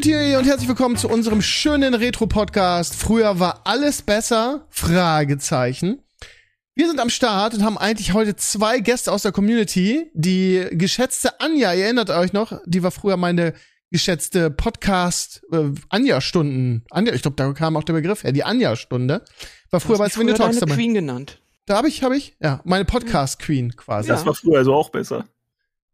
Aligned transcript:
Community 0.00 0.36
und 0.36 0.46
herzlich 0.46 0.68
willkommen 0.68 0.96
zu 0.96 1.08
unserem 1.08 1.42
schönen 1.42 1.92
Retro-Podcast. 1.92 2.94
Früher 2.94 3.38
war 3.38 3.62
alles 3.64 4.00
besser? 4.00 4.66
Fragezeichen. 4.70 6.02
Wir 6.74 6.88
sind 6.88 7.00
am 7.00 7.10
Start 7.10 7.52
und 7.52 7.64
haben 7.64 7.76
eigentlich 7.76 8.14
heute 8.14 8.34
zwei 8.36 8.78
Gäste 8.78 9.12
aus 9.12 9.22
der 9.22 9.32
Community. 9.32 10.10
Die 10.14 10.66
geschätzte 10.70 11.38
Anja, 11.40 11.74
ihr 11.74 11.84
erinnert 11.84 12.08
euch 12.08 12.32
noch, 12.32 12.60
die 12.64 12.82
war 12.82 12.92
früher 12.92 13.18
meine 13.18 13.52
geschätzte 13.90 14.50
Podcast 14.50 15.42
äh, 15.52 15.70
Anja-Stunden. 15.90 16.84
Anja, 16.90 17.12
ich 17.12 17.20
glaube, 17.20 17.36
da 17.36 17.52
kam 17.52 17.76
auch 17.76 17.84
der 17.84 17.92
Begriff 17.92 18.24
her. 18.24 18.32
Die 18.32 18.44
Anja-Stunde 18.44 19.22
war 19.70 19.80
früher 19.80 19.98
bei 19.98 20.08
Swing 20.08 20.34
Talks 20.34 20.60
dabei. 20.60 20.76
Queen 20.76 20.94
genannt. 20.94 21.42
Da 21.66 21.76
habe 21.76 21.88
ich, 21.88 22.02
habe 22.02 22.16
ich, 22.16 22.36
ja, 22.40 22.62
meine 22.64 22.86
Podcast 22.86 23.38
Queen 23.38 23.76
quasi. 23.76 24.08
Das 24.08 24.24
war 24.24 24.34
früher 24.34 24.58
also 24.58 24.72
auch 24.72 24.88
besser. 24.88 25.26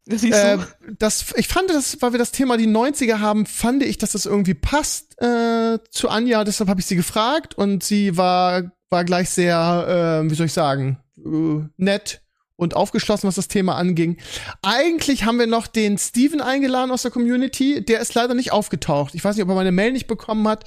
Äh, 0.22 0.58
das, 0.98 1.34
ich 1.36 1.48
fand 1.48 1.68
das, 1.68 2.00
weil 2.00 2.12
wir 2.12 2.18
das 2.18 2.30
Thema 2.30 2.56
die 2.56 2.68
90er 2.68 3.18
haben, 3.18 3.44
fand 3.44 3.82
ich, 3.82 3.98
dass 3.98 4.12
das 4.12 4.24
irgendwie 4.24 4.54
passt 4.54 5.20
äh, 5.20 5.78
zu 5.90 6.08
Anja. 6.08 6.44
Deshalb 6.44 6.70
habe 6.70 6.80
ich 6.80 6.86
sie 6.86 6.94
gefragt 6.94 7.54
und 7.54 7.82
sie 7.82 8.16
war, 8.16 8.70
war 8.88 9.04
gleich 9.04 9.30
sehr, 9.30 10.22
äh, 10.24 10.30
wie 10.30 10.34
soll 10.36 10.46
ich 10.46 10.52
sagen, 10.52 10.98
äh, 11.18 11.64
nett 11.76 12.20
und 12.56 12.74
aufgeschlossen, 12.74 13.26
was 13.28 13.34
das 13.34 13.48
Thema 13.48 13.76
anging. 13.76 14.18
Eigentlich 14.62 15.24
haben 15.24 15.38
wir 15.38 15.46
noch 15.46 15.66
den 15.66 15.98
Steven 15.98 16.40
eingeladen 16.40 16.90
aus 16.90 17.02
der 17.02 17.10
Community. 17.10 17.84
Der 17.84 18.00
ist 18.00 18.14
leider 18.14 18.34
nicht 18.34 18.52
aufgetaucht. 18.52 19.14
Ich 19.14 19.24
weiß 19.24 19.36
nicht, 19.36 19.42
ob 19.42 19.50
er 19.50 19.56
meine 19.56 19.72
Mail 19.72 19.92
nicht 19.92 20.06
bekommen 20.06 20.46
hat, 20.48 20.64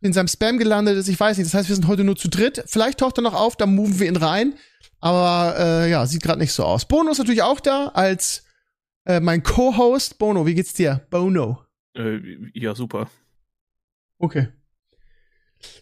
in 0.00 0.12
seinem 0.12 0.28
Spam 0.28 0.58
gelandet 0.58 0.96
ist. 0.98 1.08
Ich 1.08 1.18
weiß 1.18 1.38
nicht. 1.38 1.46
Das 1.46 1.54
heißt, 1.54 1.68
wir 1.68 1.76
sind 1.76 1.86
heute 1.86 2.04
nur 2.04 2.16
zu 2.16 2.28
dritt. 2.28 2.64
Vielleicht 2.66 2.98
taucht 2.98 3.18
er 3.18 3.22
noch 3.22 3.34
auf, 3.34 3.56
dann 3.56 3.74
moven 3.74 4.00
wir 4.00 4.08
ihn 4.08 4.16
rein. 4.16 4.54
Aber 5.00 5.56
äh, 5.58 5.90
ja, 5.90 6.06
sieht 6.06 6.22
gerade 6.22 6.40
nicht 6.40 6.52
so 6.52 6.64
aus. 6.64 6.84
Bono 6.84 7.12
ist 7.12 7.18
natürlich 7.18 7.42
auch 7.42 7.60
da 7.60 7.88
als 7.94 8.44
äh, 9.04 9.20
mein 9.20 9.42
Co-Host 9.42 10.18
Bono, 10.18 10.46
wie 10.46 10.54
geht's 10.54 10.74
dir? 10.74 11.06
Bono. 11.10 11.64
Äh, 11.96 12.20
ja, 12.54 12.74
super. 12.74 13.10
Okay. 14.18 14.48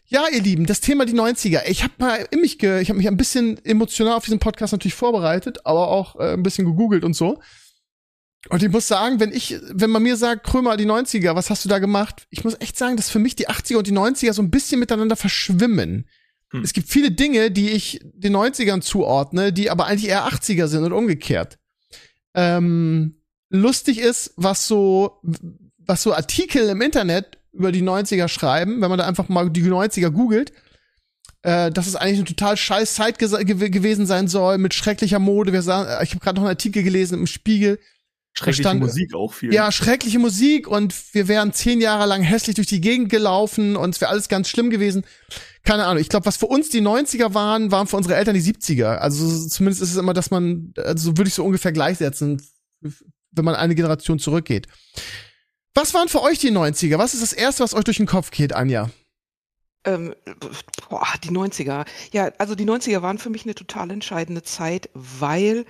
Ja, 0.06 0.24
ihr 0.30 0.42
Lieben, 0.42 0.66
das 0.66 0.80
Thema 0.80 1.06
die 1.06 1.14
90er. 1.14 1.62
Ich 1.66 1.82
habe 1.82 1.94
mal 1.98 2.26
in 2.30 2.40
mich, 2.40 2.58
ge 2.58 2.80
ich 2.80 2.88
habe 2.88 2.98
mich 2.98 3.08
ein 3.08 3.16
bisschen 3.16 3.64
emotional 3.64 4.14
auf 4.14 4.24
diesen 4.24 4.38
Podcast 4.38 4.72
natürlich 4.72 4.94
vorbereitet, 4.94 5.64
aber 5.64 5.88
auch 5.88 6.16
äh, 6.16 6.32
ein 6.32 6.42
bisschen 6.42 6.66
gegoogelt 6.66 7.04
und 7.04 7.14
so. 7.14 7.40
Und 8.48 8.62
ich 8.62 8.70
muss 8.70 8.88
sagen, 8.88 9.20
wenn 9.20 9.32
ich, 9.32 9.60
wenn 9.70 9.90
man 9.90 10.02
mir 10.02 10.16
sagt, 10.16 10.44
Krömer, 10.44 10.76
die 10.76 10.86
90er, 10.86 11.34
was 11.34 11.50
hast 11.50 11.64
du 11.64 11.68
da 11.68 11.78
gemacht? 11.78 12.26
Ich 12.30 12.42
muss 12.42 12.56
echt 12.60 12.76
sagen, 12.78 12.96
dass 12.96 13.10
für 13.10 13.18
mich 13.18 13.36
die 13.36 13.48
80er 13.48 13.76
und 13.76 13.86
die 13.86 13.92
90er 13.92 14.32
so 14.32 14.42
ein 14.42 14.50
bisschen 14.50 14.80
miteinander 14.80 15.16
verschwimmen. 15.16 16.08
Hm. 16.50 16.62
Es 16.62 16.72
gibt 16.72 16.88
viele 16.88 17.10
Dinge, 17.10 17.50
die 17.50 17.70
ich 17.70 18.00
den 18.14 18.34
90ern 18.34 18.80
zuordne, 18.80 19.52
die 19.52 19.70
aber 19.70 19.86
eigentlich 19.86 20.08
eher 20.08 20.26
80er 20.26 20.66
sind 20.66 20.84
und 20.84 20.92
umgekehrt 20.92 21.59
ähm, 22.34 23.16
lustig 23.48 23.98
ist, 23.98 24.32
was 24.36 24.66
so, 24.66 25.20
was 25.78 26.02
so 26.02 26.14
Artikel 26.14 26.68
im 26.68 26.80
Internet 26.80 27.38
über 27.52 27.72
die 27.72 27.82
90er 27.82 28.28
schreiben, 28.28 28.80
wenn 28.80 28.90
man 28.90 28.98
da 28.98 29.06
einfach 29.06 29.28
mal 29.28 29.50
die 29.50 29.64
90er 29.64 30.10
googelt, 30.10 30.52
äh, 31.42 31.70
dass 31.70 31.86
es 31.86 31.96
eigentlich 31.96 32.18
eine 32.18 32.28
total 32.28 32.56
scheiß 32.56 32.94
Zeit 32.94 33.18
ge 33.18 33.70
gewesen 33.70 34.06
sein 34.06 34.28
soll, 34.28 34.58
mit 34.58 34.74
schrecklicher 34.74 35.18
Mode. 35.18 35.52
Wir 35.52 35.62
sagen, 35.62 35.88
ich 36.02 36.10
habe 36.10 36.20
gerade 36.20 36.36
noch 36.36 36.42
einen 36.42 36.56
Artikel 36.56 36.82
gelesen 36.82 37.18
im 37.18 37.26
Spiegel. 37.26 37.78
Schreckliche 38.32 38.62
stand, 38.62 38.80
Musik 38.80 39.14
auch 39.14 39.32
viel. 39.32 39.52
Ja, 39.52 39.72
schreckliche 39.72 40.18
Musik 40.18 40.68
und 40.68 40.94
wir 41.14 41.28
wären 41.28 41.52
zehn 41.52 41.80
Jahre 41.80 42.06
lang 42.06 42.22
hässlich 42.22 42.56
durch 42.56 42.68
die 42.68 42.80
Gegend 42.80 43.10
gelaufen 43.10 43.76
und 43.76 43.94
es 43.94 44.00
wäre 44.00 44.10
alles 44.10 44.28
ganz 44.28 44.48
schlimm 44.48 44.70
gewesen. 44.70 45.04
Keine 45.62 45.84
Ahnung. 45.84 46.00
Ich 46.00 46.08
glaube, 46.08 46.26
was 46.26 46.36
für 46.36 46.46
uns 46.46 46.70
die 46.70 46.80
90er 46.80 47.34
waren, 47.34 47.70
waren 47.70 47.86
für 47.86 47.96
unsere 47.96 48.14
Eltern 48.14 48.34
die 48.34 48.42
70er. 48.42 48.96
Also 48.96 49.48
zumindest 49.48 49.82
ist 49.82 49.90
es 49.90 49.96
immer, 49.96 50.14
dass 50.14 50.30
man, 50.30 50.72
also 50.76 51.16
würde 51.16 51.28
ich 51.28 51.34
so 51.34 51.44
ungefähr 51.44 51.72
gleichsetzen 51.72 52.40
wenn 53.32 53.44
man 53.44 53.54
eine 53.54 53.74
Generation 53.74 54.18
zurückgeht. 54.18 54.66
Was 55.74 55.94
waren 55.94 56.08
für 56.08 56.22
euch 56.22 56.38
die 56.38 56.50
90er? 56.50 56.98
Was 56.98 57.14
ist 57.14 57.22
das 57.22 57.32
erste, 57.32 57.62
was 57.62 57.74
euch 57.74 57.84
durch 57.84 57.98
den 57.98 58.06
Kopf 58.06 58.30
geht, 58.30 58.52
Anja? 58.52 58.90
Ähm, 59.84 60.14
boah, 60.88 61.06
die 61.22 61.30
90er. 61.30 61.86
Ja, 62.12 62.32
also 62.38 62.54
die 62.54 62.66
90er 62.66 63.02
waren 63.02 63.18
für 63.18 63.30
mich 63.30 63.44
eine 63.44 63.54
total 63.54 63.90
entscheidende 63.90 64.42
Zeit, 64.42 64.90
weil, 64.94 65.64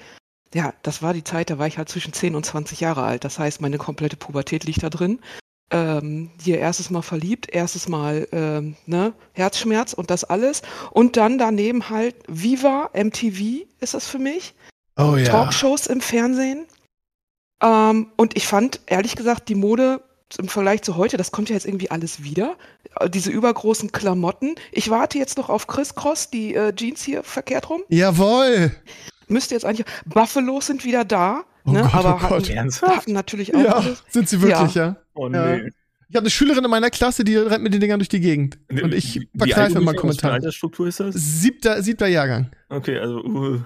ja, 0.54 0.74
das 0.82 1.02
war 1.02 1.12
die 1.12 1.24
Zeit, 1.24 1.50
da 1.50 1.58
war 1.58 1.66
ich 1.66 1.78
halt 1.78 1.88
zwischen 1.88 2.12
10 2.12 2.34
und 2.34 2.44
20 2.44 2.80
Jahre 2.80 3.02
alt. 3.02 3.24
Das 3.24 3.38
heißt, 3.38 3.60
meine 3.60 3.78
komplette 3.78 4.16
Pubertät 4.16 4.64
liegt 4.64 4.82
da 4.82 4.90
drin. 4.90 5.20
Ähm, 5.72 6.30
hier 6.42 6.58
erstes 6.58 6.90
Mal 6.90 7.02
verliebt, 7.02 7.48
erstes 7.48 7.88
Mal 7.88 8.26
ähm, 8.32 8.76
ne, 8.86 9.12
Herzschmerz 9.32 9.92
und 9.92 10.10
das 10.10 10.24
alles. 10.24 10.62
Und 10.90 11.16
dann 11.16 11.38
daneben 11.38 11.88
halt 11.90 12.16
Viva, 12.26 12.90
MTV 12.92 13.66
ist 13.78 13.94
das 13.94 14.08
für 14.08 14.18
mich. 14.18 14.54
Oh 14.96 15.14
ja. 15.16 15.24
Talkshows 15.24 15.86
im 15.86 16.00
Fernsehen. 16.00 16.66
Ähm, 17.62 18.08
und 18.16 18.36
ich 18.36 18.48
fand, 18.48 18.80
ehrlich 18.86 19.14
gesagt, 19.14 19.48
die 19.48 19.54
Mode 19.54 20.02
im 20.38 20.48
Vergleich 20.48 20.82
zu 20.82 20.96
heute, 20.96 21.16
das 21.16 21.32
kommt 21.32 21.48
ja 21.48 21.54
jetzt 21.54 21.66
irgendwie 21.66 21.90
alles 21.90 22.22
wieder. 22.24 22.56
Äh, 22.98 23.08
diese 23.08 23.30
übergroßen 23.30 23.92
Klamotten. 23.92 24.56
Ich 24.72 24.90
warte 24.90 25.18
jetzt 25.18 25.38
noch 25.38 25.48
auf 25.48 25.68
Chris 25.68 25.94
Cross, 25.94 26.30
die 26.30 26.54
äh, 26.54 26.74
Jeans 26.74 27.04
hier 27.04 27.22
verkehrt 27.22 27.70
rum. 27.70 27.82
Jawoll. 27.88 28.72
Müsste 29.30 29.54
jetzt 29.54 29.64
eigentlich. 29.64 29.86
Buffalos 30.06 30.66
sind 30.66 30.84
wieder 30.84 31.04
da. 31.04 31.44
Oh 31.64 31.72
ne? 31.72 31.82
Gott, 31.82 31.94
aber 31.94 32.16
oh 32.16 32.30
hatten, 32.30 32.72
hatten, 32.82 33.12
natürlich 33.12 33.54
auch. 33.54 33.62
Ja, 33.62 33.72
alles. 33.76 34.02
sind 34.08 34.28
sie 34.28 34.40
wirklich, 34.42 34.74
ja. 34.74 34.86
ja. 34.86 34.96
Oh 35.14 35.28
nee. 35.28 35.70
Ich 36.08 36.16
habe 36.16 36.24
eine 36.24 36.30
Schülerin 36.30 36.64
in 36.64 36.70
meiner 36.70 36.90
Klasse, 36.90 37.22
die 37.22 37.36
rennt 37.36 37.62
mit 37.62 37.72
den 37.72 37.80
Dingern 37.80 38.00
durch 38.00 38.08
die 38.08 38.20
Gegend. 38.20 38.58
Und 38.68 38.92
ich 38.92 39.28
vergreife 39.36 39.80
mal 39.80 39.94
Kommentar. 39.94 40.32
Welche 40.32 40.46
Altersstruktur 40.46 40.88
ist 40.88 40.98
das? 40.98 41.14
Siebter, 41.14 41.82
siebter 41.82 42.08
Jahrgang. 42.08 42.50
Okay, 42.68 42.98
also. 42.98 43.22
Uh. 43.22 43.60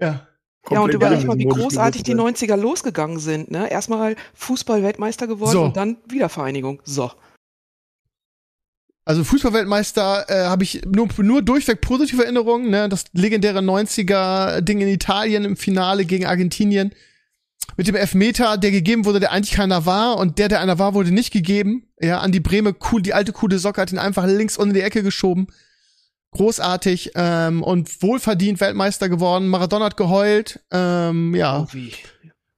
Ja 0.00 0.26
ja, 0.70 0.80
und 0.80 0.92
überleg 0.92 1.24
mal, 1.24 1.38
wie 1.38 1.44
großartig 1.44 2.02
die 2.02 2.14
90er 2.14 2.56
losgegangen 2.56 3.18
sind. 3.18 3.50
Ne? 3.50 3.70
Erstmal 3.70 4.16
Fußball-Weltmeister 4.34 5.26
geworden 5.26 5.52
so. 5.52 5.64
und 5.64 5.76
dann 5.76 5.96
Wiedervereinigung. 6.08 6.82
So. 6.84 7.10
Also 9.06 9.24
Fußballweltmeister 9.24 10.26
äh, 10.28 10.46
habe 10.46 10.64
ich 10.64 10.82
nur, 10.84 11.08
nur 11.18 11.40
durchweg 11.40 11.80
positive 11.80 12.24
Erinnerungen. 12.24 12.70
Ne? 12.70 12.88
Das 12.88 13.04
legendäre 13.12 13.60
90er-Ding 13.60 14.80
in 14.80 14.88
Italien 14.88 15.44
im 15.44 15.56
Finale 15.56 16.04
gegen 16.04 16.26
Argentinien. 16.26 16.92
Mit 17.76 17.86
dem 17.86 17.94
Elfmeter, 17.94 18.58
der 18.58 18.72
gegeben 18.72 19.04
wurde, 19.04 19.20
der 19.20 19.32
eigentlich 19.32 19.54
keiner 19.54 19.86
war. 19.86 20.18
Und 20.18 20.38
der, 20.38 20.48
der 20.48 20.60
einer 20.60 20.78
war, 20.78 20.92
wurde 20.92 21.12
nicht 21.12 21.32
gegeben. 21.32 21.86
Ja, 22.00 22.18
an 22.18 22.32
die 22.32 22.40
Breme, 22.40 22.74
cool, 22.90 23.00
die 23.00 23.14
alte 23.14 23.32
coole 23.32 23.58
Socke 23.58 23.80
hat 23.80 23.92
ihn 23.92 23.98
einfach 23.98 24.26
links 24.26 24.58
unter 24.58 24.74
die 24.74 24.82
Ecke 24.82 25.02
geschoben 25.02 25.46
großartig 26.32 27.12
ähm, 27.14 27.62
und 27.62 28.02
wohlverdient 28.02 28.60
Weltmeister 28.60 29.08
geworden. 29.08 29.48
Maradona 29.48 29.86
hat 29.86 29.96
geheult. 29.96 30.60
Ähm, 30.70 31.34
ja. 31.34 31.62
Oh, 31.62 31.66
wie? 31.72 31.92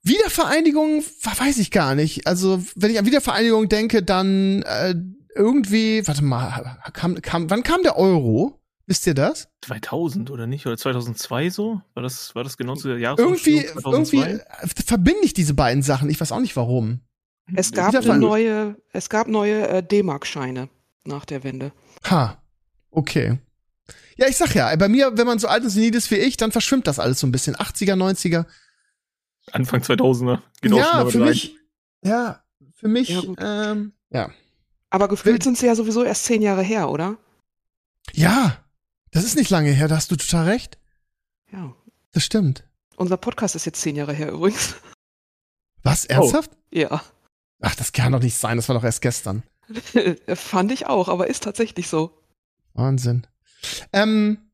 Wiedervereinigung, 0.02 1.04
weiß 1.22 1.58
ich 1.58 1.70
gar 1.70 1.94
nicht. 1.94 2.26
Also, 2.26 2.62
wenn 2.74 2.90
ich 2.90 2.98
an 2.98 3.06
Wiedervereinigung 3.06 3.68
denke, 3.68 4.02
dann 4.02 4.62
äh, 4.62 4.94
irgendwie, 5.34 6.06
warte 6.06 6.22
mal, 6.22 6.78
kam, 6.92 7.20
kam, 7.20 7.50
wann 7.50 7.62
kam 7.62 7.82
der 7.82 7.96
Euro? 7.96 8.58
Wisst 8.86 9.06
ihr 9.06 9.12
das? 9.12 9.48
2000 9.62 10.30
oder 10.30 10.46
nicht? 10.46 10.66
Oder 10.66 10.78
2002 10.78 11.50
so? 11.50 11.82
War 11.92 12.02
das, 12.02 12.34
war 12.34 12.42
das 12.42 12.56
genau 12.56 12.74
zu 12.74 12.88
der 12.88 12.98
Irgendwie, 13.18 13.66
irgendwie 13.84 14.22
äh, 14.22 14.38
verbinde 14.66 15.20
ich 15.24 15.34
diese 15.34 15.52
beiden 15.52 15.82
Sachen. 15.82 16.08
Ich 16.08 16.18
weiß 16.18 16.32
auch 16.32 16.40
nicht 16.40 16.56
warum. 16.56 17.00
Es 17.54 17.72
gab 17.72 17.92
neue, 18.02 18.76
es 18.92 19.10
gab 19.10 19.28
neue 19.28 19.68
äh, 19.68 19.82
D-Mark-Scheine 19.82 20.70
nach 21.04 21.26
der 21.26 21.44
Wende. 21.44 21.72
Ha, 22.08 22.42
okay. 22.90 23.38
Ja, 24.16 24.26
ich 24.26 24.36
sag 24.36 24.54
ja, 24.54 24.74
bei 24.76 24.88
mir, 24.88 25.16
wenn 25.16 25.26
man 25.26 25.38
so 25.38 25.48
alt 25.48 25.62
und 25.64 25.70
senil 25.70 25.94
ist 25.94 26.10
wie 26.10 26.16
ich, 26.16 26.36
dann 26.36 26.50
verschwimmt 26.50 26.86
das 26.86 26.98
alles 26.98 27.20
so 27.20 27.26
ein 27.26 27.32
bisschen. 27.32 27.56
80er, 27.56 27.94
90er. 27.94 28.46
Anfang 29.52 29.80
2000er. 29.80 30.40
Genau 30.60 30.78
ja, 30.78 31.06
für 31.06 31.20
mich, 31.20 31.56
ja, 32.02 32.42
für 32.74 32.88
mich, 32.88 33.10
ja, 33.10 33.22
ähm, 33.70 33.92
ja. 34.10 34.30
Aber 34.90 35.08
gefühlt 35.08 35.42
sind 35.42 35.58
sie 35.58 35.66
ja 35.66 35.74
sowieso 35.74 36.02
erst 36.02 36.24
zehn 36.24 36.42
Jahre 36.42 36.62
her, 36.62 36.88
oder? 36.90 37.18
Ja, 38.12 38.64
das 39.10 39.24
ist 39.24 39.36
nicht 39.36 39.50
lange 39.50 39.70
her, 39.70 39.88
da 39.88 39.96
hast 39.96 40.10
du 40.10 40.16
total 40.16 40.46
recht. 40.46 40.78
Ja. 41.52 41.74
Das 42.12 42.24
stimmt. 42.24 42.64
Unser 42.96 43.16
Podcast 43.16 43.54
ist 43.54 43.66
jetzt 43.66 43.80
zehn 43.80 43.96
Jahre 43.96 44.12
her 44.12 44.32
übrigens. 44.32 44.76
Was, 45.82 46.04
ernsthaft? 46.06 46.50
Oh. 46.54 46.58
Ja. 46.70 47.02
Ach, 47.60 47.74
das 47.74 47.92
kann 47.92 48.12
doch 48.12 48.20
nicht 48.20 48.36
sein, 48.36 48.56
das 48.56 48.68
war 48.68 48.74
doch 48.74 48.84
erst 48.84 49.02
gestern. 49.02 49.42
Fand 50.34 50.72
ich 50.72 50.86
auch, 50.86 51.08
aber 51.08 51.26
ist 51.28 51.42
tatsächlich 51.42 51.88
so. 51.88 52.22
Wahnsinn. 52.74 53.26
Ähm, 53.92 54.47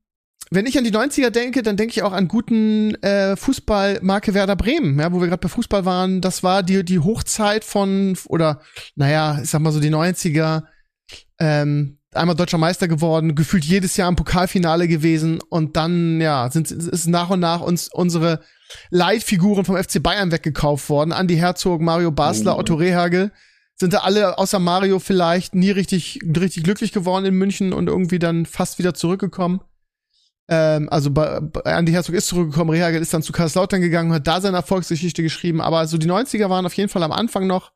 wenn 0.50 0.66
ich 0.66 0.76
an 0.78 0.84
die 0.84 0.92
90er 0.92 1.30
denke, 1.30 1.62
dann 1.62 1.76
denke 1.76 1.92
ich 1.92 2.02
auch 2.02 2.12
an 2.12 2.28
guten 2.28 2.94
äh, 3.02 3.36
Fußball 3.36 4.00
Marke 4.02 4.34
Werder 4.34 4.56
Bremen, 4.56 4.98
ja, 4.98 5.12
wo 5.12 5.20
wir 5.20 5.28
gerade 5.28 5.40
bei 5.40 5.48
Fußball 5.48 5.84
waren. 5.84 6.20
Das 6.20 6.42
war 6.42 6.62
die, 6.62 6.84
die 6.84 7.00
Hochzeit 7.00 7.64
von, 7.64 8.16
oder 8.26 8.60
naja, 8.94 9.40
ich 9.42 9.50
sag 9.50 9.60
mal 9.60 9.72
so 9.72 9.80
die 9.80 9.90
90er. 9.90 10.64
Ähm, 11.38 11.98
einmal 12.12 12.36
deutscher 12.36 12.58
Meister 12.58 12.88
geworden, 12.88 13.34
gefühlt 13.34 13.64
jedes 13.64 13.96
Jahr 13.96 14.08
im 14.08 14.16
Pokalfinale 14.16 14.86
gewesen 14.88 15.40
und 15.48 15.76
dann, 15.76 16.20
ja, 16.20 16.48
sind, 16.50 16.70
ist 16.70 17.08
nach 17.08 17.30
und 17.30 17.40
nach 17.40 17.60
uns 17.60 17.88
unsere 17.92 18.40
Leitfiguren 18.90 19.64
vom 19.64 19.76
FC 19.76 20.02
Bayern 20.02 20.30
weggekauft 20.30 20.88
worden. 20.88 21.12
Andi 21.12 21.36
Herzog, 21.36 21.80
Mario 21.80 22.12
Basler, 22.12 22.56
oh. 22.56 22.60
Otto 22.60 22.74
Rehagel 22.74 23.32
sind 23.76 23.92
da 23.92 23.98
alle 23.98 24.38
außer 24.38 24.60
Mario 24.60 25.00
vielleicht 25.00 25.54
nie 25.54 25.70
richtig, 25.70 26.20
richtig 26.24 26.62
glücklich 26.62 26.92
geworden 26.92 27.24
in 27.24 27.34
München 27.34 27.72
und 27.72 27.88
irgendwie 27.88 28.20
dann 28.20 28.46
fast 28.46 28.78
wieder 28.78 28.94
zurückgekommen. 28.94 29.60
Ähm, 30.48 30.88
also 30.90 31.10
bei, 31.10 31.40
bei 31.40 31.60
Andy 31.70 31.92
Herzog 31.92 32.14
ist 32.14 32.26
zurückgekommen, 32.26 32.70
Rehagel 32.70 33.00
ist 33.00 33.14
dann 33.14 33.22
zu 33.22 33.32
Karlslautern 33.32 33.80
gegangen 33.80 34.10
und 34.10 34.16
hat 34.16 34.26
da 34.26 34.40
seine 34.40 34.58
Erfolgsgeschichte 34.58 35.22
geschrieben. 35.22 35.60
Aber 35.60 35.86
so 35.86 35.98
die 35.98 36.08
90er 36.08 36.50
waren 36.50 36.66
auf 36.66 36.74
jeden 36.74 36.88
Fall 36.88 37.02
am 37.02 37.12
Anfang 37.12 37.46
noch 37.46 37.72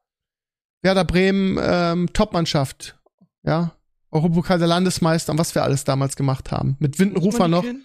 Werder 0.82 1.04
Bremen, 1.04 1.58
ähm, 1.60 2.12
Topmannschaft. 2.12 2.98
Ja. 3.42 3.72
Europapokal 4.10 4.58
der 4.58 4.68
Landesmeister 4.68 5.32
und 5.32 5.38
was 5.38 5.54
wir 5.54 5.62
alles 5.62 5.84
damals 5.84 6.16
gemacht 6.16 6.50
haben. 6.50 6.76
Mit 6.78 6.98
Windenrufer 6.98 7.48
noch. 7.48 7.62
Kennen? 7.62 7.84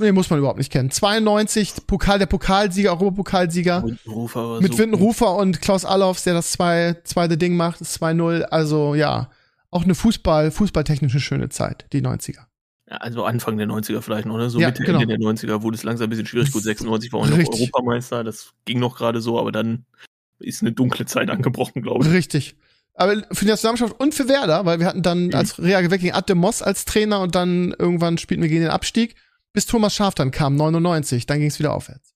Nee, 0.00 0.10
muss 0.10 0.30
man 0.30 0.40
überhaupt 0.40 0.58
nicht 0.58 0.72
kennen. 0.72 0.90
92, 0.90 1.86
Pokal 1.86 2.18
der 2.18 2.26
Pokalsieger, 2.26 2.90
Europapokalsieger. 2.90 3.84
Windenrufer 3.84 4.50
war 4.50 4.60
Mit 4.60 4.72
so 4.72 4.78
Windenrufer 4.78 5.36
und 5.36 5.62
Klaus 5.62 5.84
Allofs, 5.84 6.24
der 6.24 6.34
das 6.34 6.50
zwei, 6.50 6.96
zweite 7.04 7.38
Ding 7.38 7.56
macht, 7.56 7.80
das 7.80 8.00
2-0. 8.00 8.42
Also 8.42 8.96
ja, 8.96 9.30
auch 9.70 9.84
eine 9.84 9.94
Fußball, 9.94 10.50
fußballtechnische 10.50 11.20
schöne 11.20 11.50
Zeit, 11.50 11.86
die 11.92 12.02
90er. 12.02 12.46
Also 12.88 13.24
Anfang 13.24 13.56
der 13.58 13.66
90er 13.66 14.00
vielleicht, 14.00 14.26
oder? 14.26 14.48
So 14.48 14.60
Ja, 14.60 14.68
Mitte, 14.68 14.84
genau. 14.84 15.00
Ende 15.00 15.18
der 15.18 15.26
90er 15.26 15.62
wurde 15.62 15.76
es 15.76 15.82
langsam 15.82 16.06
ein 16.06 16.10
bisschen 16.10 16.26
schwierig. 16.26 16.52
Gut, 16.52 16.62
96 16.64 17.12
war 17.12 17.20
auch 17.20 17.26
noch. 17.28 17.36
Europameister, 17.38 18.22
das 18.24 18.52
ging 18.64 18.78
noch 18.78 18.96
gerade 18.96 19.20
so, 19.20 19.38
aber 19.40 19.50
dann 19.52 19.84
ist 20.38 20.62
eine 20.62 20.72
dunkle 20.72 21.06
Zeit 21.06 21.28
angebrochen, 21.30 21.82
glaube 21.82 22.04
ich. 22.06 22.12
Richtig. 22.12 22.56
Aber 22.94 23.14
für 23.32 23.44
die 23.44 23.50
Nationalmannschaft 23.50 24.00
und 24.00 24.14
für 24.14 24.28
Werder, 24.28 24.64
weil 24.64 24.78
wir 24.80 24.86
hatten 24.86 25.02
dann 25.02 25.26
Mhm. 25.26 25.34
als 25.34 25.58
Real 25.60 25.82
geweckt 25.82 26.02
gegen 26.02 26.14
Adde 26.14 26.34
Moss 26.34 26.62
als 26.62 26.84
Trainer 26.84 27.20
und 27.20 27.34
dann 27.34 27.74
irgendwann 27.78 28.18
spielten 28.18 28.42
wir 28.42 28.48
gegen 28.48 28.62
den 28.62 28.70
Abstieg, 28.70 29.16
bis 29.52 29.66
Thomas 29.66 29.94
Schaf 29.94 30.14
dann 30.14 30.30
kam, 30.30 30.56
99. 30.56 31.26
Dann 31.26 31.38
ging 31.40 31.48
es 31.48 31.58
wieder 31.58 31.74
aufwärts. 31.74 32.14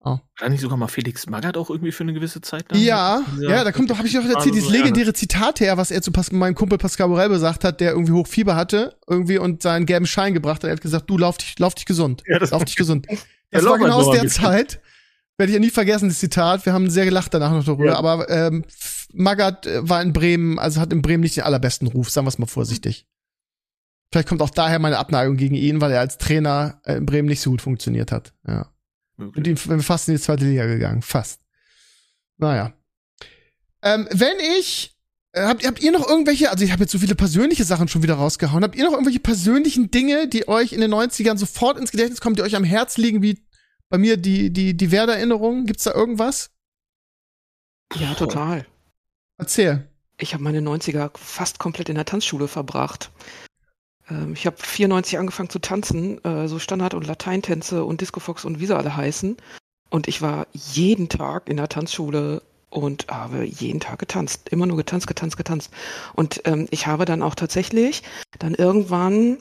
War 0.00 0.48
nicht 0.48 0.60
sogar 0.60 0.78
mal 0.78 0.86
Felix 0.86 1.26
Magath 1.26 1.56
auch 1.56 1.70
irgendwie 1.70 1.92
für 1.92 2.04
eine 2.04 2.12
gewisse 2.12 2.40
Zeit 2.40 2.66
da? 2.68 2.76
Ja, 2.76 3.22
ja, 3.40 3.64
da 3.64 3.72
kommt 3.72 3.90
doch, 3.90 3.98
habe 3.98 4.06
ich 4.06 4.14
doch 4.14 4.24
erzählt, 4.24 4.54
dieses 4.54 4.68
Also, 4.68 4.76
ja. 4.76 4.84
legendäre 4.84 5.12
Zitat 5.12 5.60
her, 5.60 5.76
was 5.76 5.90
er 5.90 6.02
zu 6.02 6.12
Pas 6.12 6.30
meinem 6.30 6.54
Kumpel 6.54 6.78
Pascal 6.78 7.08
Borel 7.08 7.28
gesagt 7.28 7.64
hat, 7.64 7.80
der 7.80 7.92
irgendwie 7.92 8.12
Hochfieber 8.12 8.54
hatte, 8.54 8.96
irgendwie 9.08 9.38
und 9.38 9.62
seinen 9.62 9.86
gelben 9.86 10.06
Schein 10.06 10.34
gebracht 10.34 10.62
hat. 10.62 10.68
Er 10.68 10.72
hat 10.72 10.80
gesagt, 10.80 11.10
du 11.10 11.18
lauf 11.18 11.38
dich, 11.38 11.58
lauf 11.58 11.74
dich 11.74 11.84
gesund. 11.84 12.22
Ja, 12.26 12.38
das 12.38 12.50
lauf 12.50 12.64
dich 12.64 12.76
gesund. 12.76 13.06
Das 13.50 13.64
war 13.64 13.78
genau 13.78 14.02
aus 14.02 14.14
der. 14.14 14.28
Zeit. 14.28 14.78
Werde 15.38 15.52
ich 15.52 15.54
ja 15.54 15.60
nie 15.60 15.70
vergessen, 15.70 16.10
das 16.10 16.18
Zitat. 16.18 16.66
Wir 16.66 16.74
haben 16.74 16.90
sehr 16.90 17.06
gelacht 17.06 17.32
danach 17.32 17.50
noch 17.50 17.64
darüber. 17.64 17.86
Ja. 17.86 17.96
Aber 17.96 18.28
ähm, 18.28 18.62
Magath 19.14 19.66
äh, 19.66 19.88
war 19.88 20.02
in 20.02 20.12
Bremen, 20.12 20.58
also 20.58 20.82
hat 20.82 20.92
in 20.92 21.00
Bremen 21.00 21.22
nicht 21.22 21.36
den 21.38 21.44
allerbesten 21.44 21.88
Ruf, 21.88 22.10
sagen 22.10 22.26
wir 22.26 22.28
es 22.28 22.38
mal 22.38 22.44
vorsichtig. 22.44 23.06
Vielleicht 24.12 24.28
kommt 24.28 24.42
auch 24.42 24.50
daher 24.50 24.80
meine 24.80 24.98
Abneigung 24.98 25.38
gegen 25.38 25.54
ihn, 25.54 25.80
weil 25.80 25.92
er 25.92 26.00
als 26.00 26.18
Trainer 26.18 26.82
äh, 26.84 26.96
in 26.96 27.06
Bremen 27.06 27.28
nicht 27.28 27.40
so 27.40 27.50
gut 27.50 27.62
funktioniert 27.62 28.12
hat. 28.12 28.34
Ja. 28.46 28.70
Möglich. 29.18 29.36
Und 29.36 29.46
ihn 29.46 29.56
sind 29.56 29.70
wir 29.76 29.82
fast 29.82 30.08
in 30.08 30.14
die 30.14 30.20
zweite 30.20 30.44
Liga 30.44 30.64
gegangen. 30.66 31.02
Fast. 31.02 31.40
Naja. 32.38 32.72
Ähm, 33.82 34.08
wenn 34.10 34.38
ich. 34.58 34.96
äh, 35.32 35.42
Habt, 35.42 35.66
habt 35.66 35.82
ihr 35.82 35.92
noch 35.92 36.08
irgendwelche, 36.08 36.50
also 36.50 36.64
ich 36.64 36.72
habe 36.72 36.84
jetzt 36.84 36.92
so 36.92 36.98
viele 36.98 37.14
persönliche 37.14 37.64
Sachen 37.64 37.88
schon 37.88 38.02
wieder 38.02 38.14
rausgehauen, 38.14 38.64
habt 38.64 38.76
ihr 38.76 38.84
noch 38.84 38.92
irgendwelche 38.92 39.20
persönlichen 39.20 39.90
Dinge, 39.90 40.28
die 40.28 40.48
euch 40.48 40.72
in 40.72 40.80
den 40.80 40.92
90ern 40.94 41.36
sofort 41.36 41.78
ins 41.78 41.90
Gedächtnis 41.90 42.20
kommen, 42.20 42.36
die 42.36 42.42
euch 42.42 42.56
am 42.56 42.64
Herz 42.64 42.96
liegen, 42.96 43.20
wie 43.22 43.44
bei 43.90 43.98
mir 43.98 44.16
die, 44.16 44.50
die, 44.52 44.76
die 44.76 44.90
Werder-Erinnerungen? 44.90 45.66
Gibt's 45.66 45.84
da 45.84 45.92
irgendwas? 45.92 46.50
Ja, 47.96 48.14
total. 48.14 48.66
Erzähl. 49.38 49.88
Ich 50.20 50.34
habe 50.34 50.42
meine 50.42 50.60
90er 50.60 51.10
fast 51.16 51.58
komplett 51.58 51.88
in 51.88 51.94
der 51.94 52.04
Tanzschule 52.04 52.48
verbracht. 52.48 53.10
Ähm, 54.10 54.32
ich 54.34 54.46
habe 54.46 54.56
94 54.58 55.18
angefangen 55.18 55.50
zu 55.50 55.58
tanzen, 55.58 56.22
äh, 56.24 56.48
so 56.48 56.58
Standard- 56.58 56.94
und 56.94 57.06
Lateintänze 57.06 57.84
und 57.84 58.00
Discofox 58.00 58.44
und 58.44 58.60
wie 58.60 58.66
sie 58.66 58.76
alle 58.76 58.96
heißen. 58.96 59.36
Und 59.90 60.08
ich 60.08 60.20
war 60.22 60.46
jeden 60.52 61.08
Tag 61.08 61.48
in 61.48 61.56
der 61.56 61.68
Tanzschule 61.68 62.42
und 62.70 63.06
habe 63.08 63.44
jeden 63.44 63.80
Tag 63.80 63.98
getanzt. 63.98 64.48
Immer 64.50 64.66
nur 64.66 64.76
getanzt, 64.76 65.06
getanzt, 65.06 65.36
getanzt. 65.36 65.70
Und 66.14 66.42
ähm, 66.44 66.68
ich 66.70 66.86
habe 66.86 67.04
dann 67.04 67.22
auch 67.22 67.34
tatsächlich 67.34 68.02
dann 68.38 68.54
irgendwann 68.54 69.38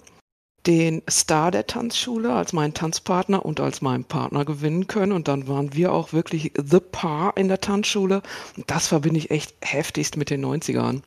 den 0.65 1.01
Star 1.09 1.51
der 1.51 1.67
Tanzschule 1.67 2.33
als 2.33 2.51
meinen 2.51 2.73
Tanzpartner 2.73 3.45
und 3.45 3.59
als 3.59 3.81
meinen 3.81 4.03
Partner 4.03 4.45
gewinnen 4.45 4.87
können. 4.87 5.11
Und 5.11 5.27
dann 5.27 5.47
waren 5.47 5.73
wir 5.73 5.93
auch 5.93 6.13
wirklich 6.13 6.53
the 6.61 6.79
Paar 6.79 7.35
in 7.37 7.47
der 7.47 7.61
Tanzschule. 7.61 8.21
Und 8.55 8.69
das 8.69 8.87
verbinde 8.87 9.19
ich 9.19 9.31
echt 9.31 9.55
heftigst 9.61 10.17
mit 10.17 10.29
den 10.29 10.45
90ern. 10.45 11.01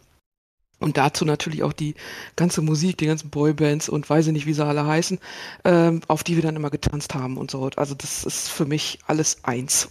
Und 0.81 0.97
dazu 0.97 1.25
natürlich 1.25 1.63
auch 1.63 1.73
die 1.75 1.95
ganze 2.37 2.63
Musik, 2.63 2.97
die 2.99 3.07
ganzen 3.07 3.31
Boybands 3.31 3.89
und 3.89 4.09
weiß 4.09 4.27
ich 4.29 4.33
nicht, 4.33 4.47
wie 4.47 4.55
sie 4.55 4.65
alle 4.65 4.87
heißen, 4.87 5.19
ähm, 5.65 6.01
auf 6.09 6.25
die 6.25 6.37
wir 6.37 6.43
dann 6.43 6.57
immer 6.57 6.71
getanzt 6.71 7.15
haben 7.15 7.37
und 7.37 7.51
so. 7.51 7.71
Also 7.77 7.95
das 7.95 8.25
ist 8.25 8.49
für 8.49 8.65
mich 8.65 8.99
alles 9.07 9.45
eins. 9.45 9.91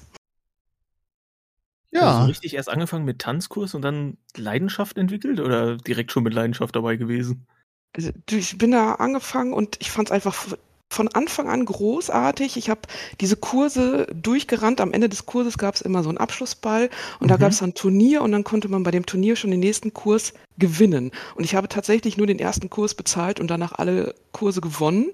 Also 1.93 2.05
Ja. 2.05 2.25
richtig 2.25 2.53
erst 2.53 2.69
angefangen 2.69 3.05
mit 3.05 3.19
Tanzkurs 3.19 3.73
und 3.73 3.81
dann 3.81 4.17
Leidenschaft 4.35 4.97
entwickelt 4.97 5.39
oder 5.39 5.77
direkt 5.77 6.11
schon 6.11 6.23
mit 6.23 6.33
Leidenschaft 6.33 6.75
dabei 6.75 6.95
gewesen? 6.97 7.47
Also, 7.95 8.11
ich 8.29 8.57
bin 8.57 8.71
da 8.71 8.93
angefangen 8.93 9.53
und 9.53 9.77
ich 9.79 9.89
fand 9.89 10.09
es 10.09 10.11
einfach 10.11 10.55
von 10.91 11.07
Anfang 11.07 11.47
an 11.49 11.65
großartig. 11.65 12.57
Ich 12.57 12.69
habe 12.69 12.81
diese 13.21 13.35
Kurse 13.35 14.07
durchgerannt. 14.13 14.81
Am 14.81 14.91
Ende 14.91 15.07
des 15.09 15.25
Kurses 15.25 15.57
gab 15.57 15.75
es 15.75 15.81
immer 15.81 16.01
so 16.03 16.09
einen 16.09 16.17
Abschlussball 16.17 16.89
und 17.19 17.29
da 17.29 17.35
Mhm. 17.35 17.39
gab 17.39 17.51
es 17.51 17.61
ein 17.61 17.73
Turnier 17.75 18.21
und 18.21 18.31
dann 18.31 18.43
konnte 18.43 18.67
man 18.69 18.83
bei 18.83 18.91
dem 18.91 19.05
Turnier 19.05 19.35
schon 19.35 19.51
den 19.51 19.59
nächsten 19.59 19.93
Kurs 19.93 20.33
gewinnen. 20.57 21.11
Und 21.35 21.43
ich 21.43 21.55
habe 21.55 21.67
tatsächlich 21.67 22.17
nur 22.17 22.27
den 22.27 22.39
ersten 22.39 22.69
Kurs 22.69 22.95
bezahlt 22.95 23.39
und 23.39 23.47
danach 23.49 23.73
alle 23.73 24.15
Kurse 24.31 24.61
gewonnen, 24.61 25.11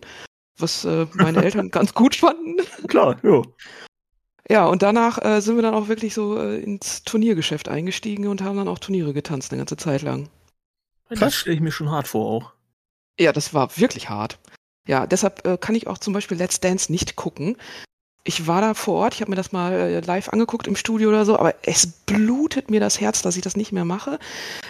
was 0.58 0.86
äh, 0.86 1.08
meine 1.14 1.44
Eltern 1.44 1.70
ganz 1.72 1.94
gut 1.94 2.16
fanden. 2.16 2.56
Klar, 2.88 3.18
ja. 3.24 3.42
Ja, 4.48 4.68
und 4.68 4.82
danach 4.84 5.18
äh, 5.26 5.42
sind 5.42 5.56
wir 5.56 5.64
dann 5.64 5.74
auch 5.74 5.88
wirklich 5.88 6.14
so 6.14 6.38
äh, 6.40 6.60
ins 6.62 7.04
Turniergeschäft 7.04 7.68
eingestiegen 7.68 8.28
und 8.28 8.44
haben 8.44 8.58
dann 8.58 8.68
auch 8.68 8.78
Turniere 8.80 9.12
getanzt 9.14 9.52
eine 9.52 9.60
ganze 9.60 9.76
Zeit 9.76 10.04
lang. 10.04 10.30
Das 11.10 11.34
stelle 11.36 11.56
ich 11.56 11.62
mir 11.62 11.72
schon 11.72 11.90
hart 11.90 12.08
vor 12.08 12.26
auch. 12.30 12.54
Ja, 13.20 13.34
das 13.34 13.54
war 13.54 13.76
wirklich 13.78 14.10
hart. 14.10 14.38
Ja, 14.88 15.08
deshalb 15.08 15.46
äh, 15.46 15.58
kann 15.58 15.76
ich 15.76 15.88
auch 15.88 15.98
zum 15.98 16.14
Beispiel 16.14 16.38
Let's 16.38 16.60
Dance 16.60 16.92
nicht 16.92 17.16
gucken. 17.16 17.58
Ich 18.28 18.48
war 18.48 18.60
da 18.60 18.74
vor 18.74 18.96
Ort, 18.96 19.14
ich 19.14 19.22
habe 19.22 19.30
mir 19.30 19.36
das 19.36 19.52
mal 19.52 19.74
äh, 19.74 20.00
live 20.00 20.30
angeguckt 20.30 20.66
im 20.66 20.76
Studio 20.76 21.10
oder 21.10 21.26
so, 21.26 21.38
aber 21.38 21.54
es 21.62 21.86
blutet 21.86 22.72
mir 22.72 22.80
das 22.80 23.00
Herz, 23.00 23.22
dass 23.22 23.36
ich 23.36 23.44
das 23.44 23.56
nicht 23.56 23.72
mehr 23.72 23.86
mache. 23.86 24.18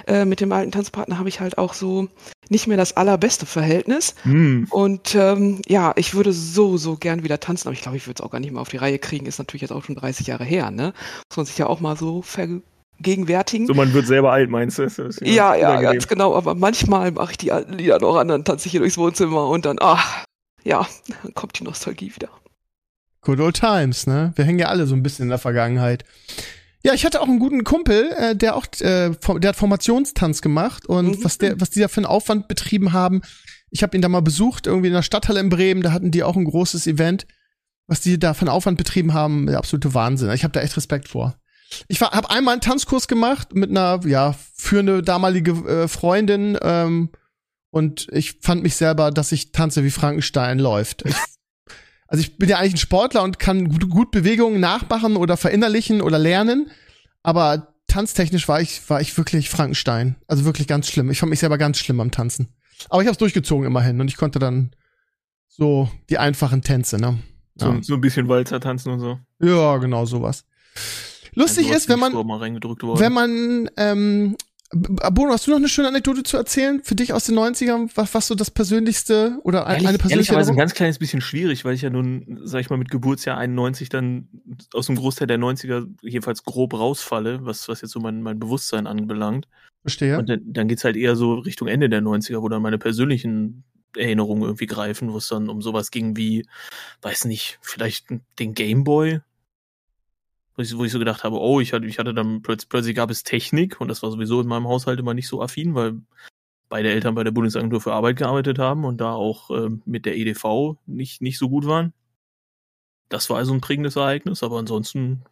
Äh, 0.07 0.25
mit 0.25 0.41
dem 0.41 0.51
alten 0.51 0.73
Tanzpartner 0.73 1.19
habe 1.19 1.29
ich 1.29 1.39
halt 1.39 1.57
auch 1.57 1.73
so 1.73 2.09
nicht 2.50 2.67
mehr 2.67 2.75
das 2.75 2.97
allerbeste 2.97 3.45
Verhältnis. 3.45 4.13
Hm. 4.23 4.67
Und 4.69 5.15
ähm, 5.15 5.62
ja, 5.67 5.94
ich 5.95 6.15
würde 6.15 6.33
so, 6.33 6.75
so 6.75 6.97
gern 6.97 7.23
wieder 7.23 7.39
tanzen, 7.39 7.69
aber 7.69 7.73
ich 7.73 7.81
glaube, 7.81 7.95
ich 7.95 8.07
würde 8.07 8.21
es 8.21 8.25
auch 8.25 8.31
gar 8.31 8.39
nicht 8.39 8.51
mehr 8.51 8.62
auf 8.62 8.69
die 8.69 8.77
Reihe 8.77 9.00
kriegen. 9.00 9.25
Ist 9.25 9.39
natürlich 9.39 9.62
jetzt 9.62 9.71
auch 9.71 9.85
schon 9.85 9.95
30 9.95 10.27
Jahre 10.27 10.44
her, 10.44 10.69
ne? 10.69 10.94
Muss 11.29 11.38
man 11.38 11.45
sich 11.45 11.57
ja 11.57 11.67
auch 11.67 11.79
mal 11.79 11.95
so 11.95 12.21
vergegenwärtigen. 12.95 13.68
So, 13.68 13.74
man 13.74 13.94
wird 13.94 14.07
selber 14.07 14.31
alt, 14.31 14.50
meinst 14.50 14.77
du? 14.80 14.83
Das 14.83 14.97
ist 14.97 15.21
Ja, 15.21 15.56
ja, 15.56 15.69
unangenehm. 15.69 15.94
ganz 15.94 16.07
genau. 16.07 16.36
Aber 16.36 16.56
manchmal 16.56 17.12
mache 17.12 17.31
ich 17.31 17.38
die 17.38 17.51
alten 17.51 17.74
Lieder 17.74 18.00
noch 18.00 18.18
an, 18.18 18.27
dann 18.27 18.44
tanze 18.45 18.68
ich 18.68 18.71
hier 18.71 18.80
durchs 18.81 18.97
Wohnzimmer 18.97 19.47
und 19.47 19.65
dann, 19.65 19.77
ach, 19.81 20.25
ja, 20.63 20.88
dann 21.24 21.33
kommt 21.33 21.59
die 21.59 21.63
Nostalgie 21.63 22.13
wieder. 22.15 22.30
Good 23.21 23.39
old 23.39 23.56
times, 23.59 24.05
ne? 24.08 24.34
Wir 24.36 24.46
hängen 24.46 24.60
ja 24.60 24.67
alle 24.67 24.86
so 24.88 24.96
ein 24.96 25.01
bisschen 25.03 25.24
in 25.24 25.29
der 25.29 25.38
Vergangenheit. 25.39 26.03
Ja, 26.84 26.93
ich 26.93 27.03
hatte 27.05 27.22
auch 27.22 27.27
einen 27.27 27.39
guten 27.39 27.63
Kumpel, 27.63 28.12
äh, 28.15 28.36
der 28.36 28.55
auch, 28.55 28.65
äh, 28.79 29.10
der 29.10 29.50
hat 29.50 29.55
Formationstanz 29.55 30.41
gemacht 30.43 30.86
und 30.86 31.08
Mhm. 31.20 31.24
was 31.24 31.39
der, 31.39 31.60
was 31.60 31.72
die 31.72 31.79
da 31.79 31.88
für 31.88 31.98
einen 31.98 32.05
Aufwand 32.05 32.48
betrieben 32.48 32.93
haben. 32.93 33.22
Ich 33.72 33.81
habe 33.81 33.98
ihn 33.98 34.01
da 34.03 34.10
mal 34.10 34.22
besucht, 34.22 34.67
irgendwie 34.67 34.88
in 34.89 34.93
der 34.93 35.01
Stadthalle 35.01 35.39
in 35.39 35.50
Bremen, 35.50 35.81
da 35.81 35.91
hatten 35.91 36.12
die 36.12 36.24
auch 36.24 36.36
ein 36.36 36.46
großes 36.46 36.86
Event. 36.88 37.25
Was 37.88 38.01
die 38.01 38.17
da 38.20 38.34
für 38.34 38.41
einen 38.41 38.50
Aufwand 38.50 38.77
betrieben 38.79 39.13
haben, 39.13 39.46
der 39.48 39.58
absolute 39.60 39.93
Wahnsinn. 39.93 40.31
Ich 40.31 40.43
habe 40.43 40.51
da 40.53 40.62
echt 40.62 40.75
Respekt 40.77 41.08
vor. 41.08 41.36
Ich 41.88 42.01
habe 42.01 42.29
einmal 42.29 42.53
einen 42.53 42.62
Tanzkurs 42.62 43.08
gemacht 43.08 43.53
mit 43.53 43.70
einer, 43.70 44.01
ja, 44.05 44.36
führende 44.55 45.01
damalige 45.01 45.51
äh, 45.51 45.88
Freundin 45.88 46.58
ähm, 46.62 47.10
und 47.72 48.08
ich 48.12 48.39
fand 48.41 48.63
mich 48.63 48.75
selber, 48.75 49.12
dass 49.12 49.32
ich 49.32 49.51
tanze 49.51 49.84
wie 49.84 49.91
Frankenstein 49.91 50.60
läuft. 50.60 51.03
Ich 51.05 51.15
also 52.08 52.22
ich 52.22 52.38
bin 52.38 52.50
ja 52.50 52.58
eigentlich 52.58 52.75
ein 52.75 52.77
Sportler 52.77 53.24
und 53.24 53.39
kann 53.39 53.70
gut, 53.70 53.89
gut 53.89 54.12
Bewegungen 54.12 54.60
nachmachen 54.60 55.15
oder 55.15 55.38
verinnerlichen 55.38 56.01
oder 56.01 56.20
lernen, 56.20 56.72
aber 57.24 57.74
tanztechnisch 57.88 58.48
war 58.48 58.62
ich, 58.62 58.89
war 58.89 59.01
ich 59.01 59.17
wirklich 59.17 59.50
Frankenstein. 59.50 60.15
Also 60.27 60.46
wirklich 60.46 60.67
ganz 60.67 60.88
schlimm. 60.89 61.10
Ich 61.12 61.20
fand 61.20 61.29
mich 61.29 61.39
selber 61.39 61.58
ganz 61.58 61.77
schlimm 61.77 62.00
am 62.00 62.12
Tanzen. 62.12 62.50
Aber 62.89 63.01
ich 63.01 63.08
habe 63.08 63.13
es 63.13 63.20
durchgezogen 63.20 63.65
immerhin 63.65 64.01
und 64.01 64.08
ich 64.08 64.17
konnte 64.17 64.39
dann 64.39 64.72
so 65.48 65.89
die 66.10 66.17
einfachen 66.17 66.62
Tänze, 66.62 66.98
ne? 66.98 67.20
So, 67.55 67.72
Ja, 67.72 67.82
so 67.82 67.94
ein 67.94 68.01
bisschen 68.01 68.27
Walzer 68.27 68.60
tanzen 68.60 68.91
und 68.91 69.00
so. 69.00 69.20
ja 69.39 69.77
genau 69.77 70.05
sowas. 70.05 70.46
Lustig 71.36 71.65
Also, 71.68 71.77
ist, 71.77 71.89
wenn 71.89 72.00
man, 72.00 72.13
wenn 72.13 73.13
man, 73.13 73.70
ähm, 73.77 74.36
B- 74.72 75.10
Bono, 75.12 75.32
hast 75.32 75.46
du 75.46 75.51
noch 75.51 75.58
eine 75.58 75.70
schöne 75.70 75.89
Anekdote 75.89 76.24
zu 76.24 76.38
erzählen 76.38 76.82
für 76.84 76.96
dich 76.96 77.13
aus 77.13 77.25
den 77.25 77.36
90ern? 77.36 77.92
Was, 77.96 78.13
was 78.13 78.27
so 78.27 78.36
das 78.36 78.50
persönlichste 78.51 79.39
oder 79.44 79.68
ein, 79.68 79.74
Ehrlich, 79.75 79.88
eine 79.89 79.98
persönliche 80.00 80.32
ehrlicherweise 80.32 80.51
ein 80.51 80.58
ganz 80.58 80.74
kleines 80.74 80.98
bisschen 80.98 81.22
schwierig, 81.22 81.63
weil 81.65 81.75
ich 81.75 81.82
ja 81.82 81.89
nun, 81.89 82.39
sag 82.44 82.62
ich 82.62 82.70
mal, 82.70 82.77
mit 82.77 82.89
Geburtsjahr 82.89 83.38
91 83.38 83.89
dann 83.89 84.27
aus 84.74 84.88
dem 84.88 84.96
Großteil 84.96 85.27
der 85.27 85.38
90er 85.38 85.88
jedenfalls 86.01 86.44
grob 86.44 86.74
rausfalle, 86.74 87.46
was, 87.46 87.70
was 87.70 87.82
jetzt 87.82 87.92
so 87.92 88.00
mein, 88.00 88.22
mein 88.22 88.39
Bewusstsein 88.39 88.88
anbelangt. 88.88 89.48
Verstehe. 89.82 90.18
Und 90.18 90.30
dann, 90.30 90.42
dann 90.46 90.68
geht's 90.68 90.84
halt 90.84 90.98
eher 90.98 91.15
so 91.15 91.36
Richtung 91.36 91.68
Ende 91.68 91.88
der 91.88 92.01
90er, 92.01 92.42
wo 92.42 92.50
dann 92.50 92.63
meine 92.63 92.80
persönlichen 92.80 93.63
Erinnerungen 93.96 94.44
irgendwie 94.44 94.65
greifen, 94.65 95.13
wo 95.13 95.18
es 95.18 95.27
dann 95.30 95.48
um 95.48 95.62
sowas 95.62 95.92
ging 95.92 96.18
wie, 96.18 96.46
weiß 97.01 97.25
nicht, 97.25 97.60
vielleicht 97.62 98.08
den 98.39 98.54
Gameboy. 98.56 99.22
Wo 100.55 100.62
ich, 100.62 100.77
wo 100.77 100.85
ich 100.85 100.91
so 100.91 101.00
gedacht 101.00 101.24
habe, 101.24 101.39
oh, 101.39 101.59
ich 101.59 101.74
hatte, 101.74 101.85
ich 101.85 102.00
hatte 102.00 102.13
dann 102.13 102.41
plötzlich, 102.41 102.69
plötzlich 102.69 102.95
gab 102.95 103.09
es 103.12 103.24
Technik 103.24 103.81
und 103.81 103.89
das 103.89 104.01
war 104.03 104.12
sowieso 104.12 104.39
in 104.41 104.47
meinem 104.47 104.67
Haushalt 104.67 105.00
immer 105.00 105.13
nicht 105.13 105.27
so 105.27 105.41
affin, 105.41 105.75
weil 105.75 106.00
beide 106.69 106.89
Eltern 106.89 107.15
bei 107.15 107.24
der 107.24 107.31
Bundesagentur 107.31 107.81
für 107.81 107.93
Arbeit 107.93 108.17
gearbeitet 108.17 108.57
haben 108.57 108.85
und 108.85 108.97
da 109.00 109.13
auch 109.13 109.51
ähm, 109.51 109.81
mit 109.85 110.05
der 110.05 110.17
EDV 110.17 110.77
nicht, 110.85 111.21
nicht 111.21 111.38
so 111.38 111.50
gut 111.50 111.65
waren. 111.65 111.93
Das 113.09 113.29
war 113.29 113.38
also 113.38 113.53
ein 113.53 113.62
prägendes 113.62 113.97
Ereignis, 113.97 114.43
aber 114.43 114.57
ansonsten 114.57 115.24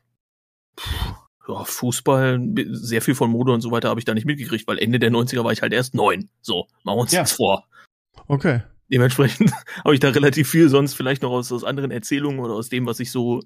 pff, 0.79 1.15
ja, 1.47 1.63
Fußball, 1.63 2.39
sehr 2.71 3.01
viel 3.01 3.15
von 3.15 3.31
Mode 3.31 3.51
und 3.51 3.61
so 3.61 3.71
weiter 3.71 3.89
habe 3.89 3.99
ich 3.99 4.05
da 4.05 4.13
nicht 4.13 4.25
mitgekriegt, 4.25 4.67
weil 4.67 4.79
Ende 4.79 4.99
der 4.99 5.11
90er 5.11 5.43
war 5.43 5.51
ich 5.51 5.61
halt 5.61 5.73
erst 5.73 5.93
neun. 5.95 6.29
So, 6.41 6.67
machen 6.83 6.97
wir 6.97 7.01
uns 7.01 7.11
Ja. 7.11 7.21
das 7.21 7.33
vor. 7.33 7.67
Okay. 8.27 8.61
Dementsprechend 8.91 9.51
habe 9.83 9.93
ich 9.93 9.99
da 9.99 10.09
relativ 10.09 10.49
viel 10.49 10.69
sonst 10.69 10.93
vielleicht 10.93 11.23
noch 11.23 11.31
aus, 11.31 11.51
aus 11.51 11.63
anderen 11.63 11.91
Erzählungen 11.91 12.39
oder 12.39 12.53
aus 12.53 12.69
dem, 12.69 12.85
was 12.85 12.99
ich 12.99 13.11
so 13.11 13.41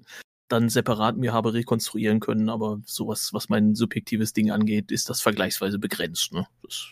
dann 0.48 0.68
separat 0.68 1.16
mir 1.16 1.32
habe 1.32 1.54
rekonstruieren 1.54 2.20
können. 2.20 2.48
Aber 2.48 2.80
sowas, 2.84 3.32
was 3.32 3.48
mein 3.48 3.74
subjektives 3.74 4.32
Ding 4.32 4.50
angeht, 4.50 4.90
ist 4.90 5.08
das 5.10 5.20
vergleichsweise 5.20 5.78
begrenzt. 5.78 6.32
Ne? 6.32 6.46
Das 6.62 6.88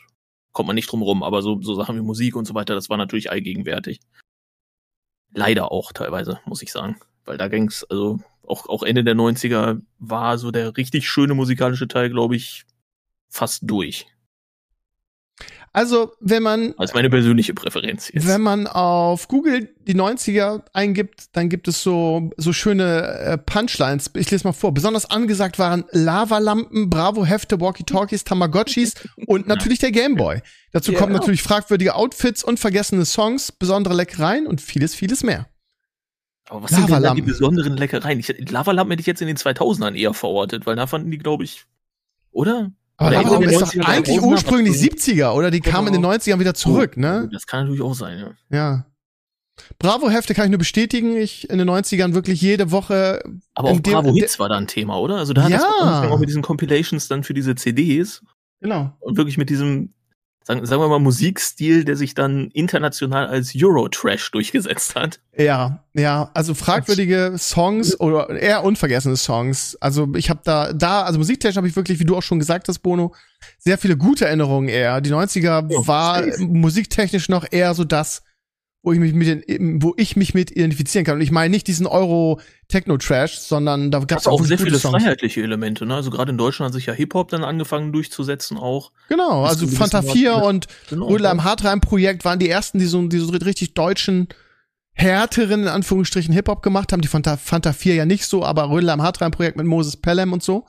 kommt 0.52 0.66
man 0.66 0.76
nicht 0.76 0.90
drum 0.90 1.02
rum. 1.02 1.22
Aber 1.22 1.42
so, 1.42 1.60
so 1.60 1.74
Sachen 1.74 1.96
wie 1.96 2.02
Musik 2.02 2.36
und 2.36 2.46
so 2.46 2.54
weiter, 2.54 2.74
das 2.74 2.88
war 2.88 2.96
natürlich 2.96 3.30
allgegenwärtig. 3.30 4.00
Leider 5.32 5.72
auch 5.72 5.92
teilweise, 5.92 6.40
muss 6.44 6.62
ich 6.62 6.72
sagen. 6.72 6.96
Weil 7.24 7.38
da 7.38 7.48
ging's, 7.48 7.84
also 7.84 8.20
auch, 8.46 8.68
auch 8.68 8.82
Ende 8.82 9.04
der 9.04 9.16
90er 9.16 9.80
war 9.98 10.38
so 10.38 10.50
der 10.50 10.76
richtig 10.76 11.08
schöne 11.08 11.34
musikalische 11.34 11.88
Teil, 11.88 12.10
glaube 12.10 12.36
ich, 12.36 12.64
fast 13.28 13.62
durch. 13.64 14.06
Also, 15.72 16.12
wenn 16.20 16.42
man 16.42 16.74
Als 16.78 16.94
meine 16.94 17.10
persönliche 17.10 17.52
Präferenz 17.52 18.10
jetzt. 18.10 18.26
Wenn 18.26 18.40
man 18.40 18.66
auf 18.66 19.28
Google 19.28 19.74
die 19.86 19.94
90er 19.94 20.62
eingibt, 20.72 21.36
dann 21.36 21.50
gibt 21.50 21.68
es 21.68 21.82
so, 21.82 22.30
so 22.38 22.54
schöne 22.54 23.02
äh, 23.02 23.36
Punchlines. 23.38 24.10
Ich 24.14 24.30
lese 24.30 24.44
mal 24.44 24.52
vor. 24.52 24.72
Besonders 24.72 25.10
angesagt 25.10 25.58
waren 25.58 25.84
Lavalampen, 25.90 26.88
Bravo-Hefte, 26.88 27.60
Walkie-Talkies, 27.60 28.24
Tamagotchis 28.24 28.94
und 29.26 29.46
natürlich 29.46 29.78
der 29.78 29.92
Gameboy. 29.92 30.40
Dazu 30.72 30.92
Ja. 30.92 30.98
kommen 30.98 31.12
natürlich 31.12 31.42
fragwürdige 31.42 31.94
Outfits, 31.94 32.42
unvergessene 32.42 33.04
Songs, 33.04 33.52
besondere 33.52 33.94
Leckereien 33.94 34.46
und 34.46 34.62
vieles, 34.62 34.94
vieles 34.94 35.22
mehr. 35.22 35.46
Aber 36.48 36.62
was 36.62 36.70
sind 36.70 36.88
denn 36.88 37.02
da 37.02 37.12
die 37.12 37.22
besonderen 37.22 37.76
Leckereien? 37.76 38.18
Ich, 38.20 38.28
Lavalampen 38.50 38.92
hätte 38.92 39.00
ich 39.00 39.06
jetzt 39.06 39.20
in 39.20 39.26
den 39.26 39.36
2000ern 39.36 39.94
eher 39.94 40.14
verortet, 40.14 40.64
weil 40.64 40.76
da 40.76 40.86
fanden 40.86 41.10
die, 41.10 41.18
glaube 41.18 41.44
ich, 41.44 41.66
oder? 42.30 42.70
Aber 42.98 43.12
in 43.12 43.42
ist 43.50 43.60
doch 43.60 43.72
90er, 43.74 43.84
eigentlich 43.86 44.18
2000er, 44.18 44.22
ursprünglich 44.26 44.72
was 44.74 44.80
so- 44.80 44.86
70er, 44.86 45.34
oder? 45.34 45.50
Die 45.50 45.60
kamen 45.60 45.88
in 45.88 45.92
den 45.94 46.02
90ern 46.04 46.38
wieder 46.40 46.54
zurück, 46.54 46.96
ne? 46.96 47.28
Das 47.32 47.46
kann 47.46 47.60
natürlich 47.64 47.82
auch 47.82 47.94
sein, 47.94 48.18
ja. 48.18 48.56
Ja. 48.56 48.86
Bravo-Hefte 49.78 50.34
kann 50.34 50.44
ich 50.46 50.50
nur 50.50 50.58
bestätigen. 50.58 51.16
Ich 51.16 51.48
in 51.48 51.58
den 51.58 51.68
90ern 51.68 52.14
wirklich 52.14 52.40
jede 52.42 52.70
Woche 52.70 53.22
Aber 53.54 53.70
auch 53.70 53.80
dem- 53.80 53.82
Bravo 53.92 54.12
de- 54.12 54.20
Hits 54.20 54.38
war 54.38 54.48
da 54.48 54.56
ein 54.56 54.66
Thema, 54.66 54.98
oder? 54.98 55.16
Also 55.16 55.32
da 55.32 55.44
hat 55.44 55.52
das 55.52 55.62
Ja. 55.62 55.68
angefangen 55.80 56.12
auch 56.12 56.18
mit 56.18 56.28
diesen 56.28 56.42
Compilations 56.42 57.08
dann 57.08 57.24
für 57.24 57.32
diese 57.34 57.54
CDs 57.54 58.22
Genau. 58.60 58.92
und 59.00 59.16
wirklich 59.16 59.38
mit 59.38 59.48
diesem, 59.50 59.94
sagen, 60.46 60.64
sagen 60.64 60.80
wir 60.80 60.88
mal, 60.88 61.00
Musikstil, 61.00 61.84
der 61.84 61.96
sich 61.96 62.14
dann 62.14 62.50
international 62.52 63.26
als 63.26 63.52
Euro-Trash 63.60 64.30
durchgesetzt 64.30 64.94
hat. 64.94 65.18
Ja, 65.36 65.82
ja, 65.92 66.30
also 66.34 66.54
fragwürdige 66.54 67.34
Songs 67.36 67.98
oder 67.98 68.30
eher 68.30 68.62
unvergessene 68.62 69.16
Songs. 69.16 69.76
Also 69.80 70.06
ich 70.14 70.30
habe 70.30 70.40
da, 70.44 70.72
da, 70.72 71.02
also 71.02 71.18
musiktechnisch 71.18 71.56
habe 71.56 71.66
ich 71.66 71.74
wirklich, 71.74 71.98
wie 71.98 72.04
du 72.04 72.16
auch 72.16 72.22
schon 72.22 72.38
gesagt 72.38 72.68
hast, 72.68 72.78
Bono, 72.78 73.12
sehr 73.58 73.76
viele 73.76 73.96
gute 73.96 74.26
Erinnerungen 74.26 74.68
eher. 74.68 75.00
Die 75.00 75.10
90er 75.10 75.42
Ja, 75.68 75.86
war 75.86 76.22
safe. 76.22 76.42
musiktechnisch 76.44 77.28
noch 77.28 77.44
eher 77.50 77.74
so 77.74 77.82
das, 77.82 78.22
wo 78.86 78.92
ich 78.92 79.00
mich 79.00 79.14
mit, 79.14 79.82
wo 79.82 79.94
ich 79.96 80.14
mich 80.14 80.32
mit 80.32 80.52
identifizieren 80.52 81.04
kann. 81.04 81.16
Und 81.16 81.20
ich 81.20 81.32
meine 81.32 81.50
nicht 81.50 81.66
diesen 81.66 81.88
Euro-Techno-Trash, 81.88 83.36
sondern 83.36 83.90
da 83.90 83.98
gab 83.98 84.20
es 84.20 84.28
auch 84.28 84.40
sehr 84.44 84.58
viele 84.58 84.78
Songs. 84.78 85.02
freiheitliche 85.02 85.42
Elemente, 85.42 85.84
ne? 85.86 85.96
Also 85.96 86.10
gerade 86.10 86.30
in 86.30 86.38
Deutschland 86.38 86.68
hat 86.68 86.74
sich 86.74 86.86
ja 86.86 86.92
Hip-Hop 86.92 87.28
dann 87.30 87.42
angefangen 87.42 87.92
durchzusetzen 87.92 88.56
auch. 88.56 88.92
Genau, 89.08 89.44
also 89.44 89.66
Fanta 89.66 90.02
gewissen 90.02 90.18
4 90.18 90.30
Grad, 90.30 90.40
ne? 90.40 90.48
und 90.48 90.66
Genau. 90.88 91.08
Rödler 91.08 91.32
im 91.32 91.42
Hartreim-Projekt 91.42 92.24
waren 92.24 92.38
die 92.38 92.48
ersten, 92.48 92.78
die 92.78 92.86
so, 92.86 93.04
die 93.08 93.18
so 93.18 93.32
richtig 93.32 93.74
deutschen, 93.74 94.28
härteren, 94.92 95.62
in 95.62 95.68
Anführungsstrichen, 95.68 96.32
Hip-Hop 96.32 96.62
gemacht 96.62 96.92
haben. 96.92 97.00
Die 97.00 97.08
Fanta, 97.08 97.36
Fanta 97.36 97.72
4 97.72 97.96
ja 97.96 98.06
nicht 98.06 98.24
so, 98.24 98.44
aber 98.44 98.70
Rödler 98.70 98.94
im 98.94 99.02
Hartreim-Projekt 99.02 99.56
mit 99.56 99.66
Moses 99.66 99.96
Pelham 99.96 100.32
und 100.32 100.44
so. 100.44 100.64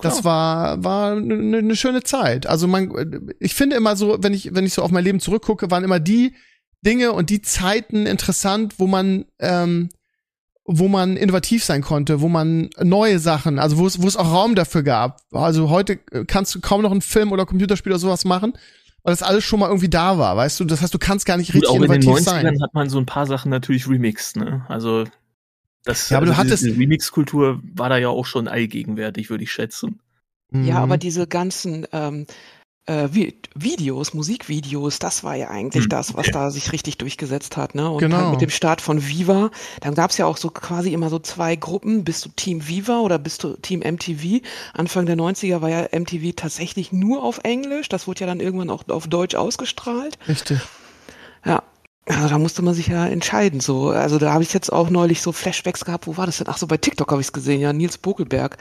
Das 0.00 0.24
war, 0.24 0.82
war 0.82 1.12
eine 1.12 1.62
ne 1.62 1.76
schöne 1.76 2.02
Zeit. 2.02 2.46
Also 2.46 2.66
man, 2.68 3.34
ich 3.38 3.52
finde 3.54 3.76
immer 3.76 3.96
so, 3.96 4.16
wenn 4.22 4.32
ich, 4.32 4.54
wenn 4.54 4.64
ich 4.64 4.72
so 4.72 4.82
auf 4.82 4.90
mein 4.90 5.04
Leben 5.04 5.20
zurückgucke, 5.20 5.70
waren 5.70 5.84
immer 5.84 6.00
die 6.00 6.34
Dinge 6.84 7.12
und 7.12 7.30
die 7.30 7.42
Zeiten 7.42 8.06
interessant, 8.06 8.74
wo 8.78 8.86
man, 8.86 9.24
ähm, 9.38 9.88
wo 10.64 10.86
man 10.88 11.16
innovativ 11.16 11.64
sein 11.64 11.82
konnte, 11.82 12.20
wo 12.20 12.28
man 12.28 12.68
neue 12.82 13.18
Sachen, 13.18 13.58
also 13.58 13.78
wo 13.78 13.86
es, 13.86 14.02
wo 14.02 14.06
es 14.06 14.16
auch 14.16 14.30
Raum 14.32 14.54
dafür 14.54 14.82
gab. 14.82 15.20
Also 15.32 15.70
heute 15.70 15.98
äh, 16.12 16.24
kannst 16.26 16.54
du 16.54 16.60
kaum 16.60 16.82
noch 16.82 16.90
einen 16.92 17.00
Film 17.00 17.32
oder 17.32 17.46
Computerspiel 17.46 17.92
oder 17.92 17.98
sowas 17.98 18.24
machen, 18.24 18.52
weil 19.02 19.12
das 19.12 19.22
alles 19.22 19.44
schon 19.44 19.60
mal 19.60 19.68
irgendwie 19.68 19.88
da 19.88 20.18
war, 20.18 20.36
weißt 20.36 20.60
du? 20.60 20.64
Das 20.64 20.82
heißt, 20.82 20.92
du 20.92 20.98
kannst 20.98 21.24
gar 21.26 21.36
nicht 21.38 21.48
Gut, 21.52 21.62
richtig 21.62 21.70
auch 21.70 21.76
in 21.82 21.90
den 21.90 22.02
innovativ 22.02 22.26
90ern 22.28 22.42
sein. 22.42 22.62
hat 22.62 22.74
man 22.74 22.90
so 22.90 22.98
ein 22.98 23.06
paar 23.06 23.26
Sachen 23.26 23.50
natürlich 23.50 23.88
remixed, 23.88 24.36
ne? 24.36 24.64
Also 24.68 25.04
das, 25.84 26.10
Ja, 26.10 26.18
aber 26.18 26.26
du 26.26 26.32
also 26.32 26.42
diese- 26.42 26.66
diese 26.68 26.78
Remix-Kultur 26.78 27.60
war 27.74 27.88
da 27.88 27.96
ja 27.96 28.08
auch 28.08 28.26
schon 28.26 28.46
allgegenwärtig, 28.46 29.30
würde 29.30 29.44
ich 29.44 29.52
schätzen. 29.52 30.00
Ja, 30.52 30.60
Mhm. 30.60 30.70
aber 30.76 30.96
diese 30.98 31.26
ganzen 31.26 31.86
ähm, 31.92 32.26
äh, 32.88 33.08
Vi 33.12 33.34
Videos, 33.54 34.14
Musikvideos, 34.14 34.98
das 35.00 35.24
war 35.24 35.34
ja 35.34 35.48
eigentlich 35.48 35.84
Hm, 35.84 35.88
das, 35.90 36.14
was 36.14 36.26
okay. 36.28 36.30
da 36.32 36.50
sich 36.50 36.72
richtig 36.72 36.96
durchgesetzt 36.98 37.56
hat. 37.56 37.74
Ne? 37.74 37.90
Und 37.90 37.98
Genau. 37.98 38.18
halt 38.18 38.30
mit 38.30 38.40
dem 38.40 38.50
Start 38.50 38.80
von 38.80 39.06
Viva, 39.06 39.50
dann 39.80 39.94
gab 39.94 40.10
es 40.12 40.16
ja 40.18 40.26
auch 40.26 40.36
so 40.36 40.50
quasi 40.50 40.92
immer 40.92 41.10
so 41.10 41.18
zwei 41.18 41.56
Gruppen. 41.56 42.04
Bist 42.04 42.24
du 42.24 42.28
Team 42.36 42.68
Viva 42.68 43.00
oder 43.00 43.18
bist 43.18 43.42
du 43.42 43.54
Team 43.56 43.80
MTV? 43.80 44.42
Anfang 44.74 45.06
der 45.06 45.16
90er 45.16 45.60
war 45.60 45.70
ja 45.70 45.88
MTV 45.90 46.34
tatsächlich 46.36 46.92
nur 46.92 47.22
auf 47.24 47.40
Englisch. 47.42 47.88
Das 47.88 48.06
wurde 48.06 48.20
ja 48.20 48.26
dann 48.26 48.38
irgendwann 48.40 48.70
auch 48.70 48.84
auf 48.88 49.08
Deutsch 49.08 49.34
ausgestrahlt. 49.34 50.16
Richtig. 50.28 50.60
Ja. 51.44 51.62
Also 52.06 52.28
da 52.28 52.38
musste 52.38 52.62
man 52.62 52.74
sich 52.74 52.86
ja 52.86 53.06
entscheiden. 53.06 53.60
So, 53.60 53.90
also 53.90 54.18
da 54.18 54.32
habe 54.32 54.42
ich 54.42 54.54
jetzt 54.54 54.72
auch 54.72 54.88
neulich 54.88 55.20
so 55.20 55.32
Flashbacks 55.32 55.84
gehabt. 55.84 56.06
Wo 56.06 56.16
war 56.16 56.26
das 56.26 56.38
denn? 56.38 56.46
Ach 56.48 56.56
so, 56.58 56.66
bei 56.66 56.76
TikTok 56.78 57.10
habe 57.10 57.20
ich 57.20 57.26
es 57.26 57.32
gesehen. 57.32 57.60
Ja, 57.60 57.72
Nils 57.74 57.98
Bokelberg, 57.98 58.56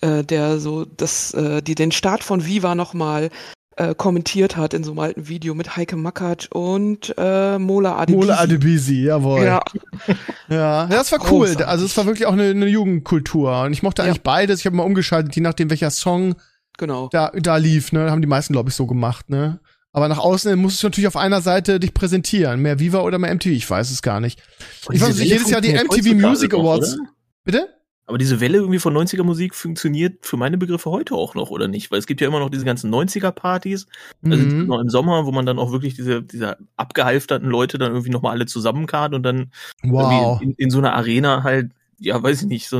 äh, 0.00 0.22
der 0.22 0.60
so 0.60 0.84
das, 0.84 1.32
äh, 1.34 1.60
die 1.62 1.74
den 1.74 1.90
Start 1.92 2.22
von 2.22 2.44
Viva 2.46 2.74
nochmal 2.74 3.30
äh, 3.76 3.94
kommentiert 3.94 4.56
hat 4.56 4.74
in 4.74 4.84
so 4.84 4.92
einem 4.92 5.00
alten 5.00 5.28
Video 5.28 5.54
mit 5.54 5.76
Heike 5.76 5.96
Makatsch 5.96 6.48
und 6.50 7.14
äh, 7.18 7.58
Mola 7.58 7.96
Adebisi. 7.96 8.16
Mola 8.26 8.38
Adebisi, 8.40 9.02
jawohl. 9.04 9.44
Ja, 9.44 9.62
Ja, 10.48 10.56
ja, 10.56 10.86
das 10.86 11.10
war 11.12 11.20
cool. 11.30 11.46
Großartig. 11.46 11.66
Also 11.66 11.84
es 11.84 11.96
war 11.96 12.06
wirklich 12.06 12.26
auch 12.26 12.32
eine, 12.32 12.50
eine 12.50 12.66
Jugendkultur. 12.66 13.62
Und 13.62 13.72
ich 13.72 13.82
mochte 13.82 14.02
Ja. 14.02 14.08
eigentlich 14.08 14.22
beides. 14.22 14.60
Ich 14.60 14.66
habe 14.66 14.76
mal 14.76 14.84
umgeschaltet, 14.84 15.34
je 15.34 15.42
nachdem, 15.42 15.70
welcher 15.70 15.90
Song 15.90 16.34
genau. 16.78 17.08
da, 17.12 17.32
da 17.34 17.56
lief, 17.56 17.92
ne? 17.92 18.10
Haben 18.10 18.20
die 18.22 18.28
meisten, 18.28 18.52
glaube 18.52 18.68
ich, 18.68 18.74
so 18.74 18.86
gemacht, 18.86 19.28
ne? 19.30 19.60
Aber 19.92 20.08
nach 20.08 20.18
außen 20.18 20.58
musst 20.58 20.82
du 20.82 20.88
natürlich 20.88 21.06
auf 21.06 21.16
einer 21.16 21.40
Seite 21.40 21.78
dich 21.78 21.94
präsentieren. 21.94 22.60
Mehr 22.60 22.80
Viva 22.80 23.00
oder 23.00 23.18
mehr 23.18 23.32
MTV, 23.34 23.50
ich 23.52 23.70
weiß 23.70 23.90
es 23.92 24.02
gar 24.02 24.18
nicht. 24.20 24.42
Ich 24.90 25.00
weiß 25.00 25.16
nicht, 25.16 25.28
jedes 25.28 25.50
Jahr 25.50 25.60
die 25.60 25.72
MTV 25.72 26.14
Music 26.14 26.52
Awards. 26.52 26.96
Bitte? 27.44 27.68
Aber 28.06 28.18
diese 28.18 28.40
Welle 28.40 28.58
irgendwie 28.58 28.78
von 28.78 28.92
90er 28.94 29.22
Musik 29.22 29.54
funktioniert 29.54 30.26
für 30.26 30.36
meine 30.36 30.58
Begriffe 30.58 30.90
heute 30.90 31.14
auch 31.14 31.34
noch, 31.34 31.50
oder 31.50 31.68
nicht? 31.68 31.90
Weil 31.90 31.98
es 31.98 32.06
gibt 32.06 32.20
ja 32.20 32.28
immer 32.28 32.38
noch 32.38 32.50
diese 32.50 32.64
ganzen 32.66 32.90
90er 32.90 33.32
Partys, 33.32 33.86
also 34.28 34.44
Mhm. 34.44 34.66
noch 34.66 34.80
im 34.80 34.90
Sommer, 34.90 35.24
wo 35.24 35.32
man 35.32 35.46
dann 35.46 35.58
auch 35.58 35.72
wirklich 35.72 35.94
diese, 35.94 36.22
diese 36.22 36.58
abgehalfterten 36.76 37.48
Leute 37.48 37.78
dann 37.78 37.92
irgendwie 37.92 38.10
nochmal 38.10 38.32
alle 38.32 38.44
zusammenkarrt 38.46 39.14
und 39.14 39.22
dann 39.22 39.50
Wow. 39.82 40.38
irgendwie 40.40 40.44
in, 40.44 40.64
in 40.66 40.70
so 40.70 40.78
einer 40.78 40.92
Arena 40.92 41.42
halt, 41.44 41.72
ja, 41.98 42.22
weiß 42.22 42.42
ich 42.42 42.48
nicht, 42.48 42.68
so 42.68 42.76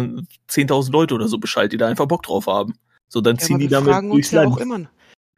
10.000 0.48 0.92
Leute 0.92 1.14
oder 1.14 1.28
so 1.28 1.38
Bescheid, 1.38 1.72
die 1.72 1.78
da 1.78 1.88
einfach 1.88 2.06
Bock 2.06 2.22
drauf 2.24 2.46
haben. 2.46 2.74
So, 3.08 3.22
dann 3.22 3.36
Ja, 3.36 3.42
ziehen 3.46 3.58
die 3.58 3.64
wir 3.70 3.78
damit 3.78 3.92
fragen 3.92 4.10
uns 4.10 4.28
durchs 4.28 4.30
ja 4.32 4.42
Land. 4.42 4.52
auch 4.54 4.58
immer. 4.58 4.80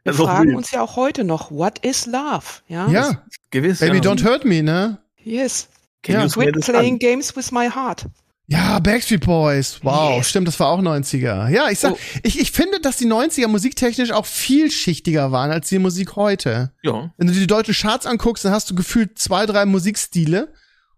Wir 0.03 0.13
auch 0.13 0.15
fragen 0.17 0.55
uns 0.55 0.71
ja 0.71 0.81
auch 0.81 0.95
heute 0.97 1.23
noch, 1.23 1.49
what 1.51 1.79
is 1.85 2.05
love? 2.05 2.43
Ja. 2.67 2.89
Ja, 2.89 3.23
Gewiss, 3.51 3.79
Baby 3.79 3.97
ja. 3.97 4.01
Don't 4.03 4.23
Hurt 4.25 4.43
Me, 4.43 4.61
ne? 4.63 4.97
Yes. 5.23 5.69
Can 6.03 6.15
Ja. 6.15 6.27
Quit 6.27 6.59
playing 6.61 6.99
games 6.99 7.35
with 7.35 7.51
my 7.51 7.69
heart. 7.69 8.05
Ja, 8.49 8.79
Backstreet 8.79 9.25
Boys. 9.25 9.79
Wow, 9.83 10.17
Yes. 10.17 10.29
stimmt, 10.29 10.47
das 10.47 10.57
war 10.59 10.67
auch 10.69 10.81
90er. 10.81 11.49
Ja, 11.49 11.69
ich 11.69 11.79
sag, 11.79 11.93
Oh. 11.93 11.97
ich, 12.23 12.39
ich 12.39 12.51
finde, 12.53 12.79
dass 12.79 12.95
die 12.95 13.05
90er 13.05 13.47
musiktechnisch 13.49 14.11
auch 14.11 14.25
vielschichtiger 14.25 15.33
waren 15.33 15.51
als 15.51 15.67
die 15.67 15.79
Musik 15.79 16.15
heute. 16.15 16.71
Ja. 16.81 17.13
Wenn 17.17 17.27
du 17.27 17.33
dir 17.33 17.41
die 17.41 17.47
deutschen 17.47 17.73
Charts 17.73 18.05
anguckst, 18.05 18.45
dann 18.45 18.53
hast 18.53 18.69
du 18.69 18.75
gefühlt 18.75 19.19
zwei, 19.19 19.45
drei 19.45 19.65
Musikstile. 19.65 20.53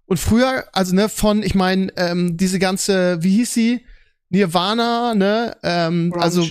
Und 0.06 0.18
früher, 0.20 0.66
also 0.74 0.94
ne, 0.94 1.10
von, 1.10 1.42
ich 1.42 1.56
meine, 1.56 1.92
ähm, 1.98 2.38
diese 2.38 2.60
ganze, 2.60 3.24
wie 3.24 3.38
hieß 3.38 3.52
sie? 3.54 3.86
Nirvana, 4.30 5.16
ne? 5.16 5.58
Ähm, 5.64 6.12
Grunge. 6.12 6.24
also 6.24 6.48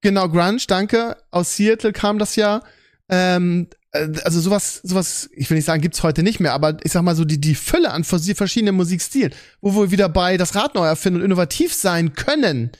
genau, 0.00 0.28
Grunge, 0.28 0.58
danke. 0.68 1.16
Aus 1.32 1.56
Seattle 1.56 1.92
kam 1.92 2.18
das 2.20 2.36
ja. 2.36 2.62
Ähm, 3.08 3.66
äh, 3.70 3.74
also 3.92 4.40
sowas, 4.40 4.80
sowas, 4.82 5.28
ich 5.32 5.50
will 5.50 5.56
nicht 5.56 5.64
sagen, 5.64 5.82
gibt's 5.82 6.02
heute 6.02 6.22
nicht 6.22 6.38
mehr, 6.40 6.52
aber 6.52 6.76
ich 6.84 6.92
sag 6.92 7.02
mal 7.02 7.16
so 7.16 7.24
die, 7.24 7.40
die 7.40 7.54
Fülle 7.54 7.90
an 7.90 8.04
vers- 8.04 8.30
verschiedenen 8.34 8.76
Musikstilen, 8.76 9.32
wo 9.60 9.74
wir 9.74 9.90
wieder 9.90 10.08
bei 10.08 10.36
das 10.36 10.54
Rad 10.54 10.74
neu 10.74 10.86
erfinden 10.86 11.20
und 11.20 11.24
innovativ 11.26 11.74
sein 11.74 12.14
können, 12.14 12.70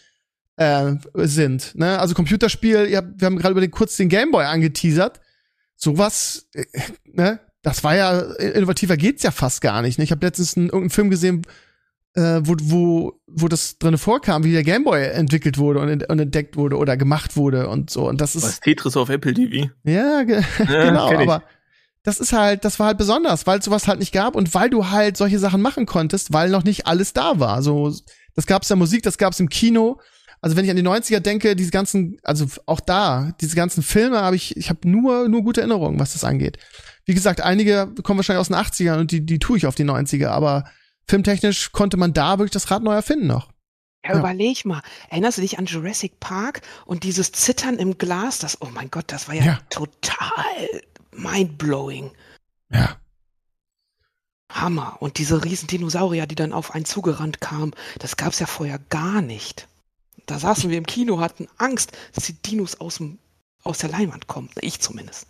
äh, 0.57 0.93
sind. 1.15 1.75
Ne? 1.75 1.99
Also 1.99 2.15
Computerspiel, 2.15 2.87
ihr 2.89 3.13
wir 3.17 3.27
haben 3.27 3.39
gerade 3.39 3.53
über 3.53 3.61
den, 3.61 3.71
kurz 3.71 3.97
den 3.97 4.09
Gameboy 4.09 4.45
angeteasert. 4.45 5.21
Sowas, 5.75 6.47
äh, 6.53 6.65
ne? 7.05 7.41
Das 7.63 7.85
war 7.85 7.95
ja, 7.95 8.21
innovativer 8.37 8.97
geht's 8.97 9.23
ja 9.23 9.31
fast 9.31 9.61
gar 9.61 9.83
nicht. 9.83 9.99
Ne? 9.99 10.05
Ich 10.05 10.13
habe 10.13 10.25
letztens 10.25 10.57
einen, 10.57 10.67
irgendeinen 10.67 10.91
Film 10.91 11.11
gesehen, 11.11 11.43
äh, 12.15 12.41
wo, 12.43 12.57
wo, 12.61 13.13
wo 13.27 13.49
das 13.49 13.79
drinne 13.79 13.99
vorkam, 13.99 14.45
wie 14.45 14.53
der 14.53 14.65
Gameboy 14.65 15.03
entwickelt 15.11 15.59
wurde 15.59 15.81
und, 15.81 15.89
ent- 15.89 16.09
und 16.09 16.19
entdeckt 16.19 16.57
wurde 16.57 16.77
oder 16.77 16.97
gemacht 16.97 17.37
wurde 17.37 17.69
und 17.69 17.91
so. 17.91 18.09
Und 18.09 18.21
das 18.21 18.35
ist. 18.35 18.43
Was 18.43 18.61
Tetris 18.61 18.97
auf 18.97 19.09
Apple 19.09 19.35
TV. 19.35 19.71
Ja, 19.85 20.23
ge 20.25 20.43
Ja, 20.59 20.85
genau, 20.85 21.13
aber 21.13 21.43
das 22.03 22.19
ist 22.19 22.33
halt, 22.33 22.65
das 22.65 22.79
war 22.79 22.89
halt 22.89 22.99
besonders, 22.99 23.47
weil 23.47 23.59
es 23.59 23.65
sowas 23.67 23.87
halt 23.87 24.01
nicht 24.01 24.13
gab 24.13 24.35
und 24.35 24.55
weil 24.55 24.71
du 24.71 24.91
halt 24.91 25.17
solche 25.17 25.39
Sachen 25.39 25.61
machen 25.61 25.87
konntest, 25.87 26.33
weil 26.33 26.49
noch 26.51 26.65
nicht 26.65 26.87
alles 26.87 27.13
da 27.13 27.39
war. 27.39 27.63
So, 27.63 27.95
das 28.35 28.47
gab's 28.47 28.71
in 28.71 28.75
der 28.75 28.79
Musik, 28.79 29.03
das 29.03 29.19
gab's 29.19 29.39
im 29.39 29.49
Kino, 29.49 30.01
Also 30.41 30.57
wenn 30.57 30.65
ich 30.65 30.71
an 30.71 30.77
die 30.77 30.83
90er 30.83 31.21
denke, 31.21 31.55
diese 31.55 31.71
ganzen, 31.71 32.17
also 32.23 32.47
auch 32.67 32.81
da, 32.81 33.33
diese 33.41 33.55
ganzen 33.55 33.83
Filme 33.83 34.21
habe 34.21 34.37
ich, 34.37 34.57
ich 34.57 34.71
habe 34.71 34.89
nur, 34.89 35.29
nur 35.29 35.43
gute 35.43 35.61
Erinnerungen, 35.61 36.01
was 36.01 36.15
das 36.15 36.25
angeht. 36.25 36.57
Wie 37.05 37.15
gesagt, 37.15 37.43
einige 37.43 37.93
kommen 38.03 38.19
wahrscheinlich 38.19 38.41
aus 38.41 38.49
den 38.49 38.57
80ern 38.57 39.01
und 39.01 39.11
die, 39.11 39.25
die 39.25 39.39
tue 39.39 39.59
ich 39.59 39.67
auf 39.67 39.75
die 39.75 39.85
90er, 39.85 40.29
aber 40.29 40.65
filmtechnisch 41.11 41.73
konnte 41.73 41.97
man 41.97 42.13
da 42.15 42.39
wirklich 42.39 42.53
das 42.53 42.71
Rad 42.71 42.83
neu 42.83 42.95
erfinden 42.95 43.27
noch. 43.27 43.49
Ja, 44.05 44.13
Ja. 44.15 44.19
überleg 44.21 44.65
mal. 44.65 44.83
Erinnerst 45.11 45.37
du 45.39 45.43
dich 45.43 45.59
an 45.59 45.67
Jurassic 45.67 46.19
Park 46.21 46.63
und 46.87 47.05
dieses 47.05 47.33
Zittern 47.33 47.77
im 47.79 47.99
Glas? 47.99 48.39
Das, 48.39 48.63
oh 48.63 48.69
mein 48.73 48.91
Gott, 48.91 49.05
das 49.09 49.29
war 49.29 49.35
ja, 49.35 49.45
Ja. 49.45 49.59
total 49.69 50.81
mindblowing. 51.13 52.11
Ja. 52.71 52.97
Hammer. 54.51 54.97
Und 55.01 55.19
diese 55.19 55.45
riesen 55.45 55.67
Dinosaurier, 55.69 56.27
die 56.27 56.35
dann 56.35 56.53
auf 56.53 56.75
einen 56.75 56.85
zugerannt 56.85 57.41
kamen, 57.41 57.73
das 57.99 58.17
gab's 58.17 58.39
ja 58.41 58.47
vorher 58.47 58.79
gar 58.89 59.21
nicht. 59.23 59.69
Da 60.27 60.39
saßen 60.39 60.71
wir 60.71 60.79
im 60.79 60.87
Kino, 60.87 61.21
hatten 61.21 61.49
Angst, 61.59 61.93
dass 62.15 62.25
die 62.25 62.35
Dinos 62.35 62.81
aus, 62.81 62.97
dem, 62.97 63.19
aus 63.65 63.79
der 63.79 63.91
Leinwand 63.91 64.27
kommen. 64.29 64.51
Ich 64.61 64.81
zumindest. 64.81 65.27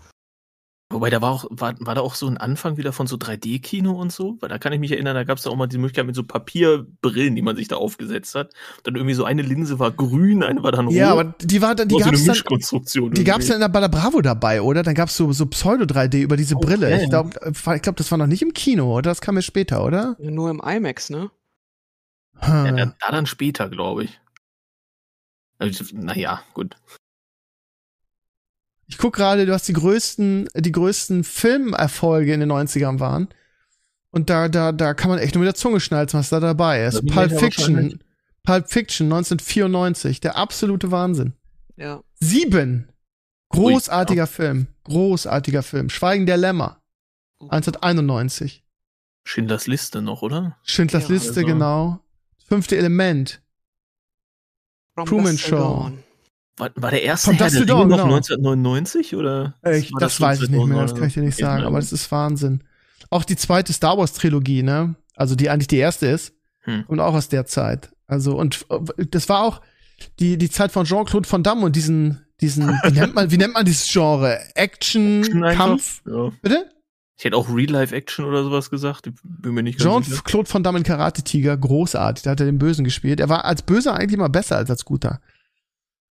Wobei 0.92 1.09
da 1.09 1.23
war 1.23 1.30
auch, 1.30 1.44
war, 1.50 1.75
war 1.78 1.94
da 1.94 2.00
auch 2.00 2.16
so 2.16 2.26
ein 2.26 2.37
Anfang 2.37 2.76
wieder 2.76 2.92
von 2.92 3.06
so 3.06 3.14
3D-Kino 3.14 3.92
und 3.92 4.11
so, 4.11 4.37
weil 4.40 4.49
da 4.49 4.59
kann 4.59 4.73
ich 4.73 4.80
mich 4.80 4.90
erinnern, 4.90 5.14
da 5.14 5.23
gab 5.23 5.38
es 5.38 5.44
da 5.44 5.50
auch 5.50 5.56
mal 5.56 5.68
die 5.68 5.78
Möglichkeit 5.78 6.04
mit 6.04 6.16
so 6.16 6.25
Papierbrillen, 6.25 7.37
die 7.37 7.42
man 7.42 7.54
sich 7.54 7.68
da 7.68 7.76
aufgesetzt 7.76 8.35
hat. 8.35 8.52
Dann 8.82 8.97
irgendwie 8.97 9.14
so 9.14 9.23
eine 9.25 9.42
Linse 9.42 9.78
war 9.78 9.92
grün, 9.92 10.42
eine 10.42 10.64
war 10.64 10.73
dann 10.73 10.87
rot. 10.87 10.94
Ja, 10.97 11.12
aber 11.12 11.32
die 11.40 11.62
war 11.62 11.76
dann, 11.76 11.87
die 11.87 11.94
war 11.94 12.02
so 12.16 12.32
eine 12.32 12.42
gab's 12.42 12.70
dann, 12.70 13.11
die 13.12 13.23
gab's 13.25 13.49
irgendwie. 13.49 13.61
dann 13.62 13.73
in 13.73 13.80
der 13.82 13.88
Bravo 13.88 14.20
dabei, 14.20 14.62
oder? 14.62 14.82
Dann 14.82 14.97
gab's 14.97 15.16
so, 15.16 15.32
so 15.32 15.47
Pseudo-3D 15.47 16.23
über 16.23 16.37
diese 16.37 16.56
Oh, 16.56 16.61
Brille. 16.61 16.90
ja, 16.90 16.97
Ich 16.97 17.02
ja. 17.04 17.09
glaube, 17.23 17.38
ich 17.76 17.82
glaub, 17.82 17.94
das 17.97 18.11
war 18.11 18.18
noch 18.18 18.26
nicht 18.26 18.42
im 18.42 18.52
Kino, 18.52 18.92
oder? 18.92 19.11
Das 19.12 19.20
kam 19.20 19.37
ja 19.37 19.42
später, 19.42 19.85
oder? 19.85 20.16
Nur 20.18 20.50
im 20.50 20.61
IMAX, 20.61 21.09
ne? 21.11 21.30
Ja, 22.42 22.64
Hm. 22.66 22.76
da, 22.76 22.87
da 22.99 23.11
dann 23.12 23.26
später, 23.26 23.68
glaube 23.68 24.04
ich. 24.04 24.20
Also, 25.59 25.85
naja, 25.92 26.42
gut. 26.54 26.75
Ich 28.90 28.99
guck 28.99 29.14
gerade, 29.14 29.47
du 29.47 29.52
hast 29.52 29.68
die 29.68 29.73
größten, 29.73 30.49
die 30.56 30.73
größten 30.73 31.25
Filmerfolge 31.25 32.35
in 32.35 32.40
den 32.40 32.50
90ern 32.50 32.99
waren. 32.99 33.28
Und 34.11 34.28
da, 34.28 34.49
da, 34.49 34.73
da 34.73 34.94
kann 34.94 35.11
man 35.11 35.20
echt 35.20 35.35
nur 35.35 35.40
mit 35.44 35.47
der 35.49 35.54
Zunge 35.54 35.78
schnalzen, 35.80 36.18
was 36.18 36.28
da 36.30 36.40
dabei 36.40 36.85
ist. 36.85 36.97
Da 36.97 37.12
Pulp 37.14 37.38
Fiction. 37.38 38.00
Pulp 38.42 38.68
Fiction 38.68 39.06
1994. 39.06 40.20
Der 40.20 40.37
absolute 40.37 40.90
Wahnsinn. 40.90 41.35
Ja. 41.76 42.02
Sieben. 42.18 42.88
Großartiger 43.50 44.26
Film. 44.26 44.66
Großartiger 44.85 45.62
Film. 45.62 45.88
Schweigen 45.90 46.26
der 46.26 46.37
Lämmer. 46.37 46.80
1991. 47.40 48.64
Schindlers 49.25 49.66
Liste 49.66 50.02
noch, 50.02 50.23
oder? 50.23 50.56
Schindlers 50.64 51.04
Ja, 51.04 51.14
Liste, 51.14 51.28
also- 51.40 51.47
genau. 51.47 52.00
Fünfte 52.49 52.76
Element. 52.76 53.40
From 54.94 55.06
Truman 55.06 55.38
Show. 55.38 55.56
Dawn. 55.56 56.02
War, 56.57 56.71
war 56.75 56.90
der 56.90 57.02
erste 57.02 57.26
Von 57.26 57.37
Herr 57.37 57.50
der 57.50 57.61
Ringe 57.61 57.87
noch 57.87 58.02
genau. 58.02 58.14
1999 58.16 59.16
oder? 59.16 59.54
Ich, 59.73 59.90
das, 59.99 60.16
schon 60.16 60.26
weiß 60.26 60.42
ich 60.42 60.50
nicht 60.50 60.66
mehr, 60.66 60.76
2000 60.76 60.90
das 60.90 60.99
kann 60.99 61.09
ich 61.09 61.14
dir 61.14 61.23
nicht 61.23 61.38
sagen, 61.38 61.64
aber 61.64 61.78
das 61.78 61.92
ist 61.92 62.11
Wahnsinn. 62.11 62.62
Auch 63.09 63.25
die 63.25 63.37
zweite 63.37 63.73
Star 63.73 63.97
Wars 63.99 64.12
Trilogie, 64.12 64.62
ne? 64.62 64.95
Also 65.16 65.35
die 65.35 65.50
eigentlich 65.50 65.69
die 65.69 65.78
erste 65.78 66.07
ist. 66.07 66.35
Hm. 66.62 66.85
Und 66.87 67.00
auch 67.00 67.14
aus 67.14 67.28
der 67.28 67.47
Zeit. 67.47 67.90
Also, 68.07 68.37
und 68.37 68.66
äh, 68.71 69.07
das 69.07 69.28
war 69.28 69.42
auch 69.42 69.61
die, 70.19 70.37
die 70.37 70.50
Zeit 70.50 70.73
von 70.73 70.85
Jean-Claude 70.85 71.30
Van 71.30 71.42
Damme 71.42 71.62
und 71.62 71.76
diesen, 71.76 72.26
diesen, 72.40 72.69
wie 72.85 72.92
nennt 72.92 73.14
man, 73.14 73.30
wie 73.30 73.38
nennt 73.38 73.54
man 73.54 73.64
dieses 73.64 73.90
Genre? 73.90 74.38
Action, 74.54 75.23
Action? 75.23 75.42
Kampf? 75.42 76.02
Ja. 76.07 76.30
Bitte? 76.42 76.71
Ich 77.16 77.25
hätte 77.25 77.37
auch 77.37 77.54
Real-Life-Action 77.54 78.25
oder 78.25 78.42
sowas 78.45 78.71
gesagt. 78.71 79.07
Ich 79.07 79.12
bin 79.23 79.52
mir 79.52 79.62
nicht 79.62 79.78
ganz. 79.78 80.07
Jean-Claude 80.09 80.52
Van 80.52 80.62
Damme 80.62 80.78
in 80.78 80.85
Karate 80.85 81.23
Tiger, 81.23 81.57
großartig. 81.57 82.25
Da 82.25 82.30
hat 82.30 82.40
er 82.40 82.47
den 82.47 82.59
Bösen 82.59 82.85
gespielt. 82.85 83.21
Er 83.21 83.28
war 83.28 83.45
als 83.45 83.62
Böser 83.62 83.95
eigentlich 83.95 84.14
immer 84.14 84.30
besser 84.30 84.57
als 84.57 84.71
als 84.71 84.87
Guter. 84.87 85.20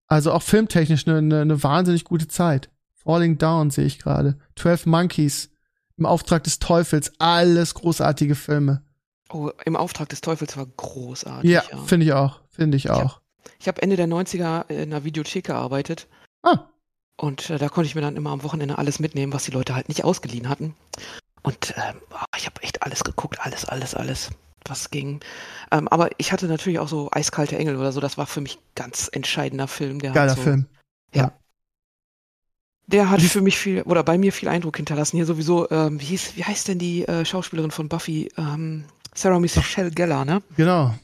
Also 0.06 0.32
auch 0.32 0.42
filmtechnisch 0.42 1.06
eine, 1.06 1.18
eine, 1.18 1.40
eine 1.40 1.62
wahnsinnig 1.62 2.04
gute 2.04 2.28
Zeit. 2.28 2.70
Falling 2.94 3.38
Down 3.38 3.70
sehe 3.70 3.86
ich 3.86 3.98
gerade. 3.98 4.38
12 4.56 4.86
Monkeys. 4.86 5.50
Im 5.96 6.06
Auftrag 6.06 6.44
des 6.44 6.58
Teufels. 6.58 7.12
Alles 7.18 7.74
großartige 7.74 8.34
Filme. 8.34 8.82
Oh, 9.30 9.50
im 9.64 9.76
Auftrag 9.76 10.08
des 10.08 10.20
Teufels 10.20 10.56
war 10.56 10.66
großartig. 10.66 11.50
Ja, 11.50 11.62
Ja, 11.70 11.78
finde 11.84 12.06
ich 12.06 12.12
auch. 12.12 12.40
Finde 12.50 12.76
ich 12.76 12.90
auch. 12.90 13.20
Ich 13.58 13.68
habe 13.68 13.82
Ende 13.82 13.96
der 13.96 14.06
90er 14.06 14.68
in 14.70 14.92
einer 14.92 15.04
Videothek 15.04 15.46
gearbeitet 15.46 16.06
Ah, 16.42 16.68
und 17.16 17.48
äh, 17.50 17.58
da 17.58 17.68
konnte 17.68 17.86
ich 17.86 17.94
mir 17.94 18.00
dann 18.02 18.16
immer 18.16 18.30
am 18.30 18.42
Wochenende 18.42 18.76
alles 18.78 18.98
mitnehmen, 18.98 19.32
was 19.32 19.44
die 19.44 19.50
Leute 19.52 19.74
halt 19.74 19.88
nicht 19.88 20.04
ausgeliehen 20.04 20.48
hatten. 20.48 20.74
Und 21.42 21.74
oh, 22.10 22.16
ich 22.36 22.46
habe 22.46 22.62
echt 22.62 22.82
alles 22.82 23.04
geguckt, 23.04 23.38
alles, 23.40 23.64
alles, 23.64 23.94
alles, 23.94 24.30
was 24.66 24.90
ging. 24.90 25.20
Ähm, 25.70 25.88
aber 25.88 26.10
ich 26.18 26.32
hatte 26.32 26.46
natürlich 26.46 26.78
auch 26.78 26.88
so 26.88 27.10
Eiskalte 27.12 27.56
Engel 27.56 27.76
oder 27.76 27.92
so, 27.92 28.00
das 28.00 28.18
war 28.18 28.26
für 28.26 28.40
mich 28.40 28.58
ganz 28.74 29.08
entscheidender 29.12 29.68
Film. 29.68 30.00
Der 30.00 30.12
geiler 30.12 30.34
so, 30.34 30.42
Film. 30.42 30.66
Der 32.86 33.08
hat 33.08 33.22
für 33.22 33.40
mich 33.40 33.58
viel, 33.58 33.82
oder 33.82 34.02
bei 34.02 34.18
mir 34.18 34.32
viel 34.32 34.48
Eindruck 34.48 34.76
hinterlassen. 34.76 35.16
Hier 35.16 35.26
sowieso, 35.26 35.70
ähm, 35.70 36.00
wie, 36.00 36.04
hieß, 36.04 36.36
wie 36.36 36.44
heißt 36.44 36.68
denn 36.68 36.78
die 36.78 37.06
äh, 37.06 37.24
Schauspielerin 37.24 37.70
von 37.70 37.88
Buffy? 37.88 38.30
Ähm, 38.36 38.84
Sarah 39.14 39.38
Michelle 39.38 39.90
Gellar, 39.90 40.24
ne? 40.24 40.42
Genau. 40.56 40.94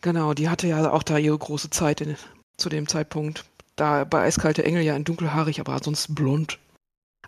Genau, 0.00 0.34
die 0.34 0.48
hatte 0.48 0.66
ja 0.66 0.90
auch 0.90 1.02
da 1.02 1.18
ihre 1.18 1.36
große 1.36 1.70
Zeit 1.70 2.00
in, 2.00 2.16
zu 2.56 2.68
dem 2.68 2.88
Zeitpunkt. 2.88 3.44
Da 3.76 4.04
bei 4.04 4.22
Eiskalte 4.22 4.64
Engel 4.64 4.82
ja 4.82 4.96
in 4.96 5.04
dunkelhaarig, 5.04 5.60
aber 5.60 5.74
ansonsten 5.74 6.14
blond. 6.14 6.58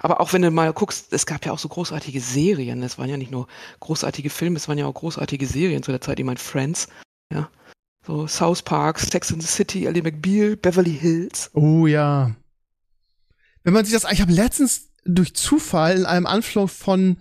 Aber 0.00 0.20
auch 0.20 0.32
wenn 0.32 0.42
du 0.42 0.50
mal 0.50 0.72
guckst, 0.72 1.12
es 1.12 1.26
gab 1.26 1.46
ja 1.46 1.52
auch 1.52 1.59
so 1.59 1.68
großartige 1.68 2.20
Serien. 2.20 2.82
Es 2.82 2.98
waren 2.98 3.09
ja 3.09 3.16
nicht 3.16 3.30
nur 3.30 3.46
großartige 3.80 4.30
Filme, 4.30 4.56
es 4.56 4.68
waren 4.68 4.78
ja 4.78 4.87
auch 4.87 4.94
großartige 4.94 5.46
Serien 5.46 5.82
zu 5.82 5.90
der 5.90 6.00
Zeit. 6.00 6.18
Ich 6.18 6.24
meine 6.24 6.38
Friends, 6.38 6.88
ja. 7.32 7.50
So 8.06 8.28
South 8.28 8.62
Park, 8.62 9.00
Sex 9.00 9.30
in 9.30 9.40
the 9.40 9.46
City, 9.46 9.87
Ellie 9.87 10.02
McBeal, 10.02 10.56
Beverly 10.56 10.92
Hills. 10.92 11.50
Oh 11.54 11.87
ja. 11.87 12.37
Wenn 13.64 13.72
man 13.72 13.85
sich 13.85 13.94
das, 13.94 14.11
ich 14.12 14.20
habe 14.20 14.32
letztens 14.32 14.90
durch 15.04 15.35
Zufall 15.35 15.96
in 15.96 16.06
einem 16.06 16.26
Anflug 16.26 16.70
von 16.70 17.16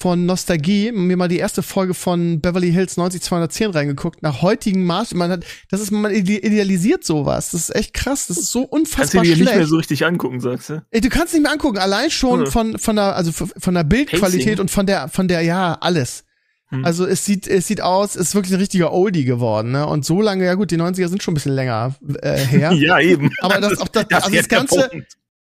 von 0.00 0.26
Nostalgie 0.26 0.92
mir 0.92 1.16
mal 1.16 1.26
die 1.28 1.38
erste 1.38 1.62
Folge 1.62 1.92
von 1.92 2.40
Beverly 2.40 2.70
Hills 2.70 2.96
90210 2.96 3.70
reingeguckt. 3.70 4.22
Nach 4.22 4.42
heutigen 4.42 4.84
Maß, 4.84 5.14
man 5.14 5.30
hat, 5.30 5.44
das 5.70 5.80
ist 5.80 5.90
man 5.90 6.12
ide- 6.14 6.38
idealisiert 6.38 7.04
sowas. 7.04 7.50
Das 7.50 7.62
ist 7.68 7.74
echt 7.74 7.94
krass. 7.94 8.28
Das 8.28 8.36
ist 8.38 8.52
so 8.52 8.60
Kannst 8.60 8.72
du 8.72 8.76
unfassbar 8.76 9.22
dir 9.24 9.30
nicht 9.30 9.44
mehr 9.44 9.54
schlecht. 9.54 9.68
so 9.68 9.76
richtig 9.76 10.06
angucken, 10.06 10.40
sagst 10.40 10.70
du? 10.70 10.82
Ey, 10.90 11.00
du 11.00 11.08
kannst 11.08 11.34
nicht 11.34 11.42
mehr 11.42 11.50
angucken. 11.52 11.78
Allein 11.78 12.10
schon 12.10 12.44
Hm. 12.44 12.46
von 12.52 12.78
von 12.78 12.96
der 12.96 13.16
also 13.16 13.32
von 13.32 13.74
der 13.74 13.84
Bildqualität 13.84 14.44
Pacing. 14.46 14.60
und 14.60 14.70
von 14.70 14.86
der 14.86 15.08
von 15.08 15.26
der 15.26 15.40
ja 15.42 15.76
alles. 15.80 16.24
Hm. 16.70 16.84
Also 16.84 17.06
es 17.06 17.24
sieht 17.24 17.48
es 17.48 17.66
sieht 17.66 17.80
aus, 17.80 18.14
es 18.14 18.28
ist 18.28 18.34
wirklich 18.34 18.52
ein 18.54 18.60
richtiger 18.60 18.92
Oldie 18.92 19.24
geworden. 19.24 19.72
Ne? 19.72 19.86
Und 19.86 20.04
so 20.04 20.20
lange, 20.22 20.44
ja 20.44 20.54
gut, 20.54 20.70
die 20.70 20.76
90er 20.76 21.08
sind 21.08 21.22
schon 21.22 21.32
ein 21.32 21.34
bisschen 21.36 21.54
länger 21.54 21.96
äh, 22.22 22.36
her. 22.36 22.72
Ja, 22.78 23.00
eben. 23.00 23.30
Aber 23.40 23.60
das- 23.60 23.78
auch 23.80 23.88
das- 23.88 24.06
also 24.12 24.30
das 24.30 24.40
ist 24.42 24.50
der 24.52 24.58
Ganze-. 24.58 24.90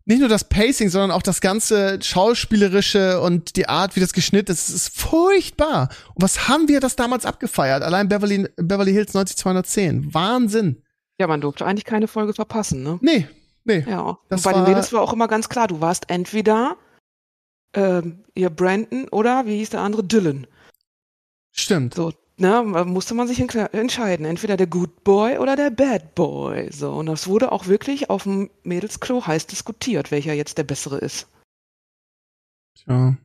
Nicht 0.08 0.20
nur 0.20 0.28
das 0.28 0.44
Pacing, 0.44 0.88
sondern 0.88 1.10
auch 1.10 1.22
das 1.22 1.40
ganze 1.40 1.98
Schauspielerische 2.00 3.20
und 3.20 3.56
die 3.56 3.68
Art, 3.68 3.96
wie 3.96 4.00
das 4.00 4.12
geschnitten 4.12 4.52
ist, 4.52 4.68
ist 4.70 4.96
furchtbar. 4.98 5.88
Und 6.14 6.22
was 6.22 6.48
haben 6.48 6.68
wir 6.68 6.80
das 6.80 6.94
damals 6.96 7.26
abgefeiert? 7.26 7.82
Allein 7.82 8.08
Beverly, 8.08 8.48
Beverly 8.56 8.92
Hills 8.92 9.14
90210. 9.14 10.14
Wahnsinn. 10.14 10.82
Ja, 11.18 11.26
man 11.26 11.40
durfte 11.40 11.66
eigentlich 11.66 11.84
keine 11.84 12.06
Folge 12.08 12.34
verpassen, 12.34 12.82
ne? 12.82 12.98
Nee, 13.02 13.26
nee. 13.64 13.84
Ja, 13.88 14.18
Das 14.28 14.40
und 14.40 14.44
bei 14.44 14.56
war- 14.56 14.64
den 14.64 14.70
Mädels 14.70 14.92
war 14.92 15.02
auch 15.02 15.12
immer 15.12 15.28
ganz 15.28 15.48
klar, 15.48 15.66
du 15.66 15.80
warst 15.80 16.08
entweder 16.08 16.76
ähm, 17.74 18.24
ihr 18.34 18.50
Brandon 18.50 19.08
oder, 19.08 19.44
wie 19.46 19.56
hieß 19.58 19.70
der 19.70 19.80
andere, 19.80 20.04
Dylan. 20.04 20.46
Stimmt. 21.52 21.94
So, 21.94 22.12
ne, 22.38 22.64
da 22.72 22.84
musste 22.84 23.14
man 23.14 23.26
sich 23.28 23.40
entscheiden, 23.40 24.26
entweder 24.26 24.56
der 24.56 24.66
Good 24.66 25.04
Boy 25.04 25.38
oder 25.38 25.56
der 25.56 25.70
Bad 25.70 26.14
Boy. 26.14 26.70
So, 26.72 26.92
und 26.92 27.06
das 27.06 27.26
wurde 27.28 27.52
auch 27.52 27.66
wirklich 27.66 28.10
auf 28.10 28.24
dem 28.24 28.50
Mädelsklo 28.64 29.26
heiß 29.26 29.46
diskutiert, 29.46 30.10
welcher 30.10 30.32
jetzt 30.32 30.58
der 30.58 30.64
bessere 30.64 30.98
ist. 30.98 31.28
Ja. 32.86 33.16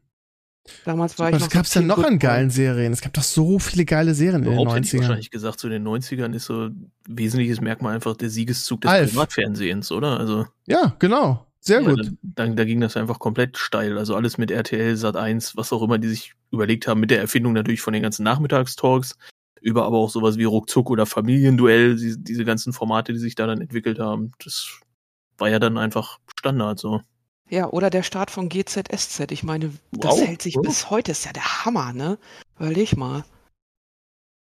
Damals 0.86 1.17
war 1.17 1.30
ich 1.30 1.36
Was 1.36 1.41
noch 1.41 1.50
gab's 1.50 1.74
so 1.74 1.80
denn 1.80 1.88
noch 1.88 1.97
an 1.97 2.04
Boy. 2.12 2.17
geilen 2.19 2.50
Serien? 2.52 2.93
Es 2.93 3.02
gab 3.02 3.13
doch 3.13 3.24
so 3.24 3.58
viele 3.58 3.84
geile 3.84 4.13
Serien 4.13 4.43
in 4.43 4.43
den 4.43 4.54
Überhaupt 4.54 4.76
hätte 4.78 4.86
ich 4.88 4.93
90ern. 4.93 5.00
wahrscheinlich 5.02 5.32
gesagt, 5.32 5.60
zu 5.60 5.69
den 5.69 5.84
90ern 5.88 6.34
ist 6.34 6.45
so 6.45 6.65
ein 6.67 6.91
wesentliches 7.08 7.62
Merkmal 7.62 7.95
einfach 7.95 8.15
der 8.15 8.30
Siegeszug 8.30 8.82
des 8.82 8.91
Alf. 8.91 9.10
Privatfernsehens, 9.12 9.91
oder? 9.91 10.19
Also 10.19 10.45
Ja, 10.67 10.95
genau. 11.00 11.47
Sehr 11.63 11.82
ja, 11.82 11.89
gut. 11.89 12.12
Da, 12.24 12.47
da, 12.47 12.54
da 12.54 12.65
ging 12.65 12.82
das 12.82 12.97
einfach 12.97 13.19
komplett 13.19 13.58
steil. 13.58 13.97
Also 13.97 14.15
alles 14.15 14.38
mit 14.39 14.50
RTL, 14.52 14.95
Sat 14.97 15.15
1, 15.15 15.56
was 15.56 15.71
auch 15.71 15.84
immer, 15.84 16.00
die 16.00 16.08
sich 16.10 16.34
überlegt 16.52 16.88
haben, 16.88 17.00
mit 17.00 17.12
der 17.12 17.19
Erfindung 17.19 17.54
natürlich 17.54 17.82
von 17.82 17.93
den 17.93 18.02
ganzen 18.02 18.24
Nachmittagstalks, 18.24 19.15
über 19.62 19.86
aber 19.86 19.97
auch 20.00 20.10
sowas 20.10 20.38
wie 20.38 20.43
Ruckzuck 20.43 20.89
oder 20.89 21.06
Familienduell, 21.06 21.95
die, 21.95 22.15
diese 22.17 22.45
ganzen 22.45 22.74
Formate, 22.74 23.13
die 23.13 23.19
sich 23.19 23.36
da 23.36 23.45
dann 23.45 23.62
entwickelt 23.62 24.00
haben. 24.00 24.32
Das 24.43 24.80
war 25.38 25.50
ja 25.50 25.60
dann 25.60 25.78
einfach 25.78 26.19
Standard 26.39 26.80
so. 26.80 27.02
Ja, 27.50 27.69
oder 27.69 27.89
der 27.89 28.02
Start 28.04 28.32
von 28.32 28.50
GZSZ. 28.50 29.32
Ich 29.32 29.43
meine, 29.43 29.71
das 29.91 30.13
Wow. 30.13 30.21
hält 30.28 30.41
sich 30.41 30.58
Oh. 30.58 30.62
bis 30.62 30.89
heute, 30.89 31.12
ist 31.12 31.26
ja 31.26 31.34
der 31.34 31.65
Hammer, 31.65 31.93
ne? 31.93 32.17
Überleg 32.58 32.97
mal. 32.97 33.24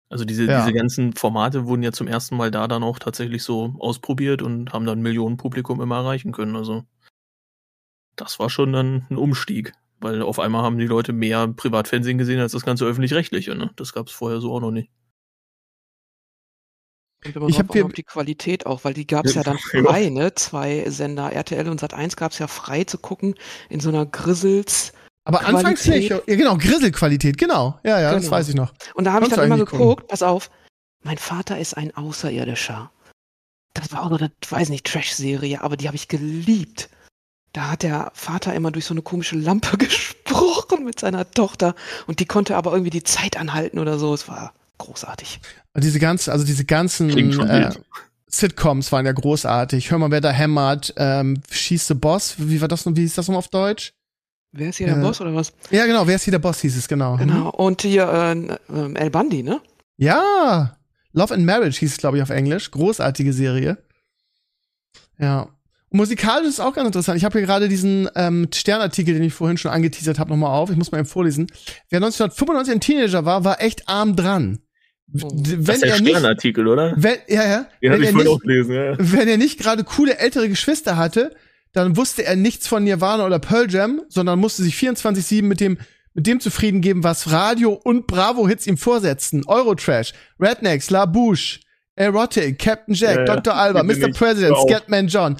Also 0.09 0.25
diese, 0.25 0.45
Ja. 0.45 0.61
diese 0.65 0.73
ganzen 0.77 1.13
Formate 1.13 1.65
wurden 1.67 1.83
ja 1.83 1.91
zum 1.91 2.07
ersten 2.07 2.35
Mal 2.37 2.49
da 2.49 2.67
dann 2.67 2.81
auch 2.83 2.97
tatsächlich 2.97 3.43
so 3.43 3.75
ausprobiert 3.79 4.41
und 4.41 4.73
haben 4.73 4.85
dann 4.85 5.01
Millionen 5.01 5.37
Publikum 5.37 5.81
immer 5.81 5.97
erreichen 5.97 6.31
können. 6.31 6.55
Also 6.55 6.83
das 8.19 8.39
war 8.39 8.49
schon 8.49 8.73
dann 8.73 9.07
ein 9.09 9.17
Umstieg, 9.17 9.73
weil 9.99 10.21
auf 10.21 10.39
einmal 10.39 10.63
haben 10.63 10.77
die 10.77 10.87
Leute 10.87 11.13
mehr 11.13 11.47
Privatfernsehen 11.47 12.17
gesehen 12.17 12.39
als 12.39 12.51
das 12.51 12.65
ganze 12.65 12.85
öffentlich-rechtliche. 12.85 13.55
Ne? 13.55 13.71
Das 13.75 13.93
gab 13.93 14.07
es 14.07 14.13
vorher 14.13 14.41
so 14.41 14.53
auch 14.53 14.61
noch 14.61 14.71
nicht. 14.71 14.89
Ich 17.25 17.33
drauf 17.33 17.51
hab 17.57 17.73
hier- 17.73 17.85
auf 17.85 17.91
die 17.93 18.03
Qualität 18.03 18.65
auch, 18.65 18.83
weil 18.85 18.93
die 18.93 19.05
gab 19.05 19.25
es 19.25 19.33
ja 19.35 19.43
dann 19.43 19.57
Ja. 19.73 19.83
frei, 19.83 20.09
ne? 20.09 20.33
Zwei 20.35 20.89
Sender, 20.89 21.31
RTL 21.33 21.67
und 21.67 21.81
Sat1 21.81 22.15
gab 22.15 22.31
es 22.31 22.39
ja 22.39 22.47
frei 22.47 22.85
zu 22.85 22.97
gucken 22.97 23.35
in 23.69 23.79
so 23.81 23.89
einer 23.89 24.05
Grissels. 24.05 24.93
Aber 25.25 25.45
anfangs 25.45 25.85
nicht. 25.85 26.09
Ja, 26.09 26.19
genau, 26.25 26.57
Grisselqualität, 26.57 27.37
genau. 27.37 27.77
Ja, 27.83 27.99
ja, 27.99 28.13
das 28.13 28.23
Genau. 28.23 28.31
weiß 28.31 28.49
ich 28.49 28.55
noch. 28.55 28.73
Und 28.95 29.03
da 29.03 29.13
habe 29.13 29.25
ich 29.25 29.31
dann 29.31 29.45
immer 29.45 29.55
eigentlich 29.55 29.69
gucken. 29.69 29.79
geguckt, 29.89 30.07
pass 30.07 30.23
auf, 30.23 30.49
mein 31.03 31.17
Vater 31.17 31.59
ist 31.59 31.75
ein 31.75 31.95
Außerirdischer. 31.95 32.91
Das 33.73 33.91
war 33.91 34.03
auch 34.03 34.09
so 34.09 34.15
eine, 34.15 34.31
weiß 34.49 34.69
nicht, 34.69 34.87
Trash-Serie, 34.87 35.61
aber 35.61 35.75
die 35.77 35.87
habe 35.87 35.95
ich 35.97 36.07
geliebt. 36.07 36.89
Da 37.53 37.71
hat 37.71 37.83
der 37.83 38.11
Vater 38.13 38.53
immer 38.53 38.71
durch 38.71 38.85
so 38.85 38.93
eine 38.93 39.01
komische 39.01 39.35
Lampe 39.35 39.77
gesprochen 39.79 40.85
mit 40.85 40.99
seiner 40.99 41.29
Tochter 41.31 41.75
und 42.07 42.19
die 42.19 42.25
konnte 42.25 42.55
aber 42.55 42.71
irgendwie 42.71 42.91
die 42.91 43.03
Zeit 43.03 43.37
anhalten 43.37 43.79
oder 43.79 43.97
so. 43.97 44.13
Es 44.13 44.27
war 44.27 44.53
großartig. 44.77 45.39
Und 45.73 45.83
diese 45.83 45.99
ganzen, 45.99 46.31
also 46.31 46.45
diese 46.45 46.65
ganzen 46.65 47.09
äh. 47.41 47.71
Sitcoms 48.27 48.91
waren 48.91 49.05
ja 49.05 49.11
großartig. 49.11 49.89
Hör 49.89 49.97
mal, 49.97 50.11
wer 50.11 50.21
da 50.21 50.31
hämmert, 50.31 50.93
ähm, 50.97 51.41
schießt 51.49 51.87
the 51.87 51.93
Boss. 51.95 52.35
Wie 52.37 52.61
war 52.61 52.67
das 52.67 52.85
noch, 52.85 52.95
wie 52.95 53.01
hieß 53.01 53.15
das 53.15 53.27
nochmal 53.27 53.39
auf 53.39 53.47
Deutsch? 53.47 53.93
Wer 54.51 54.69
ist 54.69 54.77
hier 54.77 54.87
der 54.87 54.97
Äh, 54.97 55.01
Boss 55.01 55.19
oder 55.21 55.33
was? 55.33 55.51
Ja, 55.69 55.85
genau, 55.85 56.07
wer 56.07 56.15
ist 56.15 56.23
hier 56.23 56.31
der 56.31 56.39
Boss, 56.39 56.61
hieß 56.61 56.77
es, 56.77 56.87
genau. 56.87 57.17
Genau. 57.17 57.49
Und 57.49 57.81
hier 57.81 58.07
äh, 58.07 58.31
ähm, 58.31 58.95
El 58.95 59.09
Bundy, 59.09 59.43
ne? 59.43 59.61
Ja, 59.97 60.77
Love 61.11 61.33
and 61.33 61.45
Marriage 61.45 61.79
hieß 61.79 61.91
es, 61.93 61.97
glaube 61.97 62.17
ich, 62.17 62.23
auf 62.23 62.29
Englisch. 62.29 62.71
Großartige 62.71 63.33
Serie. 63.33 63.77
Ja. 65.17 65.49
Musikalisch 65.91 66.47
ist 66.49 66.59
auch 66.59 66.73
ganz 66.73 66.87
interessant. 66.87 67.17
Ich 67.17 67.25
habe 67.25 67.37
hier 67.39 67.45
gerade 67.47 67.67
diesen 67.67 68.07
ähm, 68.15 68.47
Sternartikel, 68.53 69.13
den 69.13 69.23
ich 69.23 69.33
vorhin 69.33 69.57
schon 69.57 69.71
angeteasert 69.71 70.19
habe, 70.19 70.29
nochmal 70.29 70.51
auf. 70.51 70.69
Ich 70.69 70.77
muss 70.77 70.91
mal 70.91 70.99
eben 70.99 71.07
vorlesen. 71.07 71.47
Wer 71.89 71.97
1995 71.97 72.73
ein 72.73 72.79
Teenager 72.81 73.25
war, 73.25 73.43
war 73.43 73.61
echt 73.61 73.87
arm 73.89 74.15
dran. 74.15 74.59
Oh. 75.13 75.27
d- 75.31 75.57
Das 75.57 75.67
Wenn 75.67 75.75
ist 75.75 75.81
der 75.83 75.89
er 75.95 76.01
nicht, 76.01 76.09
Sternartikel, 76.11 76.67
oder? 76.67 76.93
wenn, 76.95 77.17
ja, 77.27 77.43
ja, 77.47 77.67
Den 77.81 77.91
wenn 77.93 78.03
er, 78.03 78.11
nicht, 78.23 78.41
gelesen, 78.41 78.75
ja. 78.75 78.95
wenn 78.99 79.27
er 79.27 79.37
nicht 79.37 79.59
gerade 79.59 79.83
coole 79.83 80.17
ältere 80.19 80.47
Geschwister 80.47 80.95
hatte, 80.97 81.35
dann 81.73 81.97
wusste 81.97 82.23
er 82.25 82.35
nichts 82.35 82.67
von 82.67 82.83
Nirvana 82.83 83.25
oder 83.25 83.39
Pearl 83.39 83.69
Jam, 83.71 84.01
sondern 84.09 84.37
musste 84.39 84.61
sich 84.63 84.75
24-7 84.75 85.43
mit 85.43 85.59
dem, 85.59 85.77
mit 86.13 86.27
dem 86.27 86.39
zufrieden 86.39 86.81
geben, 86.81 87.03
was 87.03 87.31
Radio 87.31 87.73
und 87.73 88.05
Bravo-Hits 88.07 88.67
ihm 88.67 88.77
vorsetzten. 88.77 89.43
Eurotrash, 89.47 90.13
Rednecks, 90.39 90.89
La 90.91 91.05
Bouche, 91.05 91.59
Erotic, 91.99 92.57
Captain 92.59 92.93
Jack, 92.93 93.17
Ja. 93.17 93.25
Dr. 93.25 93.53
Alba, 93.53 93.83
Mr. 93.83 94.07
nicht. 94.07 94.17
President. 94.17 94.55
Scatman 94.57 95.07
John. 95.07 95.35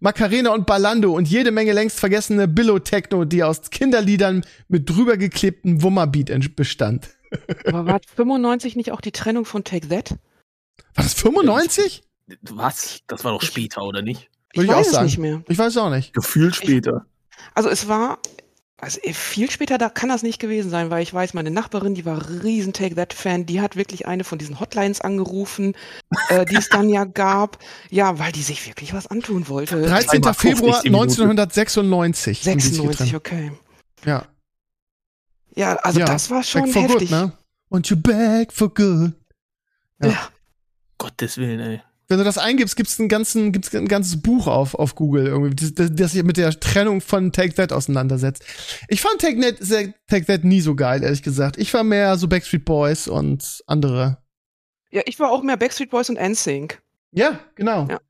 Macarena 0.00 0.50
und 0.50 0.66
Ballando 0.66 1.14
und 1.14 1.26
jede 1.26 1.50
Menge 1.50 1.72
längst 1.72 1.98
vergessene 1.98 2.48
Billo-Techno, 2.48 3.24
die 3.24 3.42
aus 3.42 3.70
Kinderliedern 3.70 4.44
mit 4.68 4.88
drüber 4.90 5.16
geklebtem 5.16 5.82
Wummerbeat 5.82 6.54
bestand. 6.54 7.08
Aber 7.66 7.86
war 7.86 8.00
95 8.14 8.76
nicht 8.76 8.92
auch 8.92 9.00
die 9.00 9.12
Trennung 9.12 9.46
von 9.46 9.64
Take 9.64 9.88
That? 9.88 10.10
War 10.94 11.04
das 11.04 11.14
95? 11.14 12.02
Was? 12.42 13.00
Das 13.06 13.24
war 13.24 13.32
doch 13.32 13.42
später, 13.42 13.82
oder 13.82 14.02
nicht? 14.02 14.30
Ich 14.52 14.58
Würde 14.58 14.66
ich 14.66 14.72
auch 14.72 14.78
weiß 14.80 14.86
es 14.86 14.92
sagen. 14.92 15.06
nicht 15.06 15.18
mehr. 15.18 15.42
Ich 15.48 15.58
weiß 15.58 15.76
auch 15.78 15.90
nicht. 15.90 16.12
Gefühlt 16.12 16.54
später. 16.54 17.06
Also 17.54 17.68
es 17.70 17.88
war, 17.88 18.18
also 18.80 19.00
eh, 19.02 19.12
viel 19.12 19.50
später, 19.50 19.78
da 19.78 19.88
kann 19.88 20.08
das 20.08 20.22
nicht 20.22 20.40
gewesen 20.40 20.70
sein, 20.70 20.90
weil 20.90 21.02
ich 21.02 21.14
weiß, 21.14 21.32
meine 21.34 21.50
Nachbarin, 21.50 21.94
die 21.94 22.04
war 22.04 22.28
riesen 22.42 22.72
Take 22.72 22.96
That 22.96 23.12
Fan, 23.12 23.46
die 23.46 23.60
hat 23.60 23.76
wirklich 23.76 24.06
eine 24.06 24.24
von 24.24 24.38
diesen 24.38 24.60
Hotlines 24.60 25.00
angerufen, 25.00 25.74
äh, 26.28 26.44
die 26.44 26.56
es 26.56 26.68
dann 26.68 26.88
ja 26.88 27.04
gab, 27.04 27.58
ja, 27.90 28.18
weil 28.18 28.32
die 28.32 28.42
sich 28.42 28.66
wirklich 28.66 28.92
was 28.92 29.06
antun 29.06 29.48
wollte. 29.48 29.80
13. 29.82 30.22
Zweimal 30.22 30.34
Februar 30.34 30.82
50 30.82 30.82
die 30.82 30.90
Minute. 30.90 31.22
1996. 31.22 32.46
haben 32.46 32.58
die 32.58 32.64
sich 32.64 32.72
96, 32.72 33.12
getrennt. 33.12 33.14
okay. 33.14 33.52
Ja. 34.04 34.26
Ja, 35.56 35.76
also 35.76 36.00
Ja, 36.00 36.06
das 36.06 36.30
war 36.30 36.42
schon 36.42 36.64
heftig. 36.64 37.08
good, 37.08 37.10
ne? 37.10 37.32
Und 37.68 37.88
you 37.88 37.96
back 37.96 38.52
for 38.52 38.68
good. 38.72 39.12
Ja. 40.02 40.08
Ja. 40.08 40.28
Gottes 40.98 41.38
Willen, 41.38 41.60
ey. 41.60 41.82
Wenn 42.08 42.18
du 42.18 42.24
das 42.24 42.36
eingibst, 42.36 42.76
gibt's 42.76 42.98
ein, 42.98 43.08
ganzen, 43.08 43.52
gibt's 43.52 43.74
ein 43.74 43.88
ganzes 43.88 44.20
Buch 44.20 44.46
auf, 44.46 44.74
auf 44.74 44.94
Google, 44.94 45.26
irgendwie, 45.26 45.54
das, 45.54 45.74
das, 45.74 45.90
das 45.94 46.12
sich 46.12 46.22
mit 46.22 46.36
der 46.36 46.58
Trennung 46.60 47.00
von 47.00 47.32
Take 47.32 47.54
That 47.54 47.72
auseinandersetzt. 47.72 48.44
Ich 48.88 49.00
fand 49.00 49.20
Take 49.20 49.40
That, 49.40 49.94
Take 50.08 50.26
That 50.26 50.44
nie 50.44 50.60
so 50.60 50.74
geil, 50.74 51.02
ehrlich 51.02 51.22
gesagt. 51.22 51.56
Ich 51.56 51.72
war 51.72 51.82
mehr 51.82 52.16
so 52.18 52.28
Backstreet 52.28 52.64
Boys 52.64 53.08
und 53.08 53.62
andere. 53.66 54.18
ja, 54.90 55.02
ich 55.06 55.18
war 55.18 55.30
auch 55.30 55.42
mehr 55.42 55.56
Backstreet 55.56 55.90
Boys 55.90 56.10
und 56.10 56.18
NSYNC. 56.20 56.80
Ja, 57.12 57.38
genau. 57.54 57.86
Ja. 57.88 58.00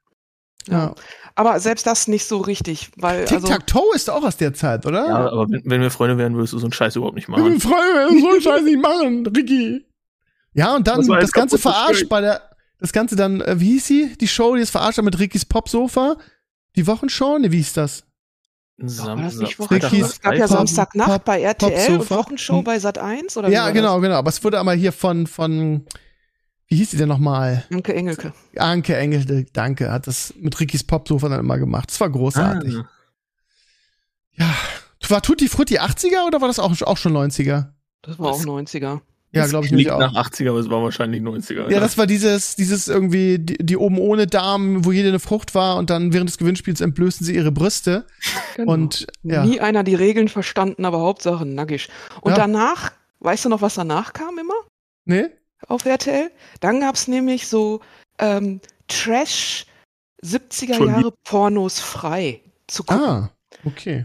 Ja. 0.68 0.94
Aber 1.34 1.58
selbst 1.60 1.86
das 1.86 2.08
nicht 2.08 2.26
so 2.26 2.38
richtig, 2.38 2.90
weil 2.96 3.22
also, 3.22 3.36
Tic-Tac-Toe 3.36 3.94
ist 3.94 4.08
auch 4.08 4.22
aus 4.22 4.36
der 4.36 4.54
Zeit, 4.54 4.86
oder? 4.86 5.06
Ja, 5.06 5.30
aber 5.30 5.50
wenn, 5.50 5.62
wenn 5.64 5.80
wir 5.80 5.90
Freunde 5.90 6.16
wären, 6.16 6.34
würdest 6.36 6.52
du 6.52 6.58
so 6.58 6.66
einen 6.66 6.72
Scheiß 6.72 6.96
überhaupt 6.96 7.16
nicht 7.16 7.28
Wir 7.28 7.36
sind 7.36 7.44
machen. 7.44 7.60
Freunde, 7.60 8.14
wir 8.14 8.20
so 8.20 8.28
einen 8.30 8.40
Scheiß 8.40 8.62
nicht 8.62 8.80
machen, 8.80 9.26
Ricky. 9.26 9.84
Ja, 10.54 10.76
und 10.76 10.86
dann 10.86 11.04
Das 11.06 11.20
das 11.20 11.32
Ganze 11.32 11.58
verarscht 11.58 12.08
bei 12.08 12.20
der, 12.20 12.40
das 12.78 12.92
Ganze 12.92 13.16
dann, 13.16 13.40
äh, 13.40 13.58
wie 13.60 13.72
hieß 13.72 13.86
sie? 13.86 14.16
Die 14.20 14.28
Show, 14.28 14.54
die 14.56 14.62
es 14.62 14.70
verarscht 14.70 14.98
hat 14.98 15.04
mit 15.04 15.18
Rickys 15.18 15.44
Popsofa? 15.44 16.16
Die 16.76 16.86
Wochenshow? 16.86 17.38
Ne, 17.38 17.50
wie 17.52 17.58
hieß 17.58 17.72
das? 17.74 18.04
Sam- 18.78 19.18
war 19.18 19.24
das 19.24 19.36
nicht 19.36 19.56
Sam- 19.56 19.66
Wochenshow? 19.66 19.86
Rickys 19.88 20.06
Es 20.08 20.20
gab 20.20 20.34
ja 20.34 20.48
Samstagnacht 20.48 21.24
bei 21.24 21.40
RTL 21.42 21.98
und. 21.98 22.10
Wochenshow 22.10 22.62
bei 22.62 22.78
Sat 22.78 22.98
1 22.98 23.36
oder 23.36 23.48
Ja, 23.48 23.70
genau, 23.70 24.00
genau. 24.00 24.16
Aber 24.16 24.28
es 24.30 24.42
wurde 24.42 24.58
aber 24.58 24.74
hier 24.74 24.92
von, 24.92 25.26
von, 25.28 25.86
wie 26.66 26.76
hieß 26.76 26.90
sie 26.90 26.96
denn 26.96 27.08
nochmal? 27.08 27.64
Anke 27.72 27.94
Engelke. 27.94 28.32
Anke 28.56 28.96
Engel, 28.96 29.46
danke, 29.52 29.92
hat 29.92 30.06
das 30.08 30.34
mit 30.36 30.58
Rickys 30.58 30.82
Popsofa 30.84 31.28
dann 31.28 31.40
immer 31.40 31.58
gemacht. 31.58 31.90
Das 31.90 32.00
war 32.00 32.10
großartig. 32.10 32.74
Ah, 32.76 32.88
Ja. 34.36 34.54
War 35.08 35.20
Tutti 35.22 35.48
Frutti 35.48 35.78
80er 35.78 36.26
oder 36.26 36.40
war 36.40 36.48
das 36.48 36.58
auch, 36.58 36.72
auch 36.82 36.96
schon 36.96 37.12
90er? 37.12 37.72
Das 38.02 38.18
war 38.18 38.30
auch 38.32 38.38
Was? 38.38 38.46
90er. 38.46 39.00
Ja, 39.34 39.42
das 39.42 39.50
glaube 39.50 39.66
ich 39.66 39.72
klingt 39.72 39.90
auch. 39.90 39.98
nach 39.98 40.14
80er, 40.14 40.50
aber 40.50 40.58
es 40.60 40.70
war 40.70 40.82
wahrscheinlich 40.82 41.22
90er. 41.22 41.70
Ja, 41.70 41.80
das 41.80 41.98
war 41.98 42.06
dieses, 42.06 42.56
dieses 42.56 42.88
irgendwie, 42.88 43.38
die, 43.38 43.56
die 43.58 43.76
oben 43.76 43.98
ohne 43.98 44.26
Damen, 44.26 44.84
wo 44.84 44.92
jede 44.92 45.08
eine 45.08 45.18
Frucht 45.20 45.54
war 45.54 45.76
und 45.76 45.90
dann 45.90 46.12
während 46.12 46.30
des 46.30 46.38
Gewinnspiels 46.38 46.80
entblößten 46.80 47.26
sie 47.26 47.34
ihre 47.34 47.52
Brüste. 47.52 48.06
Genau. 48.56 48.72
Und 48.72 49.06
ja. 49.22 49.44
Nie 49.44 49.60
einer 49.60 49.82
die 49.84 49.94
Regeln 49.96 50.28
verstanden, 50.28 50.84
aber 50.84 51.00
Hauptsache 51.00 51.44
nackig. 51.44 51.88
Und 52.20 52.32
Ja. 52.32 52.38
danach, 52.38 52.92
weißt 53.20 53.44
du 53.44 53.48
noch, 53.48 53.60
was 53.62 53.74
danach 53.74 54.12
kam 54.12 54.38
immer 54.38 54.54
Nee? 55.04 55.26
auf 55.66 55.84
RTL? 55.84 56.30
Dann 56.60 56.80
gab 56.80 56.94
es 56.94 57.08
nämlich 57.08 57.48
so 57.48 57.80
ähm, 58.18 58.60
Trash 58.88 59.66
70er 60.24 60.74
Schon 60.76 60.88
Jahre 60.88 61.12
Pornos 61.24 61.80
frei 61.80 62.40
zu 62.66 62.84
gucken. 62.84 63.04
Ah, 63.04 63.30
okay. 63.64 64.04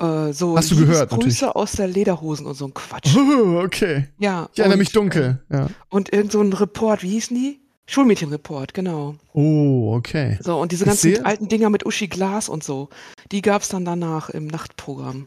Äh, 0.00 0.32
so 0.32 0.56
Hast 0.56 0.70
du 0.70 0.76
gehört, 0.76 1.10
Grüße 1.10 1.54
aus 1.54 1.72
der 1.72 1.86
Lederhosen 1.86 2.46
und 2.46 2.54
so 2.54 2.64
ein 2.66 2.74
Quatsch. 2.74 3.14
Oh, 3.16 3.60
okay. 3.64 4.08
Ja. 4.18 4.48
Ich 4.52 4.58
erinnere 4.58 4.78
mich 4.78 4.92
dunkel. 4.92 5.42
Ja. 5.50 5.66
Äh, 5.66 5.68
und 5.90 6.12
irgend 6.12 6.32
so 6.32 6.40
ein 6.40 6.52
Report, 6.52 7.02
wie 7.02 7.10
hießen 7.10 7.36
die? 7.36 7.60
Schulmädchenreport, 7.86 8.72
genau. 8.72 9.16
Oh, 9.32 9.94
okay. 9.96 10.38
So, 10.40 10.60
und 10.60 10.70
diese 10.72 10.84
ganzen 10.84 11.24
alten 11.24 11.48
Dinger 11.48 11.70
mit 11.70 11.84
Uschi 11.84 12.06
Glas 12.06 12.48
und 12.48 12.62
so, 12.62 12.88
die 13.32 13.42
gab 13.42 13.62
es 13.62 13.68
dann 13.68 13.84
danach 13.84 14.30
im 14.30 14.46
Nachtprogramm. 14.46 15.26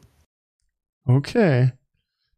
Okay. 1.06 1.74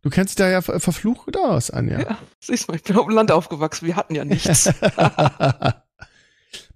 Du 0.02 0.10
kennst 0.10 0.32
dich 0.32 0.44
da 0.44 0.50
ja 0.50 0.62
ver 0.62 0.80
verflucht 0.80 1.38
aus, 1.38 1.70
Anja. 1.70 2.00
Ja, 2.00 2.18
siehst 2.40 2.68
mal, 2.68 2.76
ich 2.76 2.84
bin 2.84 2.98
auf 2.98 3.06
dem 3.06 3.14
Land 3.16 3.32
aufgewachsen, 3.32 3.86
wir 3.86 3.96
hatten 3.96 4.16
ja 4.16 4.26
nichts. 4.26 4.66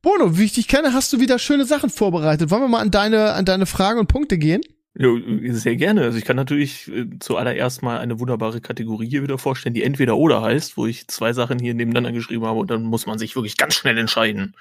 Bono, 0.02 0.38
wie 0.38 0.46
ich 0.46 0.54
dich 0.54 0.68
kenne, 0.68 0.94
hast 0.94 1.12
du 1.12 1.20
wieder 1.20 1.40
schöne 1.40 1.66
Sachen 1.66 1.90
vorbereitet. 1.90 2.52
Wollen 2.52 2.62
wir 2.62 2.68
mal 2.68 2.82
an 2.82 2.92
deine, 2.92 3.34
an 3.34 3.46
deine 3.46 3.66
Fragen 3.66 4.00
und 4.00 4.08
Punkte 4.08 4.38
gehen? 4.38 4.62
Jo, 4.96 5.18
sehr 5.52 5.76
gerne. 5.76 6.02
Also 6.02 6.18
ich 6.18 6.26
kann 6.26 6.36
natürlich 6.36 6.88
äh, 6.92 7.06
zuallererst 7.20 7.84
mal 7.84 8.00
eine 8.00 8.20
wunderbare 8.20 8.60
Kategorie 8.60 9.08
hier 9.08 9.24
wieder 9.24 9.38
vorstellen, 9.38 9.76
die 9.76 9.84
entweder 9.84 10.18
oder 10.18 10.42
heißt, 10.42 10.78
wo 10.78 10.88
ich 10.88 11.08
zwei 11.08 11.32
Sachen 11.32 11.60
hier 11.60 11.74
nebeneinander 11.74 12.12
geschrieben 12.12 12.46
habe 12.46 12.60
und 12.60 12.72
dann 12.72 12.84
muss 12.84 13.06
man 13.06 13.20
sich 13.20 13.36
wirklich 13.36 13.56
ganz 13.56 13.76
schnell 13.76 13.98
entscheiden 13.98 14.56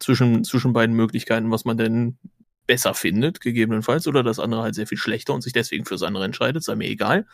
zwischen, 0.00 0.44
zwischen 0.44 0.72
beiden 0.72 0.96
Möglichkeiten, 0.96 1.50
was 1.50 1.64
man 1.64 1.76
denn 1.76 2.18
besser 2.66 2.92
findet, 2.94 3.40
gegebenenfalls, 3.40 4.06
oder 4.06 4.22
das 4.22 4.38
andere 4.38 4.62
halt 4.62 4.74
sehr 4.74 4.86
viel 4.86 4.98
schlechter 4.98 5.32
und 5.32 5.42
sich 5.42 5.52
deswegen 5.52 5.84
fürs 5.84 6.02
andere 6.02 6.24
entscheidet, 6.24 6.62
sei 6.62 6.74
mir 6.74 6.88
egal. 6.88 7.26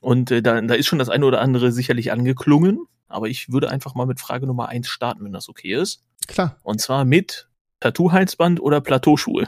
Und 0.00 0.30
äh, 0.30 0.42
da, 0.42 0.60
da 0.60 0.74
ist 0.74 0.86
schon 0.86 0.98
das 0.98 1.08
eine 1.08 1.26
oder 1.26 1.40
andere 1.40 1.72
sicherlich 1.72 2.12
angeklungen, 2.12 2.86
aber 3.08 3.28
ich 3.28 3.52
würde 3.52 3.70
einfach 3.70 3.94
mal 3.94 4.06
mit 4.06 4.20
Frage 4.20 4.46
Nummer 4.46 4.68
eins 4.68 4.88
starten, 4.88 5.24
wenn 5.24 5.32
das 5.32 5.48
okay 5.48 5.74
ist. 5.74 6.04
Klar. 6.26 6.58
Und 6.62 6.80
zwar 6.80 7.04
mit 7.04 7.48
Tattoo-Halsband 7.80 8.60
oder 8.60 8.80
Plateauschuhe. 8.80 9.46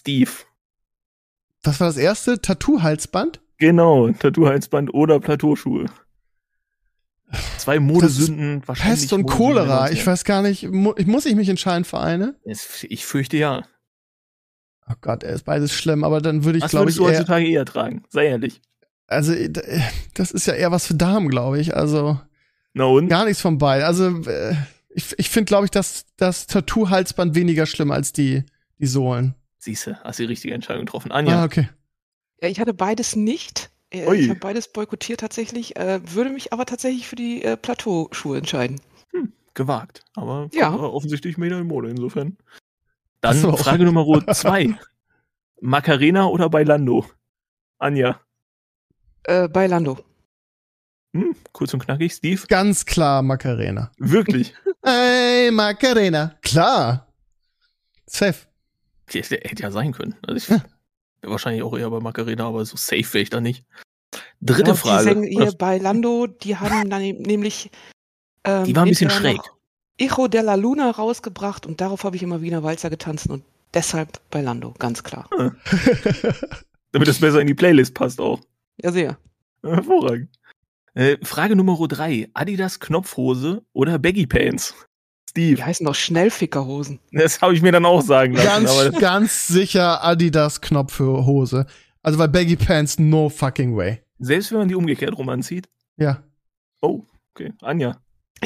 Steve. 0.00 0.30
Was 1.64 1.80
war 1.80 1.88
das 1.88 1.96
erste? 1.96 2.40
Tattoo-Halsband? 2.40 3.40
Genau, 3.58 4.10
Tattoo-Halsband 4.10 4.92
oder 4.92 5.20
Plateauschuhe. 5.20 5.86
Zwei 7.58 7.80
Modesünden, 7.80 8.62
wahrscheinlich. 8.66 9.00
Pest 9.00 9.12
und 9.12 9.26
Cholera. 9.26 9.86
90er. 9.86 9.92
Ich 9.92 10.06
weiß 10.06 10.24
gar 10.24 10.42
nicht, 10.42 10.70
mu 10.70 10.92
muss 11.06 11.26
ich 11.26 11.34
mich 11.34 11.48
entscheiden 11.48 11.84
für 11.84 11.98
eine? 11.98 12.36
Ich 12.44 13.06
fürchte 13.06 13.36
ja. 13.36 13.64
Oh 14.88 14.94
Gott, 15.00 15.22
er 15.22 15.32
ist 15.32 15.44
beides 15.44 15.72
schlimm, 15.72 16.04
aber 16.04 16.20
dann 16.20 16.44
würde 16.44 16.58
ich, 16.58 16.66
glaube 16.66 16.84
würdest 16.84 16.98
ich, 16.98 17.04
du 17.04 17.10
eher, 17.10 17.18
heutzutage 17.18 17.46
eher 17.48 17.64
tragen? 17.64 18.04
Sei 18.10 18.26
ehrlich. 18.26 18.60
also 19.06 19.32
äh, 19.32 19.50
das 20.12 20.30
ist 20.30 20.46
ja 20.46 20.52
eher 20.54 20.70
was 20.70 20.86
für 20.86 20.94
Damen, 20.94 21.28
glaube 21.28 21.58
ich. 21.58 21.74
Also 21.74 22.20
Na 22.74 22.84
und? 22.84 23.08
gar 23.08 23.24
nichts 23.24 23.40
von 23.40 23.56
beiden. 23.58 23.84
Also 23.84 24.08
äh, 24.30 24.54
ich, 24.90 25.18
ich 25.18 25.30
finde, 25.30 25.46
glaube 25.46 25.64
ich, 25.64 25.70
dass 25.70 26.04
das 26.16 26.46
Tattoo-Halsband 26.46 27.34
weniger 27.34 27.66
schlimm 27.66 27.90
als 27.90 28.12
die, 28.12 28.44
die 28.78 28.86
Sohlen. 28.86 29.34
Siehste, 29.64 29.98
hast 30.04 30.18
die 30.18 30.24
richtige 30.24 30.52
Entscheidung 30.52 30.84
getroffen. 30.84 31.10
Anja. 31.10 31.40
Ah, 31.40 31.44
okay. 31.44 31.68
Ja, 32.42 32.48
ich 32.48 32.60
hatte 32.60 32.74
beides 32.74 33.16
nicht. 33.16 33.70
Äh, 33.90 34.06
Ui. 34.06 34.16
Ich 34.18 34.28
habe 34.28 34.38
beides 34.38 34.70
boykottiert 34.70 35.20
tatsächlich, 35.20 35.76
äh, 35.76 36.00
würde 36.12 36.28
mich 36.30 36.52
aber 36.52 36.66
tatsächlich 36.66 37.08
für 37.08 37.16
die 37.16 37.42
äh, 37.42 37.56
Plateauschuhe 37.56 38.36
entscheiden. 38.38 38.80
Gewagt. 39.54 40.04
Aber 40.16 40.48
Ja. 40.52 40.74
offensichtlich 40.74 41.38
wieder 41.38 41.58
in 41.60 41.66
Mode 41.68 41.88
insofern. 41.88 42.36
Dann 43.20 43.38
so. 43.38 43.56
Frage 43.56 43.84
Nummer 43.84 44.04
zwei. 44.34 44.74
Macarena 45.60 46.26
oder 46.26 46.50
Bailando? 46.50 47.06
Anja. 47.78 48.20
Äh, 49.22 49.48
bei 49.48 49.66
Lando. 49.68 49.98
Hm, 51.14 51.36
kurz 51.52 51.72
und 51.72 51.84
knackig, 51.84 52.12
Steve. 52.12 52.42
Ganz 52.48 52.84
klar 52.84 53.22
Macarena. 53.22 53.90
Wirklich. 53.98 54.52
Hey, 54.86 55.50
Macarena. 55.50 56.34
Klar. 56.42 57.10
Safe. 58.04 58.36
Der 59.12 59.22
hätte 59.22 59.62
ja 59.62 59.70
sein 59.70 59.92
können. 59.92 60.14
Also 60.26 60.36
ich 60.36 60.48
wäre 60.48 60.62
wahrscheinlich 61.22 61.62
auch 61.62 61.76
eher 61.76 61.90
bei 61.90 62.00
Macarena, 62.00 62.46
aber 62.46 62.64
so 62.64 62.76
safe 62.76 63.04
wäre 63.14 63.22
ich 63.22 63.30
da 63.30 63.40
nicht. 63.40 63.64
Dritte 64.40 64.70
Ja, 64.70 64.74
Frage. 64.74 65.20
Die 65.20 65.28
hier 65.36 65.52
bei 65.52 65.78
Lando, 65.78 66.26
die 66.26 66.56
haben 66.56 66.88
dann 66.90 67.02
nämlich. 67.18 67.70
Ähm, 68.44 68.64
Die 68.64 68.76
war 68.76 68.84
ein 68.84 68.88
bisschen 68.88 69.10
schräg. 69.10 69.40
Echo 69.96 70.28
della 70.28 70.54
Luna 70.56 70.90
rausgebracht 70.90 71.66
und 71.66 71.80
darauf 71.80 72.04
habe 72.04 72.16
ich 72.16 72.22
immer 72.22 72.42
Wiener 72.42 72.62
Walzer 72.62 72.90
getanzt 72.90 73.28
und 73.28 73.44
deshalb 73.74 74.20
bei 74.30 74.40
Lando, 74.40 74.74
ganz 74.78 75.02
klar. 75.04 75.28
Damit 76.92 77.08
das 77.08 77.20
besser 77.20 77.40
in 77.40 77.46
die 77.46 77.54
Playlist 77.54 77.94
passt 77.94 78.20
auch. 78.20 78.40
Ja, 78.82 78.90
sehr. 78.90 79.18
Hervorragend. 79.62 80.28
Äh, 80.94 81.16
Frage 81.24 81.56
Nummer 81.56 81.76
drei. 81.88 82.28
Adidas 82.34 82.80
Knopfhose 82.80 83.62
oder 83.72 83.98
Baggy 83.98 84.26
Pants? 84.26 84.74
Steve. 85.34 85.56
Die 85.56 85.64
heißen 85.64 85.84
doch 85.84 85.96
Schnellfickerhosen. 85.96 87.00
Das 87.10 87.42
habe 87.42 87.54
ich 87.54 87.60
mir 87.62 87.72
dann 87.72 87.84
auch 87.84 88.02
sagen 88.02 88.34
lassen. 88.34 88.46
ganz, 88.46 88.70
aber 88.70 88.90
ganz 88.92 89.48
sicher 89.48 90.04
Adidas 90.04 90.60
Knopf 90.60 90.94
für 90.94 91.26
Hose. 91.26 91.66
Also 92.04 92.20
weil 92.20 92.28
Baggy 92.28 92.54
Pants 92.54 93.00
no 93.00 93.28
fucking 93.28 93.76
way. 93.76 94.00
selbst 94.20 94.52
wenn 94.52 94.58
man 94.58 94.68
die 94.68 94.76
umgekehrt 94.76 95.18
rum 95.18 95.28
anzieht. 95.28 95.68
Ja. 95.96 96.22
Oh, 96.80 97.02
okay. 97.34 97.52
Anja. 97.62 97.96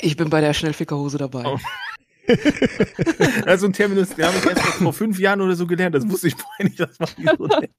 Ich 0.00 0.16
bin 0.16 0.30
bei 0.30 0.40
der 0.40 0.54
Schnellfickerhose 0.54 1.18
dabei. 1.18 1.44
Oh. 1.44 1.58
Also 3.46 3.66
ein 3.66 3.72
Terminus, 3.72 4.10
den 4.10 4.26
habe 4.26 4.36
ich 4.36 4.44
erst 4.44 4.60
vor 4.62 4.92
fünf 4.92 5.18
Jahren 5.18 5.40
oder 5.40 5.54
so 5.56 5.66
gelernt. 5.66 5.94
Das 5.94 6.06
wusste 6.10 6.28
ich 6.28 6.34
vorher 6.34 6.64
nicht, 6.66 6.78
dass 6.78 6.98
man 6.98 7.08
die 7.16 7.24
so 7.24 7.46
nennt. 7.46 7.70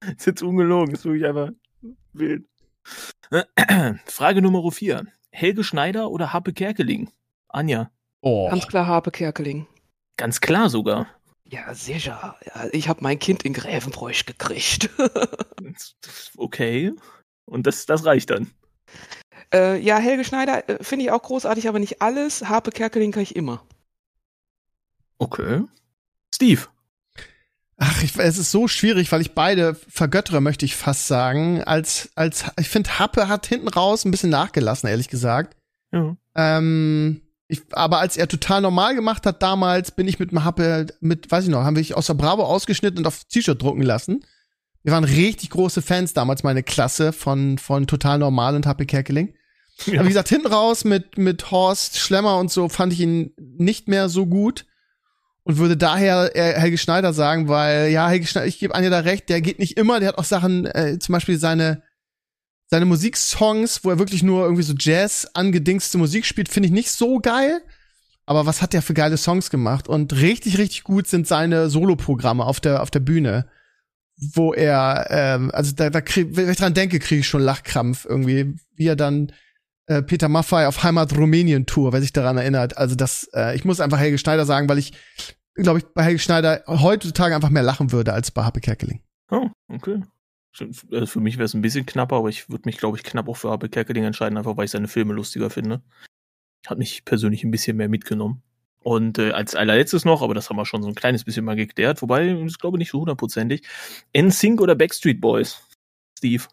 Das 0.00 0.10
ist 0.16 0.26
jetzt 0.26 0.42
ungelogen. 0.42 0.90
Das 0.90 1.00
ist 1.00 1.04
wirklich 1.04 1.26
einfach 1.26 1.50
wild. 2.12 2.44
Frage 4.06 4.42
Nummer 4.42 4.68
vier. 4.72 5.06
Helge 5.30 5.62
Schneider 5.62 6.10
oder 6.10 6.32
Happe 6.32 6.52
Kerkeling? 6.52 7.10
Anja. 7.48 7.90
Oh. 8.20 8.48
Ganz 8.50 8.66
klar 8.66 8.86
Harpe 8.86 9.10
Kerkeling. 9.10 9.66
Ganz 10.16 10.40
klar 10.40 10.68
sogar. 10.70 11.06
Ja, 11.44 11.72
sicher. 11.74 12.36
Ja, 12.44 12.66
ich 12.72 12.88
habe 12.88 13.00
mein 13.02 13.18
Kind 13.18 13.42
in 13.44 13.52
Gräfenbräuch 13.52 14.26
gekriegt. 14.26 14.90
Okay. 16.36 16.92
Und 17.44 17.66
das, 17.66 17.84
das 17.86 18.04
reicht 18.04 18.30
dann. 18.30 18.50
äh, 19.52 19.78
ja, 19.80 19.98
Helge 19.98 20.24
Schneider 20.24 20.68
äh, 20.68 20.82
finde 20.82 21.04
ich 21.04 21.10
auch 21.10 21.22
großartig, 21.22 21.68
aber 21.68 21.78
nicht 21.78 22.00
alles. 22.00 22.48
Harpe 22.48 22.70
Kerkeling 22.70 23.12
kann 23.12 23.22
ich 23.22 23.36
immer. 23.36 23.62
Okay. 25.18 25.62
Steve. 26.34 26.62
Ach, 27.76 28.02
ich, 28.02 28.16
es 28.16 28.38
ist 28.38 28.50
so 28.50 28.66
schwierig, 28.66 29.12
weil 29.12 29.20
ich 29.20 29.34
beide 29.34 29.74
vergöttere, 29.74 30.40
möchte 30.40 30.64
ich 30.64 30.74
fast 30.74 31.06
sagen. 31.06 31.62
Als, 31.62 32.10
als, 32.14 32.44
ich 32.58 32.68
finde, 32.68 32.98
Happe 32.98 33.28
hat 33.28 33.46
hinten 33.46 33.68
raus 33.68 34.04
ein 34.04 34.10
bisschen 34.10 34.30
nachgelassen, 34.30 34.88
ehrlich 34.88 35.08
gesagt. 35.08 35.56
Ja. 35.92 36.16
Ähm, 36.34 37.22
ich, 37.48 37.62
aber 37.72 37.98
als 37.98 38.16
er 38.16 38.28
total 38.28 38.60
normal 38.60 38.94
gemacht 38.94 39.24
hat 39.24 39.42
damals, 39.42 39.90
bin 39.90 40.06
ich 40.06 40.18
mit 40.18 40.30
dem 40.30 40.44
Happe, 40.44 40.86
mit, 41.00 41.30
weiß 41.30 41.44
ich 41.44 41.50
noch, 41.50 41.62
haben 41.62 41.76
wir 41.76 41.96
aus 41.96 42.06
der 42.06 42.14
Bravo 42.14 42.44
ausgeschnitten 42.44 42.98
und 42.98 43.06
auf 43.06 43.24
T-Shirt 43.24 43.60
drucken 43.60 43.82
lassen. 43.82 44.24
Wir 44.82 44.92
waren 44.92 45.04
richtig 45.04 45.50
große 45.50 45.82
Fans 45.82 46.12
damals, 46.12 46.42
meine 46.42 46.62
Klasse 46.62 47.12
von, 47.12 47.58
von 47.58 47.86
Total 47.86 48.18
Normal 48.18 48.54
und 48.54 48.66
Happe 48.66 48.86
Kerkeling. 48.86 49.34
Ja. 49.86 49.94
Aber 49.94 50.04
wie 50.04 50.08
gesagt, 50.08 50.28
hinten 50.28 50.48
raus 50.48 50.84
mit, 50.84 51.18
mit 51.18 51.50
Horst 51.50 51.98
Schlemmer 51.98 52.38
und 52.38 52.50
so 52.50 52.68
fand 52.68 52.92
ich 52.92 53.00
ihn 53.00 53.32
nicht 53.36 53.88
mehr 53.88 54.08
so 54.08 54.26
gut. 54.26 54.66
Und 55.44 55.56
würde 55.56 55.78
daher 55.78 56.30
Helge 56.34 56.76
Schneider 56.76 57.14
sagen, 57.14 57.48
weil, 57.48 57.88
ja, 57.88 58.08
Helge 58.08 58.26
Schneider, 58.26 58.46
ich 58.46 58.58
gebe 58.58 58.74
Anja 58.74 58.90
da 58.90 58.98
recht, 58.98 59.30
der 59.30 59.40
geht 59.40 59.58
nicht 59.58 59.78
immer, 59.78 59.98
der 59.98 60.10
hat 60.10 60.18
auch 60.18 60.24
Sachen, 60.24 60.66
äh, 60.66 60.98
zum 60.98 61.14
Beispiel 61.14 61.38
seine, 61.38 61.82
seine 62.70 62.84
Musiksongs, 62.84 63.84
wo 63.84 63.90
er 63.90 63.98
wirklich 63.98 64.22
nur 64.22 64.42
irgendwie 64.44 64.62
so 64.62 64.74
Jazz 64.78 65.28
angedingste 65.34 65.98
Musik 65.98 66.26
spielt, 66.26 66.48
finde 66.48 66.68
ich 66.68 66.72
nicht 66.72 66.90
so 66.90 67.18
geil. 67.18 67.62
Aber 68.26 68.44
was 68.44 68.60
hat 68.60 68.74
der 68.74 68.82
für 68.82 68.92
geile 68.92 69.16
Songs 69.16 69.48
gemacht? 69.48 69.88
Und 69.88 70.12
richtig, 70.12 70.58
richtig 70.58 70.84
gut 70.84 71.06
sind 71.06 71.26
seine 71.26 71.70
Soloprogramme 71.70 72.44
auf 72.44 72.60
der, 72.60 72.82
auf 72.82 72.90
der 72.90 73.00
Bühne. 73.00 73.48
Wo 74.34 74.52
er, 74.52 75.06
ähm, 75.10 75.50
also 75.54 75.72
da, 75.74 75.88
da 75.88 76.02
krieg, 76.02 76.28
wenn 76.32 76.50
ich 76.50 76.58
dran 76.58 76.74
denke, 76.74 76.98
kriege 76.98 77.20
ich 77.20 77.28
schon 77.28 77.40
Lachkrampf 77.40 78.04
irgendwie, 78.04 78.54
wie 78.74 78.86
er 78.86 78.96
dann 78.96 79.32
äh, 79.86 80.02
Peter 80.02 80.28
Maffay 80.28 80.66
auf 80.66 80.82
Heimat 80.82 81.16
Rumänien 81.16 81.64
Tour, 81.64 81.92
wer 81.94 82.02
sich 82.02 82.12
daran 82.12 82.36
erinnert. 82.36 82.76
Also 82.76 82.96
das, 82.96 83.30
äh, 83.32 83.56
ich 83.56 83.64
muss 83.64 83.80
einfach 83.80 83.98
Helge 83.98 84.18
Schneider 84.18 84.44
sagen, 84.44 84.68
weil 84.68 84.78
ich, 84.78 84.92
glaube 85.54 85.78
ich, 85.78 85.86
bei 85.94 86.02
Helge 86.02 86.18
Schneider 86.18 86.64
heutzutage 86.66 87.34
einfach 87.34 87.48
mehr 87.48 87.62
lachen 87.62 87.92
würde 87.92 88.12
als 88.12 88.30
bei 88.30 88.44
Happe 88.44 88.60
Kerkeling. 88.60 89.00
Oh, 89.30 89.48
okay. 89.72 90.02
Also 90.60 91.06
für 91.06 91.20
mich 91.20 91.36
wäre 91.36 91.44
es 91.44 91.54
ein 91.54 91.62
bisschen 91.62 91.86
knapper, 91.86 92.16
aber 92.16 92.28
ich 92.28 92.48
würde 92.48 92.62
mich, 92.66 92.78
glaube 92.78 92.96
ich, 92.96 93.04
knapp 93.04 93.28
auch 93.28 93.36
für 93.36 93.50
Happe 93.50 93.68
Kerkeling 93.68 94.04
entscheiden, 94.04 94.38
einfach 94.38 94.56
weil 94.56 94.66
ich 94.66 94.70
seine 94.70 94.88
Filme 94.88 95.14
lustiger 95.14 95.50
finde. 95.50 95.82
Hat 96.66 96.78
mich 96.78 97.04
persönlich 97.04 97.44
ein 97.44 97.50
bisschen 97.50 97.76
mehr 97.76 97.88
mitgenommen. 97.88 98.42
Und 98.80 99.18
äh, 99.18 99.32
als 99.32 99.54
allerletztes 99.54 100.04
noch, 100.04 100.22
aber 100.22 100.34
das 100.34 100.48
haben 100.48 100.56
wir 100.56 100.64
schon 100.64 100.82
so 100.82 100.88
ein 100.88 100.94
kleines 100.94 101.24
bisschen 101.24 101.44
mal 101.44 101.56
geklärt, 101.56 102.00
wobei, 102.00 102.28
ich 102.28 102.58
glaube 102.58 102.78
nicht 102.78 102.90
so 102.90 103.00
hundertprozentig. 103.00 103.66
NSYNC 104.16 104.60
oder 104.60 104.74
Backstreet 104.74 105.20
Boys? 105.20 105.62
Steve. 106.16 106.44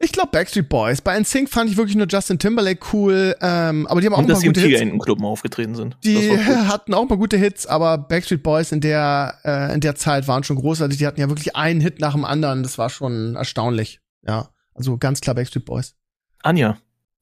Ich 0.00 0.12
glaube 0.12 0.30
Backstreet 0.32 0.68
Boys. 0.68 1.00
Bei 1.00 1.18
NSYNC 1.18 1.48
fand 1.48 1.70
ich 1.70 1.76
wirklich 1.76 1.96
nur 1.96 2.06
Justin 2.08 2.38
Timberlake 2.38 2.84
cool, 2.92 3.36
ähm, 3.40 3.86
aber 3.86 4.00
die 4.00 4.06
haben 4.06 4.14
auch 4.14 4.18
Und 4.18 4.24
ein 4.24 4.28
dass 4.28 4.36
paar 4.36 4.40
sie 4.40 4.46
im 4.48 4.52
gute 4.52 4.60
Hits. 4.60 4.72
Tigerentenclub 4.72 5.20
mal 5.20 5.28
aufgetreten 5.28 5.74
sind. 5.74 5.96
Die 6.04 6.30
hatten 6.38 6.92
auch 6.94 7.08
mal 7.08 7.16
gute 7.16 7.36
Hits, 7.36 7.66
aber 7.66 7.96
Backstreet 7.98 8.42
Boys 8.42 8.72
in 8.72 8.80
der 8.80 9.38
äh, 9.44 9.72
in 9.72 9.80
der 9.80 9.94
Zeit 9.94 10.26
waren 10.28 10.42
schon 10.44 10.56
großartig. 10.56 10.98
Die 10.98 11.06
hatten 11.06 11.20
ja 11.20 11.28
wirklich 11.28 11.54
einen 11.56 11.80
Hit 11.80 12.00
nach 12.00 12.12
dem 12.12 12.24
anderen. 12.24 12.62
Das 12.62 12.76
war 12.76 12.90
schon 12.90 13.36
erstaunlich. 13.36 14.00
Ja, 14.26 14.50
also 14.74 14.98
ganz 14.98 15.20
klar 15.20 15.36
Backstreet 15.36 15.64
Boys. 15.64 15.94
Anja, 16.42 16.76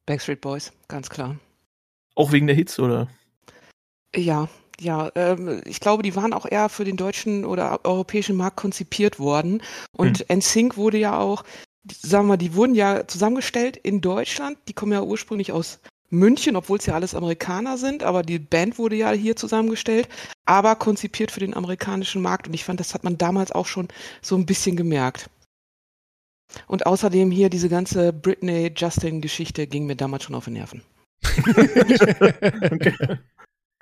Backstreet 0.06 0.40
Boys, 0.40 0.72
ganz 0.88 1.08
klar. 1.11 1.37
auch 2.16 2.32
wegen 2.32 2.46
der 2.46 2.56
Hits, 2.56 2.78
oder? 2.80 3.08
Ja, 4.16 4.48
ja, 4.80 5.11
ähm, 5.14 5.61
ich 5.64 5.78
glaube, 5.80 6.02
die 6.02 6.16
waren 6.16 6.32
auch 6.32 6.46
eher 6.50 6.68
für 6.68 6.85
den 6.85 6.96
deutschen 6.96 7.44
oder 7.44 7.80
europäischen 7.85 8.37
Markt 8.37 8.56
konzipiert 8.56 9.18
worden. 9.20 9.62
Und 9.96 10.26
NSYNC 10.28 10.76
wurde 10.76 10.98
ja 10.98 11.18
auch, 11.18 11.44
sagen 11.90 12.25
wir 12.25 12.31
mal, 12.31 12.37
die 12.37 12.55
wurden 12.55 12.75
ja 12.75 13.07
zusammengestellt 13.07 13.77
in 13.77 14.01
Deutschland. 14.01 14.59
Die 14.68 14.73
kommen 14.73 14.92
ja 14.92 15.03
ursprünglich 15.03 15.53
aus 15.53 15.81
München, 16.11 16.57
obwohl 16.57 16.79
es 16.79 16.87
ja 16.87 16.95
alles 16.95 17.14
Amerikaner 17.14 17.79
sind, 17.79 18.03
aber 18.03 18.23
die 18.23 18.38
Band 18.38 18.79
wurde 18.79 18.97
ja 18.97 19.11
hier 19.12 19.35
zusammengestellt, 19.35 20.09
aber 20.45 20.77
konzipiert 20.77 21.31
für 21.31 21.40
den 21.40 21.55
amerikanischen 21.55 22.21
Markt. 22.21 22.47
Und 22.47 22.55
ich 22.55 22.64
fand, 22.64 22.81
das 22.81 22.92
hat 22.92 23.03
man 23.03 23.16
damals 23.16 23.51
auch 23.51 23.66
schon 23.66 23.88
so 24.21 24.37
ein 24.37 24.47
bisschen 24.47 24.77
gemerkt. 24.77 25.31
Und 26.66 26.85
außerdem 26.85 27.31
hier 27.31 27.49
diese 27.49 27.71
ganze 27.71 28.12
Britney-Justin-Geschichte 28.12 29.66
ging 29.66 29.87
mir 29.87 29.97
damals 29.97 30.25
schon 30.25 30.35
auf 30.35 30.45
die 30.45 30.51
Nerven. 30.51 30.83
okay. 32.71 32.95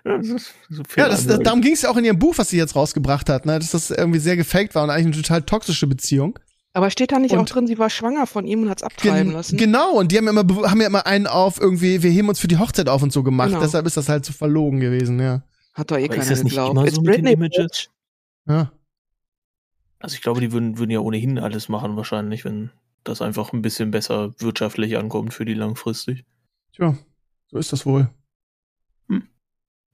Ja, 0.05 0.17
das 0.17 0.29
ist 0.29 0.55
so 0.69 0.83
Ja, 0.97 1.09
das, 1.09 1.27
darum 1.27 1.61
ging 1.61 1.73
es 1.73 1.83
ja 1.83 1.91
auch 1.91 1.97
in 1.97 2.05
ihrem 2.05 2.19
Buch, 2.19 2.39
was 2.39 2.49
sie 2.49 2.57
jetzt 2.57 2.77
rausgebracht 2.77 3.29
hat, 3.29 3.45
ne? 3.45 3.59
dass 3.59 3.73
das 3.73 3.91
irgendwie 3.91 4.19
sehr 4.21 4.37
gefaked 4.37 4.75
war 4.75 4.85
und 4.85 4.91
eigentlich 4.91 5.17
eine 5.17 5.23
total 5.23 5.43
toxische 5.43 5.87
Beziehung. 5.87 6.39
Aber 6.73 6.91
steht 6.91 7.11
da 7.11 7.19
nicht 7.19 7.35
auch 7.35 7.41
Und- 7.41 7.53
drin, 7.55 7.67
sie 7.67 7.79
war 7.79 7.91
schwanger 7.91 8.27
von 8.27 8.47
ihm 8.47 8.63
und 8.63 8.71
hat's 8.71 8.83
abtreiben 8.85 9.25
Gen 9.25 9.33
lassen? 9.33 9.57
Genau, 9.57 9.93
und 9.99 10.13
die 10.13 10.19
haben 10.19 10.25
ja 10.27 10.31
immer, 10.31 10.45
be- 10.45 10.71
haben 10.71 10.81
ja 10.81 10.87
immer 10.87 11.05
einen 11.07 11.27
auf 11.27 11.61
irgendwie, 11.61 12.03
wir 12.03 12.11
heben 12.11 12.29
uns 12.29 12.39
für 12.39 12.47
die 12.49 12.59
Hochzeit 12.59 12.89
auf 12.89 13.03
und 13.03 13.13
so 13.13 13.23
gemacht. 13.25 13.49
Genau. 13.49 13.61
Deshalb 13.61 13.87
ist 13.87 13.97
das 13.97 14.09
halt 14.09 14.25
so 14.25 14.33
verlogen 14.33 14.79
gewesen, 14.81 15.19
ja. 15.21 15.43
Hat 15.75 15.91
doch 15.91 15.97
eh 15.97 16.05
Aber 16.05 16.09
keiner 16.11 16.23
ist 16.23 16.31
das 16.31 16.45
nicht 16.45 16.53
geglaubt. 16.53 16.73
immer 16.73 16.85
It's 16.87 16.95
so 16.95 17.03
mit 17.03 17.17
den 17.17 17.25
Britney, 17.25 17.33
Images? 17.33 17.89
ja. 18.47 18.71
Also 19.99 20.15
ich 20.15 20.23
glaube, 20.23 20.41
die 20.41 20.51
würden, 20.53 20.79
würden 20.79 20.91
ja 20.91 21.01
ohnehin 21.01 21.39
alles 21.39 21.69
machen 21.69 21.97
wahrscheinlich, 21.97 22.45
wenn 22.45 22.71
das 23.05 23.21
einfach 23.21 23.53
ein 23.53 23.61
bisschen 23.63 23.91
besser 23.91 24.33
wirtschaftlich 24.39 24.97
ankommt 24.97 25.35
für 25.35 25.45
die 25.45 25.55
langfristig. 25.55 26.25
Tja, 26.73 26.97
so 27.51 27.59
ist 27.59 27.73
das 27.73 27.85
wohl. 27.85 28.09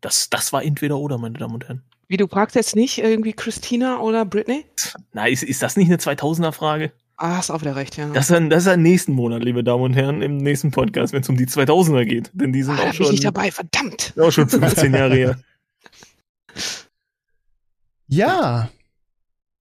Das, 0.02 0.28
das 0.30 0.52
war 0.52 0.62
entweder 0.62 0.98
oder, 0.98 1.16
meine 1.18 1.38
Damen 1.38 1.54
und 1.54 1.64
Herren. 1.66 1.82
Wie, 2.08 2.16
du 2.16 2.28
fragst 2.28 2.54
jetzt 2.54 2.76
nicht 2.76 2.98
irgendwie 2.98 3.32
Christina 3.32 3.98
oder 3.98 4.24
Britney? 4.24 4.64
Na, 5.12 5.26
ist, 5.26 5.42
ist 5.42 5.62
das 5.62 5.76
nicht 5.76 5.88
eine 5.88 5.96
2000er-Frage? 5.96 6.92
Ah, 7.16 7.38
hast 7.38 7.50
auch 7.50 7.62
wieder 7.62 7.76
recht, 7.76 7.96
ja. 7.96 8.08
Das 8.10 8.26
ist, 8.26 8.30
dann, 8.30 8.50
das 8.50 8.60
ist 8.60 8.66
dann 8.66 8.82
nächsten 8.82 9.12
Monat, 9.12 9.42
liebe 9.42 9.64
Damen 9.64 9.82
und 9.82 9.94
Herren, 9.94 10.20
im 10.22 10.36
nächsten 10.36 10.70
Podcast, 10.70 11.12
wenn 11.12 11.22
es 11.22 11.28
um 11.28 11.36
die 11.36 11.46
2000er 11.46 12.04
geht. 12.04 12.30
Denn 12.34 12.52
die 12.52 12.62
sind 12.62 12.74
ah, 12.74 12.78
auch, 12.78 12.82
bin 12.82 12.90
ich 12.90 12.96
schon, 12.98 13.10
nicht 13.10 13.24
dabei, 13.24 13.50
verdammt. 13.50 14.12
auch 14.20 14.30
schon 14.30 14.48
15 14.48 14.92
Jahre 14.94 15.14
her. 15.14 15.38
Ja. 18.08 18.70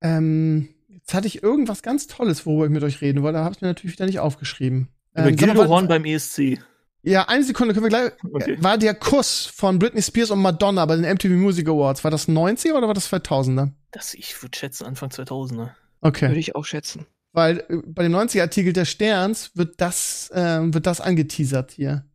Ähm, 0.01 0.69
jetzt 0.89 1.13
hatte 1.15 1.25
ich 1.25 1.41
irgendwas 1.41 1.81
ganz 1.81 2.05
Tolles, 2.05 2.45
worüber 2.45 2.65
ich 2.65 2.71
mit 2.71 2.84
euch 2.84 3.01
reden 3.01 3.23
wollte, 3.23 3.39
habe 3.39 3.55
ich 3.55 3.62
mir 3.62 3.69
natürlich 3.69 3.95
wieder 3.95 4.05
nicht 4.05 4.19
aufgeschrieben. 4.19 4.89
Über 5.13 5.29
Ähm, 5.29 5.36
Gildehorn 5.36 5.86
was- 5.86 5.89
beim 5.89 6.05
ESC. 6.05 6.60
Ja, 7.05 7.27
eine 7.27 7.43
Sekunde, 7.43 7.73
können 7.73 7.85
wir 7.85 7.89
gleich. 7.89 8.11
Okay. 8.33 8.57
War 8.59 8.77
der 8.77 8.95
Kuss 8.95 9.45
von 9.45 9.77
Britney 9.79 10.01
Spears 10.01 10.31
und 10.31 10.41
Madonna 10.41 10.85
bei 10.85 10.95
den 10.95 11.05
MTV 11.05 11.29
Music 11.29 11.67
Awards, 11.67 12.03
war 12.03 12.11
das 12.11 12.27
90er 12.27 12.73
oder 12.73 12.87
war 12.87 12.93
das 12.93 13.11
2000er? 13.11 13.71
Das, 13.91 14.13
ich 14.13 14.41
würde 14.41 14.57
schätzen, 14.57 14.85
Anfang 14.85 15.09
2000er. 15.09 15.69
Okay. 16.01 16.29
Würde 16.29 16.39
ich 16.39 16.55
auch 16.55 16.65
schätzen. 16.65 17.05
Weil 17.31 17.59
äh, 17.69 17.77
bei 17.85 18.03
dem 18.03 18.15
90er-Artikel 18.15 18.73
der 18.73 18.85
Sterns 18.85 19.51
wird 19.55 19.79
das, 19.81 20.31
äh, 20.31 20.61
wird 20.73 20.87
das 20.87 20.99
angeteasert 20.99 21.71
hier. 21.71 22.05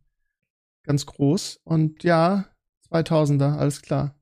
Ganz 0.83 1.05
groß. 1.05 1.61
Und 1.63 2.03
ja, 2.03 2.45
2000er, 2.91 3.57
alles 3.57 3.81
klar. 3.81 4.15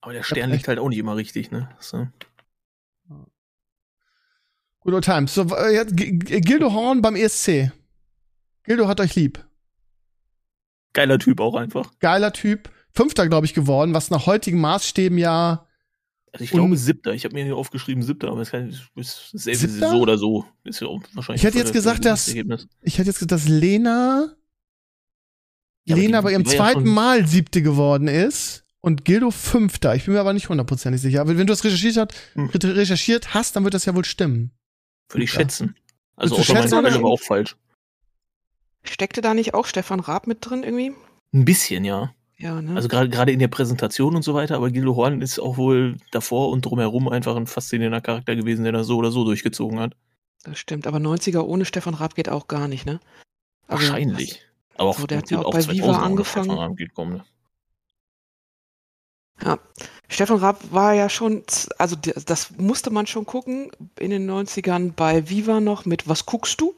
Aber 0.00 0.12
der 0.12 0.22
Stern 0.22 0.50
liegt 0.50 0.68
halt 0.68 0.78
auch 0.78 0.88
nicht 0.88 0.98
immer 0.98 1.16
richtig, 1.16 1.50
ne? 1.50 1.68
So. 1.78 2.08
Good 4.80 4.94
old 4.94 5.04
times. 5.04 5.34
So, 5.34 5.42
äh, 5.54 5.84
Gildo 5.84 6.72
Horn 6.72 7.02
beim 7.02 7.14
ESC. 7.14 7.72
Gildo 8.64 8.88
hat 8.88 9.00
euch 9.00 9.14
lieb. 9.14 9.44
Geiler 10.92 11.18
Typ 11.18 11.40
auch 11.40 11.54
einfach. 11.54 11.92
Geiler 12.00 12.32
Typ. 12.32 12.70
Fünfter, 12.92 13.28
glaube 13.28 13.46
ich, 13.46 13.54
geworden, 13.54 13.94
was 13.94 14.10
nach 14.10 14.26
heutigen 14.26 14.60
Maßstäben 14.60 15.18
ja. 15.18 15.66
Also 16.32 16.44
ich 16.44 16.50
glaube 16.50 16.76
siebter. 16.76 17.12
Ich 17.14 17.24
habe 17.24 17.34
mir 17.34 17.44
hier 17.44 17.56
aufgeschrieben 17.56 18.02
siebter, 18.02 18.28
aber 18.28 18.42
es 18.42 18.50
kann, 18.50 18.68
ist, 18.96 19.32
ist, 19.34 19.46
ist 19.46 19.78
so 19.80 20.00
oder 20.00 20.18
so. 20.18 20.44
Ist 20.64 20.80
ja 20.80 20.88
auch 20.88 21.00
wahrscheinlich 21.14 21.42
Ich 21.42 21.46
hätte 21.46 21.58
jetzt 21.58 21.72
gesagt, 21.72 22.04
dass- 22.04 22.28
Ergebnis. 22.28 22.68
Ich 22.82 22.98
hätte 22.98 23.08
jetzt 23.08 23.16
gesagt, 23.18 23.32
dass 23.32 23.48
Lena. 23.48 24.34
Ja, 25.84 25.96
Lena 25.96 26.18
die- 26.18 26.24
bei 26.24 26.32
ihrem 26.32 26.42
ja 26.42 26.50
zweiten 26.50 26.84
schon- 26.84 26.94
Mal 26.94 27.26
siebte 27.26 27.62
geworden 27.62 28.08
ist. 28.08 28.64
Und 28.80 29.04
Gildo 29.04 29.30
fünfter. 29.30 29.94
Ich 29.96 30.04
bin 30.04 30.14
mir 30.14 30.20
aber 30.20 30.32
nicht 30.32 30.48
hundertprozentig 30.48 31.00
sicher. 31.02 31.20
Aber 31.20 31.30
wenn 31.30 31.46
du 31.46 31.52
das 31.52 31.64
recherchiert, 31.64 31.96
hat, 31.96 32.14
Hm. 32.34 32.48
recherchiert 32.48 33.34
hast, 33.34 33.56
dann 33.56 33.64
wird 33.64 33.74
das 33.74 33.84
ja 33.86 33.94
wohl 33.94 34.04
stimmen. 34.04 34.52
Würde 35.10 35.24
ich 35.24 35.32
Ja. 35.32 35.40
schätzen. 35.40 35.76
Also 36.14 36.36
außer 36.36 36.54
Tabelle 36.54 36.94
oder? 36.96 37.02
war 37.02 37.10
auch 37.10 37.20
falsch. 37.20 37.56
Steckte 38.82 39.20
da 39.20 39.34
nicht 39.34 39.54
auch 39.54 39.66
Stefan 39.66 40.00
Raab 40.00 40.26
mit 40.26 40.38
drin 40.40 40.62
irgendwie? 40.62 40.94
Ein 41.32 41.44
bisschen, 41.44 41.84
ja. 41.84 42.14
Ja, 42.36 42.62
ne? 42.62 42.76
Also 42.76 42.88
gerade 42.88 43.32
in 43.32 43.40
der 43.40 43.48
Präsentation 43.48 44.14
und 44.14 44.22
so 44.22 44.32
weiter, 44.32 44.54
aber 44.54 44.70
Gildo 44.70 44.94
Horn 44.94 45.22
ist 45.22 45.40
auch 45.40 45.56
wohl 45.56 45.96
davor 46.12 46.50
und 46.50 46.64
drumherum 46.64 47.08
einfach 47.08 47.34
ein 47.34 47.48
faszinierender 47.48 48.00
Charakter 48.00 48.36
gewesen, 48.36 48.62
der 48.62 48.72
das 48.72 48.86
so 48.86 48.96
oder 48.96 49.10
so 49.10 49.24
durchgezogen 49.24 49.80
hat. 49.80 49.96
das 50.44 50.58
stimmt. 50.58 50.86
Aber 50.86 50.98
90er 50.98 51.40
ohne 51.40 51.64
Stefan 51.64 51.94
Raab 51.94 52.14
geht 52.14 52.28
auch 52.28 52.46
gar 52.46 52.68
nicht, 52.68 52.86
ne? 52.86 53.00
Also, 53.66 53.82
Wahrscheinlich. 53.82 54.40
Aber 54.76 54.90
auch, 54.90 54.98
so, 55.00 55.08
der 55.08 55.18
hat 55.18 55.30
ja 55.30 55.40
auch 55.40 55.52
bei 55.52 55.60
2000 55.60 55.76
Viva 55.76 55.98
angefangen. 55.98 56.44
Stefan 56.44 56.58
Raab 56.58 56.76
geht 56.76 56.94
kommen, 56.94 57.16
ne? 57.16 57.24
Ja. 59.44 59.58
Stefan 60.08 60.38
Raab 60.38 60.72
war 60.72 60.94
ja 60.94 61.08
schon, 61.08 61.42
also 61.78 61.96
das 61.96 62.56
musste 62.56 62.90
man 62.90 63.06
schon 63.06 63.26
gucken 63.26 63.70
in 63.98 64.10
den 64.10 64.30
90ern 64.30 64.92
bei 64.92 65.28
Viva 65.28 65.60
noch 65.60 65.84
mit 65.84 66.08
Was 66.08 66.24
guckst 66.24 66.60
du? 66.60 66.74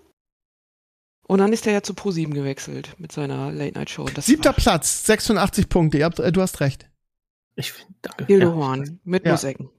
Und 1.31 1.39
dann 1.39 1.53
ist 1.53 1.65
er 1.65 1.73
ja 1.73 1.81
zu 1.81 1.93
Pro7 1.93 2.35
gewechselt 2.35 2.97
mit 2.99 3.13
seiner 3.13 3.53
Late 3.53 3.79
Night 3.79 3.89
Show. 3.89 4.05
Das 4.13 4.27
Siebter 4.27 4.53
Platz, 4.53 5.07
86 5.07 5.69
Punkte. 5.69 5.99
Ihr 5.99 6.07
habt, 6.07 6.19
äh, 6.19 6.33
du 6.33 6.43
hast 6.43 6.59
recht. 6.59 6.91
Ich 7.55 7.73
danke. 8.03 8.25
Gildo 8.25 8.49
Ja, 8.49 8.55
Horn 8.57 8.99
mit 9.05 9.25
Ja. 9.25 9.31
Nusecken. 9.31 9.71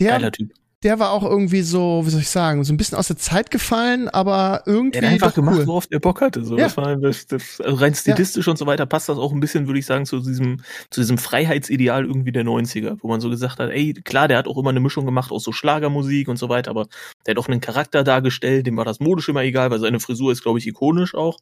Der, 0.00 0.10
Geiler 0.14 0.32
Typ. 0.32 0.52
Der 0.86 1.00
war 1.00 1.10
auch 1.10 1.24
irgendwie 1.24 1.62
so, 1.62 2.02
wie 2.04 2.10
soll 2.10 2.20
ich 2.20 2.30
sagen, 2.30 2.62
so 2.62 2.72
ein 2.72 2.76
bisschen 2.76 2.96
aus 2.96 3.08
der 3.08 3.16
Zeit 3.16 3.50
gefallen, 3.50 4.08
aber 4.08 4.62
irgendwie 4.66 5.00
Der 5.00 5.08
hat 5.08 5.14
einfach 5.14 5.34
gemacht, 5.34 5.56
cool. 5.58 5.66
worauf 5.66 5.88
der 5.88 5.98
Bock 5.98 6.20
hatte. 6.20 6.44
So. 6.44 6.56
Ja. 6.56 6.66
Das 6.66 6.76
war 6.76 6.94
das, 6.94 7.26
das, 7.26 7.60
also 7.60 7.74
rein 7.78 7.92
stilistisch 7.92 8.46
und 8.46 8.56
so 8.56 8.66
weiter 8.66 8.86
passt 8.86 9.08
das 9.08 9.18
auch 9.18 9.32
ein 9.32 9.40
bisschen, 9.40 9.66
würde 9.66 9.80
ich 9.80 9.86
sagen, 9.86 10.06
zu 10.06 10.20
diesem, 10.20 10.58
zu 10.90 11.00
diesem 11.00 11.18
Freiheitsideal 11.18 12.04
irgendwie 12.04 12.30
der 12.30 12.44
90er, 12.44 12.98
wo 13.00 13.08
man 13.08 13.20
so 13.20 13.28
gesagt 13.28 13.58
hat, 13.58 13.70
ey, 13.70 13.94
klar, 13.94 14.28
der 14.28 14.38
hat 14.38 14.46
auch 14.46 14.56
immer 14.58 14.70
eine 14.70 14.78
Mischung 14.78 15.04
gemacht 15.06 15.32
aus 15.32 15.42
so 15.42 15.50
Schlagermusik 15.50 16.28
und 16.28 16.36
so 16.36 16.48
weiter, 16.48 16.70
aber 16.70 16.86
der 17.26 17.34
hat 17.34 17.38
auch 17.38 17.48
einen 17.48 17.60
Charakter 17.60 18.04
dargestellt, 18.04 18.68
dem 18.68 18.76
war 18.76 18.84
das 18.84 19.00
modisch 19.00 19.28
immer 19.28 19.42
egal, 19.42 19.72
weil 19.72 19.80
seine 19.80 19.98
Frisur 19.98 20.30
ist, 20.30 20.44
glaube 20.44 20.60
ich, 20.60 20.68
ikonisch 20.68 21.16
auch. 21.16 21.40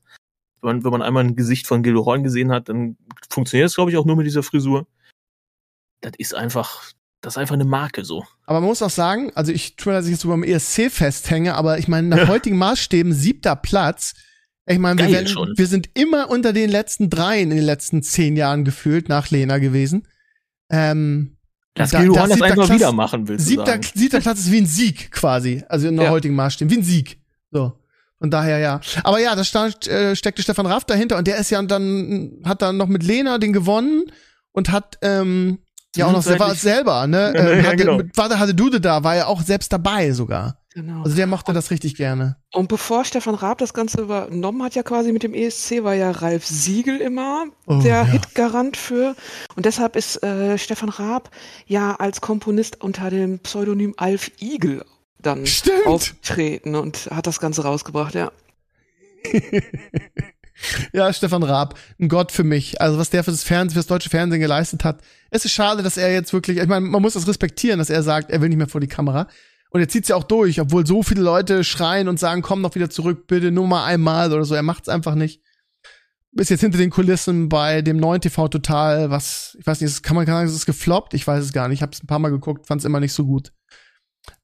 Wenn 0.63 0.77
man, 0.77 0.85
wenn 0.85 0.91
man 0.91 1.03
einmal 1.03 1.25
ein 1.25 1.37
Gesicht 1.37 1.67
von 1.67 1.83
Gildo 1.83 2.07
Horn 2.07 2.23
gesehen 2.23 2.51
hat, 2.51 2.71
dann 2.71 2.97
funktioniert 3.29 3.69
es, 3.69 3.75
glaube 3.75 3.91
ich, 3.91 3.99
auch 3.99 4.07
nur 4.07 4.17
mit 4.17 4.25
dieser 4.25 4.43
Frisur. 4.43 4.87
Das 6.01 6.13
ist 6.17 6.35
einfach, 6.35 6.95
das 7.25 7.35
ist 7.35 7.39
einfach 7.39 7.55
eine 7.55 7.65
Marke 7.65 8.05
so. 8.05 8.25
Aber 8.47 8.61
man 8.61 8.69
muss 8.69 8.83
auch 8.83 8.91
sagen, 8.91 9.33
also 9.35 9.51
ich 9.53 9.77
tue, 9.77 9.93
dass 9.93 10.05
ich 10.07 10.13
jetzt 10.13 10.21
so 10.23 10.29
beim 10.29 10.43
ESC 10.45 10.91
festhänge, 10.91 11.55
aber 11.55 11.79
ich 11.79 11.89
meine, 11.89 12.09
nach 12.09 12.19
Ja. 12.19 12.29
heutigen 12.29 12.57
Maßstäben 12.59 13.13
siebter 13.13 13.57
Platz. 13.57 14.15
Ich 14.67 14.79
meine, 14.79 15.01
wir, 15.01 15.11
werden, 15.13 15.53
wir 15.57 15.67
sind 15.67 15.91
immer 15.95 16.31
unter 16.31 16.53
den 16.53 16.71
letzten 16.71 17.11
dreien 17.11 17.51
in 17.51 17.57
den 17.59 17.67
letzten 17.67 18.03
zehn 18.03 18.37
Jahren 18.37 18.65
gefühlt 18.65 19.09
nach 19.09 19.31
Lena 19.31 19.59
gewesen. 19.59 20.07
Ähm, 20.71 21.37
Lass 21.77 21.91
da- 21.91 21.99
das 22.05 22.09
Horn 22.17 22.31
das 22.31 22.41
einfach 22.43 22.71
wieder 22.75 22.93
machen, 22.93 23.27
willst 23.29 23.47
siebter, 23.47 23.67
sagen. 23.67 23.83
siebter 23.95 24.21
Platz 24.21 24.39
ist 24.41 24.53
wie 24.53 24.59
ein 24.59 24.67
Sieg 24.67 25.11
quasi, 25.11 25.65
also 25.69 25.89
in 25.89 25.97
der 25.97 26.07
Ja. 26.07 26.11
heutigen 26.13 26.35
Maßstäben, 26.35 26.71
wie 26.73 26.79
ein 26.79 26.85
Sieg. 26.85 27.19
So. 27.51 27.73
Von 28.19 28.31
daher 28.31 28.59
ja. 28.59 28.81
Aber 29.03 29.19
ja, 29.21 29.35
da 29.35 29.45
stand, 29.45 29.87
äh, 29.89 30.15
steckte 30.17 30.41
Stefan 30.43 30.67
Raff 30.67 30.85
dahinter 30.85 31.19
und 31.19 31.27
der 31.27 31.37
ist 31.37 31.51
ja 31.51 31.61
dann, 31.63 32.41
hat 32.45 32.63
dann 32.63 32.77
noch 32.77 32.87
mit 32.87 33.03
Lena 33.03 33.39
den 33.39 33.53
gewonnen 33.53 34.05
und 34.53 34.71
hat, 34.71 34.99
ähm, 35.03 35.59
ja 35.97 36.07
auch 36.07 36.13
noch, 36.13 36.25
der 36.25 36.39
war 36.39 36.55
selber, 36.55 37.07
ne? 37.07 37.33
Ja, 37.35 37.45
Ähm, 37.45 37.59
ja, 37.59 37.65
hatte, 37.67 37.77
genau. 37.77 37.97
mit, 37.99 38.17
warte, 38.17 38.39
hatte 38.39 38.55
Dude 38.55 38.81
da, 38.81 39.05
war 39.05 39.17
ja 39.17 39.27
auch 39.27 39.43
selbst 39.43 39.73
dabei 39.73 40.13
sogar. 40.13 40.59
Genau. 40.75 41.03
Also 41.05 41.15
der 41.15 41.27
mochte 41.29 41.53
das 41.53 41.71
richtig 41.71 41.95
gerne. 41.95 42.37
Und 42.53 42.69
bevor 42.69 43.05
Stefan 43.05 43.37
Raab 43.37 43.59
das 43.59 43.75
Ganze 43.75 44.01
übernommen 44.01 44.63
hat, 44.63 44.75
ja 44.75 44.83
quasi 44.83 45.13
mit 45.13 45.23
dem 45.23 45.33
ESC, 45.33 45.85
war 45.85 45.95
ja 45.95 46.11
Ralf 46.11 46.45
Siegel 46.47 47.01
immer 47.01 47.45
Oh, 47.67 47.81
der 47.81 47.99
ja. 47.99 48.05
Hitgarant 48.05 48.77
für. 48.77 49.15
Und 49.55 49.67
deshalb 49.67 49.95
ist 49.95 50.23
äh, 50.25 50.59
Stefan 50.59 50.89
Raab 50.89 51.31
ja 51.67 51.95
als 51.95 52.21
Komponist 52.21 52.83
unter 52.83 53.09
dem 53.11 53.39
Pseudonym 53.39 53.95
Alf 53.97 54.33
Igel 54.41 54.85
dann 55.21 55.47
Stimmt. 55.47 55.87
auftreten 55.87 56.75
und 56.75 57.09
hat 57.11 57.27
das 57.27 57.41
Ganze 57.41 57.63
rausgebracht, 57.63 58.15
ja. 58.15 58.33
ja, 60.93 61.13
Stefan 61.13 61.43
Raab, 61.43 61.79
ein 61.99 62.09
Gott 62.09 62.33
für 62.33 62.45
mich. 62.45 62.81
Also 62.81 62.99
was 62.99 63.11
der 63.11 63.25
für 63.25 63.31
das 63.31 63.45
Fernsehen, 63.45 63.75
für 63.75 63.81
das 63.81 63.87
deutsche 63.87 64.11
Fernsehen 64.11 64.41
geleistet 64.41 64.85
hat. 64.85 65.01
Es 65.31 65.45
ist 65.45 65.53
schade, 65.53 65.83
dass 65.83 65.97
er 65.97 66.13
jetzt 66.13 66.33
wirklich, 66.33 66.59
ich 66.59 66.67
meine, 66.67 66.87
man 66.87 67.03
muss 67.03 67.15
das 67.15 67.27
respektieren, 67.27 67.79
dass 67.79 67.91
er 67.91 68.03
sagt, 68.03 68.31
er 68.31 68.41
will 68.41 68.49
nicht 68.49 68.59
mehr 68.59 68.69
vor 68.69 68.81
die 68.81 68.89
Kamera. 68.89 69.29
Und 69.71 69.81
er 69.81 69.89
zieht's 69.89 70.09
ja 70.09 70.17
auch 70.17 70.25
durch, 70.25 70.61
obwohl 70.61 70.87
so 70.87 71.03
viele 71.03 71.23
Leute 71.23 71.65
schreien 71.65 72.07
und 72.07 72.21
sagen, 72.21 72.43
komm 72.43 72.63
doch 72.63 72.77
wieder 72.77 72.91
zurück, 72.91 73.27
bitte 73.27 73.51
nur 73.51 73.67
mal 73.67 73.85
einmal 73.85 74.33
oder 74.33 74.45
so. 74.45 74.55
Er 74.55 74.63
macht's 74.63 74.89
einfach 74.89 75.17
nicht. 75.17 75.43
Ist 76.37 76.51
jetzt 76.51 76.61
hinter 76.61 76.79
den 76.79 76.91
Kulissen 76.91 77.49
bei 77.49 77.83
dem 77.83 77.97
neuen 77.97 78.21
TV 78.21 78.49
Total, 78.49 79.11
was, 79.11 79.57
ich 79.59 79.67
weiß 79.67 79.81
nicht, 79.81 80.03
kann 80.03 80.17
man 80.17 80.27
sagen, 80.27 80.47
es 80.47 80.55
ist 80.55 80.67
gefloppt. 80.67 81.15
Ich 81.15 81.27
weiß 81.27 81.45
es 81.45 81.53
gar 81.53 81.69
nicht. 81.69 81.79
Ich 81.79 81.83
habe 81.83 81.93
es 81.93 82.03
ein 82.03 82.07
paar 82.07 82.19
Mal 82.19 82.31
geguckt, 82.31 82.67
fand's 82.67 82.85
immer 82.85 83.01
nicht 83.01 83.13
so 83.13 83.25
gut. 83.25 83.53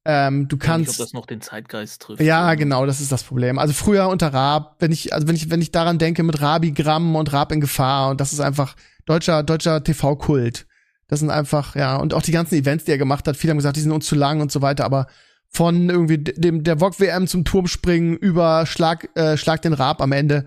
Ähm, 0.05 0.49
du 0.49 0.57
Ich 0.57 0.63
weiß 0.63 0.67
kannst. 0.67 0.89
nicht, 0.89 1.01
ob 1.01 1.07
das 1.07 1.13
noch 1.13 1.27
den 1.27 1.41
Zeitgeist 1.41 2.01
trifft. 2.03 2.23
Ja, 2.23 2.55
genau, 2.55 2.87
das 2.87 3.01
ist 3.01 3.13
das 3.13 3.23
Problem. 3.23 3.59
Also 3.59 3.75
früher 3.75 4.09
unter 4.09 4.33
Raab, 4.33 4.77
wenn 4.79 4.93
ich, 4.93 5.13
also 5.13 5.29
wenn 5.29 5.37
ich, 5.37 5.51
wenn 5.51 5.61
ich 5.61 5.73
daran 5.73 5.99
denke 5.99 6.23
mit 6.23 6.41
Rabi 6.41 6.73
Gramm 6.73 7.17
und 7.17 7.33
Raab 7.33 7.53
in 7.53 7.61
Gefahr 7.61 8.11
und 8.11 8.21
das 8.21 8.33
ist 8.33 8.41
einfach 8.41 8.77
deutscher, 9.05 9.43
deutscher 9.43 9.85
TV-Kult. 9.85 10.67
Das 11.09 11.21
sind 11.21 11.31
einfach, 11.31 11.75
ja, 11.77 11.97
und 11.97 12.15
auch 12.15 12.23
die 12.23 12.33
ganzen 12.33 12.55
Events, 12.55 12.85
die 12.85 12.93
er 12.93 12.99
gemacht 12.99 13.27
hat, 13.27 13.37
viele 13.37 13.51
haben 13.51 13.59
gesagt, 13.59 13.77
die 13.77 13.81
sind 13.81 13.93
uns 13.93 14.07
zu 14.07 14.15
lang 14.15 14.41
und 14.41 14.53
so 14.53 14.63
weiter, 14.63 14.85
aber 14.85 15.07
von 15.49 15.91
irgendwie 15.91 16.19
dem, 16.19 16.63
der 16.63 16.79
VOG 16.79 17.01
WM 17.01 17.27
zum 17.27 17.45
Turmspringen 17.45 18.17
über 18.17 18.65
Schlag, 18.67 19.09
äh, 19.17 19.37
Schlag 19.37 19.61
den 19.63 19.73
Raab 19.73 20.01
am 20.01 20.13
Ende. 20.13 20.47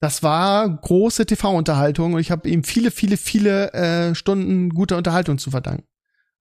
Das 0.00 0.24
war 0.24 0.68
große 0.68 1.26
TV-Unterhaltung 1.26 2.14
und 2.14 2.20
ich 2.20 2.32
habe 2.32 2.48
ihm 2.48 2.64
viele, 2.64 2.90
viele, 2.90 3.16
viele 3.16 3.72
äh, 3.72 4.14
Stunden 4.16 4.70
guter 4.70 4.96
Unterhaltung 4.96 5.38
zu 5.38 5.52
verdanken. 5.52 5.84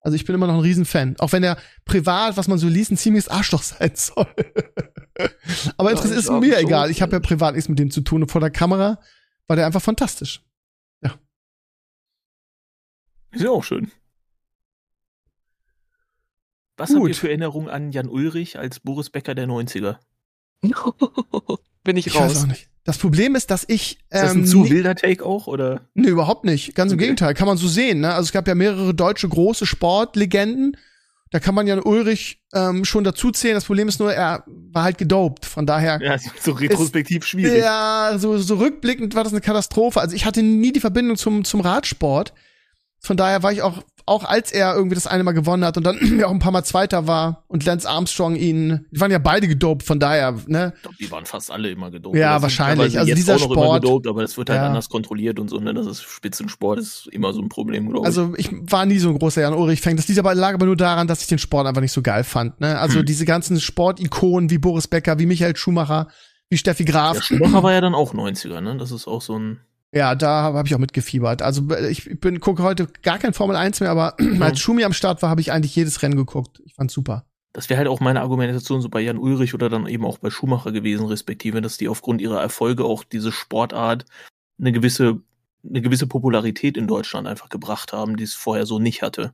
Also 0.01 0.15
ich 0.15 0.25
bin 0.25 0.33
immer 0.35 0.47
noch 0.47 0.55
ein 0.55 0.59
Riesenfan. 0.61 1.15
Auch 1.19 1.31
wenn 1.31 1.43
er 1.43 1.57
privat, 1.85 2.35
was 2.35 2.47
man 2.47 2.57
so 2.57 2.67
liest, 2.67 2.91
ein 2.91 2.97
ziemliches 2.97 3.29
Arschloch 3.29 3.61
sein 3.63 3.91
soll. 3.95 4.25
Aber 5.77 5.89
Ja, 5.91 5.95
interessiert 5.95 6.19
ich 6.19 6.25
ist 6.25 6.31
mir 6.31 6.53
so. 6.55 6.59
egal. 6.59 6.89
Ich 6.89 7.01
habe 7.03 7.11
ja 7.13 7.19
privat 7.19 7.53
nichts 7.55 7.69
mit 7.69 7.77
dem 7.79 7.91
zu 7.91 8.01
tun. 8.01 8.23
Und 8.23 8.29
vor 8.31 8.41
der 8.41 8.49
Kamera 8.49 8.99
war 9.47 9.55
der 9.55 9.65
einfach 9.67 9.81
fantastisch. 9.81 10.43
Ist 13.33 13.43
ja 13.43 13.49
auch 13.51 13.63
schön. 13.63 13.91
Was 16.77 16.89
Gut. 16.89 16.97
habt 16.99 17.07
ihr 17.09 17.15
für 17.15 17.29
Erinnerungen 17.29 17.69
an 17.69 17.91
Jan 17.91 18.09
Ulrich 18.09 18.57
als 18.57 18.79
Boris 18.79 19.09
Becker 19.11 19.35
der 19.35 19.47
90er? 19.47 19.99
Bin 21.83 21.95
ich 21.97 22.07
Ich 22.07 22.15
weiß 22.15 22.21
raus. 22.35 22.43
auch 22.43 22.47
nicht. 22.47 22.70
Das 22.83 22.97
Problem 22.97 23.35
ist, 23.35 23.51
dass 23.51 23.63
ich. 23.67 23.99
Ist 24.09 24.23
das 24.23 24.31
ähm, 24.33 24.41
ein 24.41 24.45
zu 24.45 24.63
ni- 24.63 24.71
wilder 24.71 24.95
Take 24.95 25.23
auch? 25.25 25.47
Oder? 25.47 25.81
Nee, 25.93 26.07
überhaupt 26.09 26.45
nicht. 26.45 26.73
Ganz 26.75 26.91
im 26.91 26.97
Okay. 26.97 27.05
Gegenteil. 27.05 27.33
Kann 27.35 27.47
man 27.47 27.57
so 27.57 27.67
sehen. 27.67 27.99
Ne? 28.01 28.09
Also 28.13 28.23
es 28.23 28.31
gab 28.31 28.47
ja 28.47 28.55
mehrere 28.55 28.93
deutsche 28.93 29.29
große 29.29 29.65
Sportlegenden. 29.65 30.77
Da 31.29 31.39
kann 31.39 31.55
man 31.55 31.65
Jan 31.65 31.79
Ulrich 31.79 32.41
ähm, 32.53 32.83
schon 32.83 33.03
dazu 33.05 33.31
zählen. 33.31 33.53
Das 33.55 33.63
Problem 33.65 33.87
ist 33.87 33.99
nur, 33.99 34.13
er 34.13 34.43
war 34.47 34.83
halt 34.83 34.97
gedopt. 34.97 35.45
Von 35.45 35.65
daher. 35.65 35.99
Ja, 36.01 36.17
so 36.41 36.51
retrospektiv 36.51 37.25
schwierig. 37.25 37.61
Ja, 37.61 38.15
so, 38.17 38.37
so 38.37 38.55
rückblickend 38.55 39.15
war 39.15 39.23
das 39.23 39.31
eine 39.31 39.41
Katastrophe. 39.41 40.01
Also 40.01 40.15
ich 40.15 40.25
hatte 40.25 40.43
nie 40.43 40.73
die 40.73 40.79
Verbindung 40.81 41.15
zum, 41.17 41.45
zum 41.45 41.61
Radsport. 41.61 42.33
Von 42.99 43.15
daher 43.15 43.43
war 43.43 43.51
ich 43.53 43.61
auch, 43.61 43.81
auch 44.11 44.23
als 44.23 44.51
er 44.51 44.75
irgendwie 44.75 44.93
das 44.95 45.07
eine 45.07 45.23
Mal 45.23 45.31
gewonnen 45.31 45.65
hat 45.65 45.77
und 45.77 45.83
dann 45.83 45.97
ja 46.19 46.27
auch 46.27 46.31
ein 46.31 46.39
paar 46.39 46.51
Mal 46.51 46.63
Zweiter 46.63 47.07
war 47.07 47.43
und 47.47 47.65
Lance 47.65 47.89
Armstrong 47.89 48.35
ihn, 48.35 48.85
die 48.91 48.99
waren 49.01 49.09
ja 49.11 49.17
beide 49.17 49.47
gedopt, 49.47 49.83
von 49.83 49.99
daher, 49.99 50.33
ne? 50.45 50.73
Ich 50.75 50.81
glaube, 50.83 50.97
die 50.99 51.11
waren 51.11 51.25
fast 51.25 51.49
alle 51.51 51.69
immer 51.71 51.89
gedopt. 51.89 52.15
Ja, 52.15 52.41
wahrscheinlich. 52.41 52.99
Also 52.99 53.13
dieser 53.15 53.39
Sport- 53.39 53.81
gedopt, 53.81 54.07
aber 54.07 54.21
das 54.21 54.37
wird 54.37 54.49
halt 54.49 54.59
Ja. 54.61 54.67
anders 54.67 54.89
kontrolliert 54.89 55.39
und 55.39 55.49
so. 55.49 55.57
Ne? 55.57 55.73
Das 55.73 55.87
ist 55.87 56.03
Spitzensport, 56.03 56.77
ist 56.79 57.07
immer 57.11 57.33
so 57.33 57.41
ein 57.41 57.49
Problem, 57.49 57.89
glaube 57.89 58.01
ich. 58.01 58.05
Also 58.05 58.33
ich 58.37 58.49
war 58.69 58.85
nie 58.85 58.99
so 58.99 59.09
ein 59.09 59.17
großer 59.17 59.41
Jan 59.41 59.53
Ulrich-Fan. 59.53 59.95
Das 59.97 60.07
liegt 60.07 60.19
aber, 60.19 60.35
lag 60.35 60.53
aber 60.53 60.65
nur 60.67 60.77
daran, 60.77 61.07
dass 61.07 61.21
ich 61.21 61.27
den 61.27 61.39
Sport 61.39 61.65
einfach 61.67 61.81
nicht 61.81 61.91
so 61.93 62.01
geil 62.01 62.23
fand. 62.23 62.59
Ne? 62.61 62.77
Also 62.79 62.99
Hm. 62.99 63.05
diese 63.05 63.25
ganzen 63.25 63.59
Sportikonen 63.59 64.49
wie 64.49 64.57
Boris 64.57 64.87
Becker, 64.87 65.17
wie 65.19 65.25
Michael 65.25 65.55
Schumacher, 65.55 66.07
wie 66.49 66.57
Steffi 66.57 66.83
Graf. 66.85 67.13
der 67.17 67.23
Schumacher 67.23 67.63
war 67.63 67.71
ja 67.71 67.81
dann 67.81 67.95
auch 67.95 68.13
90er, 68.13 68.59
ne? 68.61 68.75
Das 68.77 68.91
ist 68.91 69.07
auch 69.07 69.21
so 69.21 69.37
ein. 69.39 69.59
Ja, 69.93 70.15
da 70.15 70.41
habe 70.43 70.57
hab 70.57 70.67
ich 70.67 70.75
auch 70.75 70.79
mitgefiebert. 70.79 71.41
Also 71.41 71.69
ich 71.75 72.19
bin 72.21 72.39
gucke 72.39 72.63
heute 72.63 72.87
gar 73.03 73.19
kein 73.19 73.33
Formel 73.33 73.57
1 73.57 73.81
mehr, 73.81 73.91
aber 73.91 74.15
als 74.39 74.59
Schumi 74.59 74.83
am 74.85 74.93
Start 74.93 75.21
war, 75.21 75.29
habe 75.29 75.41
ich 75.41 75.51
eigentlich 75.51 75.75
jedes 75.75 76.01
Rennen 76.01 76.15
geguckt. 76.15 76.61
Ich 76.65 76.75
fand's 76.75 76.93
super. 76.93 77.25
das 77.53 77.69
wäre 77.69 77.79
halt 77.79 77.89
auch 77.89 77.99
meine 77.99 78.21
Argumentation 78.21 78.81
so 78.81 78.89
bei 78.89 79.01
Jan 79.01 79.17
Ulrich 79.17 79.53
oder 79.53 79.69
dann 79.69 79.87
eben 79.87 80.05
auch 80.05 80.19
bei 80.19 80.29
Schumacher 80.29 80.71
gewesen, 80.71 81.05
respektive, 81.07 81.61
dass 81.61 81.77
die 81.77 81.89
aufgrund 81.89 82.21
ihrer 82.21 82.41
Erfolge 82.41 82.85
auch 82.85 83.03
diese 83.03 83.31
Sportart 83.31 84.05
eine 84.59 84.71
gewisse, 84.71 85.21
eine 85.67 85.81
gewisse 85.81 86.07
Popularität 86.07 86.77
in 86.77 86.87
Deutschland 86.87 87.27
einfach 87.27 87.49
gebracht 87.49 87.91
haben, 87.91 88.15
die 88.15 88.23
es 88.23 88.33
vorher 88.33 88.65
so 88.65 88.79
nicht 88.79 89.01
hatte. 89.01 89.33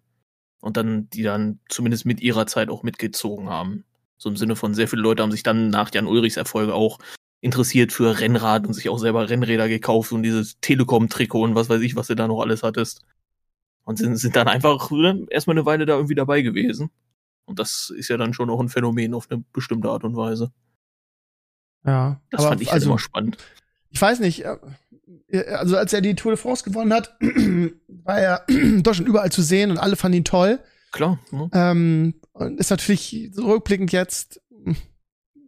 Und 0.60 0.76
dann, 0.76 1.08
die 1.12 1.22
dann 1.22 1.60
zumindest 1.70 2.05
mit 2.05 2.20
ihrer 2.20 2.47
Zeit 2.47 2.70
auch 2.70 2.82
mitgezogen 2.82 3.47
haben. 3.49 3.84
So 4.18 4.30
im 4.30 4.38
Sinne 4.38 4.55
von 4.55 4.74
sehr 4.74 4.88
viele 4.88 5.03
Leute 5.03 5.22
haben 5.22 5.32
sich 5.32 5.43
dann 5.43 5.70
nach 5.70 5.93
Jan 5.93 6.08
Ulrichs 6.08 6.38
Erfolge 6.38 6.74
auch 6.74 6.97
interessiert 7.42 7.92
für 7.92 8.20
Rennrad 8.20 8.66
und 8.66 8.74
sich 8.74 8.90
auch 8.90 8.98
selber 8.98 9.30
Rennräder 9.30 9.68
gekauft 9.68 10.12
und 10.12 10.24
dieses 10.24 10.60
Telekom-Trikot 10.60 11.44
und 11.44 11.56
was 11.56 11.70
weiß 11.70 11.82
ich, 11.82 11.96
was 11.96 12.08
du 12.08 12.16
da 12.16 12.28
noch 12.28 12.42
alles 12.42 12.64
hattest. 12.64 13.02
Und 13.84 13.98
sind, 13.98 14.18
sind 14.18 14.36
dann 14.36 14.48
einfach 14.48 14.92
ne, 14.92 15.26
erstmal 15.30 15.56
eine 15.56 15.66
Weile 15.66 15.86
da 15.86 15.96
irgendwie 15.96 16.16
dabei 16.16 16.42
gewesen. 16.42 16.90
Und 17.46 17.60
das 17.60 17.92
ist 17.96 18.10
ja 18.10 18.18
dann 18.18 18.34
schon 18.34 18.50
auch 18.50 18.60
ein 18.60 18.68
Phänomen 18.68 19.14
auf 19.14 19.28
eine 19.30 19.44
bestimmte 19.54 19.90
Art 19.90 20.04
und 20.04 20.18
Weise. 20.18 20.52
Ja. 21.86 22.20
Das 22.30 22.44
fand 22.44 22.62
ich 22.62 22.68
halt 22.68 22.76
also, 22.76 22.90
immer 22.90 23.00
spannend. 23.00 23.38
Ich 23.90 24.02
weiß 24.02 24.20
nicht, 24.20 24.44
äh, 24.44 25.46
also 25.52 25.78
als 25.78 25.94
er 25.94 26.02
die 26.02 26.16
Tour 26.16 26.34
de 26.34 26.42
France 26.42 26.66
gewonnen 26.66 26.92
hat, 26.92 27.18
war 27.88 28.20
er 28.20 28.46
doch 28.82 28.94
schon 28.94 29.06
überall 29.06 29.32
zu 29.32 29.42
sehen 29.42 29.72
und 29.72 29.78
alle 29.78 29.96
fanden 29.96 30.18
ihn 30.18 30.26
toll. 30.26 30.60
Klar. 30.92 31.20
Ne? 31.32 31.50
Ähm, 31.54 32.16
und 32.34 32.60
ist 32.60 32.72
natürlich 32.72 33.32
rückblickend 33.38 33.92
jetzt 33.94 34.42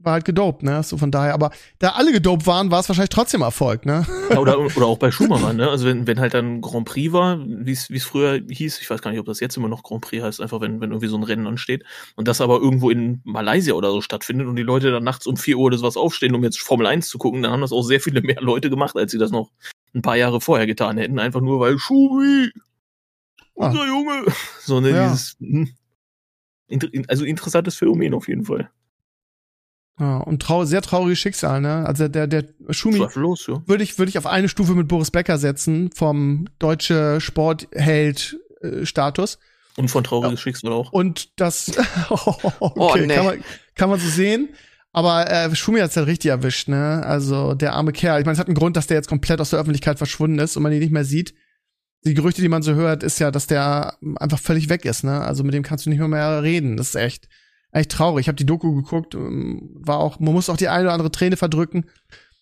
war 0.01 0.13
halt 0.13 0.25
gedopt, 0.25 0.63
ne? 0.63 0.81
So 0.83 0.97
von 0.97 1.11
daher, 1.11 1.33
aber 1.33 1.51
da 1.79 1.89
alle 1.91 2.11
gedopt 2.11 2.47
waren, 2.47 2.71
war 2.71 2.79
es 2.79 2.89
wahrscheinlich 2.89 3.09
trotzdem 3.09 3.41
Erfolg, 3.41 3.85
ne? 3.85 4.05
Ja, 4.29 4.39
oder, 4.39 4.59
oder 4.75 4.85
auch 4.85 4.97
bei 4.97 5.11
Schumacher, 5.11 5.53
ne? 5.53 5.69
Also 5.69 5.85
wenn, 5.85 6.07
wenn 6.07 6.19
halt 6.19 6.33
dann 6.33 6.61
Grand 6.61 6.85
Prix 6.85 7.11
war, 7.11 7.39
wie 7.45 7.71
es 7.71 8.03
früher 8.03 8.41
hieß, 8.49 8.79
ich 8.81 8.89
weiß 8.89 9.01
gar 9.01 9.11
nicht, 9.11 9.19
ob 9.19 9.25
das 9.25 9.39
jetzt 9.39 9.57
immer 9.57 9.67
noch 9.67 9.83
Grand 9.83 10.01
Prix 10.01 10.23
heißt, 10.23 10.41
einfach 10.41 10.61
wenn, 10.61 10.79
wenn 10.81 10.91
irgendwie 10.91 11.07
so 11.07 11.17
ein 11.17 11.23
Rennen 11.23 11.47
ansteht 11.47 11.83
und 12.15 12.27
das 12.27 12.41
aber 12.41 12.59
irgendwo 12.59 12.89
in 12.89 13.21
Malaysia 13.23 13.73
oder 13.73 13.91
so 13.91 14.01
stattfindet 14.01 14.47
und 14.47 14.55
die 14.55 14.63
Leute 14.63 14.91
dann 14.91 15.03
nachts 15.03 15.27
um 15.27 15.37
vier 15.37 15.57
Uhr 15.57 15.71
das 15.71 15.81
was 15.81 15.97
aufstehen, 15.97 16.35
um 16.35 16.43
jetzt 16.43 16.59
Formel 16.59 16.87
1 16.87 17.09
zu 17.09 17.17
gucken, 17.17 17.43
dann 17.43 17.51
haben 17.51 17.61
das 17.61 17.71
auch 17.71 17.83
sehr 17.83 17.99
viele 17.99 18.21
mehr 18.21 18.41
Leute 18.41 18.69
gemacht, 18.69 18.95
als 18.95 19.11
sie 19.11 19.17
das 19.17 19.31
noch 19.31 19.51
ein 19.93 20.01
paar 20.01 20.17
Jahre 20.17 20.39
vorher 20.39 20.67
getan 20.67 20.97
hätten, 20.97 21.19
einfach 21.19 21.41
nur 21.41 21.59
weil 21.59 21.77
Schubi, 21.77 22.51
ah. 23.57 23.67
unser 23.67 23.85
Junge, 23.85 24.25
so 24.61 24.79
ne, 24.79 24.91
ja. 24.91 25.09
dieses, 25.09 25.35
hm, 25.39 25.69
also 27.07 27.25
interessantes 27.25 27.75
Phänomen 27.75 28.13
auf 28.13 28.27
jeden 28.27 28.45
Fall. 28.45 28.69
Ja, 29.99 30.17
und 30.17 30.41
trau 30.41 30.63
sehr 30.63 30.81
trauriges 30.81 31.19
Schicksal, 31.19 31.59
ne? 31.59 31.85
Also 31.85 32.07
der, 32.07 32.27
der 32.27 32.45
Schumi 32.69 32.99
ja. 32.99 33.13
würde 33.13 33.83
ich, 33.83 33.99
würde 33.99 34.09
ich 34.09 34.17
auf 34.17 34.25
eine 34.25 34.47
Stufe 34.47 34.73
mit 34.73 34.87
Boris 34.87 35.11
Becker 35.11 35.37
setzen, 35.37 35.89
vom 35.93 36.47
deutsche 36.57 37.19
Sportheld-Status. 37.19 39.39
Und 39.75 39.89
von 39.89 40.05
trauriges 40.05 40.39
ja. 40.39 40.43
Schicksal 40.43 40.71
auch. 40.71 40.93
Und 40.93 41.37
das 41.39 41.73
oh, 42.09 42.33
okay, 42.59 42.59
oh, 42.59 42.95
nee. 42.95 43.13
kann, 43.13 43.25
man, 43.25 43.43
kann 43.75 43.89
man 43.89 43.99
so 43.99 44.07
sehen. 44.07 44.47
Aber 44.91 45.29
äh, 45.29 45.53
Schumi 45.53 45.81
hat's 45.81 45.97
halt 45.97 46.07
richtig 46.07 46.31
erwischt, 46.31 46.69
ne? 46.69 47.03
Also 47.05 47.53
der 47.53 47.73
arme 47.73 47.91
Kerl. 47.91 48.21
Ich 48.21 48.25
meine, 48.25 48.33
es 48.33 48.39
hat 48.39 48.47
einen 48.47 48.55
Grund, 48.55 48.77
dass 48.77 48.87
der 48.87 48.97
jetzt 48.97 49.09
komplett 49.09 49.41
aus 49.41 49.49
der 49.49 49.59
Öffentlichkeit 49.59 49.97
verschwunden 49.97 50.39
ist 50.39 50.55
und 50.55 50.63
man 50.63 50.71
ihn 50.71 50.79
nicht 50.79 50.93
mehr 50.93 51.05
sieht. 51.05 51.33
Die 52.05 52.13
Gerüchte, 52.13 52.41
die 52.41 52.47
man 52.47 52.61
so 52.61 52.73
hört, 52.73 53.03
ist 53.03 53.19
ja, 53.19 53.31
dass 53.31 53.47
der 53.47 53.97
einfach 54.15 54.39
völlig 54.39 54.69
weg 54.69 54.85
ist, 54.85 55.03
ne? 55.03 55.19
Also 55.21 55.43
mit 55.43 55.53
dem 55.53 55.63
kannst 55.63 55.85
du 55.85 55.89
nicht 55.89 55.99
mehr, 55.99 56.07
mehr 56.07 56.41
reden. 56.41 56.77
Das 56.77 56.87
ist 56.89 56.95
echt 56.95 57.27
echt 57.71 57.91
traurig. 57.91 58.23
Ich 58.23 58.27
habe 58.27 58.35
die 58.35 58.45
Doku 58.45 58.75
geguckt, 58.75 59.15
ähm, 59.15 59.69
war 59.73 59.99
auch, 59.99 60.19
man 60.19 60.33
muss 60.33 60.49
auch 60.49 60.57
die 60.57 60.69
eine 60.69 60.85
oder 60.85 60.93
andere 60.93 61.11
Träne 61.11 61.37
verdrücken, 61.37 61.85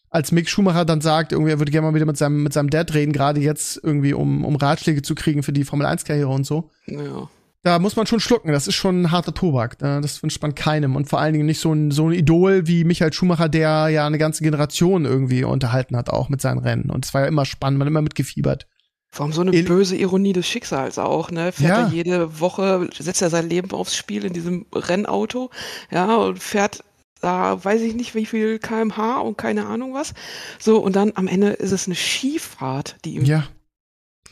als 0.09 0.31
Mick 0.31 0.49
Schumacher 0.49 0.85
dann 0.85 1.01
sagt, 1.01 1.31
irgendwie 1.31 1.51
er 1.51 1.59
würde 1.59 1.71
gerne 1.71 1.87
mal 1.87 1.95
wieder 1.95 2.05
mit 2.05 2.17
seinem 2.17 2.43
mit 2.43 2.53
seinem 2.53 2.69
Dad 2.69 2.93
reden, 2.93 3.11
gerade 3.11 3.41
jetzt 3.41 3.79
irgendwie 3.83 4.13
um 4.13 4.45
um 4.45 4.55
Ratschläge 4.55 5.01
zu 5.01 5.15
kriegen 5.15 5.43
für 5.43 5.53
die 5.53 5.65
Formel 5.65 5.85
1 5.85 6.05
Karriere 6.05 6.29
und 6.29 6.45
so. 6.45 6.69
Ja. 6.85 7.29
Da 7.63 7.79
muss 7.79 7.97
man 7.97 8.07
schon 8.07 8.21
schlucken, 8.21 8.53
das 8.53 8.67
ist 8.67 8.75
schon 8.75 9.01
ein 9.01 9.11
harter 9.11 9.33
Tobak. 9.33 9.81
Ne? 9.81 9.99
Das 9.99 10.23
wünscht 10.23 10.41
man 10.41 10.55
keinem 10.55 10.95
und 10.95 11.09
vor 11.09 11.19
allen 11.19 11.33
Dingen 11.33 11.45
nicht 11.45 11.59
so 11.59 11.73
ein 11.73 11.91
so 11.91 12.07
ein 12.07 12.13
Idol 12.13 12.67
wie 12.67 12.85
Michael 12.85 13.11
Schumacher, 13.11 13.49
der 13.49 13.89
ja 13.89 14.07
eine 14.07 14.17
ganze 14.17 14.43
Generation 14.43 15.03
irgendwie 15.03 15.43
unterhalten 15.43 15.97
hat 15.97 16.09
auch 16.09 16.29
mit 16.29 16.39
seinen 16.39 16.59
Rennen 16.59 16.89
und 16.89 17.05
es 17.05 17.13
war 17.13 17.21
ja 17.21 17.27
immer 17.27 17.45
spannend, 17.45 17.79
man 17.79 17.87
hat 17.87 17.91
immer 17.91 18.01
mitgefiebert. 18.01 18.67
Warum 19.11 19.33
so 19.33 19.41
eine 19.41 19.51
in 19.51 19.65
böse 19.65 19.95
Ironie 19.95 20.33
des 20.33 20.47
Schicksals 20.47 20.99
auch, 20.99 21.31
ne? 21.31 21.51
Fährt 21.51 21.69
ja. 21.69 21.81
er 21.83 21.87
jede 21.87 22.39
Woche, 22.39 22.89
setzt 22.97 23.21
er 23.21 23.29
sein 23.29 23.49
Leben 23.49 23.71
aufs 23.71 23.95
Spiel 23.95 24.25
in 24.25 24.33
diesem 24.33 24.65
Rennauto, 24.73 25.49
ja, 25.89 26.15
und 26.15 26.41
fährt 26.41 26.83
da 27.21 27.63
weiß 27.63 27.81
ich 27.81 27.95
nicht 27.95 28.13
wie 28.13 28.25
viel 28.25 28.59
kmh 28.59 29.17
und 29.21 29.37
keine 29.37 29.65
Ahnung 29.65 29.93
was. 29.93 30.13
So, 30.59 30.77
und 30.77 30.95
dann 30.95 31.13
am 31.15 31.27
Ende 31.27 31.49
ist 31.49 31.71
es 31.71 31.87
eine 31.87 31.95
Skifahrt, 31.95 32.95
die 33.05 33.15
ihm 33.15 33.25
ja. 33.25 33.47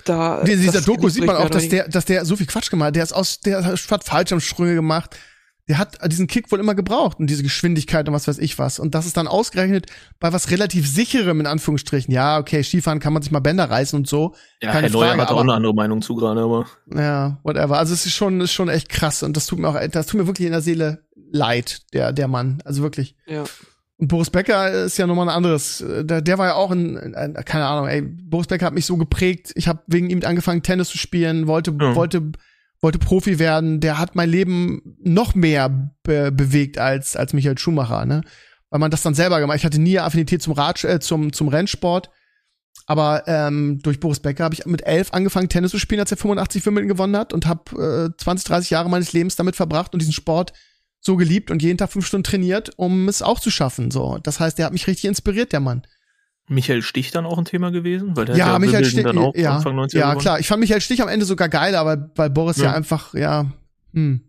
da. 0.04 0.42
In 0.42 0.62
dieser 0.62 0.82
Doku 0.82 1.10
sieht 1.10 1.26
man 1.26 1.38
auch, 1.38 1.50
dass 1.50 1.68
der, 1.68 1.88
dass 1.90 2.06
der 2.06 2.26
so 2.26 2.36
viel 2.36 2.46
Quatsch 2.46 2.70
gemacht 2.70 2.90
hat. 2.90 2.96
Der 2.96 3.04
ist 3.04 3.14
aus, 3.14 3.40
der 3.40 3.64
hat 3.64 4.04
Fallschirmsprünge 4.04 4.76
gemacht 4.76 5.18
der 5.68 5.80
hat 5.80 5.98
diesen 6.12 6.28
Kick 6.28 6.52
wohl 6.52 6.60
immer 6.60 6.76
gebraucht 6.76 7.20
und 7.20 7.28
diese 7.28 7.42
Geschwindigkeit 7.42 8.08
und 8.08 8.14
was 8.14 8.28
weiß 8.28 8.38
ich 8.38 8.60
was. 8.60 8.78
Und 8.78 8.94
das 8.94 9.08
ist 9.08 9.18
dann 9.18 9.28
ausgerechnet 9.28 9.88
bei 10.20 10.32
was 10.32 10.52
relativ 10.52 10.88
sicherem, 10.88 11.40
in 11.40 11.48
Anführungsstrichen. 11.48 12.14
Ja, 12.14 12.38
okay, 12.38 12.64
Skifahren 12.64 13.00
kann 13.00 13.14
man 13.14 13.24
sich 13.24 13.32
mal 13.32 13.40
Bänder 13.40 13.70
reißen 13.70 13.98
und 13.98 14.08
so. 14.08 14.36
Ja, 14.62 14.72
Keine 14.72 14.88
Herr 14.88 14.94
Neuer 14.94 15.08
Frage, 15.10 15.22
hat 15.22 15.32
auch 15.32 15.42
eine 15.42 15.54
andere 15.54 15.74
Meinung 15.74 16.04
zu 16.04 16.16
gerade, 16.16 16.42
aber. 16.42 16.68
Ja, 16.94 17.40
whatever. 17.44 17.80
Also 17.80 17.94
es 17.94 18.06
ist 18.06 18.14
schon, 18.14 18.42
ist 18.42 18.54
schon 18.54 18.70
echt 18.70 18.90
krass 18.90 19.24
und 19.24 19.36
das 19.36 19.48
tut 19.48 19.58
mir 19.58 19.70
auch, 19.70 19.80
das 19.90 20.06
tut 20.06 20.20
mir 20.20 20.28
wirklich 20.28 20.46
in 20.46 20.52
der 20.52 20.62
Seele 20.62 21.04
leid, 21.32 21.82
der, 21.94 22.14
der 22.14 22.28
Mann. 22.28 22.62
Also 22.64 22.84
wirklich. 22.84 23.16
Ja. 23.26 23.46
Und 23.98 24.10
Boris 24.10 24.30
Becker 24.30 24.86
ist 24.86 24.98
ja 24.98 25.08
nochmal 25.08 25.30
ein 25.30 25.36
anderes. 25.36 25.84
Der, 25.88 26.22
der 26.22 26.38
war 26.38 26.48
ja 26.48 26.56
auch 26.56 26.70
ein, 26.70 27.16
ein, 27.16 27.34
keine 27.46 27.66
Ahnung, 27.66 27.88
ey, 27.88 28.02
Boris 28.02 28.48
Becker 28.48 28.68
hat 28.68 28.74
mich 28.74 28.86
so 28.86 28.98
geprägt. 28.98 29.52
Ich 29.56 29.68
habe 29.68 29.82
wegen 29.88 30.12
ihm 30.12 30.22
angefangen, 30.26 30.62
Tennis 30.62 30.90
zu 30.90 31.00
spielen, 31.00 31.48
wollte, 31.48 31.72
ja. 31.80 31.96
wollte 31.96 32.32
wollte 32.86 33.00
Profi 33.00 33.40
werden, 33.40 33.80
der 33.80 33.98
hat 33.98 34.16
mein 34.16 34.30
Leben 34.30 34.96
noch 35.02 35.34
mehr 35.34 35.70
be 36.04 36.32
bewegt 36.32 36.78
als, 36.78 37.16
als 37.16 37.34
Michael 37.34 37.58
Schumacher, 37.58 38.06
ne? 38.06 38.22
Weil 38.70 38.80
man 38.80 38.92
das 38.92 39.02
dann 39.02 39.16
selber 39.16 39.40
gemacht. 39.40 39.58
Ich 39.58 39.66
hatte 39.66 39.82
nie 39.82 39.98
Affinität 39.98 40.44
zum 40.44 40.54
Rad, 40.54 40.84
äh, 40.84 41.00
zum, 41.00 41.34
zum 41.34 41.48
Rennsport. 41.48 42.12
Aber 42.86 43.24
ähm, 43.26 43.80
durch 43.82 44.00
Boris 44.00 44.20
Becker 44.20 44.44
habe 44.44 44.54
ich 44.54 44.68
mit 44.68 44.86
elf 44.86 45.14
angefangen, 45.14 45.50
Tennis 45.50 45.72
zu 45.72 45.80
spielen, 45.80 46.00
als 46.00 46.12
er 46.12 46.18
85 46.18 46.64
Wimbledon 46.64 46.90
gewonnen 46.90 47.18
hat 47.18 47.34
und 47.34 47.48
habe 47.48 48.12
äh, 48.14 48.22
20, 48.22 48.46
30 48.46 48.70
Jahre 48.70 48.88
meines 48.88 49.14
Lebens 49.14 49.36
damit 49.36 49.56
verbracht 49.56 49.94
und 49.94 50.00
diesen 50.04 50.14
Sport 50.14 50.54
so 51.02 51.16
geliebt 51.16 51.50
und 51.50 51.64
jeden 51.64 51.80
Tag 51.80 51.92
fünf 51.92 52.06
Stunden 52.06 52.26
trainiert, 52.26 52.70
um 52.78 53.10
es 53.10 53.24
auch 53.24 53.40
zu 53.40 53.50
schaffen. 53.50 53.90
So, 53.90 54.20
das 54.22 54.40
heißt, 54.40 54.60
der 54.60 54.68
hat 54.68 54.74
mich 54.74 54.86
richtig 54.86 55.06
inspiriert, 55.06 55.54
der 55.54 55.60
Mann. 55.60 55.88
Michael 56.48 56.82
Stich 56.82 57.12
dann 57.12 57.26
auch 57.26 57.38
ein 57.38 57.46
Thema 57.46 57.72
gewesen? 57.72 58.16
Weil 58.16 58.26
der 58.26 58.36
ja, 58.36 58.48
ja 58.48 58.60
Michael 58.60 58.86
Stich, 58.86 59.04
dann 59.04 59.18
auch 59.18 59.36
ja, 59.36 59.56
Anfang 59.56 59.76
90 59.76 60.00
ja 60.00 60.16
klar. 60.16 60.40
Ich 60.40 60.48
fand 60.48 60.60
Michael 60.60 60.82
Stich 60.82 61.02
am 61.02 61.08
Ende 61.08 61.26
sogar 61.26 61.50
geil, 61.50 61.76
aber 61.76 62.12
weil 62.16 62.30
Boris 62.30 62.58
ja, 62.58 62.66
ja 62.66 62.74
einfach, 62.74 63.14
ja, 63.14 63.52
hm, 63.94 64.22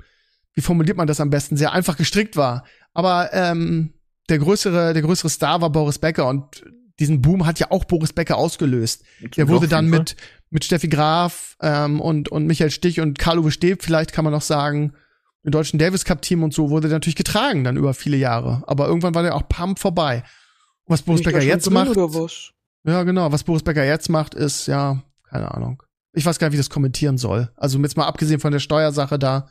wie 0.55 0.61
formuliert 0.63 0.97
man 0.97 1.07
das 1.07 1.21
am 1.21 1.31
besten, 1.31 1.57
sehr 1.57 1.73
einfach 1.73 1.97
gestrickt 1.97 2.37
war. 2.37 2.65
Aber 2.95 3.31
ähm, 3.33 3.93
der 4.29 4.39
größere, 4.39 4.95
der 4.95 5.03
größere 5.03 5.29
Star 5.29 5.61
war 5.61 5.71
Boris 5.71 5.99
Becker 5.99 6.29
und 6.29 6.65
diesen 6.99 7.21
Boom 7.21 7.45
hat 7.45 7.61
ja 7.61 7.71
auch 7.71 7.85
Boris 7.85 8.13
Becker 8.13 8.39
ausgelöst. 8.39 9.05
Der 9.37 9.49
wurde 9.49 9.69
dann 9.69 9.89
mit, 9.89 10.17
mit 10.49 10.65
Steffi 10.65 10.89
Graf 10.89 11.57
ähm, 11.61 12.01
und, 12.01 12.31
und 12.31 12.47
Michael 12.47 12.71
Stich 12.71 13.01
und 13.01 13.19
Karl-Uwe 13.19 13.51
Steb, 13.51 13.83
vielleicht 13.83 14.13
kann 14.13 14.25
man 14.25 14.33
noch 14.33 14.43
sagen, 14.43 14.95
im 15.43 15.53
deutschen 15.53 15.79
Davis 15.79 16.05
Cup 16.05 16.23
Team 16.23 16.43
und 16.43 16.55
so, 16.55 16.71
wurde 16.71 16.89
der 16.89 16.97
natürlich 16.97 17.17
getragen 17.17 17.63
dann 17.63 17.77
über 17.77 17.95
viele 17.95 18.17
Jahre. 18.17 18.65
Aber 18.67 18.89
irgendwann 18.89 19.15
war 19.15 19.23
der 19.23 19.35
auch 19.37 19.49
Pump 19.49 19.79
vorbei. 19.79 20.25
Was 20.87 21.03
Boris 21.03 21.23
Becker 21.23 21.43
jetzt 21.43 21.71
macht. 21.71 21.97
Ja, 22.85 23.03
genau. 23.03 23.33
Was 23.33 23.45
Boris 23.45 23.63
Becker 23.63 23.85
jetzt 23.85 24.09
macht, 24.09 24.35
ist, 24.35 24.67
ja, 24.67 25.03
keine 25.29 25.53
Ahnung. 25.53 25.83
Ich 26.13 26.25
weiß 26.25 26.39
gar 26.39 26.47
nicht, 26.47 26.55
wie 26.55 26.59
das 26.59 26.71
kommentieren 26.71 27.19
soll. 27.19 27.51
Also 27.57 27.79
jetzt 27.81 27.97
mal 27.97 28.07
abgesehen 28.07 28.41
von 28.41 28.53
der 28.53 28.61
Steuersache 28.61 29.19
da. 29.19 29.51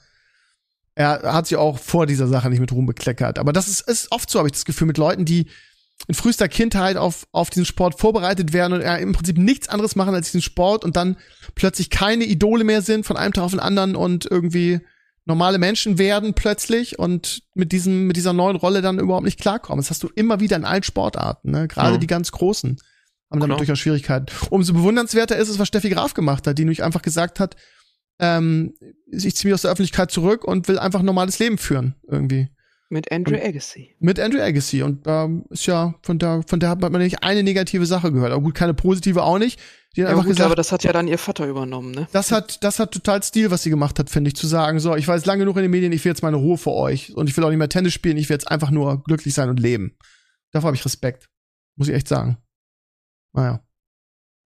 Er 0.95 1.21
hat 1.33 1.47
sich 1.47 1.57
auch 1.57 1.77
vor 1.77 2.05
dieser 2.05 2.27
Sache 2.27 2.49
nicht 2.49 2.61
mit 2.61 2.71
Ruhm 2.71 2.85
bekleckert. 2.85 3.37
Aber 3.37 3.51
das 3.51 3.67
ist, 3.67 3.81
ist 3.81 4.11
oft 4.11 4.29
so, 4.29 4.39
habe 4.39 4.47
ich 4.47 4.53
das 4.53 4.65
Gefühl, 4.65 4.87
mit 4.87 4.97
Leuten, 4.97 5.25
die 5.25 5.47
in 6.07 6.15
frühester 6.15 6.47
Kindheit 6.47 6.97
auf, 6.97 7.27
auf 7.31 7.49
diesen 7.49 7.65
Sport 7.65 7.99
vorbereitet 7.99 8.53
werden 8.53 8.73
und 8.73 8.81
ja, 8.81 8.95
im 8.95 9.13
Prinzip 9.13 9.37
nichts 9.37 9.69
anderes 9.69 9.95
machen 9.95 10.13
als 10.13 10.27
diesen 10.27 10.41
Sport 10.41 10.83
und 10.83 10.95
dann 10.95 11.17
plötzlich 11.55 11.89
keine 11.89 12.25
Idole 12.25 12.63
mehr 12.63 12.81
sind 12.81 13.05
von 13.05 13.17
einem 13.17 13.33
Tag 13.33 13.43
auf 13.43 13.51
den 13.51 13.59
anderen 13.59 13.95
und 13.95 14.25
irgendwie 14.25 14.81
normale 15.25 15.57
Menschen 15.57 15.97
werden 15.97 16.33
plötzlich 16.33 16.99
und 16.99 17.43
mit 17.53 17.71
diesem 17.71 18.07
mit 18.07 18.15
dieser 18.15 18.33
neuen 18.33 18.55
Rolle 18.55 18.81
dann 18.81 18.99
überhaupt 18.99 19.25
nicht 19.25 19.39
klarkommen. 19.39 19.81
Das 19.81 19.89
hast 19.89 20.03
du 20.03 20.09
immer 20.15 20.39
wieder 20.39 20.55
in 20.55 20.65
allen 20.65 20.83
Sportarten, 20.83 21.51
ne? 21.51 21.67
Gerade 21.67 21.93
ja. 21.93 21.97
die 21.97 22.07
ganz 22.07 22.31
großen 22.31 22.77
haben 23.31 23.39
damit 23.39 23.59
durchaus 23.59 23.79
Schwierigkeiten. 23.79 24.27
Umso 24.49 24.73
bewundernswerter 24.73 25.35
ist 25.35 25.49
es, 25.49 25.59
was 25.59 25.67
Steffi 25.67 25.89
Graf 25.89 26.13
gemacht 26.13 26.45
hat, 26.47 26.57
die 26.57 26.63
nämlich 26.63 26.83
einfach 26.83 27.01
gesagt 27.01 27.39
hat, 27.39 27.55
ähm, 28.19 28.73
ich 29.11 29.35
ziehe 29.35 29.49
mich 29.49 29.55
aus 29.55 29.63
der 29.63 29.71
Öffentlichkeit 29.71 30.11
zurück 30.11 30.43
und 30.43 30.67
will 30.67 30.79
einfach 30.79 30.99
ein 30.99 31.05
normales 31.05 31.39
Leben 31.39 31.57
führen 31.57 31.95
irgendwie. 32.07 32.49
Mit 32.95 33.11
Andrew 33.11 33.35
Agassi. 33.35 33.93
Mit 33.99 34.21
Andrew 34.21 34.39
Agassi. 34.39 34.81
Und 34.81 35.01
ähm, 35.05 35.43
ist 35.49 35.65
ja, 35.65 35.95
von 36.01 36.17
der, 36.17 36.43
von 36.47 36.61
der 36.61 36.69
hat 36.69 36.79
man 36.79 36.93
nicht 36.93 37.23
eine 37.23 37.43
negative 37.43 37.85
Sache 37.85 38.13
gehört. 38.13 38.31
Aber 38.31 38.41
gut, 38.41 38.55
keine 38.55 38.73
positive 38.73 39.21
auch 39.21 39.37
nicht. 39.37 39.59
Die 39.95 40.01
hat 40.01 40.07
ja, 40.07 40.11
einfach 40.11 40.23
gut, 40.23 40.31
gesagt, 40.31 40.45
aber 40.45 40.55
das 40.55 40.71
hat 40.71 40.85
ja 40.85 40.93
dann 40.93 41.09
ihr 41.09 41.17
Vater 41.17 41.45
übernommen, 41.45 41.91
ne? 41.91 42.07
Das 42.13 42.31
hat, 42.31 42.63
das 42.63 42.79
hat 42.79 42.93
total 42.93 43.21
Stil, 43.21 43.51
was 43.51 43.63
sie 43.63 43.69
gemacht 43.69 43.99
hat, 43.99 44.09
finde 44.09 44.29
ich, 44.29 44.37
zu 44.37 44.47
sagen, 44.47 44.79
so, 44.79 44.95
ich 44.95 45.09
war 45.09 45.15
jetzt 45.17 45.25
lange 45.25 45.39
genug 45.39 45.57
in 45.57 45.63
den 45.63 45.71
Medien, 45.71 45.91
ich 45.91 46.05
will 46.05 46.09
jetzt 46.09 46.23
meine 46.23 46.37
Ruhe 46.37 46.57
für 46.57 46.71
euch 46.71 47.13
und 47.17 47.29
ich 47.29 47.35
will 47.35 47.43
auch 47.43 47.49
nicht 47.49 47.57
mehr 47.57 47.67
Tennis 47.67 47.91
spielen, 47.91 48.15
ich 48.15 48.29
will 48.29 48.35
jetzt 48.35 48.49
einfach 48.49 48.71
nur 48.71 49.03
glücklich 49.03 49.33
sein 49.33 49.49
und 49.49 49.59
leben. 49.59 49.97
Davor 50.51 50.67
habe 50.67 50.77
ich 50.77 50.85
Respekt. 50.85 51.29
Muss 51.75 51.89
ich 51.89 51.95
echt 51.95 52.07
sagen. 52.07 52.37
Naja. 53.33 53.59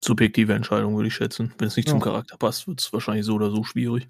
Subjektive 0.03 0.55
Entscheidung, 0.55 0.97
würde 0.97 1.09
ich 1.09 1.15
schätzen. 1.15 1.53
Wenn 1.59 1.69
es 1.69 1.77
nicht 1.77 1.89
ja. 1.89 1.93
zum 1.93 2.01
Charakter 2.01 2.39
passt, 2.39 2.67
wird 2.67 2.81
es 2.81 2.91
wahrscheinlich 2.95 3.27
so 3.27 3.35
oder 3.35 3.51
so 3.51 3.63
schwierig. 3.63 4.07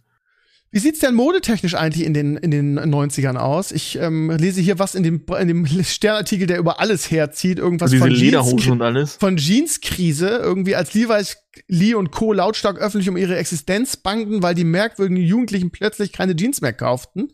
Wie 0.71 0.81
sieht's 0.81 0.99
denn 1.01 1.15
modetechnisch 1.15 1.75
eigentlich 1.75 2.05
in 2.05 2.13
den, 2.13 2.37
in 2.37 2.51
den 2.51 2.79
90ern 2.79 3.37
aus? 3.37 3.73
Ich 3.73 3.97
ähm, 3.99 4.31
lese 4.31 4.61
hier 4.61 4.79
was 4.79 4.95
in 4.95 5.03
dem, 5.03 5.23
in 5.41 5.49
dem 5.49 5.67
Sternartikel, 5.85 6.47
der 6.47 6.59
über 6.59 6.79
alles 6.79 7.11
herzieht. 7.11 7.59
Irgendwas 7.59 7.91
Diese 7.91 8.03
von 8.03 8.11
Lederhosen 8.11 8.59
Jeans, 8.59 8.73
und 8.73 8.83
alles. 8.83 9.15
von 9.17 9.37
Jeanskrise. 9.39 10.29
Irgendwie 10.29 10.75
als 10.77 10.93
Levi's, 10.93 11.39
Lee 11.69 11.95
und 11.95 12.11
Co. 12.11 12.35
lautstark 12.35 12.79
öffentlich 12.79 13.09
um 13.09 13.17
ihre 13.17 13.37
Existenz 13.37 13.97
bangten, 13.97 14.43
weil 14.43 14.55
die 14.55 14.65
merkwürdigen 14.65 15.23
Jugendlichen 15.23 15.71
plötzlich 15.71 16.13
keine 16.13 16.37
Jeans 16.37 16.61
mehr 16.61 16.75
kauften. 16.75 17.33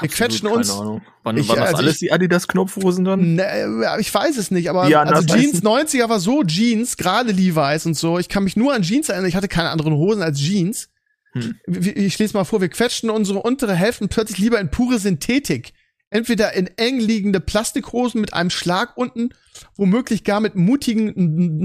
Wir 0.00 0.08
quetschen 0.08 0.46
keine 0.48 0.58
uns. 0.58 0.70
Ahnung. 0.70 1.02
Wann, 1.24 1.36
Ich- 1.38 1.48
waren 1.48 1.56
das 1.58 1.68
also 1.68 1.78
alles 1.78 1.94
ich- 1.94 2.00
die 2.00 2.12
Adidas-Knopfhosen 2.12 3.04
dann? 3.04 3.34
Ne, 3.36 3.44
äh, 3.44 4.00
ich 4.00 4.12
weiß 4.12 4.36
es 4.38 4.50
nicht, 4.50 4.68
aber 4.70 4.88
Ja, 4.88 5.02
also 5.02 5.26
Jeans 5.26 5.56
weiß 5.56 5.62
90er 5.62 6.08
war 6.08 6.20
so 6.20 6.42
Jeans, 6.42 6.96
gerade 6.96 7.32
Levi's 7.32 7.84
und 7.86 7.94
so. 7.94 8.18
Ich 8.18 8.28
kann 8.28 8.44
mich 8.44 8.56
nur 8.56 8.72
an 8.74 8.82
Jeans 8.82 9.08
erinnern. 9.10 9.28
Ich 9.28 9.36
hatte 9.36 9.48
keine 9.48 9.70
anderen 9.70 9.94
Hosen 9.94 10.22
als 10.22 10.38
Jeans. 10.38 10.88
Hm. 11.42 11.94
Ich 11.96 12.18
lese 12.18 12.36
mal 12.36 12.44
vor, 12.44 12.60
wir 12.60 12.68
quetschten 12.68 13.10
unsere 13.10 13.40
untere 13.42 13.74
Hälften 13.74 14.08
plötzlich 14.08 14.38
lieber 14.38 14.60
in 14.60 14.70
pure 14.70 14.98
Synthetik. 14.98 15.72
Entweder 16.08 16.52
in 16.52 16.68
eng 16.76 17.00
liegende 17.00 17.40
Plastikhosen 17.40 18.20
mit 18.20 18.32
einem 18.32 18.50
Schlag 18.50 18.96
unten, 18.96 19.30
womöglich 19.74 20.22
gar 20.22 20.40
mit 20.40 20.54
mutigen 20.54 21.12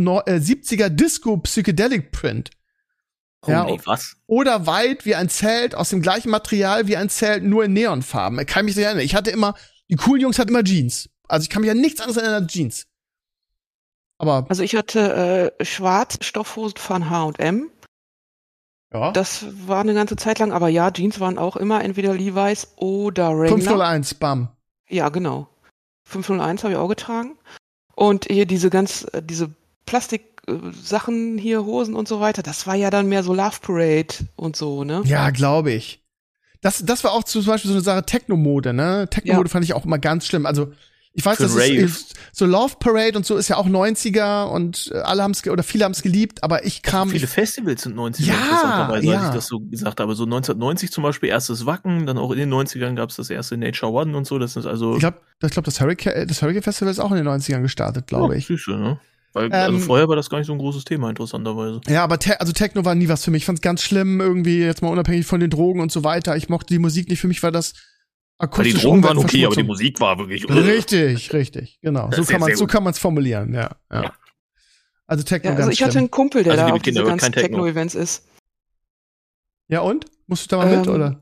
no- 0.01 0.21
äh, 0.25 0.39
70er 0.39 0.89
Disco 0.89 1.37
Psychedelic 1.37 2.11
Print. 2.11 2.49
Ja, 3.47 3.65
Holy, 3.65 3.79
was? 3.85 4.15
Oder 4.27 4.65
weit 4.67 5.05
wie 5.05 5.15
ein 5.15 5.29
Zelt 5.29 5.73
aus 5.75 5.89
dem 5.89 6.01
gleichen 6.01 6.29
Material 6.29 6.87
wie 6.87 6.97
ein 6.97 7.09
Zelt, 7.09 7.43
nur 7.43 7.65
in 7.65 7.73
Neonfarben. 7.73 8.39
Ich 8.39 8.47
kann 8.47 8.65
mich 8.65 8.75
so 8.75 8.81
erinnern. 8.81 9.03
Ich 9.03 9.15
hatte 9.15 9.31
immer, 9.31 9.55
die 9.89 9.95
coolen 9.95 10.21
Jungs 10.21 10.37
hatten 10.39 10.49
immer 10.49 10.63
Jeans. 10.63 11.09
Also 11.27 11.43
ich 11.43 11.49
kann 11.49 11.61
mich 11.61 11.71
an 11.71 11.79
nichts 11.81 12.01
anderes 12.01 12.17
erinnern 12.17 12.43
als 12.43 12.51
Jeans. 12.51 12.87
Aber 14.17 14.45
Also 14.49 14.61
ich 14.63 14.75
hatte 14.75 15.53
äh, 15.59 15.65
Schwarzstoffhosen 15.65 16.77
von 16.77 17.09
H&M. 17.09 17.71
Ja, 18.93 19.11
Das 19.11 19.45
war 19.67 19.81
eine 19.81 19.93
ganze 19.93 20.15
Zeit 20.15 20.39
lang, 20.39 20.51
aber 20.51 20.69
ja, 20.69 20.91
Jeans 20.91 21.19
waren 21.19 21.37
auch 21.37 21.55
immer 21.55 21.83
entweder 21.83 22.13
Levi's 22.13 22.67
oder 22.75 23.29
Wrangler. 23.29 23.57
501, 23.57 24.13
bam. 24.15 24.49
Ja, 24.89 25.09
genau. 25.09 25.47
501 26.05 26.63
habe 26.63 26.73
ich 26.73 26.79
auch 26.79 26.89
getragen. 26.89 27.37
Und 27.95 28.25
hier 28.25 28.45
diese 28.45 28.69
ganz, 28.69 29.07
äh, 29.13 29.21
diese 29.23 29.49
Plastik-Sachen 29.85 31.37
hier, 31.37 31.65
Hosen 31.65 31.95
und 31.95 32.07
so 32.07 32.19
weiter, 32.19 32.43
das 32.43 32.67
war 32.67 32.75
ja 32.75 32.89
dann 32.89 33.07
mehr 33.07 33.23
so 33.23 33.33
Love 33.33 33.57
Parade 33.61 34.15
und 34.35 34.55
so, 34.55 34.83
ne? 34.83 35.01
Ja, 35.05 35.29
glaube 35.29 35.71
ich. 35.71 36.01
Das, 36.61 36.83
das 36.85 37.03
war 37.03 37.13
auch 37.13 37.23
zum 37.23 37.43
Beispiel 37.45 37.69
so 37.69 37.75
eine 37.75 37.83
Sache 37.83 38.05
Technomode, 38.05 38.73
ne? 38.73 39.07
Technomode 39.09 39.49
fand 39.49 39.65
ich 39.65 39.73
auch 39.73 39.85
immer 39.85 39.99
ganz 39.99 40.27
schlimm. 40.27 40.45
Also 40.45 40.73
ich 41.13 41.25
weiß, 41.25 41.39
dass 41.39 41.55
Rave. 41.55 41.83
es 41.83 42.07
so 42.31 42.45
Love 42.45 42.75
Parade 42.79 43.17
und 43.17 43.25
so 43.25 43.35
ist 43.35 43.49
ja 43.49 43.57
auch 43.57 43.67
90er 43.67 44.45
und 44.45 44.91
äh, 44.93 44.99
alle 44.99 45.23
haben 45.23 45.31
es 45.31 45.45
oder 45.45 45.63
viele 45.63 45.83
haben 45.83 45.91
es 45.91 46.01
geliebt, 46.01 46.43
aber 46.43 46.65
ich 46.65 46.81
kam 46.81 47.09
Viele 47.09 47.25
ich, 47.25 47.29
Festivals 47.29 47.81
sind 47.81 47.97
90er, 47.97 48.23
Ja, 48.23 48.33
interessanterweise, 48.35 48.93
als 48.93 49.05
ja. 49.05 49.27
ich 49.29 49.35
das 49.35 49.47
so 49.47 49.59
gesagt 49.59 49.99
habe. 49.99 50.15
So 50.15 50.23
1990 50.23 50.91
zum 50.91 51.03
Beispiel 51.03 51.29
erstes 51.29 51.65
Wacken, 51.65 52.05
dann 52.05 52.17
auch 52.17 52.31
in 52.31 52.37
den 52.37 52.53
90ern 52.53 52.95
gab 52.95 53.09
es 53.09 53.17
das 53.17 53.29
erste 53.29 53.57
Nature 53.57 53.91
One 53.91 54.15
und 54.15 54.25
so. 54.25 54.39
Das 54.39 54.55
ist 54.55 54.65
also 54.65 54.93
ich 54.93 54.99
glaube, 54.99 55.19
ich 55.43 55.51
glaub, 55.51 55.65
das 55.65 55.81
Hurricane, 55.81 56.27
das 56.27 56.41
Hurricane 56.41 56.63
Festival 56.63 56.91
ist 56.91 56.99
auch 56.99 57.11
in 57.11 57.17
den 57.17 57.27
90ern 57.27 57.61
gestartet, 57.61 58.07
glaube 58.07 58.33
ja, 58.33 58.39
ich. 58.39 58.47
Süße, 58.47 58.71
ne? 58.71 58.99
Weil 59.33 59.51
also 59.51 59.77
Ähm, 59.77 59.81
vorher 59.81 60.07
war 60.09 60.15
das 60.15 60.29
gar 60.29 60.39
nicht 60.39 60.47
so 60.47 60.53
ein 60.53 60.59
großes 60.59 60.83
Thema, 60.83 61.09
interessanterweise. 61.09 61.81
Ja, 61.87 62.03
aber 62.03 62.19
Te 62.19 62.39
also 62.41 62.51
Techno 62.53 62.83
war 62.83 62.95
nie 62.95 63.07
was 63.07 63.23
für 63.23 63.31
mich. 63.31 63.43
Ich 63.43 63.45
fand's 63.45 63.61
ganz 63.61 63.81
schlimm, 63.81 64.19
irgendwie, 64.19 64.59
jetzt 64.59 64.81
mal 64.81 64.89
unabhängig 64.89 65.25
von 65.25 65.39
den 65.39 65.49
Drogen 65.49 65.79
und 65.79 65.91
so 65.91 66.03
weiter. 66.03 66.35
Ich 66.35 66.49
mochte 66.49 66.73
die 66.73 66.79
Musik 66.79 67.09
nicht. 67.09 67.21
Für 67.21 67.27
mich 67.27 67.41
war 67.43 67.51
das 67.51 67.73
Weil 68.49 68.63
die 68.65 68.73
Drogen 68.73 69.03
waren 69.03 69.17
okay, 69.17 69.45
aber 69.45 69.55
die. 69.55 69.63
Musik 69.63 69.99
war 69.99 70.17
wirklich. 70.17 70.49
Richtig, 70.49 71.31
richtig, 71.33 71.79
genau. 71.81 72.07
Das 72.07 72.17
So 72.17 72.25
kann 72.31 72.41
man 72.41 72.55
so 72.55 72.65
kann 72.65 72.83
man's 72.83 72.97
formulieren, 72.99 73.53
ja. 73.53 73.75
ja. 73.91 74.03
Ja. 74.03 74.13
Also 75.07 75.23
Techno 75.23 75.49
Ja, 75.51 75.55
also 75.55 75.67
ganz 75.67 75.79
ich 75.79 75.83
hatte 75.83 75.97
einen 75.99 76.09
Kumpel, 76.09 76.43
der 76.43 76.53
Also 76.53 76.67
da 76.67 76.73
auf 76.73 76.81
diese 76.81 77.03
ganzen 77.03 77.19
kein 77.19 77.31
Techno. 77.33 77.57
Techno-Events 77.57 77.95
ist. 77.95 78.25
Ja 79.67 79.81
und? 79.81 80.05
Musstest 80.27 80.51
du 80.51 80.55
da 80.55 80.65
mal 80.65 80.77
mit 80.77 80.87
Ähm, 80.87 80.93
oder? 80.93 81.21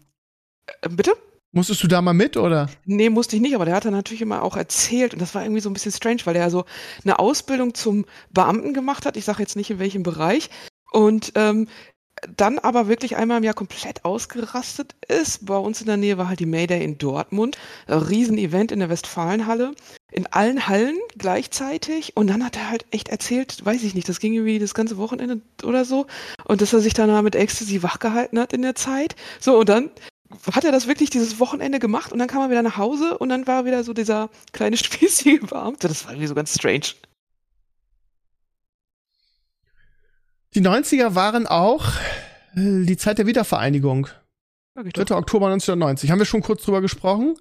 Äh, 0.81 0.89
bitte? 0.89 1.13
Musstest 1.51 1.81
du 1.81 1.87
da 1.87 2.01
mal 2.01 2.13
mit 2.13 2.37
oder? 2.37 2.69
Nee, 2.85 3.09
musste 3.09 3.35
ich 3.35 3.41
nicht, 3.41 3.55
aber 3.55 3.65
der 3.65 3.73
hat 3.73 3.85
dann 3.85 3.93
natürlich 3.93 4.21
immer 4.21 4.43
auch 4.43 4.55
erzählt 4.55 5.13
und 5.13 5.21
das 5.21 5.33
war 5.33 5.41
irgendwie 5.41 5.61
so 5.61 5.69
ein 5.69 5.73
bisschen 5.73 5.91
strange, 5.91 6.21
weil 6.25 6.35
er 6.35 6.51
so 6.51 6.65
eine 7.03 7.17
Ausbildung 7.17 7.73
zum 7.73 8.05
Beamten 8.31 8.73
gemacht 8.75 9.05
hat. 9.07 9.17
Ich 9.17 9.25
sage 9.25 9.41
jetzt 9.41 9.55
nicht 9.55 9.71
in 9.71 9.79
welchem 9.79 10.03
Bereich. 10.03 10.51
Und 10.91 11.31
ähm, 11.35 11.67
dann 12.35 12.59
aber 12.59 12.87
wirklich 12.87 13.17
einmal 13.17 13.37
im 13.37 13.43
Jahr 13.43 13.53
komplett 13.53 14.05
ausgerastet 14.05 14.95
ist. 15.07 15.45
Bei 15.45 15.57
uns 15.57 15.81
in 15.81 15.87
der 15.87 15.97
Nähe 15.97 16.17
war 16.17 16.27
halt 16.27 16.39
die 16.39 16.45
Mayday 16.45 16.83
in 16.83 16.97
Dortmund. 16.97 17.57
Riesen-Event 17.87 18.71
in 18.71 18.79
der 18.79 18.89
Westfalenhalle. 18.89 19.73
In 20.11 20.27
allen 20.27 20.67
Hallen 20.67 20.97
gleichzeitig. 21.17 22.17
Und 22.17 22.27
dann 22.27 22.43
hat 22.43 22.57
er 22.57 22.69
halt 22.69 22.85
echt 22.91 23.09
erzählt, 23.09 23.63
weiß 23.63 23.83
ich 23.83 23.95
nicht, 23.95 24.09
das 24.09 24.19
ging 24.19 24.33
irgendwie 24.33 24.59
das 24.59 24.73
ganze 24.73 24.97
Wochenende 24.97 25.41
oder 25.63 25.85
so. 25.85 26.07
Und 26.45 26.61
dass 26.61 26.73
er 26.73 26.79
sich 26.79 26.93
dann 26.93 27.23
mit 27.23 27.35
Ecstasy 27.35 27.83
wachgehalten 27.83 28.39
hat 28.39 28.53
in 28.53 28.61
der 28.61 28.75
Zeit. 28.75 29.15
So, 29.39 29.59
und 29.59 29.69
dann 29.69 29.91
hat 30.53 30.63
er 30.63 30.71
das 30.71 30.87
wirklich 30.87 31.09
dieses 31.09 31.39
Wochenende 31.39 31.79
gemacht 31.79 32.11
und 32.11 32.19
dann 32.19 32.27
kam 32.27 32.41
er 32.41 32.49
wieder 32.49 32.61
nach 32.61 32.77
Hause 32.77 33.17
und 33.17 33.29
dann 33.29 33.47
war 33.47 33.65
wieder 33.65 33.83
so 33.83 33.93
dieser 33.93 34.29
kleine 34.51 34.77
spießige 34.77 35.47
Beamte. 35.47 35.87
Das 35.87 36.05
war 36.05 36.11
irgendwie 36.11 36.27
so 36.27 36.35
ganz 36.35 36.53
strange. 36.53 36.93
Die 40.55 40.61
90er 40.61 41.13
waren 41.13 41.45
auch 41.45 41.85
äh, 42.55 42.85
die 42.85 42.97
Zeit 42.97 43.19
der 43.19 43.27
Wiedervereinigung. 43.27 44.07
Sag 44.75 44.87
ich 44.87 44.93
doch. 44.93 45.03
3. 45.05 45.15
Oktober 45.15 45.47
1990. 45.47 46.09
Haben 46.09 46.19
wir 46.19 46.25
schon 46.25 46.41
kurz 46.41 46.63
drüber 46.63 46.81
gesprochen? 46.81 47.35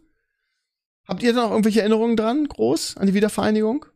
Habt 1.07 1.23
ihr 1.23 1.33
da 1.33 1.43
noch 1.43 1.51
irgendwelche 1.51 1.81
Erinnerungen 1.81 2.17
dran, 2.17 2.47
groß, 2.47 2.99
an 2.99 3.07
die 3.07 3.15
Wiedervereinigung? 3.15 3.87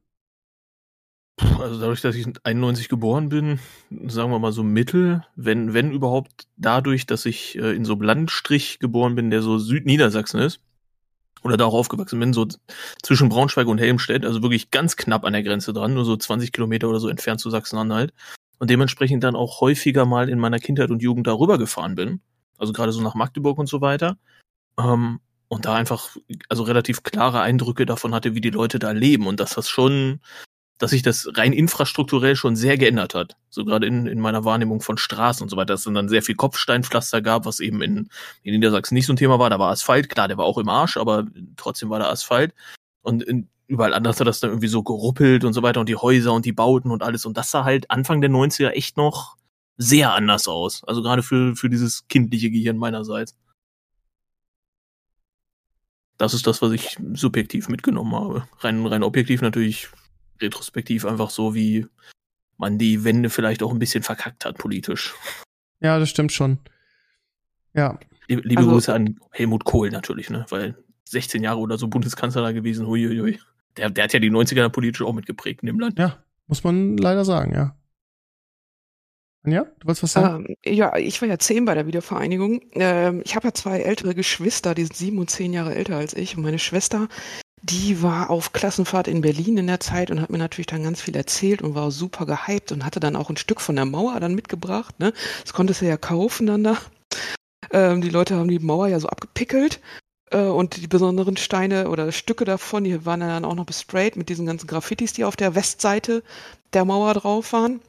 Puh, 1.37 1.63
Also 1.63 1.79
dadurch, 1.79 2.01
dass 2.01 2.15
ich 2.15 2.27
91 2.43 2.89
geboren 2.89 3.29
bin, 3.29 3.59
sagen 4.07 4.31
wir 4.31 4.39
mal 4.39 4.53
so 4.53 4.63
mittel, 4.63 5.27
wenn, 5.37 5.75
wenn 5.75 5.93
überhaupt 5.93 6.47
dadurch, 6.57 7.05
dass 7.05 7.27
ich 7.27 7.59
äh, 7.59 7.73
in 7.73 7.85
so 7.85 7.93
einem 7.93 8.03
Landstrich 8.03 8.79
geboren 8.79 9.15
bin, 9.15 9.31
der 9.31 9.43
so 9.43 9.59
Südniedersachsen 9.59 10.41
ist, 10.41 10.61
oder 11.43 11.57
da 11.57 11.67
auch 11.67 11.75
aufgewachsen 11.75 12.21
bin, 12.21 12.33
so 12.33 12.47
zwischen 13.03 13.29
Braunschweig 13.29 13.67
und 13.67 13.79
Helmstedt, 13.79 14.25
also 14.25 14.43
wirklich 14.43 14.71
ganz 14.71 14.97
knapp 14.97 15.25
an 15.25 15.33
der 15.33 15.43
Grenze 15.43 15.73
dran, 15.73 15.93
nur 15.93 16.05
so 16.05 16.17
20 16.17 16.53
Kilometer 16.53 16.89
oder 16.89 17.01
so 17.01 17.09
entfernt 17.09 17.41
zu 17.41 17.51
Sachsen-Anhalt. 17.51 18.15
Und 18.63 18.71
dementsprechend 18.71 19.25
dann 19.25 19.35
auch 19.35 19.61
häufiger 19.61 20.07
mal 20.07 20.29
in 20.29 20.39
meiner 20.39 20.61
Kindheit 20.61 20.93
und 20.93 21.03
Jugend 21.03 21.27
darüber 21.27 21.59
gefahren 21.59 21.97
bin. 21.97 22.21
Also 22.59 22.73
gerade 22.73 22.93
so 22.93 23.03
nach 23.03 23.17
Magdeburg 23.17 23.59
und 23.59 23.69
so 23.69 23.81
weiter. 23.81 24.19
Ähm, 24.79 25.19
und 25.49 25.65
da 25.65 25.75
einfach, 25.75 26.17
also 26.49 26.63
relativ 26.63 27.03
klare 27.03 27.41
Eindrücke 27.41 27.87
davon 27.87 28.15
hatte, 28.15 28.37
wie 28.37 28.41
die 28.41 28.51
Leute 28.51 28.79
da 28.79 28.93
leben 28.93 29.27
und 29.27 29.41
dass 29.41 29.55
das 29.55 29.69
schon 29.69 30.21
dass 30.79 30.93
sich 30.93 31.03
das 31.03 31.29
rein 31.35 31.53
infrastrukturell 31.53 32.37
schon 32.37 32.55
sehr 32.55 32.79
geändert 32.79 33.15
hat. 33.15 33.37
So 33.51 33.65
gerade 33.65 33.87
in, 33.87 34.07
in 34.07 34.21
meiner 34.21 34.45
Wahrnehmung 34.45 34.81
von 34.81 34.97
Straßen 34.97 35.43
und 35.43 35.49
so 35.49 35.57
weiter, 35.57 35.75
dass 35.75 35.85
es 35.85 35.93
dann 35.93 36.09
sehr 36.09 36.23
viel 36.23 36.37
Kopfsteinpflaster 36.37 37.21
gab, 37.21 37.47
was 37.47 37.59
eben 37.59 37.83
in, 37.83 38.11
in 38.45 38.55
Niedersachsen 38.55 38.95
nicht 38.95 39.07
so 39.07 39.13
ein 39.13 39.17
Thema 39.17 39.41
war. 39.41 39.51
Da 39.51 39.59
war 39.59 39.71
Asphalt, 39.71 40.09
klar, 40.09 40.29
der 40.29 40.39
war 40.39 40.45
auch 40.45 40.59
im 40.59 40.69
Arsch, 40.69 40.97
aber 40.97 41.27
trotzdem 41.57 41.91
war 41.91 41.99
da 41.99 42.11
Asphalt. 42.11 42.55
Und 43.01 43.25
in, 43.25 43.49
überall 43.73 43.95
anders 43.95 44.21
hat 44.21 44.27
das 44.27 44.41
dann 44.41 44.51
irgendwie 44.51 44.69
so 44.69 44.83
geruppelt 44.83 45.45
und 45.45 45.55
so 45.55 45.63
weiter 45.63 45.81
und 45.81 45.89
die 45.89 45.97
Häuser 45.97 46.35
und 46.35 46.45
die 46.45 46.53
Bauten 46.53 46.91
und 46.91 47.03
alles. 47.03 47.25
Und 47.25 47.39
das 47.39 47.51
sah 47.51 47.65
halt 47.65 47.91
Anfang 47.91 48.21
der 48.21 48.31
90er 48.31 48.69
echt 48.71 48.99
noch 48.99 49.37
sehr 49.79 50.13
anders 50.13 50.47
aus. 50.47 50.85
Also 50.85 51.03
gerade 51.03 51.23
für, 51.23 51.57
für 51.57 51.71
dieses 51.71 52.07
kindliche 52.09 52.51
Gehirn 52.51 52.77
meinerseits. 52.77 53.35
Das 56.19 56.35
ist 56.35 56.47
das, 56.47 56.61
was 56.61 56.73
ich 56.73 56.99
subjektiv 57.15 57.69
mitgenommen 57.71 58.15
habe. 58.15 58.47
Rein, 58.61 58.85
rein 58.87 59.03
objektiv 59.03 59.41
natürlich 59.41 59.89
retrospektiv 60.41 61.07
einfach 61.07 61.31
so, 61.31 61.55
wie 61.55 61.87
man 62.59 62.79
die 62.79 63.05
Wende 63.05 63.31
vielleicht 63.31 63.63
auch 63.63 63.73
ein 63.73 63.79
bisschen 63.79 64.03
verkackt 64.03 64.45
hat 64.45 64.59
politisch. 64.59 65.15
Ja, 65.81 65.99
das 65.99 66.11
stimmt 66.11 66.31
schon. 66.33 66.59
Ja. 67.75 67.99
Liebe, 68.29 68.43
liebe 68.43 68.61
Also- 68.61 68.73
Grüße 68.73 68.93
an 68.95 69.19
Helmut 69.31 69.65
Kohl 69.65 69.91
natürlich, 69.91 70.29
ne? 70.29 70.45
Weil 70.51 70.77
16 71.07 71.43
Jahre 71.43 71.59
oder 71.59 71.79
so 71.79 71.89
Bundeskanzler 71.89 72.53
gewesen, 72.53 72.87
huiuiui. 72.87 73.41
Der, 73.77 73.91
der 73.91 74.05
hat 74.05 74.13
ja 74.13 74.21
die 74.21 74.31
90er 74.31 74.69
politisch 74.69 75.03
auch 75.03 75.13
mitgeprägt 75.13 75.63
in 75.63 75.67
dem 75.67 75.81
Land. 75.81 75.99
Ja, 75.99 76.19
muss 76.47 76.65
man 76.65 76.97
leider 76.97 77.25
sagen, 77.25 77.55
ja. 77.55 77.77
Anja, 79.45 79.67
du 79.81 79.87
wolltest 79.87 80.05
was 80.05 80.13
sagen? 80.13 80.47
Ähm, 80.65 80.75
ja, 80.75 80.97
ich 80.97 81.21
war 81.21 81.29
ja 81.29 81.39
zehn 81.39 81.65
bei 81.65 81.75
der 81.75 81.87
Wiedervereinigung. 81.87 82.61
Ähm, 82.73 83.23
ich 83.25 83.35
habe 83.35 83.49
ja 83.49 83.55
zwei 83.55 83.81
ältere 83.81 84.15
Geschwister, 84.15 84.75
die 84.75 84.85
sind 84.85 84.97
sieben 84.97 85.19
und 85.19 85.31
zehn 85.31 85.53
Jahre 85.53 85.75
älter 85.75 85.97
als 85.97 86.15
ich. 86.15 86.37
Und 86.37 86.45
meine 86.45 86.61
Schwester, 86.61 87.09
die 87.63 88.03
war 88.03 88.31
auf 88.31 88.53
Klassenfahrt 88.53 89.09
in 89.09 89.21
Berlin 89.21 89.57
in 89.57 89.67
der 89.67 89.81
Zeit 89.81 90.11
und 90.11 90.21
hat 90.21 90.31
mir 90.31 90.39
natürlich 90.39 90.67
dann 90.67 90.85
ganz 90.85 91.01
viel 91.01 91.17
erzählt 91.17 91.61
und 91.63 91.75
war 91.75 91.91
super 91.91 92.25
gehypt 92.27 92.71
und 92.71 92.85
hatte 92.85 93.01
dann 93.01 93.17
auch 93.17 93.31
ein 93.31 93.37
Stück 93.37 93.61
von 93.61 93.75
der 93.75 93.85
Mauer 93.85 94.21
dann 94.21 94.35
mitgebracht. 94.35 95.01
Ne? 95.01 95.13
Das 95.43 95.53
konntest 95.53 95.81
du 95.81 95.87
ja 95.87 95.97
kaufen 95.97 96.47
dann 96.47 96.63
da. 96.63 96.79
Ähm, 97.73 98.01
die 98.01 98.11
Leute 98.11 98.37
haben 98.37 98.49
die 98.49 98.59
Mauer 98.61 98.89
ja 98.89 99.01
so 99.01 99.09
abgepickelt. 99.09 99.81
Äh, 100.33 100.39
und 100.39 100.77
die 100.77 100.89
besonderen 100.89 101.37
Steine 101.37 101.89
oder 101.89 102.11
Stücke 102.11 102.45
davon, 102.45 102.85
die 102.85 103.05
waren 103.05 103.21
dann 103.21 103.45
auch 103.45 103.55
noch 103.55 103.67
bestrayt 103.67 104.17
mit 104.17 104.29
diesen 104.29 104.47
ganzen 104.47 104.67
Graffitis, 104.67 105.13
die 105.13 105.25
auf 105.25 105.37
der 105.37 105.55
Westseite 105.55 106.23
der 106.73 106.85
Mauer 106.85 107.15
drauf 107.15 107.53
waren. 107.53 107.81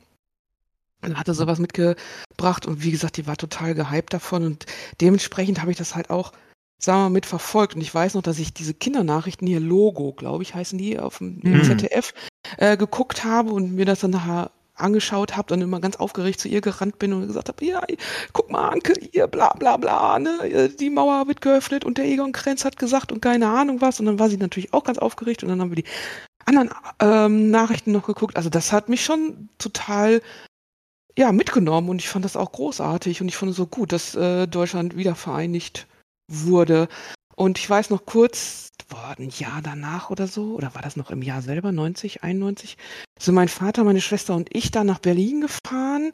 Dann 1.01 1.17
hatte 1.17 1.33
sowas 1.33 1.59
mitgebracht 1.59 2.65
und 2.65 2.83
wie 2.83 2.91
gesagt, 2.91 3.17
die 3.17 3.27
war 3.27 3.35
total 3.35 3.73
gehypt 3.73 4.13
davon 4.13 4.43
und 4.45 4.65
dementsprechend 5.01 5.61
habe 5.61 5.71
ich 5.71 5.77
das 5.77 5.95
halt 5.95 6.09
auch, 6.09 6.31
sagen 6.79 6.99
wir 6.99 7.03
mal, 7.03 7.09
mitverfolgt. 7.09 7.75
Und 7.75 7.81
ich 7.81 7.93
weiß 7.93 8.13
noch, 8.13 8.21
dass 8.21 8.39
ich 8.39 8.53
diese 8.53 8.73
Kindernachrichten 8.73 9.47
hier, 9.47 9.59
Logo, 9.59 10.13
glaube 10.13 10.43
ich, 10.43 10.55
heißen 10.55 10.77
die, 10.77 10.99
auf 10.99 11.17
dem 11.17 11.39
Mhm. 11.43 11.63
ZDF, 11.63 12.13
äh, 12.57 12.77
geguckt 12.77 13.25
habe 13.25 13.51
und 13.51 13.73
mir 13.73 13.85
das 13.85 13.99
dann 13.99 14.11
nachher 14.11 14.51
angeschaut 14.75 15.37
habe 15.37 15.53
und 15.53 15.61
immer 15.61 15.79
ganz 15.79 15.97
aufgeregt 15.97 16.39
zu 16.39 16.47
ihr 16.47 16.61
gerannt 16.61 16.99
bin 16.99 17.13
und 17.13 17.27
gesagt 17.27 17.49
habe, 17.49 17.65
ja, 17.65 17.81
guck 18.33 18.51
mal, 18.51 18.69
Anke, 18.69 18.93
hier, 19.11 19.27
bla 19.27 19.53
bla 19.53 19.77
bla, 19.77 20.19
ne, 20.19 20.69
die 20.79 20.89
Mauer 20.89 21.27
wird 21.27 21.41
geöffnet 21.41 21.85
und 21.85 21.97
der 21.97 22.05
Egon 22.05 22.31
Krenz 22.31 22.65
hat 22.65 22.77
gesagt 22.77 23.11
und 23.11 23.21
keine 23.21 23.47
Ahnung 23.47 23.81
was. 23.81 23.99
Und 23.99 24.07
dann 24.07 24.19
war 24.19 24.29
sie 24.29 24.37
natürlich 24.37 24.73
auch 24.73 24.83
ganz 24.83 24.97
aufgeregt 24.97 25.43
und 25.43 25.49
dann 25.49 25.61
haben 25.61 25.71
wir 25.71 25.83
die 25.83 25.89
anderen 26.45 26.71
ähm, 26.99 27.51
Nachrichten 27.51 27.91
noch 27.91 28.05
geguckt. 28.05 28.35
Also 28.35 28.49
das 28.49 28.71
hat 28.71 28.89
mich 28.89 29.03
schon 29.03 29.49
total 29.57 30.21
ja, 31.17 31.31
mitgenommen 31.31 31.89
und 31.89 32.01
ich 32.01 32.09
fand 32.09 32.25
das 32.25 32.35
auch 32.35 32.51
großartig 32.51 33.21
und 33.21 33.27
ich 33.27 33.37
fand 33.37 33.51
es 33.51 33.57
so 33.57 33.67
gut, 33.67 33.91
dass 33.91 34.15
äh, 34.15 34.47
Deutschland 34.47 34.97
wieder 34.97 35.15
vereinigt 35.15 35.87
wurde. 36.27 36.87
Und 37.35 37.59
ich 37.59 37.69
weiß 37.69 37.89
noch 37.89 38.05
kurz, 38.05 38.69
boah, 38.93 39.15
ein 39.17 39.29
Jahr 39.29 39.61
danach 39.63 40.11
oder 40.11 40.27
so, 40.27 40.53
oder 40.53 40.75
war 40.75 40.81
das 40.83 40.95
noch 40.95 41.09
im 41.09 41.23
Jahr 41.23 41.41
selber, 41.41 41.71
90, 41.71 42.23
91, 42.23 42.77
sind 43.19 43.33
mein 43.33 43.47
Vater, 43.47 43.83
meine 43.83 44.01
Schwester 44.01 44.35
und 44.35 44.55
ich 44.55 44.69
dann 44.69 44.87
nach 44.87 44.99
Berlin 44.99 45.41
gefahren. 45.41 46.11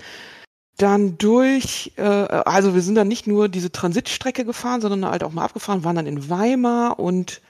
Dann 0.77 1.17
durch, 1.17 1.91
äh, 1.97 2.03
also 2.03 2.73
wir 2.73 2.82
sind 2.82 2.95
dann 2.95 3.09
nicht 3.09 3.27
nur 3.27 3.49
diese 3.49 3.71
Transitstrecke 3.71 4.45
gefahren, 4.45 4.80
sondern 4.80 5.11
halt 5.11 5.23
auch 5.23 5.34
mal 5.34 5.43
abgefahren, 5.43 5.84
waren 5.84 5.97
dann 5.97 6.07
in 6.07 6.30
Weimar 6.30 6.99
und 6.99 7.41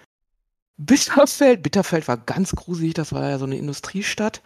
Bitterfeld. 0.77 1.61
Bitterfeld 1.61 2.07
war 2.07 2.17
ganz 2.17 2.55
gruselig, 2.55 2.95
das 2.95 3.13
war 3.13 3.30
ja 3.30 3.38
so 3.38 3.45
eine 3.45 3.57
Industriestadt. 3.57 4.41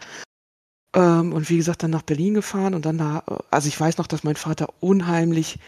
Ähm, 0.94 1.32
und 1.32 1.48
wie 1.48 1.56
gesagt, 1.56 1.82
dann 1.82 1.92
nach 1.92 2.02
Berlin 2.02 2.34
gefahren 2.34 2.74
und 2.74 2.84
dann 2.84 2.98
da, 2.98 3.24
also 3.50 3.68
ich 3.68 3.80
weiß 3.80 3.96
noch, 3.96 4.06
dass 4.06 4.22
mein 4.22 4.36
Vater 4.36 4.68
unheimlich 4.80 5.58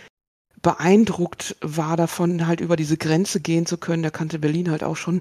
beeindruckt 0.66 1.54
war 1.60 1.96
davon, 1.96 2.48
halt 2.48 2.60
über 2.60 2.74
diese 2.74 2.96
Grenze 2.96 3.38
gehen 3.38 3.66
zu 3.66 3.78
können. 3.78 4.02
Der 4.02 4.10
kannte 4.10 4.40
Berlin 4.40 4.68
halt 4.72 4.82
auch 4.82 4.96
schon. 4.96 5.20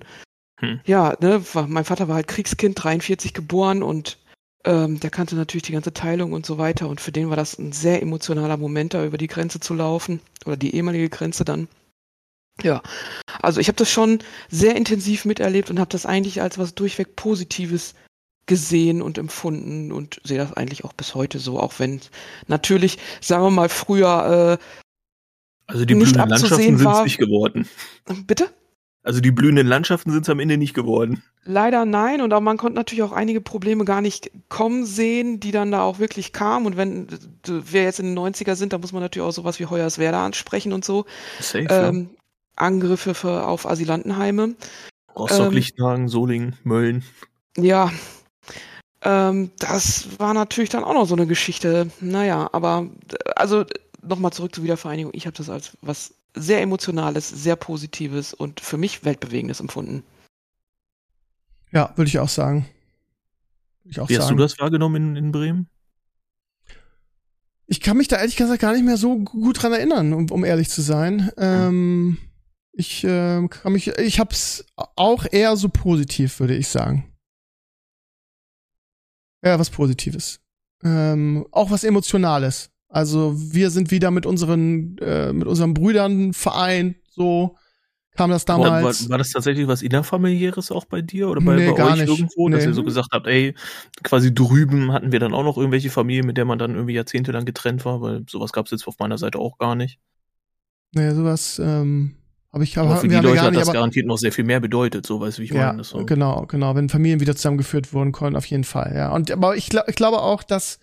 Hm. 0.59 0.79
Ja, 0.85 1.15
ne, 1.19 1.39
mein 1.67 1.85
Vater 1.85 2.07
war 2.07 2.15
halt 2.15 2.27
Kriegskind, 2.27 2.83
43 2.83 3.31
geboren 3.31 3.83
und 3.83 4.17
ähm, 4.65 4.99
der 4.99 5.11
kannte 5.11 5.35
natürlich 5.35 5.61
die 5.61 5.73
ganze 5.73 5.93
Teilung 5.93 6.33
und 6.33 6.47
so 6.47 6.57
weiter. 6.57 6.89
Und 6.89 6.99
für 6.99 7.11
den 7.11 7.29
war 7.29 7.35
das 7.35 7.59
ein 7.59 7.73
sehr 7.73 8.01
emotionaler 8.01 8.57
Moment, 8.57 8.95
da 8.95 9.05
über 9.05 9.19
die 9.19 9.27
Grenze 9.27 9.59
zu 9.59 9.75
laufen 9.75 10.19
oder 10.47 10.57
die 10.57 10.73
ehemalige 10.73 11.09
Grenze 11.09 11.45
dann. 11.45 11.67
Ja, 12.63 12.81
also 13.39 13.61
ich 13.61 13.67
habe 13.67 13.77
das 13.77 13.91
schon 13.91 14.23
sehr 14.49 14.75
intensiv 14.75 15.25
miterlebt 15.25 15.69
und 15.69 15.79
habe 15.79 15.91
das 15.91 16.07
eigentlich 16.07 16.41
als 16.41 16.57
was 16.57 16.73
durchweg 16.73 17.15
Positives 17.15 17.93
gesehen 18.47 19.03
und 19.03 19.19
empfunden 19.19 19.91
und 19.91 20.21
sehe 20.23 20.39
das 20.39 20.53
eigentlich 20.53 20.85
auch 20.85 20.93
bis 20.93 21.13
heute 21.13 21.37
so, 21.37 21.59
auch 21.59 21.73
wenn 21.77 22.01
natürlich, 22.47 22.97
sagen 23.21 23.43
wir 23.43 23.51
mal, 23.51 23.69
früher 23.69 24.57
äh, 24.59 24.84
also 25.67 25.85
die 25.85 25.95
blühenden 25.95 26.29
Landschaften 26.29 26.77
sind 26.77 26.87
es 26.87 27.03
nicht 27.03 27.17
geworden. 27.17 27.67
Bitte? 28.27 28.49
Also 29.05 29.21
die 29.21 29.31
blühenden 29.31 29.67
Landschaften 29.67 30.11
sind 30.11 30.23
es 30.23 30.29
am 30.29 30.39
Ende 30.39 30.57
nicht 30.57 30.73
geworden. 30.73 31.21
Leider 31.43 31.85
nein. 31.85 32.21
Und 32.21 32.33
auch 32.33 32.41
man 32.41 32.57
konnte 32.57 32.75
natürlich 32.75 33.03
auch 33.03 33.11
einige 33.11 33.39
Probleme 33.39 33.85
gar 33.85 34.01
nicht 34.01 34.31
kommen 34.49 34.83
sehen, 34.83 35.39
die 35.39 35.51
dann 35.51 35.71
da 35.71 35.83
auch 35.83 35.99
wirklich 35.99 36.33
kamen. 36.33 36.65
Und 36.65 36.75
wenn 36.75 37.07
wir 37.45 37.83
jetzt 37.83 37.99
in 37.99 38.07
den 38.07 38.17
90er 38.17 38.55
sind, 38.55 38.73
da 38.73 38.79
muss 38.79 38.93
man 38.93 39.03
natürlich 39.03 39.27
auch 39.27 39.31
sowas 39.31 39.59
wie 39.59 39.67
Hoyerswerda 39.67 40.25
ansprechen 40.25 40.73
und 40.73 40.83
so. 40.83 41.05
Safe, 41.39 41.67
ähm, 41.69 42.09
ja. 42.11 42.17
Angriffe 42.55 43.13
für, 43.13 43.45
auf 43.47 43.67
Asylantenheime. 43.67 44.55
Rostock, 45.15 45.47
ähm, 45.47 45.53
Lichtenhagen, 45.53 46.07
Solingen, 46.07 46.55
Mölln. 46.63 47.03
Ja. 47.57 47.91
Ähm, 49.03 49.51
das 49.59 50.19
war 50.19 50.33
natürlich 50.33 50.71
dann 50.71 50.83
auch 50.83 50.95
noch 50.95 51.05
so 51.05 51.15
eine 51.15 51.27
Geschichte. 51.27 51.91
Naja, 52.01 52.49
aber 52.53 52.89
also 53.35 53.65
nochmal 54.07 54.33
zurück 54.33 54.53
zur 54.53 54.63
Wiedervereinigung. 54.63 55.11
Ich 55.13 55.25
habe 55.25 55.37
das 55.37 55.49
als 55.49 55.77
was 55.81 56.13
sehr 56.33 56.61
Emotionales, 56.61 57.29
sehr 57.29 57.55
Positives 57.55 58.33
und 58.33 58.59
für 58.59 58.77
mich 58.77 59.05
Weltbewegendes 59.05 59.59
empfunden. 59.59 60.03
Ja, 61.71 61.93
würde 61.95 62.09
ich 62.09 62.19
auch 62.19 62.29
sagen. 62.29 62.65
Ich 63.83 63.99
auch 63.99 64.09
Wie 64.09 64.15
sagen. 64.15 64.23
hast 64.23 64.31
du 64.31 64.35
das 64.35 64.59
wahrgenommen 64.59 64.95
in, 64.95 65.15
in 65.15 65.31
Bremen? 65.31 65.69
Ich 67.67 67.81
kann 67.81 67.97
mich 67.97 68.07
da 68.07 68.17
ehrlich 68.17 68.35
gesagt 68.35 68.61
gar 68.61 68.73
nicht 68.73 68.85
mehr 68.85 68.97
so 68.97 69.17
gut 69.17 69.61
dran 69.61 69.73
erinnern, 69.73 70.13
um, 70.13 70.29
um 70.29 70.45
ehrlich 70.45 70.69
zu 70.69 70.81
sein. 70.81 71.31
Ähm, 71.37 72.17
ich 72.73 73.03
äh, 73.03 73.47
kann 73.47 73.73
mich, 73.73 73.87
ich 73.87 74.19
hab's 74.19 74.65
auch 74.75 75.25
eher 75.31 75.55
so 75.57 75.69
positiv, 75.69 76.39
würde 76.39 76.55
ich 76.55 76.67
sagen. 76.67 77.11
Ja, 79.43 79.57
was 79.57 79.69
Positives. 79.69 80.41
Ähm, 80.83 81.47
auch 81.51 81.71
was 81.71 81.83
Emotionales. 81.83 82.71
Also 82.87 83.33
wir 83.35 83.69
sind 83.71 83.91
wieder 83.91 84.11
mit 84.11 84.25
unseren, 84.25 84.97
äh, 84.99 85.33
mit 85.33 85.47
unseren 85.47 85.73
Brüdern 85.73 86.33
vereint, 86.33 86.97
so 87.09 87.57
kam 88.15 88.29
das 88.31 88.45
damals. 88.45 88.71
War, 88.71 88.83
war, 88.83 89.09
war 89.11 89.17
das 89.17 89.31
tatsächlich 89.31 89.67
was 89.67 89.81
innerfamiliäres 89.81 90.71
auch 90.71 90.85
bei 90.85 91.01
dir 91.01 91.29
oder 91.29 91.41
bei, 91.41 91.55
nee, 91.55 91.71
bei 91.71 91.83
euch 91.83 91.95
nicht. 91.99 92.07
irgendwo, 92.07 92.47
nee. 92.47 92.55
dass 92.55 92.65
ihr 92.65 92.73
so 92.73 92.83
gesagt 92.83 93.09
habt, 93.11 93.27
ey, 93.27 93.53
quasi 94.03 94.33
drüben 94.33 94.93
hatten 94.93 95.11
wir 95.11 95.19
dann 95.19 95.33
auch 95.33 95.43
noch 95.43 95.57
irgendwelche 95.57 95.89
Familien, 95.89 96.25
mit 96.25 96.37
der 96.37 96.45
man 96.45 96.57
dann 96.57 96.75
irgendwie 96.75 96.93
jahrzehntelang 96.93 97.45
getrennt 97.45 97.85
war, 97.85 98.01
weil 98.01 98.23
sowas 98.29 98.53
gab 98.53 98.65
es 98.65 98.71
jetzt 98.71 98.87
auf 98.87 98.97
meiner 98.99 99.17
Seite 99.17 99.39
auch 99.39 99.57
gar 99.57 99.75
nicht. 99.75 99.99
Naja, 100.93 101.13
sowas 101.13 101.59
ähm, 101.59 102.15
habe 102.53 102.63
ich 102.63 102.77
aber 102.77 102.95
für 102.95 103.09
die 103.09 103.15
Leute 103.15 103.41
hat 103.41 103.55
das 103.55 103.73
garantiert 103.73 104.05
noch 104.05 104.17
sehr 104.17 104.31
viel 104.31 104.45
mehr 104.45 104.61
bedeutet, 104.61 105.05
so 105.05 105.19
weißt 105.19 105.37
du, 105.37 105.41
wie 105.41 105.45
ich 105.45 105.51
ja, 105.51 105.67
meine. 105.67 105.83
So. 105.83 106.05
Genau, 106.05 106.45
genau, 106.47 106.73
wenn 106.75 106.87
Familien 106.87 107.19
wieder 107.19 107.35
zusammengeführt 107.35 107.93
wurden 107.93 108.13
konnten, 108.13 108.37
auf 108.37 108.45
jeden 108.45 108.63
Fall, 108.63 108.93
ja. 108.95 109.11
Und 109.11 109.29
aber 109.29 109.57
ich, 109.57 109.71
ich 109.87 109.95
glaube 109.95 110.21
auch, 110.21 110.41
dass 110.41 110.79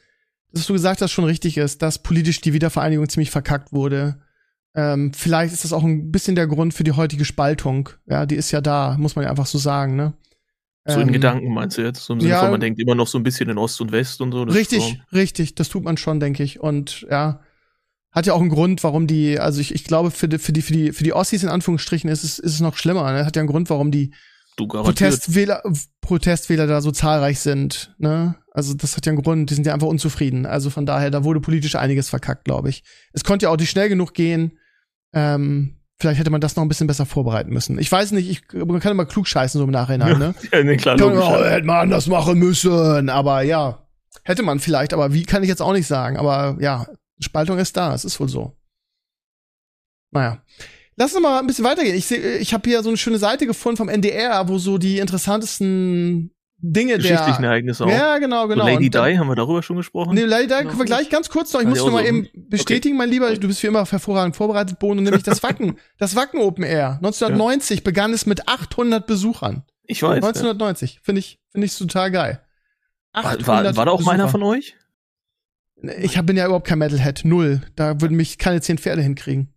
dass 0.53 0.67
du 0.67 0.73
gesagt 0.73 1.03
hast, 1.03 1.13
schon 1.13 1.25
richtig 1.25 1.57
ist, 1.57 1.83
dass 1.83 2.03
politisch 2.03 2.41
die 2.41 2.53
Wiedervereinigung 2.53 3.09
ziemlich 3.09 3.31
verkackt 3.31 3.73
wurde. 3.73 4.21
Ähm, 4.75 5.13
vielleicht 5.13 5.53
ist 5.53 5.65
das 5.65 5.73
auch 5.73 5.83
ein 5.83 6.11
bisschen 6.11 6.35
der 6.35 6.47
Grund 6.47 6.75
für 6.75 6.85
die 6.85 6.93
heutige 6.93 7.25
Spaltung. 7.25 7.91
Ja, 8.07 8.27
die 8.27 8.37
ist 8.37 8.51
ja 8.51 8.61
da, 8.61 8.97
muss 8.99 9.17
man 9.17 9.25
ja 9.25 9.31
einfach 9.31 9.47
so 9.47 9.59
sagen, 9.59 9.97
ne? 9.97 10.15
So 10.85 10.99
in 10.99 11.09
ähm, 11.09 11.13
Gedanken 11.13 11.55
meinst 11.55 11.79
du 11.79 11.83
jetzt? 11.83 12.05
So 12.05 12.15
im 12.15 12.21
Sinne 12.21 12.33
ja, 12.33 12.41
von, 12.41 12.51
man 12.51 12.61
denkt 12.61 12.81
immer 12.81 12.97
noch 12.97 13.07
so 13.07 13.17
ein 13.17 13.23
bisschen 13.23 13.49
in 13.49 13.59
Ost 13.59 13.81
und 13.81 13.93
West 13.93 14.21
und 14.21 14.33
so. 14.33 14.43
richtig, 14.43 14.83
so. 14.83 15.17
richtig, 15.17 15.55
das 15.55 15.69
tut 15.69 15.85
man 15.85 15.97
schon, 15.97 16.19
denke 16.19 16.43
ich. 16.43 16.59
Und 16.59 17.07
ja, 17.09 17.41
hat 18.11 18.27
ja 18.27 18.35
auch 18.35 18.41
einen 18.41 18.51
Grund, 18.51 18.83
warum 18.83 19.07
die, 19.07 19.39
also 19.39 19.61
ich, 19.61 19.75
ich 19.75 19.85
glaube, 19.85 20.11
für 20.11 20.29
die, 20.29 20.39
für 20.39 20.53
die, 20.53 20.63
für 20.63 20.73
die, 20.73 20.93
für 20.93 21.05
die 21.05 21.13
Ossis 21.13 21.43
in 21.43 21.49
Anführungsstrichen 21.49 22.11
ist 22.11 22.25
es, 22.25 22.39
ist 22.39 22.55
es 22.55 22.61
noch 22.61 22.77
schlimmer. 22.77 23.11
Ne? 23.13 23.25
Hat 23.25 23.37
ja 23.37 23.41
einen 23.41 23.49
Grund, 23.49 23.71
warum 23.71 23.91
die 23.93 24.13
Protestwähler, 24.57 25.63
Protestwähler 26.01 26.67
da 26.67 26.81
so 26.81 26.91
zahlreich 26.91 27.41
sind. 27.41 27.95
Ne? 27.99 28.35
Also 28.55 28.75
das 28.75 28.97
hat 28.97 29.07
ja 29.07 29.13
einen 29.13 29.23
Grund, 29.23 29.49
die 29.49 29.55
sind 29.55 29.67
ja 29.67 29.73
einfach 29.73 29.87
unzufrieden. 29.87 30.45
Also 30.45 30.69
von 30.69 30.85
daher, 30.85 31.11
da 31.11 31.25
wurde 31.25 31.41
politisch 31.41 31.75
einiges 31.75 32.11
verkackt, 32.11 32.45
glaube 32.45 32.69
ich. 32.69 32.85
Es 33.13 33.25
konnte 33.25 33.45
ja 33.45 33.51
auch 33.51 33.57
nicht 33.57 33.71
schnell 33.71 33.89
genug 33.89 34.13
gehen. 34.13 34.59
Ähm, 35.15 35.81
vielleicht 35.99 36.21
hätte 36.21 36.31
man 36.31 36.43
das 36.43 36.55
noch 36.55 36.63
ein 36.63 36.69
bisschen 36.69 36.87
besser 36.87 37.07
vorbereiten 37.07 37.51
müssen. 37.51 37.79
Ich 37.79 37.91
weiß 37.91 38.13
nicht, 38.13 38.29
ich, 38.29 38.43
man 38.53 38.81
kann 38.81 38.93
immer 38.93 39.07
klug 39.07 39.27
scheißen 39.27 39.59
so 39.59 39.65
im 39.65 39.71
Nachhinein, 39.71 40.19
ne? 40.19 40.35
ja, 40.53 40.63
nee, 40.65 40.77
klar, 40.77 40.97
kann, 40.99 41.17
oh, 41.17 41.43
hätte 41.43 41.67
man 41.67 41.79
anders 41.79 42.07
machen 42.09 42.39
müssen. 42.39 43.09
Aber 43.09 43.41
ja, 43.41 43.87
hätte 44.23 44.43
man 44.43 44.61
vielleicht, 44.61 44.93
aber 44.93 45.15
wie 45.15 45.23
kann 45.23 45.43
ich 45.43 45.49
jetzt 45.49 45.63
auch 45.63 45.73
nicht 45.73 45.87
sagen. 45.87 46.19
Aber 46.19 46.59
ja, 46.61 46.87
Spaltung 47.21 47.59
ist 47.59 47.77
da, 47.79 47.95
es 47.95 48.05
ist 48.05 48.21
wohl 48.21 48.29
so. 48.29 48.55
Naja. 50.11 50.43
Lass 50.97 51.15
uns 51.15 51.23
mal 51.23 51.39
ein 51.39 51.47
bisschen 51.47 51.65
weitergehen. 51.65 51.97
Ich, 51.97 52.05
seh, 52.05 52.37
ich 52.37 52.53
habe 52.53 52.69
hier 52.69 52.83
so 52.83 52.91
eine 52.91 52.99
schöne 52.99 53.17
Seite 53.17 53.47
gefunden 53.47 53.79
vom 53.79 53.89
NDR, 53.89 54.47
wo 54.49 54.59
so 54.59 54.77
die 54.77 54.99
interessantesten 54.99 56.35
Dinge 56.65 56.97
Geschichtlichen 56.97 57.43
der 57.43 57.51
Ereignisse 57.51 57.85
auch. 57.85 57.91
Ja, 57.91 58.19
genau, 58.19 58.47
genau. 58.47 58.65
So 58.65 58.71
Lady 58.71 58.89
Di, 58.89 59.19
haben 59.19 59.29
wir 59.29 59.35
darüber 59.35 59.65
schon 59.65 59.77
gesprochen? 59.77 60.15
Nee, 60.15 60.23
Lady 60.23 60.47
Di 60.47 60.65
können 60.65 60.79
wir 60.79 60.85
gleich 60.85 61.11
ganz 61.11 61.29
kurz 61.29 61.53
noch. 61.53 61.61
Ich 61.61 61.67
muss 61.67 61.81
nur 61.81 61.91
mal 61.91 62.03
so 62.03 62.09
eben 62.09 62.29
bestätigen, 62.35 62.95
okay. 62.95 62.99
mein 62.99 63.11
Lieber, 63.11 63.35
du 63.35 63.49
bist 63.49 63.63
wie 63.65 63.67
immer 63.67 63.85
hervorragend 63.85 64.37
vorbereitet, 64.37 64.79
Bohnen, 64.79 65.03
nämlich 65.03 65.25
das 65.25 65.43
Wacken. 65.43 65.77
das 65.99 66.15
Wacken 66.15 66.41
Open 66.41 66.63
Air. 66.63 66.99
1990 67.03 67.79
ja. 67.79 67.83
begann 67.85 68.13
es 68.13 68.27
mit 68.27 68.49
800 68.49 69.05
Besuchern. 69.07 69.65
Ich 69.83 70.03
weiß. 70.03 70.17
1990. 70.17 70.95
Ja. 70.95 71.01
Finde 71.03 71.19
ich, 71.19 71.41
finde 71.51 71.67
ich 71.67 71.77
total 71.77 72.13
geil. 72.13 72.41
War, 73.13 73.25
war, 73.25 73.77
war 73.77 73.85
da 73.85 73.91
auch 73.91 73.99
Besucher. 73.99 74.17
meiner 74.17 74.29
von 74.29 74.45
euch? 74.45 74.77
Ich 75.99 76.17
hab, 76.17 76.27
bin 76.27 76.37
ja 76.37 76.47
überhaupt 76.47 76.69
kein 76.69 76.79
Metalhead. 76.79 77.23
Null. 77.25 77.61
Da 77.75 78.01
würden 78.01 78.17
mich 78.17 78.39
keine 78.39 78.61
zehn 78.61 78.79
Pferde 78.79 79.03
hinkriegen. 79.03 79.53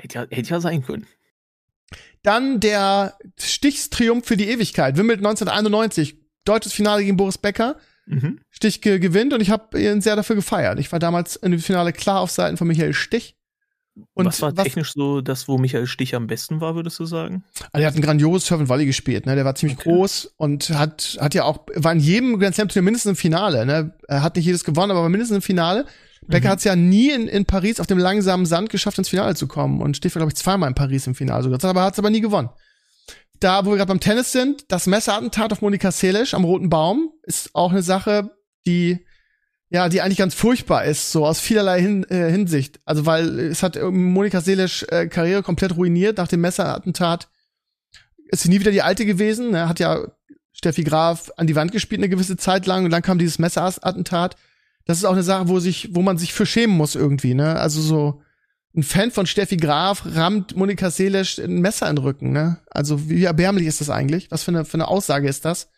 Hätte 0.00 0.18
ja, 0.20 0.26
hätte 0.30 0.50
ja 0.50 0.60
sein 0.60 0.84
können. 0.84 1.06
Dann 2.22 2.60
der 2.60 3.18
Stichstriumph 3.38 4.26
für 4.26 4.36
die 4.36 4.48
Ewigkeit. 4.48 4.96
Wimbledon 4.96 5.26
1991. 5.26 6.17
Deutsches 6.48 6.72
Finale 6.72 7.04
gegen 7.04 7.16
Boris 7.16 7.38
Becker. 7.38 7.76
Mhm. 8.06 8.40
Stich 8.50 8.80
ge 8.80 8.98
gewinnt 8.98 9.34
und 9.34 9.40
ich 9.40 9.50
habe 9.50 9.80
ihn 9.80 10.00
sehr 10.00 10.16
dafür 10.16 10.36
gefeiert. 10.36 10.78
Ich 10.78 10.90
war 10.92 10.98
damals 10.98 11.36
in 11.36 11.50
dem 11.50 11.60
Finale 11.60 11.92
klar 11.92 12.20
auf 12.20 12.30
Seiten 12.30 12.56
von 12.56 12.66
Michael 12.66 12.94
Stich. 12.94 13.36
Und 14.14 14.26
was 14.26 14.40
war 14.42 14.56
was, 14.56 14.64
technisch 14.64 14.92
so 14.92 15.20
das, 15.20 15.48
wo 15.48 15.58
Michael 15.58 15.86
Stich 15.86 16.14
am 16.14 16.26
besten 16.26 16.60
war, 16.60 16.74
würdest 16.74 16.98
du 17.00 17.04
sagen? 17.04 17.44
Also 17.72 17.82
er 17.82 17.88
hat 17.88 17.96
ein 17.96 18.02
grandioses 18.02 18.46
Surf 18.46 18.60
and 18.60 18.68
Volley 18.68 18.86
gespielt, 18.86 19.26
ne? 19.26 19.34
Der 19.34 19.44
war 19.44 19.56
ziemlich 19.56 19.78
okay. 19.78 19.90
groß 19.90 20.34
und 20.36 20.70
hat, 20.70 21.18
hat 21.20 21.34
ja 21.34 21.44
auch, 21.44 21.66
war 21.74 21.92
in 21.92 22.00
jedem 22.00 22.38
Grand 22.38 22.54
Slam 22.54 22.68
Turnier 22.68 22.84
mindestens 22.84 23.10
im 23.10 23.16
Finale, 23.16 23.66
ne? 23.66 23.94
Er 24.06 24.22
hat 24.22 24.36
nicht 24.36 24.44
jedes 24.44 24.64
gewonnen, 24.64 24.90
aber 24.90 25.02
war 25.02 25.08
mindestens 25.08 25.36
im 25.36 25.42
Finale. 25.42 25.84
Becker 26.26 26.48
mhm. 26.48 26.52
hat 26.52 26.58
es 26.58 26.64
ja 26.64 26.76
nie 26.76 27.10
in, 27.10 27.28
in 27.28 27.44
Paris 27.44 27.80
auf 27.80 27.86
dem 27.86 27.98
langsamen 27.98 28.46
Sand 28.46 28.70
geschafft, 28.70 28.98
ins 28.98 29.08
Finale 29.08 29.34
zu 29.34 29.46
kommen. 29.46 29.80
Und 29.80 29.96
Stich 29.96 30.14
war, 30.14 30.20
glaube 30.20 30.30
ich, 30.30 30.36
zweimal 30.36 30.68
in 30.68 30.74
Paris 30.74 31.06
im 31.06 31.14
Finale 31.14 31.42
sogar. 31.42 31.62
Aber 31.64 31.82
hat 31.82 31.94
es 31.94 31.98
aber 31.98 32.10
nie 32.10 32.20
gewonnen. 32.20 32.50
Da, 33.40 33.64
wo 33.64 33.70
wir 33.70 33.76
gerade 33.76 33.88
beim 33.88 34.00
Tennis 34.00 34.32
sind, 34.32 34.70
das 34.72 34.86
Messerattentat 34.86 35.52
auf 35.52 35.62
Monika 35.62 35.92
Seles 35.92 36.34
am 36.34 36.44
Roten 36.44 36.70
Baum 36.70 37.12
ist 37.22 37.54
auch 37.54 37.70
eine 37.70 37.82
Sache, 37.82 38.36
die 38.66 39.04
ja, 39.70 39.90
die 39.90 40.00
eigentlich 40.00 40.18
ganz 40.18 40.34
furchtbar 40.34 40.84
ist, 40.84 41.12
so 41.12 41.26
aus 41.26 41.40
vielerlei 41.40 41.82
Hin 41.82 42.04
äh, 42.04 42.30
Hinsicht. 42.30 42.80
Also, 42.86 43.04
weil 43.04 43.38
es 43.38 43.62
hat 43.62 43.76
äh, 43.76 43.84
Monika 43.84 44.40
Seles 44.40 44.82
äh, 44.84 45.08
Karriere 45.08 45.42
komplett 45.42 45.76
ruiniert. 45.76 46.16
Nach 46.16 46.28
dem 46.28 46.40
Messerattentat 46.40 47.28
ist 48.30 48.42
sie 48.42 48.48
nie 48.48 48.60
wieder 48.60 48.70
die 48.70 48.80
Alte 48.80 49.04
gewesen. 49.04 49.50
Ne? 49.50 49.68
hat 49.68 49.78
ja 49.78 50.06
Steffi 50.52 50.84
Graf 50.84 51.30
an 51.36 51.46
die 51.46 51.54
Wand 51.54 51.72
gespielt 51.72 52.00
eine 52.00 52.08
gewisse 52.08 52.38
Zeit 52.38 52.64
lang 52.64 52.86
und 52.86 52.90
dann 52.90 53.02
kam 53.02 53.18
dieses 53.18 53.38
Messerattentat 53.38 54.36
das 54.88 54.96
ist 54.96 55.04
auch 55.04 55.12
eine 55.12 55.22
Sache, 55.22 55.48
wo 55.48 55.60
sich, 55.60 55.90
wo 55.94 56.00
man 56.00 56.16
sich 56.16 56.32
für 56.32 56.46
schämen 56.46 56.74
muss 56.74 56.94
irgendwie, 56.94 57.34
ne? 57.34 57.60
Also 57.60 57.82
so 57.82 58.22
ein 58.78 58.82
Fan 58.84 59.10
von 59.10 59.26
Steffi 59.26 59.56
Graf 59.56 60.04
rammt 60.06 60.54
Monika 60.56 60.90
Seelesch 60.90 61.38
ein 61.38 61.60
Messer 61.60 61.90
in 61.90 61.96
den 61.96 62.04
Rücken, 62.04 62.30
ne? 62.32 62.58
Also 62.70 63.08
wie 63.08 63.24
erbärmlich 63.24 63.66
ist 63.66 63.80
das 63.80 63.90
eigentlich? 63.90 64.30
Was 64.30 64.44
für 64.44 64.52
eine, 64.52 64.64
für 64.64 64.74
eine 64.74 64.86
Aussage 64.86 65.28
ist 65.28 65.44
das? 65.44 65.68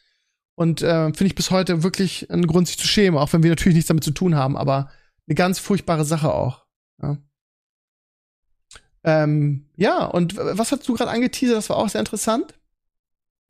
Und 0.54 0.82
äh, 0.82 1.04
finde 1.06 1.26
ich 1.26 1.34
bis 1.34 1.50
heute 1.50 1.82
wirklich 1.82 2.30
einen 2.30 2.46
Grund, 2.46 2.68
sich 2.68 2.76
zu 2.76 2.86
schämen, 2.86 3.18
auch 3.18 3.32
wenn 3.32 3.42
wir 3.42 3.50
natürlich 3.50 3.76
nichts 3.76 3.88
damit 3.88 4.04
zu 4.04 4.10
tun 4.10 4.34
haben, 4.34 4.56
aber 4.56 4.90
eine 5.26 5.34
ganz 5.34 5.58
furchtbare 5.58 6.04
Sache 6.04 6.34
auch. 6.34 6.66
Ja, 7.02 7.16
ähm, 9.04 9.66
ja 9.76 10.04
und 10.04 10.36
was 10.36 10.70
hast 10.70 10.86
du 10.86 10.94
gerade 10.94 11.10
angeteasert? 11.10 11.56
Das 11.56 11.70
war 11.70 11.76
auch 11.76 11.88
sehr 11.88 12.00
interessant. 12.00 12.54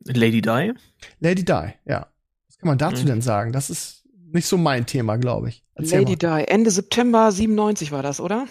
Lady 0.05 0.41
Di? 0.41 0.73
Lady 1.19 1.43
Di, 1.43 1.73
ja. 1.85 2.07
Was 2.47 2.57
kann 2.57 2.67
man 2.69 2.77
dazu 2.77 3.03
Mhm. 3.03 3.07
denn 3.07 3.21
sagen? 3.21 3.51
Das 3.51 3.69
ist 3.69 4.05
nicht 4.31 4.47
so 4.47 4.57
mein 4.57 4.85
Thema, 4.85 5.17
glaube 5.17 5.49
ich. 5.49 5.65
Erzähl 5.75 5.99
Lady 5.99 6.25
mal. 6.25 6.45
Di, 6.45 6.47
Ende 6.51 6.71
September 6.71 7.31
97 7.33 7.91
war 7.91 8.01
das, 8.01 8.21
oder? 8.21 8.47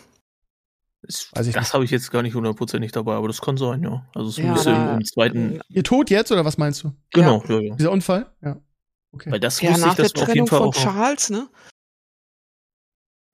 Das, 1.02 1.30
Weiß 1.32 1.46
ich 1.46 1.54
das 1.54 1.72
habe 1.72 1.84
ich 1.84 1.90
jetzt 1.90 2.10
gar 2.10 2.22
nicht 2.22 2.34
hundertprozentig 2.34 2.92
dabei, 2.92 3.14
aber 3.14 3.26
das 3.28 3.40
kann 3.40 3.56
sein, 3.56 3.82
ja. 3.82 4.06
Also 4.14 4.30
so 4.30 4.42
ein 4.42 4.48
Ja, 4.48 4.52
bisschen 4.54 4.74
da- 4.74 4.94
im 4.96 5.04
zweiten. 5.04 5.60
Ihr 5.70 5.82
Tod 5.82 6.10
jetzt 6.10 6.30
oder 6.30 6.44
was 6.44 6.58
meinst 6.58 6.84
du? 6.84 6.92
Genau, 7.12 7.42
ja, 7.48 7.58
ja. 7.60 7.74
Dieser 7.76 7.90
Unfall? 7.90 8.30
Ja. 8.42 8.60
Okay. 9.12 9.30
Weil 9.32 9.40
das 9.40 9.60
Ja, 9.60 9.70
wusste 9.70 9.86
nach 9.86 9.92
ich, 9.92 9.96
das 9.96 10.12
der 10.12 10.22
auf 10.22 10.28
jeden 10.28 10.46
Trennung 10.46 10.48
Fall 10.48 10.58
von 10.58 10.68
auch. 10.68 10.74
Charles, 10.94 11.30
ne? 11.30 11.48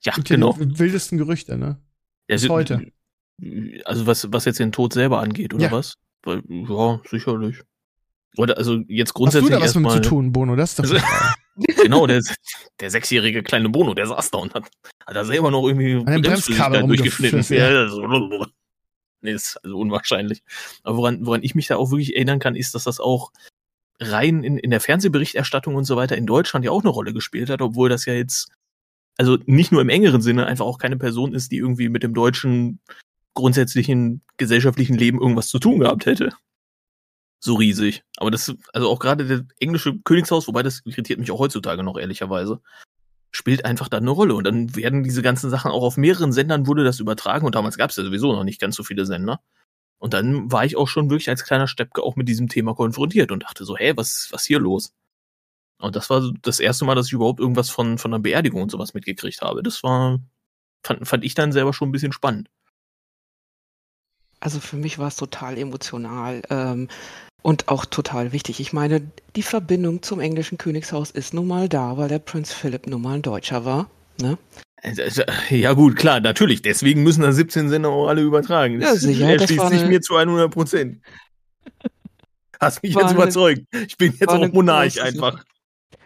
Ja, 0.04 0.12
Gibt 0.14 0.30
ja 0.30 0.36
genau. 0.36 0.52
Die 0.52 0.78
wildesten 0.78 1.18
Gerüchte, 1.18 1.56
ne? 1.58 1.80
Ja, 2.28 2.36
bis 2.36 2.42
si- 2.42 2.48
heute. 2.48 2.92
Also 3.84 4.06
was, 4.06 4.32
was 4.32 4.44
jetzt 4.44 4.60
den 4.60 4.72
Tod 4.72 4.92
selber 4.92 5.20
angeht, 5.20 5.52
oder 5.52 5.64
Ja. 5.64 5.72
was? 5.72 5.98
Weil, 6.24 6.42
ja, 6.48 7.00
sicherlich. 7.10 7.60
Oder 8.38 8.56
also 8.58 8.76
jetzt 8.88 9.08
Hast 9.08 9.10
du 9.10 9.18
grundsätzlich 9.18 9.50
da 9.50 9.60
was 9.60 9.74
mit 9.74 9.90
zu 9.90 10.00
tun, 10.00 10.32
Bono? 10.32 10.56
Das 10.56 10.70
ist 10.70 10.78
doch 10.78 10.84
Also-. 10.84 11.34
Genau, 11.56 12.06
der, 12.06 12.22
der 12.80 12.90
sechsjährige 12.90 13.42
kleine 13.42 13.68
Bono, 13.68 13.94
der 13.94 14.06
saß 14.06 14.30
da 14.30 14.38
und 14.38 14.54
hat, 14.54 14.68
hat 15.06 15.16
da 15.16 15.24
selber 15.24 15.50
noch 15.50 15.66
irgendwie 15.66 15.96
Bremskabel 16.04 16.86
durchgeschnitten. 16.86 17.40
rumgepfiffen, 17.40 17.56
Ja, 17.56 17.66
also, 17.80 18.46
nee, 19.22 19.32
ist 19.32 19.58
also 19.64 19.78
unwahrscheinlich. 19.78 20.42
Aber 20.82 20.98
woran, 20.98 21.24
woran 21.24 21.42
ich 21.42 21.54
mich 21.54 21.66
da 21.66 21.76
auch 21.76 21.90
wirklich 21.90 22.14
erinnern 22.14 22.38
kann, 22.38 22.56
ist, 22.56 22.74
dass 22.74 22.84
das 22.84 23.00
auch 23.00 23.32
rein 24.00 24.44
in, 24.44 24.58
in 24.58 24.70
der 24.70 24.80
Fernsehberichterstattung 24.80 25.74
und 25.74 25.84
so 25.84 25.96
weiter 25.96 26.16
in 26.16 26.26
Deutschland 26.26 26.64
ja 26.64 26.70
auch 26.70 26.82
eine 26.82 26.90
Rolle 26.90 27.14
gespielt 27.14 27.48
hat, 27.48 27.62
obwohl 27.62 27.88
das 27.88 28.04
ja 28.04 28.12
jetzt, 28.12 28.48
also 29.16 29.38
nicht 29.46 29.72
nur 29.72 29.80
im 29.80 29.88
engeren 29.88 30.20
Sinne 30.20 30.46
einfach 30.46 30.66
auch 30.66 30.78
keine 30.78 30.98
Person 30.98 31.34
ist, 31.34 31.52
die 31.52 31.58
irgendwie 31.58 31.88
mit 31.88 32.02
dem 32.02 32.12
deutschen 32.12 32.80
grundsätzlichen 33.34 34.22
gesellschaftlichen 34.36 34.96
Leben 34.96 35.20
irgendwas 35.20 35.48
zu 35.48 35.58
tun 35.58 35.80
gehabt 35.80 36.06
hätte. 36.06 36.32
So 37.38 37.54
riesig. 37.54 38.02
Aber 38.16 38.30
das, 38.30 38.54
also 38.72 38.90
auch 38.90 38.98
gerade 38.98 39.26
der 39.26 39.44
englische 39.60 39.98
Königshaus, 40.04 40.48
wobei 40.48 40.62
das 40.62 40.82
irritiert 40.84 41.18
mich 41.18 41.30
auch 41.30 41.38
heutzutage 41.38 41.82
noch 41.82 41.98
ehrlicherweise, 41.98 42.60
spielt 43.30 43.64
einfach 43.64 43.88
da 43.88 43.98
eine 43.98 44.10
Rolle. 44.10 44.34
Und 44.34 44.44
dann 44.44 44.74
werden 44.74 45.04
diese 45.04 45.22
ganzen 45.22 45.50
Sachen 45.50 45.70
auch 45.70 45.82
auf 45.82 45.96
mehreren 45.96 46.32
Sendern 46.32 46.66
wurde 46.66 46.84
das 46.84 47.00
übertragen 47.00 47.46
und 47.46 47.54
damals 47.54 47.76
gab 47.76 47.90
es 47.90 47.96
ja 47.96 48.04
sowieso 48.04 48.32
noch 48.32 48.44
nicht 48.44 48.60
ganz 48.60 48.76
so 48.76 48.82
viele 48.82 49.06
Sender. 49.06 49.40
Und 49.98 50.14
dann 50.14 50.50
war 50.52 50.64
ich 50.64 50.76
auch 50.76 50.88
schon 50.88 51.10
wirklich 51.10 51.28
als 51.28 51.44
kleiner 51.44 51.68
Steppke 51.68 52.02
auch 52.02 52.16
mit 52.16 52.28
diesem 52.28 52.48
Thema 52.48 52.74
konfrontiert 52.74 53.32
und 53.32 53.42
dachte 53.42 53.64
so, 53.64 53.76
hä, 53.76 53.92
was, 53.96 54.28
was 54.30 54.44
hier 54.44 54.58
los? 54.58 54.92
Und 55.78 55.96
das 55.96 56.08
war 56.10 56.32
das 56.42 56.60
erste 56.60 56.84
Mal, 56.84 56.94
dass 56.94 57.06
ich 57.06 57.12
überhaupt 57.12 57.40
irgendwas 57.40 57.70
von, 57.70 57.98
von 57.98 58.12
einer 58.12 58.22
Beerdigung 58.22 58.62
und 58.62 58.70
sowas 58.70 58.94
mitgekriegt 58.94 59.42
habe. 59.42 59.62
Das 59.62 59.82
war, 59.82 60.18
fand, 60.82 61.06
fand 61.06 61.24
ich 61.24 61.34
dann 61.34 61.52
selber 61.52 61.72
schon 61.72 61.88
ein 61.88 61.92
bisschen 61.92 62.12
spannend. 62.12 62.48
Also 64.40 64.60
für 64.60 64.76
mich 64.76 64.98
war 64.98 65.08
es 65.08 65.16
total 65.16 65.58
emotional 65.58 66.42
ähm, 66.50 66.88
und 67.42 67.68
auch 67.68 67.84
total 67.84 68.32
wichtig. 68.32 68.60
Ich 68.60 68.72
meine, 68.72 69.02
die 69.36 69.42
Verbindung 69.42 70.02
zum 70.02 70.20
englischen 70.20 70.58
Königshaus 70.58 71.10
ist 71.10 71.34
nun 71.34 71.46
mal 71.46 71.68
da, 71.68 71.96
weil 71.96 72.08
der 72.08 72.18
Prinz 72.18 72.52
Philipp 72.52 72.86
nun 72.86 73.02
mal 73.02 73.14
ein 73.14 73.22
Deutscher 73.22 73.64
war. 73.64 73.88
Ne? 74.20 74.36
Also, 74.82 75.22
Ja 75.50 75.72
gut, 75.72 75.96
klar, 75.96 76.20
natürlich. 76.20 76.62
Deswegen 76.62 77.02
müssen 77.02 77.22
da 77.22 77.32
17 77.32 77.68
Sender 77.68 77.88
auch 77.90 78.08
alle 78.08 78.22
übertragen. 78.22 78.80
Ja, 78.80 78.94
sicher, 78.94 79.32
das 79.32 79.42
erschließt 79.42 79.60
war 79.60 79.70
sich 79.70 79.80
eine- 79.80 79.88
mir 79.88 80.00
zu 80.00 80.16
100 80.16 80.50
Prozent. 80.50 81.00
Hast 82.60 82.82
mich 82.82 82.94
War 82.94 83.02
jetzt 83.02 83.12
überzeugt. 83.12 83.62
Ich 83.86 83.96
bin 83.98 84.14
jetzt 84.18 84.28
auch 84.28 84.48
Monarch 84.52 85.02
einfach. 85.02 85.44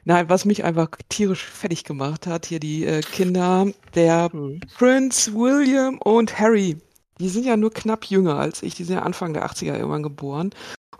Nein, 0.04 0.28
was 0.28 0.44
mich 0.44 0.64
einfach 0.64 0.88
tierisch 1.08 1.44
fertig 1.44 1.84
gemacht 1.84 2.26
hat, 2.26 2.46
hier 2.46 2.58
die 2.58 2.84
äh, 2.86 3.02
Kinder, 3.02 3.66
der 3.94 4.30
Prinz 4.76 5.30
William 5.32 5.98
und 5.98 6.38
Harry, 6.40 6.78
die 7.20 7.28
sind 7.28 7.44
ja 7.44 7.56
nur 7.56 7.70
knapp 7.72 8.06
jünger 8.06 8.36
als 8.36 8.62
ich, 8.62 8.74
die 8.74 8.84
sind 8.84 8.96
ja 8.96 9.02
Anfang 9.02 9.34
der 9.34 9.46
80er 9.46 9.76
irgendwann 9.76 10.02
geboren. 10.02 10.50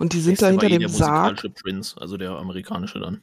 Und 0.01 0.13
die 0.15 0.21
sind 0.21 0.41
da 0.41 0.49
hinter 0.49 0.67
eh 0.67 0.71
dem 0.71 0.81
der 0.81 0.89
Sarg. 0.89 1.45
Prince, 1.63 2.01
also 2.01 2.17
der 2.17 2.31
amerikanische 2.31 2.99
dann. 3.01 3.23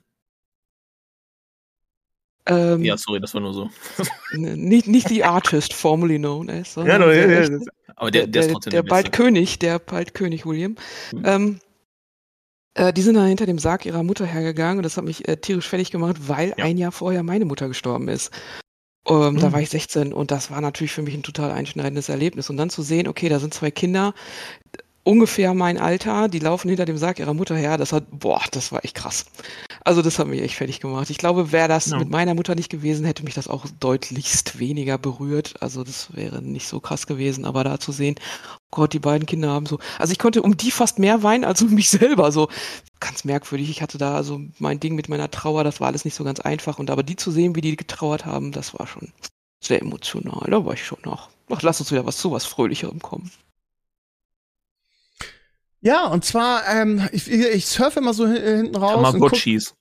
Ähm, 2.46 2.84
Ja, 2.84 2.98
sorry, 2.98 3.20
das 3.20 3.34
war 3.34 3.42
nur 3.42 3.54
so. 3.54 3.70
n- 4.32 4.62
nicht, 4.70 4.88
nicht 4.88 5.10
die 5.10 5.24
Artist, 5.24 5.74
formerly 5.74 6.18
known 6.18 6.50
as, 6.50 6.74
sondern 6.76 7.02
no, 7.02 7.08
der, 7.08 7.30
ja, 7.30 7.40
echte- 7.42 7.66
Aber 7.96 8.12
der, 8.12 8.28
der, 8.28 8.44
ist 8.44 8.52
trotzdem 8.52 8.72
der 8.72 8.84
der, 8.84 8.90
bald. 8.90 9.12
König, 9.12 9.60
der 9.60 9.80
bald 9.80 10.14
König 10.14 10.46
William. 10.46 10.76
Mhm. 11.14 11.22
Ähm, 11.26 11.60
äh, 12.76 12.94
die 12.94 13.02
sind 13.02 13.16
da 13.16 13.26
hinter 13.26 13.46
dem 13.48 13.60
Sarg 13.60 13.86
ihrer 13.86 14.04
Mutter 14.04 14.26
hergegangen 14.26 14.78
und 14.78 14.84
das 14.84 14.96
hat 14.98 15.04
mich 15.04 15.28
äh, 15.28 15.36
tierisch 15.38 15.68
fertig 15.68 15.92
gemacht, 15.92 16.30
weil 16.30 16.54
Ja. 16.58 16.64
ein 16.66 16.78
Jahr 16.78 16.92
vorher 16.92 17.24
meine 17.24 17.46
Mutter 17.46 17.68
gestorben 17.68 18.08
ist. 18.08 18.32
Ähm, 19.10 19.40
Da 19.40 19.50
Mhm. 19.50 19.54
war 19.54 19.62
ich 19.62 19.70
16 19.70 20.14
und 20.14 20.32
das 20.32 20.52
war 20.52 20.62
natürlich 20.62 20.92
für 20.94 21.02
mich 21.02 21.16
ein 21.16 21.24
total 21.24 21.52
einschneidendes 21.52 22.08
Erlebnis. 22.08 22.50
Und 22.50 22.58
dann 22.58 22.70
zu 22.70 22.82
sehen, 22.84 23.08
okay, 23.08 23.30
da 23.30 23.40
sind 23.40 23.54
zwei 23.54 23.72
Kinder, 23.72 24.14
ungefähr 25.08 25.54
mein 25.54 25.80
Alter, 25.80 26.28
die 26.28 26.40
laufen 26.40 26.68
hinter 26.68 26.86
dem 26.86 26.98
Sarg 26.98 27.20
ihrer 27.20 27.34
Mutter 27.34 27.56
her, 27.56 27.78
das 27.78 27.94
hat, 27.94 28.04
boah, 28.12 28.42
das 28.52 28.72
war 28.72 28.84
echt 28.84 28.96
krass. 28.96 29.26
Also 29.86 30.02
das 30.02 30.20
hat 30.20 30.28
mich 30.28 30.42
echt 30.42 30.56
fertig 30.56 30.82
gemacht. 30.82 31.10
Ich 31.10 31.18
glaube, 31.18 31.52
wäre 31.54 31.70
das 31.70 31.86
Ja. 31.88 31.98
mit 31.98 32.10
meiner 32.10 32.34
Mutter 32.36 32.56
nicht 32.56 32.70
gewesen, 32.70 33.06
hätte 33.06 33.24
mich 33.24 33.34
das 33.34 33.48
auch 33.48 33.66
deutlichst 33.80 34.60
weniger 34.60 34.98
berührt. 34.98 35.56
Also 35.62 35.84
das 35.84 36.14
wäre 36.14 36.42
nicht 36.42 36.68
so 36.68 36.80
krass 36.82 37.08
gewesen, 37.08 37.46
aber 37.46 37.64
da 37.64 37.80
zu 37.80 37.92
sehen, 37.94 38.16
oh 38.20 38.68
Gott, 38.72 38.94
die 38.94 39.00
beiden 39.00 39.26
Kinder 39.26 39.50
haben 39.50 39.66
so, 39.66 39.80
also 39.98 40.12
ich 40.12 40.20
konnte 40.20 40.42
um 40.42 40.58
die 40.58 40.72
fast 40.72 41.00
mehr 41.00 41.24
weinen 41.24 41.46
als 41.46 41.62
um 41.62 41.74
mich 41.74 41.90
selber. 41.90 42.32
So 42.34 42.50
ganz 43.00 43.24
merkwürdig. 43.24 43.70
Ich 43.70 43.82
hatte 43.82 43.98
da 43.98 44.16
also 44.16 44.42
mein 44.60 44.80
Ding 44.82 44.96
mit 44.96 45.08
meiner 45.08 45.32
Trauer, 45.32 45.64
das 45.64 45.80
war 45.80 45.88
alles 45.88 46.04
nicht 46.06 46.16
so 46.16 46.26
ganz 46.26 46.42
einfach. 46.42 46.80
Und 46.80 46.90
aber 46.90 47.04
die 47.04 47.16
zu 47.16 47.32
sehen, 47.32 47.56
wie 47.56 47.62
die 47.62 47.78
getrauert 47.78 48.26
haben, 48.26 48.52
das 48.52 48.78
war 48.78 48.88
schon 48.88 49.14
sehr 49.64 49.82
emotional. 49.82 50.50
Da 50.52 50.66
war 50.66 50.74
ich 50.74 50.84
schon 50.86 51.00
noch. 51.06 51.30
Ach, 51.50 51.62
lass 51.62 51.80
uns 51.80 51.92
wieder 51.92 52.06
was 52.06 52.18
zu 52.18 52.32
was 52.32 52.46
Fröhlicherem 52.46 53.00
kommen. 53.02 53.32
Ja, 55.88 56.08
und 56.08 56.26
zwar, 56.26 56.64
ähm, 56.70 57.08
ich, 57.12 57.30
ich 57.32 57.66
surfe 57.66 58.00
immer 58.00 58.14
so 58.14 58.28
hin- 58.28 58.44
hinten 58.44 58.76
raus. 58.76 58.94
Tamagotchis. 58.96 59.74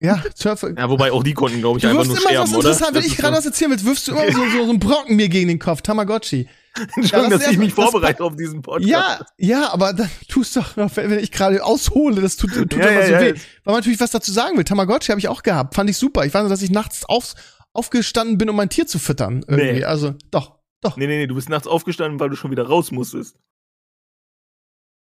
ja, 0.00 0.22
surfe. 0.34 0.74
Ja, 0.76 0.90
wobei 0.90 1.12
auch 1.12 1.22
die 1.22 1.32
konnten, 1.34 1.60
glaube 1.60 1.78
ich, 1.78 1.82
Du 1.82 1.88
einfach 1.88 2.04
nur 2.04 2.16
immer 2.18 2.28
sterben, 2.28 2.46
so 2.50 2.58
oder? 2.58 2.68
interessant, 2.70 2.94
wenn 2.94 3.02
Das 3.02 3.10
ich 3.12 3.16
gerade 3.16 3.34
so- 3.34 3.38
was 3.38 3.46
erzählen 3.46 3.70
will, 3.70 3.84
wirfst 3.84 4.08
du 4.08 4.12
immer 4.12 4.32
so, 4.32 4.44
so, 4.50 4.64
so 4.64 4.70
einen 4.70 4.78
Brocken 4.80 5.16
mir 5.16 5.28
gegen 5.28 5.48
den 5.48 5.58
Kopf. 5.58 5.82
Tamagotchi. 5.82 6.48
Entschuldigung, 6.96 7.30
das 7.30 7.42
dass 7.44 7.52
ich 7.52 7.58
mich 7.58 7.72
das 7.72 7.84
vorbereite 7.84 8.24
auf 8.24 8.34
diesen 8.34 8.60
Podcast. 8.60 8.88
Ja, 8.90 9.20
ja, 9.38 9.72
aber 9.72 9.92
dann 9.92 10.10
tust 10.28 10.56
doch, 10.56 10.76
wenn 10.76 11.18
ich 11.20 11.30
gerade 11.30 11.64
aushole, 11.64 12.20
das 12.20 12.36
tut, 12.36 12.52
tut 12.52 12.72
Ja, 12.74 12.88
immer 12.88 13.00
ja, 13.00 13.06
so 13.06 13.12
ja. 13.12 13.20
weh. 13.20 13.32
Weil 13.32 13.40
man 13.64 13.74
natürlich 13.76 14.00
was 14.00 14.10
dazu 14.10 14.32
sagen 14.32 14.56
will. 14.56 14.64
Tamagotchi 14.64 15.12
habe 15.12 15.20
ich 15.20 15.28
auch 15.28 15.44
gehabt, 15.44 15.76
fand 15.76 15.88
ich 15.88 15.96
super. 15.96 16.24
Ich 16.26 16.34
weiß 16.34 16.40
nur, 16.42 16.50
dass 16.50 16.62
ich 16.62 16.70
nachts 16.72 17.04
auf, 17.04 17.34
aufgestanden 17.72 18.38
bin, 18.38 18.50
um 18.50 18.56
mein 18.56 18.70
Tier 18.70 18.88
zu 18.88 18.98
füttern. 18.98 19.44
Irgendwie. 19.46 19.72
Nee. 19.74 19.84
Also, 19.84 20.14
doch, 20.32 20.56
doch. 20.80 20.96
Nee, 20.96 21.06
nee, 21.06 21.18
nee, 21.18 21.26
du 21.28 21.36
bist 21.36 21.48
nachts 21.48 21.68
aufgestanden, 21.68 22.18
weil 22.18 22.28
du 22.30 22.34
schon 22.36 22.50
wieder 22.50 22.66
raus 22.66 22.90
musstest. 22.90 23.36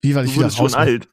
Wie, 0.01 0.15
weil 0.15 0.25
ich 0.25 0.33
Du 0.33 0.39
wieder 0.39 0.49
schon 0.51 0.73
alt. 0.73 1.07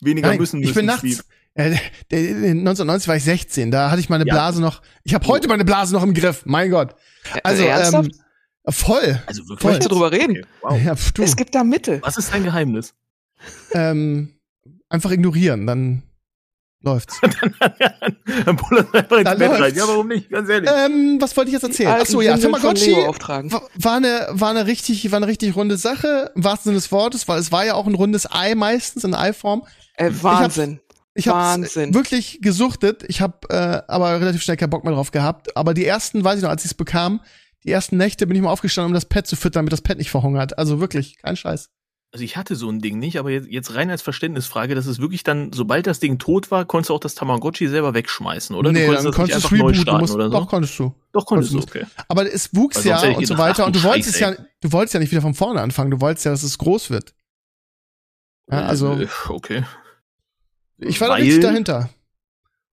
Weniger 0.00 0.28
Nein, 0.28 0.38
müssen 0.38 0.60
ich 0.60 0.66
müssen. 0.68 0.74
bin 0.76 0.86
nachts. 0.86 1.24
Äh, 1.54 1.70
der, 2.10 2.20
der, 2.22 2.50
1990 2.50 3.08
war 3.08 3.16
ich 3.16 3.24
16, 3.24 3.70
da 3.70 3.90
hatte 3.90 4.00
ich 4.00 4.08
meine 4.08 4.24
Ja. 4.26 4.32
Blase 4.34 4.60
noch. 4.60 4.82
Ich 5.02 5.14
habe 5.14 5.26
heute 5.26 5.48
meine 5.48 5.64
Blase 5.64 5.92
noch 5.92 6.02
im 6.02 6.14
Griff, 6.14 6.42
mein 6.46 6.70
Gott. 6.70 6.94
Also, 7.42 7.64
ernsthaft? 7.64 8.12
ähm, 8.12 8.72
voll. 8.72 9.22
Also 9.26 9.48
wirklich. 9.48 9.70
Voll. 9.70 9.78
Drüber 9.80 10.12
reden? 10.12 10.44
Okay, 10.62 10.86
wow. 10.86 10.98
Ja. 11.18 11.24
Es 11.24 11.36
gibt 11.36 11.54
da 11.54 11.64
Mittel. 11.64 12.00
Was 12.02 12.16
ist 12.16 12.32
dein 12.32 12.44
Geheimnis? 12.44 12.94
ähm, 13.72 14.34
einfach 14.88 15.10
ignorieren, 15.10 15.66
dann 15.66 16.02
läuft's. 16.82 17.20
Dann 18.44 18.56
pullert 18.56 18.94
einfach 18.94 19.16
ins 19.18 19.24
Da 19.24 19.34
Bett 19.34 19.50
rein. 19.50 19.60
läuft's. 19.60 19.78
Ja, 19.78 19.88
warum 19.88 20.08
nicht? 20.08 20.30
Ganz 20.30 20.48
ehrlich. 20.48 20.70
ähm, 20.70 21.16
was 21.20 21.36
wollte 21.36 21.48
ich 21.50 21.54
jetzt 21.54 21.62
erzählen? 21.62 21.90
Achso, 21.92 22.20
ja, 22.20 22.36
Tamagotchi 22.36 22.90
Leo 22.90 23.06
auftragen. 23.08 23.52
wa- 23.52 23.62
war 23.74 23.96
eine, 23.96 24.28
war 24.30 24.50
eine 24.50 24.66
richtig, 24.66 25.10
war 25.10 25.16
eine 25.18 25.26
richtig 25.26 25.56
runde 25.56 25.76
Sache, 25.76 26.32
im 26.34 26.44
wahrsten 26.44 26.70
Sinne 26.70 26.76
des 26.76 26.90
Wortes, 26.92 27.28
weil 27.28 27.38
es 27.38 27.52
war 27.52 27.64
ja 27.64 27.74
auch 27.74 27.86
ein 27.86 27.94
rundes 27.94 28.30
Ei 28.30 28.54
meistens 28.54 29.04
in 29.04 29.14
Eiform. 29.14 29.62
Äh, 29.96 30.10
Wahnsinn. 30.22 30.80
Ich 31.14 31.28
habe 31.28 31.38
Wahnsinn. 31.38 31.92
wirklich 31.92 32.40
gesuchtet. 32.40 33.02
Ich 33.08 33.20
habe 33.20 33.34
äh, 33.50 33.82
aber 33.88 34.20
relativ 34.20 34.42
schnell 34.42 34.56
keinen 34.56 34.70
Bock 34.70 34.84
mehr 34.84 34.92
drauf 34.94 35.10
gehabt. 35.10 35.56
Aber 35.56 35.74
die 35.74 35.84
ersten, 35.84 36.22
weiß 36.24 36.36
ich 36.36 36.42
noch, 36.42 36.50
als 36.50 36.64
ich 36.64 36.70
es 36.70 36.74
bekam, 36.74 37.20
die 37.64 37.72
ersten 37.72 37.96
Nächte 37.98 38.26
bin 38.26 38.36
ich 38.36 38.42
mal 38.42 38.50
aufgestanden, 38.50 38.90
um 38.90 38.94
das 38.94 39.04
Pet 39.04 39.26
zu 39.26 39.36
füttern, 39.36 39.60
damit 39.64 39.72
das 39.72 39.82
Pet 39.82 39.98
nicht 39.98 40.10
verhungert. 40.10 40.56
Also 40.56 40.80
wirklich, 40.80 41.18
kein 41.18 41.36
Scheiß. 41.36 41.68
Also 42.12 42.24
ich 42.24 42.36
hatte 42.36 42.56
so 42.56 42.68
ein 42.68 42.80
Ding 42.80 42.98
nicht, 42.98 43.18
aber 43.20 43.30
jetzt, 43.30 43.46
jetzt 43.48 43.74
rein 43.76 43.88
als 43.88 44.02
Verständnisfrage, 44.02 44.74
dass 44.74 44.86
es 44.86 44.98
wirklich 44.98 45.22
dann, 45.22 45.52
sobald 45.52 45.86
das 45.86 46.00
Ding 46.00 46.18
tot 46.18 46.50
war, 46.50 46.64
konntest 46.64 46.90
du 46.90 46.94
auch 46.94 47.00
das 47.00 47.14
Tamagotchi 47.14 47.68
selber 47.68 47.94
wegschmeißen, 47.94 48.56
oder? 48.56 48.72
nee, 48.72 48.80
du 48.80 48.86
konntest 48.86 49.04
dann 49.04 49.12
das 49.12 49.16
konntest 49.16 49.44
du 49.44 49.54
neu 49.54 49.58
rebooten. 49.58 49.74
Du 49.76 49.80
starten 49.82 50.00
musst, 50.00 50.14
oder 50.14 50.24
so? 50.28 50.30
Doch, 50.32 50.48
konntest 50.48 50.78
du. 50.80 50.94
Doch 51.12 51.24
konntest 51.26 51.52
du, 51.52 51.58
konntest 51.58 51.76
okay. 51.76 51.86
Aber 52.08 52.32
es 52.32 52.52
wuchs 52.52 52.78
Weil 52.84 53.10
ja 53.10 53.16
und 53.16 53.26
so 53.26 53.38
weiter 53.38 53.62
ach 53.62 53.66
und 53.68 53.76
du 53.76 53.80
du 53.80 53.86
wolltest 53.86 54.18
Scheiße, 54.18 54.38
ja, 54.38 54.44
du 54.60 54.72
wolltest 54.72 54.94
ja 54.94 55.00
nicht 55.00 55.12
wieder 55.12 55.22
von 55.22 55.34
vorne 55.34 55.60
anfangen. 55.60 55.92
Du 55.92 56.00
wolltest 56.00 56.24
ja, 56.24 56.32
dass 56.32 56.42
es 56.42 56.58
groß 56.58 56.90
wird. 56.90 57.14
Ja, 58.50 58.62
also 58.62 58.94
Äh, 58.94 59.06
Okay. 59.28 59.64
ich 60.78 61.00
war 61.00 61.08
da 61.08 61.14
Weil- 61.14 61.22
richtig 61.22 61.42
dahinter. 61.42 61.90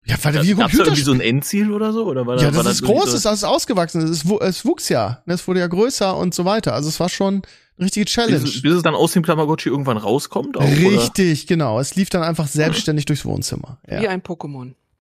Ja, 0.05 0.17
warte, 0.23 0.43
wie 0.43 0.55
Gab's 0.55 0.77
da 0.77 0.83
irgendwie 0.83 1.03
so 1.03 1.13
ein 1.13 1.21
Endziel 1.21 1.71
oder 1.73 1.93
so? 1.93 2.05
Oder 2.07 2.27
war 2.27 2.37
ja, 2.37 2.51
da, 2.51 2.57
war 2.57 2.65
das 2.65 2.75
ist 2.75 2.83
groß, 2.83 3.13
das 3.13 3.25
ist 3.25 3.45
ausgewachsen, 3.45 4.03
es, 4.03 4.11
ist, 4.25 4.31
es 4.41 4.65
wuchs 4.67 4.89
ja, 4.89 5.23
es 5.27 5.47
wurde 5.47 5.61
ja 5.61 5.69
größer 5.69 6.17
und 6.17 6.35
so 6.35 6.45
weiter. 6.45 6.75
Also 6.75 6.89
es 6.89 6.99
war 6.99 7.09
schon 7.09 7.43
richtige 7.79 8.07
Challenge. 8.07 8.41
Bis, 8.41 8.63
bis 8.63 8.75
es 8.75 8.83
dann 8.83 8.95
aus 8.95 9.13
dem 9.13 9.25
Tamagotchi 9.25 9.69
irgendwann 9.69 9.97
rauskommt? 9.97 10.57
Auch, 10.57 10.63
Richtig, 10.63 11.43
oder? 11.43 11.49
genau. 11.49 11.81
Es 11.81 11.95
lief 11.95 12.11
dann 12.11 12.23
einfach 12.23 12.47
selbstständig 12.47 13.05
durchs 13.05 13.25
Wohnzimmer. 13.25 13.79
Ja. 13.89 14.01
Wie 14.01 14.09
ein 14.09 14.23
Pokémon. 14.23 14.75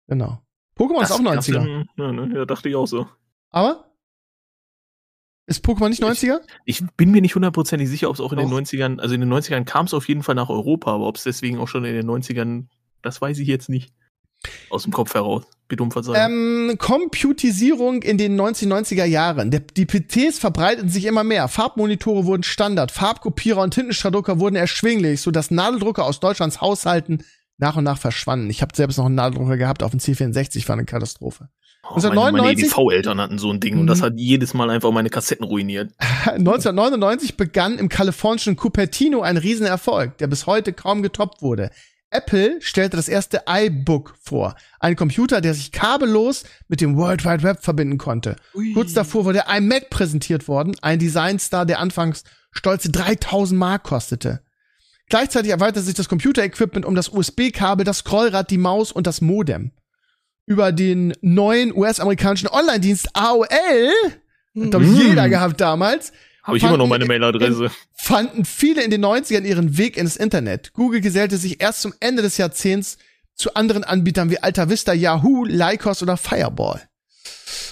Genau. 0.08 0.40
Pokémon 0.76 1.02
ist 1.02 1.12
auch 1.12 1.20
90er. 1.20 1.86
Ja, 1.96 2.12
ne, 2.12 2.34
ja, 2.34 2.44
dachte 2.44 2.68
ich 2.68 2.76
auch 2.76 2.86
so. 2.86 3.06
Aber? 3.50 3.84
Ist 5.46 5.64
Pokémon 5.64 5.90
nicht 5.90 6.02
90er? 6.02 6.40
Ich, 6.64 6.80
ich 6.80 6.86
bin 6.96 7.10
mir 7.10 7.20
nicht 7.20 7.34
hundertprozentig 7.34 7.88
sicher, 7.88 8.08
ob 8.08 8.14
es 8.14 8.20
auch 8.20 8.32
in 8.32 8.38
Doch. 8.38 8.48
den 8.48 8.64
90ern, 8.64 8.98
also 8.98 9.14
in 9.14 9.20
den 9.20 9.32
90ern 9.32 9.64
kam 9.64 9.86
es 9.86 9.94
auf 9.94 10.08
jeden 10.08 10.22
Fall 10.22 10.34
nach 10.34 10.48
Europa, 10.48 10.92
aber 10.92 11.06
ob 11.06 11.16
es 11.16 11.24
deswegen 11.24 11.58
auch 11.58 11.68
schon 11.68 11.84
in 11.84 11.94
den 11.94 12.08
90ern, 12.08 12.66
das 13.02 13.20
weiß 13.20 13.38
ich 13.38 13.48
jetzt 13.48 13.68
nicht. 13.68 13.92
Aus 14.70 14.82
dem 14.84 14.92
Kopf 14.92 15.14
heraus. 15.14 15.44
Ähm, 16.14 16.76
Computisierung 16.78 18.02
in 18.02 18.18
den 18.18 18.40
1990er 18.40 19.04
Jahren. 19.04 19.50
Der, 19.50 19.60
die 19.60 19.86
PCs 19.86 20.38
verbreiteten 20.38 20.90
sich 20.90 21.06
immer 21.06 21.24
mehr. 21.24 21.48
Farbmonitore 21.48 22.26
wurden 22.26 22.42
Standard. 22.42 22.92
Farbkopierer 22.92 23.62
und 23.62 23.72
Tintenstrahldrucker 23.72 24.38
wurden 24.40 24.56
erschwinglich, 24.56 25.20
sodass 25.20 25.50
Nadeldrucker 25.50 26.04
aus 26.04 26.20
Deutschlands 26.20 26.60
Haushalten 26.60 27.24
nach 27.58 27.76
und 27.76 27.84
nach 27.84 27.98
verschwanden. 27.98 28.50
Ich 28.50 28.62
habe 28.62 28.74
selbst 28.74 28.98
noch 28.98 29.06
einen 29.06 29.14
Nadeldrucker 29.14 29.56
gehabt 29.56 29.82
auf 29.82 29.90
dem 29.90 30.00
C64, 30.00 30.68
war 30.68 30.74
eine 30.74 30.84
Katastrophe. 30.84 31.48
Oh, 31.84 31.96
1999, 31.96 32.32
meine, 32.32 32.42
meine 32.42 32.60
EDV-Eltern 32.60 33.20
hatten 33.20 33.38
so 33.38 33.50
ein 33.50 33.60
Ding 33.60 33.78
und 33.78 33.86
das 33.86 34.00
mhm. 34.00 34.04
hat 34.04 34.12
jedes 34.16 34.54
Mal 34.54 34.70
einfach 34.70 34.90
meine 34.90 35.10
Kassetten 35.10 35.44
ruiniert. 35.44 35.92
1999 36.24 37.36
begann 37.36 37.78
im 37.78 37.88
kalifornischen 37.88 38.56
Cupertino 38.56 39.20
ein 39.20 39.36
Riesenerfolg, 39.36 40.16
der 40.18 40.26
bis 40.26 40.46
heute 40.46 40.72
kaum 40.72 41.02
getoppt 41.02 41.42
wurde. 41.42 41.70
Apple 42.14 42.60
stellte 42.60 42.96
das 42.96 43.08
erste 43.08 43.42
iBook 43.48 44.14
vor. 44.22 44.54
Ein 44.78 44.96
Computer, 44.96 45.40
der 45.40 45.54
sich 45.54 45.72
kabellos 45.72 46.44
mit 46.68 46.80
dem 46.80 46.96
World 46.96 47.24
Wide 47.24 47.42
Web 47.42 47.62
verbinden 47.62 47.98
konnte. 47.98 48.36
Ui. 48.54 48.72
Kurz 48.72 48.92
davor 48.92 49.24
wurde 49.24 49.44
iMac 49.48 49.90
präsentiert 49.90 50.48
worden, 50.48 50.76
ein 50.80 50.98
Designstar, 50.98 51.66
der 51.66 51.80
anfangs 51.80 52.24
stolze 52.52 52.90
3000 52.90 53.58
Mark 53.58 53.82
kostete. 53.82 54.40
Gleichzeitig 55.08 55.50
erweiterte 55.50 55.82
sich 55.82 55.94
das 55.94 56.08
Computer-Equipment 56.08 56.86
um 56.86 56.94
das 56.94 57.08
USB-Kabel, 57.08 57.84
das 57.84 57.98
Scrollrad, 57.98 58.50
die 58.50 58.58
Maus 58.58 58.90
und 58.92 59.06
das 59.06 59.20
Modem. 59.20 59.72
Über 60.46 60.72
den 60.72 61.14
neuen 61.20 61.76
US-amerikanischen 61.76 62.48
Online-Dienst 62.48 63.10
AOL, 63.14 63.46
mhm. 64.54 64.72
hat 64.72 64.82
jeder 64.82 65.28
gehabt 65.28 65.60
damals, 65.60 66.12
habe 66.44 66.58
ich 66.58 66.62
immer 66.62 66.76
noch 66.76 66.86
meine 66.86 67.06
Mailadresse. 67.06 67.70
Fanden 67.92 68.44
viele 68.44 68.84
in 68.84 68.90
den 68.90 69.04
90ern 69.04 69.44
ihren 69.44 69.78
Weg 69.78 69.96
ins 69.96 70.16
Internet. 70.16 70.74
Google 70.74 71.00
gesellte 71.00 71.38
sich 71.38 71.62
erst 71.62 71.80
zum 71.80 71.94
Ende 72.00 72.22
des 72.22 72.36
Jahrzehnts 72.36 72.98
zu 73.34 73.54
anderen 73.54 73.82
Anbietern 73.82 74.30
wie 74.30 74.38
Alta 74.38 74.68
Vista, 74.68 74.92
Yahoo, 74.92 75.44
Lycos 75.44 76.02
oder 76.02 76.16
Fireball. 76.16 76.82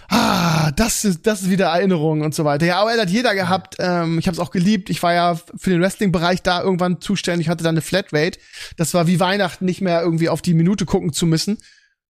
Ah, 0.08 0.70
das 0.72 1.04
ist, 1.04 1.26
das 1.26 1.42
ist 1.42 1.50
wieder 1.50 1.66
Erinnerung 1.66 2.22
und 2.22 2.34
so 2.34 2.44
weiter. 2.44 2.66
Ja, 2.66 2.80
AOL 2.80 2.98
hat 2.98 3.10
jeder 3.10 3.34
gehabt. 3.34 3.76
Ähm, 3.78 4.18
ich 4.18 4.26
habe 4.26 4.34
es 4.34 4.40
auch 4.40 4.50
geliebt. 4.50 4.90
Ich 4.90 5.02
war 5.02 5.12
ja 5.12 5.34
für 5.34 5.70
den 5.70 5.80
Wrestling-Bereich 5.80 6.42
da 6.42 6.62
irgendwann 6.62 7.00
zuständig. 7.00 7.46
Ich 7.46 7.50
hatte 7.50 7.64
da 7.64 7.70
eine 7.70 7.82
Flatrate. 7.82 8.38
Das 8.76 8.94
war 8.94 9.06
wie 9.06 9.20
Weihnachten 9.20 9.64
nicht 9.64 9.80
mehr 9.80 10.02
irgendwie 10.02 10.28
auf 10.28 10.42
die 10.42 10.54
Minute 10.54 10.86
gucken 10.86 11.12
zu 11.12 11.26
müssen. 11.26 11.58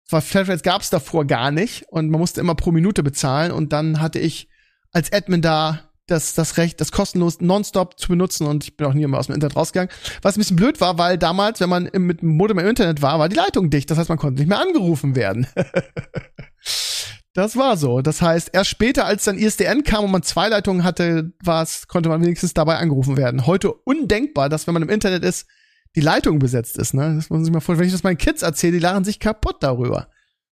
Weil 0.09 0.21
Flatrates 0.21 0.63
gab 0.63 0.81
es 0.81 0.89
davor 0.89 1.25
gar 1.25 1.51
nicht 1.51 1.85
und 1.89 2.09
man 2.09 2.19
musste 2.19 2.41
immer 2.41 2.55
pro 2.55 2.71
Minute 2.71 3.03
bezahlen. 3.03 3.51
Und 3.51 3.73
dann 3.73 4.01
hatte 4.01 4.19
ich 4.19 4.49
als 4.91 5.11
Admin 5.13 5.41
da 5.41 5.90
das, 6.11 6.33
das 6.33 6.57
Recht, 6.57 6.81
das 6.81 6.91
kostenlos 6.91 7.41
nonstop 7.41 7.99
zu 7.99 8.09
benutzen 8.09 8.45
und 8.45 8.63
ich 8.63 8.77
bin 8.77 8.87
auch 8.87 8.93
nie 8.93 9.07
mehr 9.07 9.19
aus 9.19 9.27
dem 9.27 9.35
Internet 9.35 9.55
rausgegangen. 9.55 9.91
Was 10.21 10.35
ein 10.35 10.39
bisschen 10.39 10.57
blöd 10.57 10.81
war, 10.81 10.97
weil 10.97 11.17
damals, 11.17 11.59
wenn 11.59 11.69
man 11.69 11.89
mit 11.93 12.21
dem 12.21 12.35
Modem 12.35 12.59
im 12.59 12.67
Internet 12.67 13.01
war, 13.01 13.19
war 13.19 13.29
die 13.29 13.35
Leitung 13.35 13.69
dicht. 13.69 13.89
Das 13.89 13.97
heißt, 13.97 14.09
man 14.09 14.17
konnte 14.17 14.41
nicht 14.41 14.49
mehr 14.49 14.59
angerufen 14.59 15.15
werden. 15.15 15.47
das 17.33 17.55
war 17.55 17.77
so. 17.77 18.01
Das 18.01 18.21
heißt, 18.21 18.49
erst 18.53 18.69
später, 18.69 19.05
als 19.05 19.23
dann 19.23 19.37
ISDN 19.37 19.83
kam 19.83 20.03
und 20.03 20.11
man 20.11 20.23
zwei 20.23 20.49
Leitungen 20.49 20.83
hatte, 20.83 21.31
war's, 21.43 21.87
konnte 21.87 22.09
man 22.09 22.21
wenigstens 22.21 22.53
dabei 22.53 22.77
angerufen 22.77 23.17
werden. 23.17 23.45
Heute 23.47 23.73
undenkbar, 23.73 24.49
dass 24.49 24.67
wenn 24.67 24.73
man 24.73 24.83
im 24.83 24.89
Internet 24.89 25.23
ist, 25.23 25.47
die 25.95 26.01
Leitung 26.01 26.39
besetzt 26.39 26.77
ist. 26.77 26.93
Ne? 26.93 27.15
Das 27.15 27.29
muss 27.29 27.37
man 27.37 27.43
sich 27.45 27.53
mal 27.53 27.59
vorstellen. 27.59 27.79
Wenn 27.79 27.87
ich 27.87 27.93
das 27.93 28.03
meinen 28.03 28.17
Kids 28.17 28.41
erzähle, 28.41 28.73
die 28.73 28.79
lachen 28.79 29.03
sich 29.03 29.19
kaputt 29.19 29.57
darüber. 29.61 30.07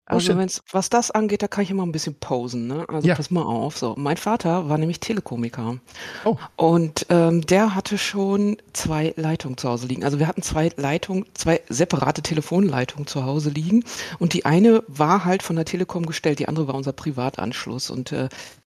Oh, 0.09 0.13
also 0.13 0.33
oh, 0.33 0.37
wenn's, 0.37 0.61
was 0.71 0.89
das 0.89 1.11
angeht, 1.11 1.41
da 1.41 1.47
kann 1.47 1.63
ich 1.63 1.71
immer 1.71 1.85
ein 1.85 1.91
bisschen 1.91 2.15
posen. 2.15 2.67
Ne? 2.67 2.85
Also 2.87 3.07
ja. 3.07 3.15
pass 3.15 3.29
mal 3.29 3.43
auf. 3.43 3.77
So, 3.77 3.93
mein 3.97 4.15
Vater 4.15 4.69
war 4.69 4.77
nämlich 4.77 5.01
Telekomiker. 5.01 5.77
Oh. 6.23 6.37
Und 6.55 7.05
ähm, 7.09 7.45
der 7.45 7.75
hatte 7.75 7.97
schon 7.97 8.57
zwei 8.71 9.13
Leitungen 9.17 9.57
zu 9.57 9.67
Hause 9.67 9.87
liegen. 9.87 10.05
Also 10.05 10.19
wir 10.19 10.27
hatten 10.27 10.41
zwei 10.41 10.71
Leitungen, 10.77 11.25
zwei 11.33 11.61
separate 11.67 12.21
Telefonleitungen 12.21 13.07
zu 13.07 13.25
Hause 13.25 13.49
liegen. 13.49 13.83
Und 14.17 14.33
die 14.33 14.45
eine 14.45 14.83
war 14.87 15.25
halt 15.25 15.43
von 15.43 15.57
der 15.57 15.65
Telekom 15.65 16.05
gestellt, 16.05 16.39
die 16.39 16.47
andere 16.47 16.67
war 16.69 16.75
unser 16.75 16.93
Privatanschluss. 16.93 17.89
Und 17.89 18.13
äh, 18.13 18.29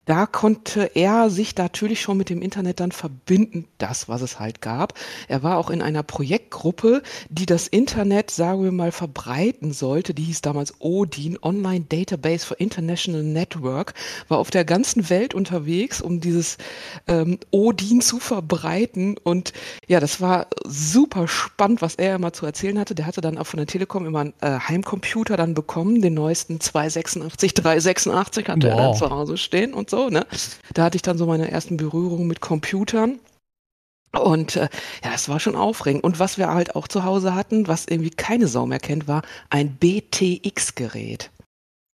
da 0.09 0.25
konnte 0.25 0.89
er 0.95 1.29
sich 1.29 1.55
natürlich 1.55 2.01
schon 2.01 2.17
mit 2.17 2.31
dem 2.31 2.41
Internet 2.41 2.79
dann 2.79 2.91
verbinden, 2.91 3.67
das, 3.77 4.09
was 4.09 4.23
es 4.23 4.39
halt 4.39 4.59
gab. 4.59 4.95
Er 5.27 5.43
war 5.43 5.59
auch 5.59 5.69
in 5.69 5.83
einer 5.83 6.01
Projektgruppe, 6.01 7.03
die 7.29 7.45
das 7.45 7.67
Internet, 7.67 8.31
sagen 8.31 8.63
wir 8.63 8.71
mal, 8.71 8.91
verbreiten 8.91 9.71
sollte. 9.71 10.15
Die 10.15 10.23
hieß 10.23 10.41
damals 10.41 10.73
ODIN, 10.79 11.37
Online 11.43 11.85
Database 11.87 12.43
for 12.43 12.59
International 12.59 13.21
Network, 13.21 13.93
war 14.29 14.39
auf 14.39 14.49
der 14.49 14.65
ganzen 14.65 15.11
Welt 15.11 15.35
unterwegs, 15.35 16.01
um 16.01 16.19
dieses 16.19 16.57
ähm, 17.05 17.37
ODIN 17.51 18.01
zu 18.01 18.17
verbreiten. 18.17 19.15
Und 19.15 19.53
ja, 19.87 19.99
das 19.99 20.19
war 20.19 20.47
super 20.65 21.27
spannend, 21.27 21.83
was 21.83 21.93
er 21.93 22.15
immer 22.15 22.33
zu 22.33 22.47
erzählen 22.47 22.79
hatte. 22.79 22.95
Der 22.95 23.05
hatte 23.05 23.21
dann 23.21 23.37
auch 23.37 23.45
von 23.45 23.57
der 23.57 23.67
Telekom 23.67 24.07
immer 24.07 24.21
einen 24.21 24.33
äh, 24.41 24.57
Heimcomputer 24.59 25.37
dann 25.37 25.53
bekommen, 25.53 26.01
den 26.01 26.15
neuesten 26.15 26.59
286, 26.59 27.53
386 27.53 28.47
hatte 28.47 28.67
wow. 28.69 28.71
er 28.71 28.83
dann 28.85 28.95
zu 28.95 29.09
Hause 29.11 29.37
stehen 29.37 29.75
und 29.75 29.91
so 29.91 29.98
ne? 30.07 30.25
Da 30.73 30.83
hatte 30.83 30.95
ich 30.95 31.01
dann 31.01 31.17
so 31.17 31.25
meine 31.25 31.51
ersten 31.51 31.75
Berührungen 31.75 32.27
mit 32.27 32.39
Computern. 32.39 33.19
Und 34.11 34.55
äh, 34.55 34.69
ja, 35.03 35.11
es 35.13 35.27
war 35.29 35.39
schon 35.39 35.55
aufregend. 35.55 36.03
Und 36.03 36.19
was 36.19 36.37
wir 36.37 36.49
halt 36.49 36.75
auch 36.75 36.87
zu 36.87 37.03
Hause 37.03 37.35
hatten, 37.35 37.67
was 37.67 37.85
irgendwie 37.85 38.09
keine 38.09 38.47
Sau 38.47 38.65
mehr 38.65 38.79
kennt, 38.79 39.07
war 39.07 39.21
ein 39.49 39.75
BTX-Gerät. 39.75 41.29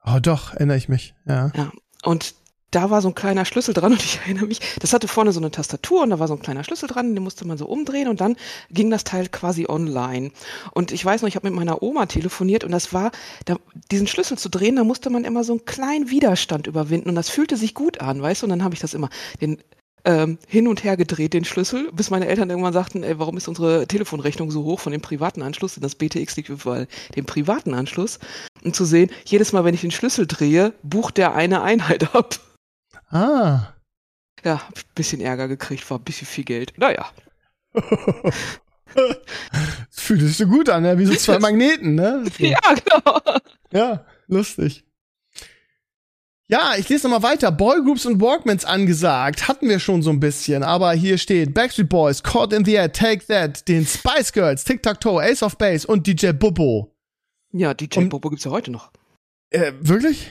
Oh 0.04 0.18
doch, 0.20 0.54
erinnere 0.54 0.76
ich 0.76 0.88
mich, 0.88 1.14
ja. 1.26 1.52
Ja, 1.54 1.72
und 2.02 2.34
da 2.72 2.90
war 2.90 3.00
so 3.00 3.08
ein 3.08 3.14
kleiner 3.14 3.44
Schlüssel 3.44 3.74
dran 3.74 3.92
und 3.92 4.02
ich 4.02 4.18
erinnere 4.24 4.46
mich, 4.46 4.60
das 4.80 4.92
hatte 4.92 5.06
vorne 5.06 5.32
so 5.32 5.40
eine 5.40 5.50
Tastatur 5.50 6.02
und 6.02 6.10
da 6.10 6.18
war 6.18 6.26
so 6.26 6.34
ein 6.34 6.42
kleiner 6.42 6.64
Schlüssel 6.64 6.88
dran, 6.88 7.14
den 7.14 7.22
musste 7.22 7.46
man 7.46 7.56
so 7.56 7.66
umdrehen 7.66 8.08
und 8.08 8.20
dann 8.20 8.36
ging 8.70 8.90
das 8.90 9.04
Teil 9.04 9.28
quasi 9.28 9.66
online. 9.68 10.32
Und 10.72 10.90
ich 10.90 11.04
weiß 11.04 11.22
noch, 11.22 11.28
ich 11.28 11.36
habe 11.36 11.48
mit 11.48 11.56
meiner 11.56 11.82
Oma 11.82 12.06
telefoniert 12.06 12.64
und 12.64 12.72
das 12.72 12.92
war, 12.92 13.12
da, 13.44 13.56
diesen 13.90 14.06
Schlüssel 14.06 14.36
zu 14.36 14.48
drehen, 14.48 14.76
da 14.76 14.84
musste 14.84 15.10
man 15.10 15.24
immer 15.24 15.44
so 15.44 15.52
einen 15.52 15.64
kleinen 15.64 16.10
Widerstand 16.10 16.66
überwinden 16.66 17.08
und 17.08 17.14
das 17.14 17.28
fühlte 17.28 17.56
sich 17.56 17.74
gut 17.74 18.00
an, 18.00 18.20
weißt 18.20 18.42
du? 18.42 18.46
Und 18.46 18.50
dann 18.50 18.64
habe 18.64 18.74
ich 18.74 18.80
das 18.80 18.94
immer, 18.94 19.10
den 19.40 19.58
ähm, 20.04 20.38
hin 20.48 20.66
und 20.66 20.82
her 20.82 20.96
gedreht, 20.96 21.32
den 21.32 21.44
Schlüssel, 21.44 21.90
bis 21.92 22.10
meine 22.10 22.26
Eltern 22.26 22.50
irgendwann 22.50 22.72
sagten, 22.72 23.04
ey, 23.04 23.18
warum 23.18 23.36
ist 23.36 23.48
unsere 23.48 23.86
Telefonrechnung 23.86 24.50
so 24.50 24.64
hoch 24.64 24.80
von 24.80 24.92
dem 24.92 25.00
privaten 25.00 25.42
Anschluss? 25.42 25.74
Denn 25.74 25.82
das 25.82 25.94
BTX 25.94 26.36
liegt 26.36 26.48
überall 26.48 26.88
dem 27.14 27.24
privaten 27.24 27.74
Anschluss. 27.74 28.18
Und 28.64 28.74
zu 28.74 28.84
sehen, 28.84 29.10
jedes 29.24 29.52
Mal, 29.52 29.64
wenn 29.64 29.74
ich 29.74 29.80
den 29.80 29.90
Schlüssel 29.90 30.26
drehe, 30.26 30.72
bucht 30.82 31.18
der 31.18 31.34
eine 31.34 31.62
Einheit 31.62 32.14
ab. 32.14 32.40
Ah. 33.12 33.74
Ja, 34.42 34.66
hab 34.66 34.76
ein 34.76 34.94
bisschen 34.94 35.20
Ärger 35.20 35.46
gekriegt, 35.46 35.88
war 35.90 35.98
ein 35.98 36.04
bisschen 36.04 36.26
viel 36.26 36.44
Geld. 36.44 36.72
Naja. 36.76 37.10
Fühlt 39.90 40.20
sich 40.20 40.36
so 40.36 40.46
gut 40.46 40.68
an, 40.68 40.82
ne? 40.82 40.98
wie 40.98 41.06
so 41.06 41.14
zwei 41.14 41.38
Magneten, 41.38 41.94
ne? 41.94 42.24
So. 42.38 42.44
Ja, 42.44 42.58
genau. 42.74 43.20
Ja, 43.72 44.04
lustig. 44.26 44.84
Ja, 46.48 46.74
ich 46.76 46.88
lese 46.88 47.08
nochmal 47.08 47.30
weiter. 47.30 47.50
Boygroups 47.50 48.04
und 48.04 48.20
Walkmans 48.20 48.64
angesagt. 48.64 49.48
Hatten 49.48 49.68
wir 49.68 49.78
schon 49.78 50.02
so 50.02 50.10
ein 50.10 50.20
bisschen. 50.20 50.62
Aber 50.62 50.92
hier 50.92 51.16
steht 51.16 51.54
Backstreet 51.54 51.88
Boys, 51.88 52.22
Caught 52.22 52.52
in 52.52 52.64
the 52.64 52.74
Air, 52.74 52.92
Take 52.92 53.24
That, 53.26 53.66
den 53.68 53.86
Spice 53.86 54.32
Girls, 54.32 54.64
Tic-Tac-Toe, 54.64 55.22
Ace 55.22 55.42
of 55.42 55.56
Base 55.56 55.86
und 55.86 56.06
DJ 56.06 56.32
Bobo. 56.32 56.94
Ja, 57.52 57.72
DJ 57.72 58.00
und, 58.00 58.08
Bobo 58.10 58.28
gibt's 58.28 58.44
ja 58.44 58.50
heute 58.50 58.70
noch. 58.70 58.90
Äh, 59.50 59.72
wirklich? 59.80 60.30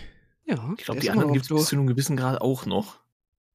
Ja. 0.51 0.73
Ich 0.77 0.85
glaube, 0.85 0.99
die 0.99 1.09
anderen 1.09 1.33
gibt 1.33 1.45
es 1.45 1.49
bis 1.49 1.65
zu 1.67 1.75
einem 1.75 1.87
gewissen 1.87 2.17
Grad 2.17 2.41
auch 2.41 2.65
noch. 2.65 2.99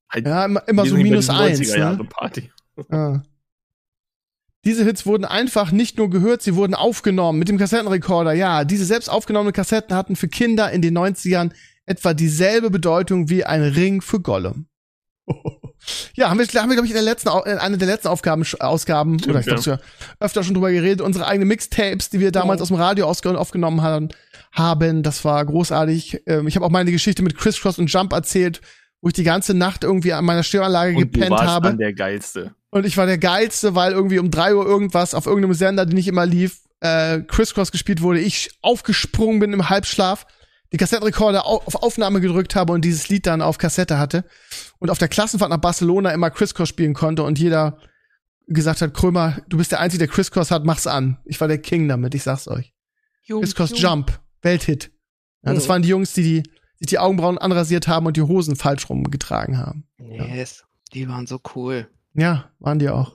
Halt 0.09 0.27
ja, 0.27 0.45
immer, 0.45 0.67
immer 0.69 0.87
so 0.87 0.97
minus 0.97 1.29
eins. 1.29 1.75
Ne? 1.75 1.99
Party. 2.09 2.51
Ah. 2.91 3.21
Diese 4.65 4.85
Hits 4.85 5.07
wurden 5.07 5.25
einfach 5.25 5.71
nicht 5.71 5.99
nur 5.99 6.11
gehört, 6.11 6.43
sie 6.43 6.57
wurden 6.57 6.75
aufgenommen 6.75 7.39
mit 7.39 7.49
dem 7.49 7.59
Kassettenrekorder. 7.59 8.33
Ja, 8.33 8.65
diese 8.65 8.85
selbst 8.85 9.09
aufgenommenen 9.09 9.53
Kassetten 9.53 9.95
hatten 9.95 10.17
für 10.17 10.29
Kinder 10.29 10.71
in 10.73 10.83
den 10.83 10.97
90ern 10.97 11.53
etwa 11.87 12.15
dieselbe 12.15 12.71
Bedeutung 12.71 13.29
wie 13.29 13.45
ein 13.45 13.63
Ring 13.63 14.01
für 14.01 14.21
Gollum. 14.21 14.67
ja, 16.15 16.31
haben 16.31 16.39
wir, 16.39 16.47
haben 16.47 16.69
wir 16.69 16.77
glaube 16.77 16.87
ich, 16.87 16.91
in 16.91 16.97
der 16.97 17.03
letzten, 17.03 17.29
in 17.29 17.59
einer 17.59 17.77
der 17.77 17.89
letzten 17.89 18.09
Aufgaben, 18.09 18.45
Ausgaben, 18.59 19.19
Stimmt, 19.19 19.31
oder 19.31 19.41
ich 19.41 19.47
glaube, 19.47 19.63
ja. 19.63 19.79
öfter 20.21 20.43
schon 20.43 20.55
drüber 20.55 20.71
geredet, 20.71 21.01
unsere 21.01 21.27
eigenen 21.27 21.49
Mixtapes, 21.49 22.11
die 22.11 22.21
wir 22.21 22.33
damals 22.33 22.61
oh. 22.61 22.63
aus 22.63 22.69
dem 22.69 22.77
Radio 22.77 23.07
aufgenommen 23.07 23.83
haben, 23.83 24.09
haben. 24.57 25.03
Das 25.03 25.25
war 25.25 25.45
großartig. 25.45 26.23
Ähm, 26.27 26.47
ich 26.49 26.57
habe 26.57 26.67
auch 26.67 26.71
meine 26.71 26.93
Geschichte 26.93 27.23
mit 27.23 27.37
Criss 27.37 27.61
Cross 27.61 27.79
und 27.79 27.93
Jump 27.93 28.13
erzählt, 28.13 28.61
wo 29.01 29.09
ich 29.09 29.15
die 29.15 29.25
ganze 29.25 29.55
Nacht 29.55 29.85
irgendwie 29.85 30.13
an 30.13 30.25
meiner 30.25 30.43
Störanlage 30.43 30.97
und 30.97 31.13
gepennt 31.13 31.27
du 31.27 31.31
warst 31.31 31.47
habe. 31.47 31.69
Dann 31.69 31.79
der 31.79 31.93
geilste. 31.93 32.55
Und 32.71 32.85
ich 32.85 32.97
war 32.97 33.07
der 33.07 33.19
geilste, 33.19 33.75
weil 33.75 33.93
irgendwie 33.93 34.19
um 34.19 34.31
drei 34.31 34.55
Uhr 34.55 34.67
irgendwas 34.67 35.15
auf 35.15 35.27
irgendeinem 35.27 35.55
Sender, 35.55 35.87
den 35.87 35.97
ich 35.97 36.09
immer 36.09 36.27
lief, 36.27 36.61
äh, 36.81 37.21
Crisscross 37.21 37.73
gespielt 37.73 38.03
wurde, 38.03 38.21
ich 38.21 38.51
aufgesprungen 38.63 39.41
bin 39.41 39.53
im 39.53 39.69
Halbschlaf, 39.69 40.27
die 40.73 40.77
Kassettenrekorder 40.77 41.47
au 41.47 41.63
auf 41.65 41.77
Aufnahme 41.77 42.21
gedrückt 42.21 42.57
habe 42.57 42.73
und 42.73 42.85
dieses 42.85 43.09
Lied 43.09 43.27
dann 43.27 43.41
auf 43.41 43.59
Kassette 43.59 43.99
hatte 43.99 44.25
und 44.79 44.91
auf 44.91 44.99
der 44.99 45.09
Klassenfahrt 45.09 45.51
nach 45.51 45.61
Barcelona 45.61 46.11
immer 46.11 46.31
Crisscross 46.31 46.69
spielen 46.69 46.93
konnte 46.93 47.23
und 47.23 47.39
jeder 47.39 47.79
gesagt 48.49 48.81
hat, 48.81 48.95
Krömer, 48.95 49.39
du 49.49 49.57
bist 49.57 49.73
der 49.73 49.81
Einzige, 49.81 50.07
der 50.07 50.09
Crisscross 50.09 50.51
hat, 50.51 50.65
mach's 50.65 50.87
an. 50.87 51.19
Ich 51.25 51.41
war 51.41 51.49
der 51.49 51.59
King 51.59 51.89
damit, 51.89 52.15
ich 52.15 52.23
sag's 52.23 52.49
euch. 52.49 52.73
Crisscross. 53.27 53.73
Jump, 53.75 54.21
Welthit. 54.47 54.91
Ja, 55.45 55.53
das 55.53 55.65
Mhm. 55.65 55.69
waren 55.69 55.83
die 55.83 55.89
Jungs, 55.89 56.13
die, 56.15 56.23
die 56.23 56.43
sich 56.79 56.87
die 56.89 56.99
Augenbrauen 56.99 57.37
anrasiert 57.39 57.87
haben 57.89 58.07
und 58.07 58.17
die 58.17 58.23
Hosen 58.23 58.57
falsch 58.57 58.89
rumgetragen 58.89 59.59
haben. 59.59 59.87
Yes, 59.99 60.65
die 60.95 61.07
waren 61.09 61.27
so 61.27 61.39
cool. 61.55 61.89
Ja, 62.15 62.51
waren 62.59 62.79
die 62.79 62.89
auch. 62.89 63.15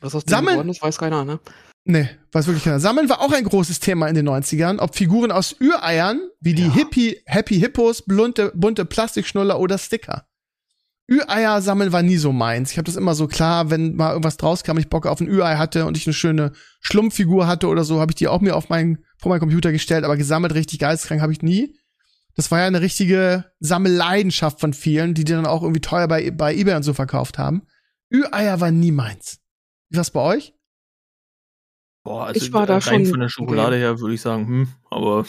Was 0.00 0.14
aus 0.14 0.24
Sammeln- 0.26 0.54
geworden 0.54 0.70
ist, 0.70 0.82
weiß 0.82 0.98
keiner, 0.98 1.24
ne? 1.24 1.38
Nee, 1.84 2.08
weiß 2.32 2.46
wirklich 2.46 2.64
keiner. 2.64 2.80
Sammeln 2.80 3.08
war 3.08 3.20
auch 3.20 3.32
ein 3.32 3.44
großes 3.44 3.80
Thema 3.80 4.06
in 4.08 4.14
den 4.14 4.26
90ern. 4.28 4.78
Ob 4.80 4.94
Figuren 4.96 5.32
aus 5.32 5.52
Üreiern, 5.52 6.20
wie 6.40 6.54
die 6.54 6.66
Ja. 6.66 6.72
Hippie, 6.74 7.20
Happy 7.26 7.58
Hippos, 7.58 8.02
bunte, 8.02 8.52
bunte 8.54 8.84
Plastikschnuller 8.84 9.58
oder 9.58 9.78
Sticker. 9.78 10.26
Ü-Eier 11.10 11.60
sammeln 11.60 11.92
war 11.92 12.02
nie 12.02 12.16
so 12.18 12.32
meins. 12.32 12.70
Ich 12.70 12.78
habe 12.78 12.86
das 12.86 12.96
immer 12.96 13.14
so 13.14 13.26
klar, 13.26 13.68
wenn 13.70 13.96
mal 13.96 14.10
irgendwas 14.10 14.36
draus 14.36 14.62
kam, 14.62 14.78
ich 14.78 14.88
Bock 14.88 15.06
auf 15.06 15.20
ein 15.20 15.28
Ü-Ei 15.28 15.56
hatte 15.56 15.86
und 15.86 15.96
ich 15.96 16.06
eine 16.06 16.14
schöne 16.14 16.52
Schlumpffigur 16.80 17.46
hatte 17.48 17.66
oder 17.66 17.82
so, 17.84 18.00
habe 18.00 18.12
ich 18.12 18.16
die 18.16 18.28
auch 18.28 18.40
mir 18.40 18.54
auf 18.54 18.68
meinen 18.68 19.04
vor 19.18 19.30
meinen 19.30 19.40
Computer 19.40 19.72
gestellt, 19.72 20.04
aber 20.04 20.16
gesammelt 20.16 20.54
richtig 20.54 20.78
geisteskrank 20.78 21.20
habe 21.20 21.32
ich 21.32 21.42
nie. 21.42 21.76
Das 22.36 22.50
war 22.52 22.60
ja 22.60 22.66
eine 22.66 22.80
richtige 22.80 23.44
Sammelleidenschaft 23.58 24.60
von 24.60 24.72
vielen, 24.72 25.14
die 25.14 25.24
die 25.24 25.32
dann 25.32 25.46
auch 25.46 25.62
irgendwie 25.62 25.80
teuer 25.80 26.06
bei, 26.06 26.30
bei 26.30 26.54
eBay 26.54 26.76
und 26.76 26.84
so 26.84 26.94
verkauft 26.94 27.38
haben. 27.38 27.62
Ü-Eier 28.12 28.60
war 28.60 28.70
nie 28.70 28.92
meins. 28.92 29.40
Wie 29.88 29.96
war's 29.96 30.12
bei 30.12 30.20
euch? 30.20 30.54
Boah, 32.04 32.26
also 32.26 32.40
Ich 32.40 32.52
war 32.52 32.66
da 32.66 32.74
rein 32.74 32.82
schon- 32.82 33.06
von 33.06 33.20
der 33.20 33.28
Schokolade 33.28 33.76
her 33.76 33.98
würde 34.00 34.14
ich 34.14 34.20
sagen, 34.20 34.46
hm, 34.46 34.68
aber 34.90 35.26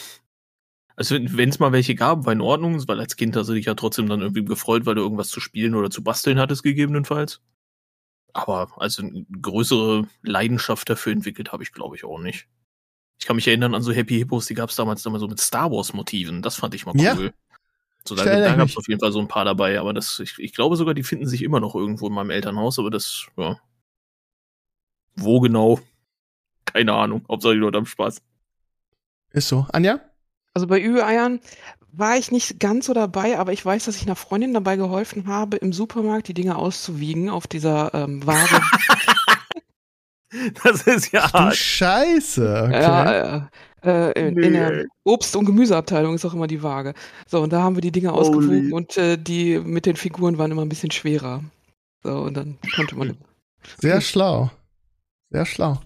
also 1.02 1.16
wenn 1.20 1.50
es 1.50 1.58
mal 1.58 1.72
welche 1.72 1.96
gab, 1.96 2.28
war 2.28 2.34
in 2.34 2.42
Ordnung, 2.42 2.88
weil 2.88 3.00
als 3.00 3.16
Kind 3.16 3.36
hast 3.36 3.50
du 3.50 3.54
dich 3.54 3.66
ja 3.66 3.74
trotzdem 3.74 4.08
dann 4.08 4.22
irgendwie 4.22 4.46
gefreut, 4.46 4.86
weil 4.86 4.94
du 4.94 5.02
irgendwas 5.02 5.30
zu 5.30 5.40
spielen 5.40 5.74
oder 5.74 5.90
zu 5.90 6.04
basteln 6.04 6.38
hattest, 6.38 6.62
gegebenenfalls. 6.62 7.42
Aber 8.34 8.70
also 8.78 9.02
eine 9.02 9.26
größere 9.42 10.08
Leidenschaft 10.22 10.88
dafür 10.92 11.14
entwickelt 11.14 11.52
habe 11.52 11.64
ich, 11.64 11.72
glaube 11.72 11.96
ich, 11.96 12.04
auch 12.06 12.20
nicht. 12.20 12.48
Ich 13.18 13.26
kann 13.26 13.36
mich 13.36 13.48
erinnern 13.48 13.74
an 13.74 13.82
so 13.82 13.92
Happy 13.92 14.16
Hippos, 14.16 14.46
die 14.46 14.54
gab 14.54 14.70
es 14.70 14.76
damals 14.76 15.04
immer 15.04 15.18
so 15.18 15.28
mit 15.28 15.40
Star 15.40 15.72
Wars 15.72 15.92
Motiven. 15.94 16.44
Das 16.44 16.56
fand 16.58 16.76
ich 16.76 16.86
mal 16.86 16.96
Ja. 16.96 17.16
cool. 17.16 17.34
So, 18.08 18.14
da 18.14 18.24
da 18.24 18.56
gab 18.56 18.70
es 18.70 18.78
auf 18.78 18.88
jeden 18.88 19.00
Fall 19.00 19.12
so 19.12 19.20
ein 19.20 19.28
paar 19.28 19.46
dabei, 19.46 19.80
aber 19.80 19.94
das, 19.94 20.20
ich, 20.20 20.38
ich 20.38 20.54
glaube 20.54 20.76
sogar, 20.76 20.94
die 20.94 21.04
finden 21.04 21.28
sich 21.28 21.42
immer 21.42 21.60
noch 21.60 21.74
irgendwo 21.74 22.08
in 22.08 22.14
meinem 22.14 22.30
Elternhaus, 22.30 22.78
aber 22.78 22.92
das, 22.92 23.26
ja. 23.38 23.60
Wo 25.16 25.40
genau? 25.40 25.80
Keine 26.66 26.94
Ahnung. 26.94 27.26
Hauptsache 27.28 27.54
die 27.54 27.60
Leute 27.60 27.78
haben 27.78 27.86
Spaß. 27.88 28.22
Ist 29.32 29.48
so. 29.48 29.66
Anja? 29.72 30.00
Also 30.54 30.68
bei 30.68 30.82
Ü-Eiern 30.82 31.40
war 31.94 32.18
ich 32.18 32.32
nicht 32.32 32.60
ganz 32.60 32.86
so 32.86 32.94
dabei, 32.94 33.38
aber 33.38 33.54
ich 33.54 33.66
weiß, 33.66 33.86
dass 33.86 33.96
ich 33.96 34.04
einer 34.04 34.16
Freundin 34.16 34.54
dabei 34.54 34.76
geholfen 34.78 35.28
habe, 35.28 35.58
im 35.58 35.74
Supermarkt 35.74 36.28
die 36.28 36.34
Dinge 36.34 36.56
auszuwiegen 36.58 37.30
auf 37.30 37.48
dieser 37.48 37.94
ähm, 37.94 38.26
Waage. 38.26 38.62
Das 40.64 40.88
ist 40.88 41.12
ja 41.12 41.28
Du 41.28 41.34
hart. 41.34 41.56
Scheiße. 41.58 42.64
Okay. 42.68 42.82
Ja, 42.82 43.14
ja. 43.14 43.50
Äh, 43.84 44.28
in, 44.30 44.38
in 44.38 44.54
der 44.54 44.72
Nee. 44.72 44.86
Obst- 45.04 45.36
und 45.36 45.44
Gemüseabteilung 45.46 46.16
ist 46.16 46.24
auch 46.24 46.34
immer 46.34 46.48
die 46.48 46.64
Waage. 46.64 46.94
So, 47.28 47.42
und 47.42 47.52
da 47.52 47.62
haben 47.62 47.76
wir 47.76 47.82
die 47.82 47.92
Dinge 47.92 48.12
Holy. 48.14 48.20
ausgewogen 48.22 48.72
und 48.72 48.96
äh, 48.96 49.18
die 49.18 49.60
mit 49.60 49.86
den 49.86 49.98
Figuren 49.98 50.38
waren 50.38 50.52
immer 50.52 50.62
ein 50.62 50.70
bisschen 50.70 50.92
schwerer. 50.92 51.44
So, 52.04 52.12
und 52.20 52.36
dann 52.38 52.58
konnte 52.76 52.96
man. 52.96 53.18
Sehr 53.80 54.00
schlau. 54.00 54.52
Sehr 55.32 55.46
schlau. 55.46 55.82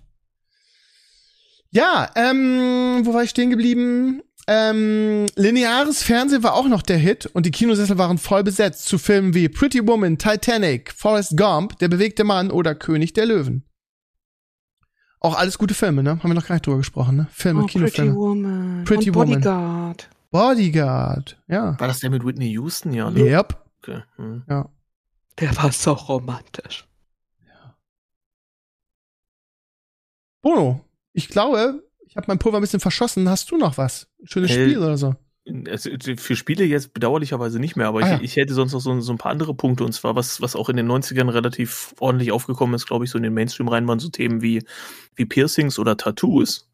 Ja, 1.71 2.11
ähm, 2.15 3.01
wo 3.03 3.13
war 3.13 3.23
ich 3.23 3.31
stehen 3.31 3.49
geblieben? 3.49 4.21
Ähm, 4.47 5.25
lineares 5.35 6.03
Fernsehen 6.03 6.43
war 6.43 6.53
auch 6.53 6.67
noch 6.67 6.83
der 6.83 6.97
Hit 6.97 7.25
und 7.25 7.45
die 7.47 7.51
Kinosessel 7.51 7.97
waren 7.97 8.19
voll 8.19 8.43
besetzt 8.43 8.85
zu 8.85 8.97
Filmen 8.99 9.33
wie 9.33 9.49
Pretty 9.49 9.87
Woman, 9.87 10.17
Titanic, 10.19 10.91
Forrest 10.93 11.35
Gump, 11.35 11.79
Der 11.79 11.87
bewegte 11.87 12.23
Mann 12.23 12.51
oder 12.51 12.75
König 12.75 13.13
der 13.13 13.25
Löwen. 13.25 13.63
Auch 15.19 15.35
alles 15.35 15.57
gute 15.57 15.73
Filme, 15.73 16.03
ne? 16.03 16.11
Haben 16.19 16.29
wir 16.29 16.35
noch 16.35 16.45
gar 16.45 16.55
nicht 16.55 16.67
drüber 16.67 16.77
gesprochen, 16.77 17.15
ne? 17.15 17.27
Filme, 17.31 17.61
Oh, 17.63 17.65
Pretty 17.65 17.79
Kinofilme. 17.79 18.15
Woman. 18.15 18.83
Pretty 18.85 19.09
und 19.09 19.15
Woman. 19.15 19.29
Bodyguard. 19.41 20.09
Bodyguard, 20.29 21.41
ja. 21.47 21.79
War 21.79 21.87
das 21.87 22.01
der 22.01 22.11
mit 22.11 22.23
Whitney 22.23 22.49
Houston? 22.51 22.93
Ja, 22.93 23.09
ne? 23.09 23.21
Yep. 23.21 23.57
Okay. 23.79 24.03
Hm. 24.17 24.43
Ja. 24.47 24.69
Der 25.39 25.57
war 25.57 25.71
so 25.71 25.93
romantisch. 25.93 26.85
Bono, 30.43 30.85
ich 31.13 31.29
glaube, 31.29 31.84
ich 32.15 32.17
habe 32.17 32.27
mein 32.27 32.39
Pulver 32.39 32.57
ein 32.59 32.61
bisschen 32.61 32.79
verschossen. 32.79 33.27
Hast 33.29 33.51
du 33.51 33.57
noch 33.57 33.77
was? 33.77 34.07
Ein 34.21 34.27
schönes 34.27 34.51
Hey. 34.51 34.69
Spiel 34.69 34.77
oder 34.79 34.97
so? 34.97 35.15
Also, 35.67 35.91
für 36.17 36.35
Spiele 36.35 36.63
jetzt 36.63 36.93
bedauerlicherweise 36.93 37.59
nicht 37.59 37.75
mehr, 37.75 37.87
aber 37.87 37.99
Ah, 37.99 38.05
ich, 38.05 38.11
ja. 38.13 38.19
ich 38.21 38.35
hätte 38.37 38.53
sonst 38.55 38.73
noch 38.73 38.79
so, 38.79 38.99
so 39.01 39.11
ein 39.11 39.19
paar 39.19 39.31
andere 39.31 39.53
Punkte 39.53 39.83
und 39.83 39.91
zwar 39.91 40.15
was, 40.15 40.41
was 40.41 40.55
auch 40.55 40.69
in 40.69 40.75
den 40.77 40.89
90ern 40.89 41.31
relativ 41.31 41.93
ordentlich 41.99 42.31
aufgekommen 42.31 42.73
ist, 42.73 42.87
glaube 42.87 43.05
ich, 43.05 43.11
so 43.11 43.17
in 43.17 43.23
den 43.23 43.33
Mainstream 43.33 43.67
rein 43.67 43.87
waren 43.87 43.99
so 43.99 44.09
Themen 44.09 44.41
wie, 44.41 44.63
wie 45.15 45.25
Piercings 45.25 45.77
oder 45.77 45.97
Tattoos. 45.97 46.67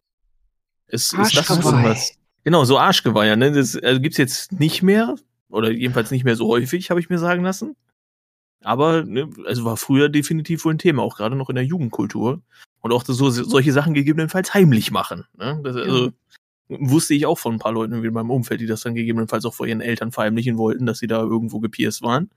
Ist, 0.87 1.13
ist 1.13 1.35
das 1.35 1.49
Arschgeweih. 1.49 1.61
so 1.83 1.89
was? 1.89 2.11
Genau, 2.45 2.63
so 2.63 2.77
Arschgeweiher, 2.77 3.35
ne? 3.35 3.51
Das 3.51 3.75
also 3.75 3.99
gibt's 3.99 4.17
jetzt 4.17 4.53
nicht 4.53 4.83
mehr 4.83 5.15
oder 5.49 5.69
jedenfalls 5.71 6.11
nicht 6.11 6.23
mehr 6.23 6.35
so 6.37 6.47
häufig, 6.47 6.89
habe 6.91 6.99
ich 7.01 7.09
mir 7.09 7.17
sagen 7.17 7.43
lassen. 7.43 7.75
Aber 8.63 9.03
ne, 9.03 9.29
also 9.47 9.65
war 9.65 9.75
früher 9.75 10.07
definitiv 10.07 10.63
wohl 10.63 10.75
ein 10.75 10.79
Thema, 10.79 11.01
auch 11.01 11.17
gerade 11.17 11.35
noch 11.35 11.49
in 11.49 11.55
der 11.55 11.65
Jugendkultur. 11.65 12.41
Und 12.81 12.91
auch 12.91 13.03
so, 13.05 13.29
solche 13.29 13.71
Sachen 13.73 13.93
gegebenenfalls 13.93 14.53
heimlich 14.53 14.91
machen. 14.91 15.25
Ne? 15.37 15.59
Das, 15.63 15.75
also, 15.75 16.11
wusste 16.67 17.13
ich 17.13 17.25
auch 17.25 17.37
von 17.37 17.53
ein 17.55 17.59
paar 17.59 17.73
Leuten 17.73 17.93
in 18.03 18.13
meinem 18.13 18.31
Umfeld, 18.31 18.61
die 18.61 18.65
das 18.65 18.81
dann 18.81 18.95
gegebenenfalls 18.95 19.45
auch 19.45 19.53
vor 19.53 19.67
ihren 19.67 19.81
Eltern 19.81 20.11
verheimlichen 20.11 20.57
wollten, 20.57 20.85
dass 20.85 20.99
sie 20.99 21.07
da 21.07 21.19
irgendwo 21.21 21.59
gepierst 21.59 22.01
waren. 22.01 22.29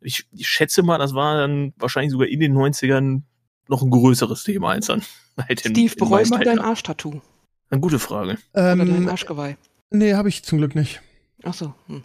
Ich, 0.00 0.26
ich 0.32 0.48
schätze 0.48 0.82
mal, 0.82 0.98
das 0.98 1.14
war 1.14 1.36
dann 1.36 1.74
wahrscheinlich 1.78 2.12
sogar 2.12 2.28
in 2.28 2.40
den 2.40 2.54
90ern 2.56 3.22
noch 3.68 3.82
ein 3.82 3.90
größeres 3.90 4.42
Thema 4.44 4.70
als 4.70 4.86
dann. 4.86 5.02
halt 5.38 5.64
in- 5.66 5.72
Steve, 5.74 5.92
in 5.92 5.98
bereust 5.98 6.32
du 6.32 6.38
dein 6.38 6.58
Alter. 6.58 6.64
Arschtattoo? 6.64 7.20
Eine 7.70 7.80
gute 7.80 7.98
Frage. 7.98 8.38
Oder 8.52 8.76
dein 8.76 8.88
Ähm, 8.88 9.08
Arschgeweih? 9.08 9.56
nee, 9.90 10.14
habe 10.14 10.28
ich 10.28 10.42
zum 10.44 10.58
Glück 10.58 10.74
nicht. 10.74 11.00
Ach 11.42 11.54
so. 11.54 11.74
Hm. 11.86 12.04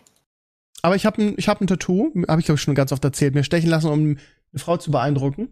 Aber 0.81 0.95
ich 0.95 1.05
habe 1.05 1.21
ein, 1.21 1.33
ich 1.37 1.47
hab 1.47 1.59
ein 1.61 1.67
Tattoo, 1.67 2.11
habe 2.27 2.39
ich 2.39 2.45
glaube 2.45 2.57
ich 2.57 2.61
schon 2.61 2.75
ganz 2.75 2.91
oft 2.91 3.03
erzählt, 3.03 3.35
mir 3.35 3.43
stechen 3.43 3.69
lassen, 3.69 3.89
um 3.89 3.99
eine 4.51 4.59
Frau 4.59 4.77
zu 4.77 4.91
beeindrucken. 4.91 5.51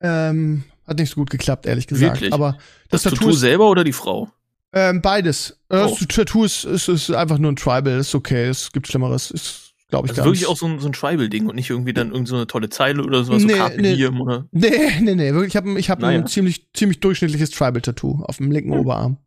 Ähm, 0.00 0.64
hat 0.86 0.98
nicht 0.98 1.10
so 1.10 1.16
gut 1.16 1.30
geklappt, 1.30 1.66
ehrlich 1.66 1.86
gesagt. 1.86 2.14
Wirklich? 2.16 2.32
Aber 2.32 2.58
Das, 2.90 3.02
das, 3.02 3.12
Tattoo, 3.12 3.16
Tattoo 3.26 3.32
selber 3.32 3.68
oder 3.70 3.84
die 3.84 3.92
Frau? 3.92 4.30
ähm, 4.72 5.00
beides. 5.02 5.58
Äh, 5.68 5.84
Oh. 5.84 5.96
Das 5.98 6.08
Tattoo 6.08 6.44
ist, 6.44 6.64
ist, 6.64 6.88
ist 6.88 7.10
einfach 7.10 7.38
nur 7.38 7.52
ein 7.52 7.56
Tribal, 7.56 7.98
ist 7.98 8.14
okay, 8.14 8.46
es 8.48 8.72
gibt 8.72 8.88
Schlimmeres, 8.88 9.30
ist 9.30 9.74
glaube 9.88 10.06
ich 10.06 10.12
Also 10.12 10.24
wirklich 10.24 10.46
auch 10.46 10.56
so 10.56 10.64
ein, 10.66 10.80
so 10.80 10.86
ein 10.88 10.92
Tribal-Ding 10.92 11.46
und 11.48 11.54
nicht 11.56 11.68
irgendwie 11.68 11.92
dann 11.92 12.06
irgendeine 12.08 12.26
so 12.28 12.36
eine 12.36 12.46
tolle 12.46 12.70
Zeile 12.70 13.02
oder 13.04 13.24
sowas, 13.24 13.42
Nee, 13.42 13.52
so 13.52 13.58
Carpe 13.58 13.82
nee. 13.82 13.96
Diem 13.96 14.20
oder. 14.22 14.46
Nee, 14.50 15.00
nee, 15.00 15.14
nee, 15.14 15.32
wirklich, 15.34 15.52
ich 15.52 15.56
habe 15.56 15.78
ich 15.78 15.90
hab 15.90 15.98
Naja. 16.00 16.18
ein 16.20 16.26
ziemlich, 16.26 16.72
ziemlich 16.72 17.00
durchschnittliches 17.00 17.50
Tribal-Tattoo 17.50 18.22
auf 18.24 18.38
dem 18.38 18.50
linken 18.50 18.72
Hm. 18.72 18.80
Oberarm. 18.80 19.18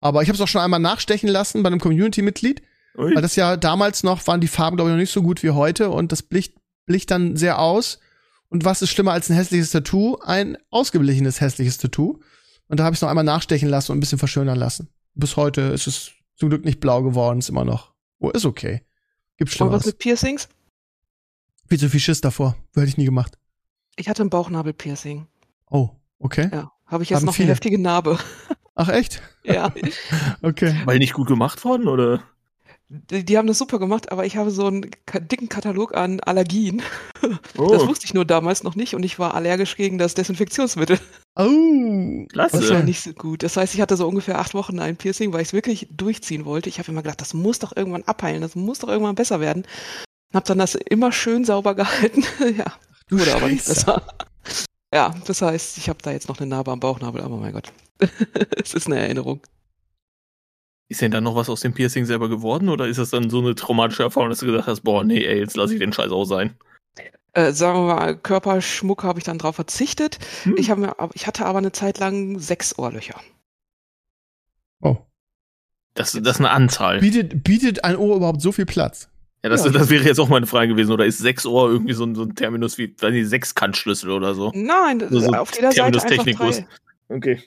Aber 0.00 0.22
ich 0.22 0.28
habe 0.28 0.36
es 0.36 0.40
auch 0.40 0.48
schon 0.48 0.60
einmal 0.60 0.80
nachstechen 0.80 1.28
lassen 1.28 1.62
bei 1.62 1.68
einem 1.68 1.80
Community-Mitglied, 1.80 2.62
weil 2.96 3.14
das 3.22 3.34
ja 3.36 3.56
damals 3.56 4.04
noch, 4.04 4.24
waren 4.28 4.40
die 4.40 4.46
Farben, 4.48 4.76
glaube 4.76 4.90
ich, 4.90 4.94
noch 4.94 5.00
nicht 5.00 5.10
so 5.12 5.22
gut 5.22 5.42
wie 5.42 5.50
heute 5.50 5.90
und 5.90 6.12
das 6.12 6.22
blicht, 6.22 6.54
blicht 6.86 7.10
dann 7.10 7.36
sehr 7.36 7.58
aus. 7.58 7.98
Und 8.54 8.64
was 8.64 8.82
ist 8.82 8.90
schlimmer 8.90 9.10
als 9.10 9.28
ein 9.28 9.34
hässliches 9.34 9.72
Tattoo? 9.72 10.16
Ein 10.22 10.56
ausgeblichenes 10.70 11.40
hässliches 11.40 11.76
Tattoo. 11.78 12.20
Und 12.68 12.78
da 12.78 12.84
habe 12.84 12.94
ich 12.94 12.98
es 12.98 13.02
noch 13.02 13.08
einmal 13.08 13.24
nachstechen 13.24 13.68
lassen 13.68 13.90
und 13.90 13.98
ein 13.98 14.00
bisschen 14.00 14.20
verschönern 14.20 14.56
lassen. 14.56 14.90
Bis 15.14 15.36
heute 15.36 15.60
ist 15.62 15.88
es 15.88 16.12
zum 16.36 16.50
Glück 16.50 16.64
nicht 16.64 16.78
blau 16.78 17.02
geworden, 17.02 17.40
ist 17.40 17.48
immer 17.48 17.64
noch. 17.64 17.94
Oh, 18.20 18.30
ist 18.30 18.44
okay. 18.44 18.82
Gibt 19.38 19.50
Und 19.50 19.50
was 19.50 19.54
Schlimmeres. 19.56 19.86
mit 19.86 19.98
Piercings? 19.98 20.48
Viel 21.68 21.80
zu 21.80 21.90
viel 21.90 21.98
Schiss 21.98 22.20
davor. 22.20 22.54
Hätte 22.76 22.86
ich 22.86 22.96
nie 22.96 23.06
gemacht. 23.06 23.36
Ich 23.96 24.08
hatte 24.08 24.22
ein 24.22 24.30
Bauchnabel-Piercing. 24.30 25.26
Oh, 25.68 25.90
okay. 26.20 26.48
Ja. 26.52 26.70
Habe 26.86 27.02
ich 27.02 27.10
jetzt 27.10 27.16
Haben 27.18 27.26
noch 27.26 27.34
viele. 27.34 27.46
eine 27.46 27.54
heftige 27.54 27.80
Narbe. 27.80 28.20
Ach 28.76 28.88
echt? 28.88 29.20
ja. 29.42 29.74
Okay. 30.42 30.80
Weil 30.84 30.98
nicht 31.00 31.14
gut 31.14 31.26
gemacht 31.26 31.64
worden 31.64 31.88
oder? 31.88 32.22
Die, 32.88 33.24
die 33.24 33.38
haben 33.38 33.46
das 33.46 33.58
super 33.58 33.78
gemacht, 33.78 34.12
aber 34.12 34.26
ich 34.26 34.36
habe 34.36 34.50
so 34.50 34.66
einen 34.66 34.90
dicken 35.30 35.48
Katalog 35.48 35.96
an 35.96 36.20
Allergien. 36.20 36.82
Oh, 37.56 37.68
Das 37.68 37.86
wusste 37.86 38.04
ich 38.06 38.14
nur 38.14 38.24
damals 38.24 38.62
noch 38.62 38.74
nicht 38.74 38.94
und 38.94 39.02
ich 39.04 39.18
war 39.18 39.34
allergisch 39.34 39.76
gegen 39.76 39.96
das 39.98 40.14
Desinfektionsmittel. 40.14 40.98
Oh. 41.36 42.26
klasse. 42.28 42.58
Das 42.60 42.70
war 42.70 42.82
nicht 42.82 43.02
so 43.02 43.12
gut. 43.12 43.42
Das 43.42 43.56
heißt, 43.56 43.74
ich 43.74 43.80
hatte 43.80 43.96
so 43.96 44.06
ungefähr 44.06 44.38
acht 44.38 44.54
Wochen 44.54 44.78
ein 44.78 44.96
Piercing, 44.96 45.32
weil 45.32 45.40
ich 45.40 45.48
es 45.48 45.52
wirklich 45.52 45.88
durchziehen 45.90 46.44
wollte. 46.44 46.68
Ich 46.68 46.78
habe 46.78 46.92
immer 46.92 47.02
gedacht, 47.02 47.20
das 47.20 47.34
muss 47.34 47.58
doch 47.58 47.74
irgendwann 47.74 48.04
abheilen, 48.04 48.42
das 48.42 48.54
muss 48.54 48.80
doch 48.80 48.88
irgendwann 48.88 49.14
besser 49.14 49.40
werden. 49.40 49.66
Habe 50.32 50.46
dann 50.46 50.58
das 50.58 50.74
immer 50.74 51.10
schön 51.10 51.44
sauber 51.44 51.74
gehalten. 51.76 52.24
ja, 52.56 52.66
Du 53.08 53.18
wurde 53.18 53.34
aber 53.34 53.48
nicht 53.48 53.66
besser. 53.66 54.02
Ja, 54.92 55.14
das 55.26 55.42
heißt, 55.42 55.78
ich 55.78 55.88
habe 55.88 55.98
da 56.02 56.12
jetzt 56.12 56.28
noch 56.28 56.38
eine 56.38 56.46
Narbe 56.46 56.70
am 56.70 56.80
Bauchnabel, 56.80 57.22
aber 57.22 57.36
mein 57.36 57.52
Gott. 57.52 57.72
es 58.62 58.74
ist 58.74 58.86
eine 58.86 58.98
Erinnerung. 58.98 59.40
Ist 60.88 61.00
denn 61.00 61.10
dann 61.10 61.24
noch 61.24 61.34
was 61.34 61.48
aus 61.48 61.60
dem 61.62 61.72
Piercing 61.72 62.04
selber 62.04 62.28
geworden 62.28 62.68
oder 62.68 62.86
ist 62.86 62.98
das 62.98 63.10
dann 63.10 63.30
so 63.30 63.38
eine 63.40 63.54
traumatische 63.54 64.02
Erfahrung, 64.02 64.28
dass 64.28 64.40
du 64.40 64.46
gesagt 64.46 64.66
hast, 64.66 64.82
boah, 64.82 65.02
nee, 65.02 65.24
ey, 65.24 65.38
jetzt 65.38 65.56
lass 65.56 65.70
ich 65.70 65.78
den 65.78 65.92
Scheiß 65.92 66.10
auch 66.10 66.24
sein? 66.26 66.56
Äh, 67.32 67.52
sagen 67.52 67.78
wir 67.80 67.94
mal, 67.94 68.16
Körperschmuck 68.16 69.02
habe 69.02 69.18
ich 69.18 69.24
dann 69.24 69.38
drauf 69.38 69.56
verzichtet. 69.56 70.18
Hm. 70.44 70.54
Ich, 70.56 70.68
mir, 70.76 70.94
ich 71.14 71.26
hatte 71.26 71.46
aber 71.46 71.58
eine 71.58 71.72
Zeit 71.72 71.98
lang 71.98 72.38
sechs 72.38 72.78
Ohrlöcher. 72.78 73.18
Oh. 74.82 74.98
Das, 75.94 76.12
das 76.12 76.20
ist 76.36 76.38
eine 76.40 76.50
Anzahl. 76.50 77.00
Bietet, 77.00 77.42
bietet 77.42 77.82
ein 77.84 77.96
Ohr 77.96 78.16
überhaupt 78.16 78.40
so 78.42 78.52
viel 78.52 78.66
Platz? 78.66 79.08
Ja, 79.42 79.50
das, 79.50 79.64
Ja. 79.64 79.72
das 79.72 79.90
wäre 79.90 80.04
jetzt 80.04 80.20
auch 80.20 80.28
meine 80.28 80.46
Frage 80.46 80.68
gewesen. 80.68 80.92
Oder 80.92 81.06
ist 81.06 81.18
sechs 81.18 81.44
Ohr 81.46 81.70
irgendwie 81.70 81.94
so 81.94 82.04
ein, 82.04 82.14
so 82.14 82.22
ein 82.22 82.34
Terminus 82.34 82.78
wie, 82.78 82.94
weiß 83.00 83.10
nicht, 83.12 83.28
Sechskantschlüssel 83.28 84.10
oder 84.10 84.34
so? 84.34 84.52
Nein, 84.54 84.98
das- 85.00 85.10
So- 85.10 85.20
so 85.20 85.32
auf 85.32 85.54
jeder 85.54 85.72
Seite 85.72 85.98
Terminus 85.98 86.02
einfach 86.04 86.16
technicus. 86.24 86.56
drei. 87.08 87.16
Okay. 87.16 87.42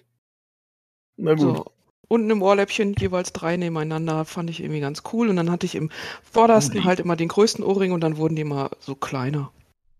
Na 1.17 1.33
gut. 1.33 1.39
So. 1.57 1.71
Unten 2.09 2.29
im 2.29 2.41
Ohrläppchen 2.41 2.95
jeweils 2.97 3.33
drei 3.33 3.57
nebeneinander, 3.57 4.23
fand 4.23 4.49
ich 4.49 4.61
irgendwie 4.61 4.79
ganz 4.79 5.03
cool. 5.11 5.29
Und 5.29 5.35
dann 5.35 5.51
hatte 5.51 5.65
ich 5.65 5.75
im 5.75 5.91
vordersten 6.23 6.77
Uli. 6.77 6.85
halt 6.85 6.99
immer 6.99 7.15
den 7.15 7.27
größten 7.27 7.63
Ohrring 7.65 7.91
und 7.91 8.01
dann 8.01 8.17
wurden 8.17 8.35
die 8.35 8.43
immer 8.43 8.71
so 8.79 8.95
kleiner. 8.95 9.51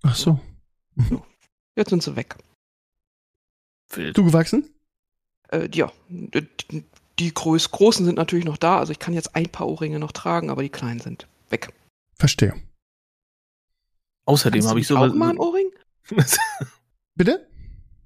Ach 0.04 0.16
so. 0.16 0.40
Jetzt 1.76 1.90
sind 1.90 2.02
sie 2.02 2.16
weg. 2.16 2.36
Wild. 3.90 4.16
Zugewachsen? 4.16 4.70
Äh, 5.50 5.70
ja, 5.74 5.92
die, 6.10 6.48
die 7.20 7.34
groß, 7.34 7.72
großen 7.72 8.06
sind 8.06 8.16
natürlich 8.16 8.46
noch 8.46 8.58
da. 8.58 8.80
Also 8.80 8.92
ich 8.92 9.00
kann 9.00 9.14
jetzt 9.14 9.36
ein 9.36 9.50
paar 9.50 9.68
Ohrringe 9.68 10.00
noch 10.00 10.12
tragen, 10.12 10.50
aber 10.50 10.62
die 10.64 10.70
kleinen 10.70 11.00
sind 11.00 11.28
weg. 11.50 11.74
Verstehe. 12.16 12.54
Außerdem 14.26 14.60
Hattest 14.60 14.66
du 14.66 14.70
habe 14.70 14.80
ich 14.80 14.90
nicht 14.90 14.98
so. 14.98 14.98
auch 14.98 15.14
mal 15.14 15.30
ein 15.30 15.40
Ohrring? 15.40 15.72
Bitte? 17.16 17.48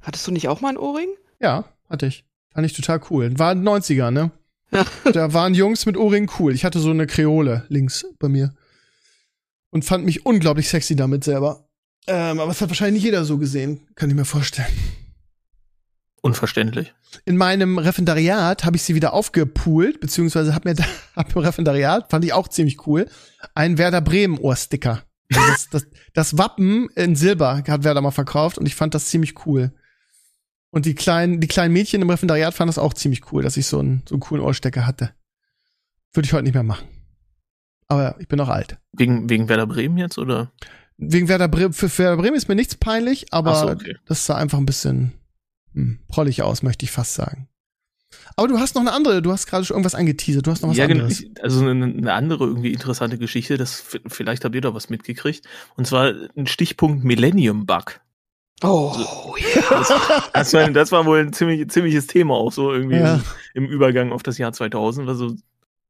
Hattest 0.02 0.26
du 0.28 0.32
nicht 0.32 0.48
auch 0.48 0.62
mal 0.62 0.70
ein 0.70 0.78
Ohrring? 0.78 1.10
Ja, 1.40 1.66
hatte 1.90 2.08
ich. 2.08 2.26
Fand 2.54 2.66
ich 2.66 2.74
total 2.74 3.02
cool. 3.10 3.38
War 3.38 3.54
90er, 3.54 4.12
ne? 4.12 4.32
Ja. 4.72 4.86
Da 5.12 5.34
waren 5.34 5.54
Jungs 5.54 5.86
mit 5.86 5.98
Ohrringen 5.98 6.30
cool. 6.40 6.54
Ich 6.54 6.64
hatte 6.64 6.80
so 6.80 6.90
eine 6.90 7.08
Kreole 7.08 7.66
links 7.70 8.06
bei 8.20 8.30
mir. 8.30 8.54
Und 9.70 9.86
fand 9.86 10.06
mich 10.06 10.26
unglaublich 10.26 10.70
sexy 10.70 10.96
damit 10.96 11.24
selber. 11.24 11.68
Ähm, 12.08 12.40
aber 12.40 12.52
es 12.52 12.62
hat 12.62 12.70
wahrscheinlich 12.70 12.96
nicht 12.96 13.04
jeder 13.06 13.26
so 13.26 13.38
gesehen. 13.38 13.88
Kann 13.96 14.10
ich 14.10 14.16
mir 14.16 14.26
vorstellen. 14.26 14.68
Unverständlich. 16.22 16.94
In 17.26 17.36
meinem 17.36 17.80
Referendariat 17.80 18.64
habe 18.64 18.76
ich 18.76 18.84
sie 18.84 18.96
wieder 18.96 19.14
aufgepoolt, 19.14 20.00
beziehungsweise 20.00 20.54
hab 20.54 20.66
mir 20.66 20.76
da, 20.76 20.84
hab 21.16 21.36
im 21.36 21.42
Referendariat, 21.42 22.10
fand 22.12 22.24
ich 22.26 22.34
auch 22.34 22.48
ziemlich 22.48 22.86
cool, 22.86 23.08
einen 23.56 23.78
Werder 23.78 24.02
Bremen 24.02 24.38
Ohrsticker. 24.38 25.04
Also 25.34 25.52
Das, 25.52 25.70
das, 25.70 25.88
das 26.14 26.38
Wappen 26.38 26.90
in 26.96 27.16
Silber 27.16 27.64
hat 27.68 27.84
Werder 27.84 28.02
mal 28.02 28.12
verkauft 28.12 28.58
und 28.58 28.66
ich 28.68 28.76
fand 28.76 28.94
das 28.94 29.08
ziemlich 29.08 29.46
cool. 29.46 29.74
Und 30.72 30.86
die 30.86 30.96
kleinen, 30.96 31.40
die 31.42 31.48
kleinen 31.48 31.74
Mädchen 31.74 32.02
im 32.02 32.10
Referendariat 32.10 32.54
fanden 32.54 32.70
das 32.70 32.78
auch 32.78 32.94
ziemlich 32.94 33.32
cool, 33.32 33.44
dass 33.44 33.58
ich 33.58 33.66
so 33.68 33.80
einen, 33.80 34.04
so 34.08 34.16
einen 34.16 34.22
coolen 34.22 34.44
Ohrstecker 34.44 34.86
hatte. 34.88 35.14
Würde 36.14 36.26
ich 36.26 36.34
heute 36.34 36.44
nicht 36.44 36.54
mehr 36.54 36.64
machen. 36.64 36.88
Aber 37.88 38.16
ich 38.20 38.28
bin 38.30 38.40
auch 38.40 38.48
alt. 38.50 38.78
Wegen, 38.94 39.30
wegen 39.30 39.50
Werder 39.50 39.68
Bremen 39.68 39.98
jetzt, 39.98 40.18
oder? 40.18 40.52
Wegen 40.98 41.28
Werder 41.28 41.50
Bremen, 41.50 41.74
für 41.74 41.90
Werder 41.98 42.16
Bremen 42.22 42.38
ist 42.38 42.48
mir 42.48 42.56
nichts 42.56 42.76
peinlich, 42.76 43.26
aber 43.34 43.56
so, 43.56 43.68
okay. 43.70 43.98
das 44.06 44.26
sah 44.26 44.36
einfach 44.36 44.58
ein 44.60 44.66
bisschen 44.66 45.12
hm, 45.74 46.00
prollig 46.08 46.42
aus, 46.42 46.64
möchte 46.64 46.86
ich 46.86 46.92
fast 46.92 47.16
sagen. 47.16 47.50
Aber 48.38 48.48
du 48.48 48.60
hast 48.60 48.76
noch 48.76 48.82
eine 48.82 48.94
andere, 48.94 49.22
du 49.22 49.32
hast 49.32 49.48
gerade 49.48 49.66
schon 49.66 49.76
irgendwas 49.76 49.96
angeteasert, 49.96 50.48
du 50.48 50.52
hast 50.52 50.62
noch 50.62 50.70
was 50.70 50.78
ja, 50.78 50.88
genau. 50.88 51.04
anderes. 51.04 51.22
ich- 51.22 51.44
Also 51.44 51.66
eine, 51.68 51.86
eine 51.86 52.14
andere 52.14 52.46
irgendwie 52.46 52.72
interessante 52.72 53.18
Geschichte, 53.18 53.58
das 53.58 53.84
vielleicht 54.08 54.46
habt 54.46 54.56
ihr 54.56 54.62
da 54.62 54.74
was 54.74 54.90
mitgekriegt. 54.90 55.46
Und 55.76 55.86
zwar 55.88 56.14
ein 56.38 56.48
Stichpunkt 56.48 57.04
Millennium 57.04 57.66
Bug. 57.66 58.00
Oh, 58.64 59.36
ja. 59.56 59.62
Das, 59.70 59.94
das, 60.34 60.54
war, 60.54 60.70
das 60.72 60.92
war 60.92 61.06
wohl 61.06 61.20
ein 61.20 61.34
ziemlich, 61.34 61.68
ziemliches 61.70 62.08
Thema 62.08 62.36
auch 62.36 62.52
so 62.52 62.72
irgendwie 62.72 62.98
Ja. 62.98 63.22
im, 63.54 63.66
im 63.66 63.70
Übergang 63.72 64.12
auf 64.12 64.24
das 64.24 64.38
Jahr 64.38 64.54
2000. 64.54 65.08
Also 65.10 65.36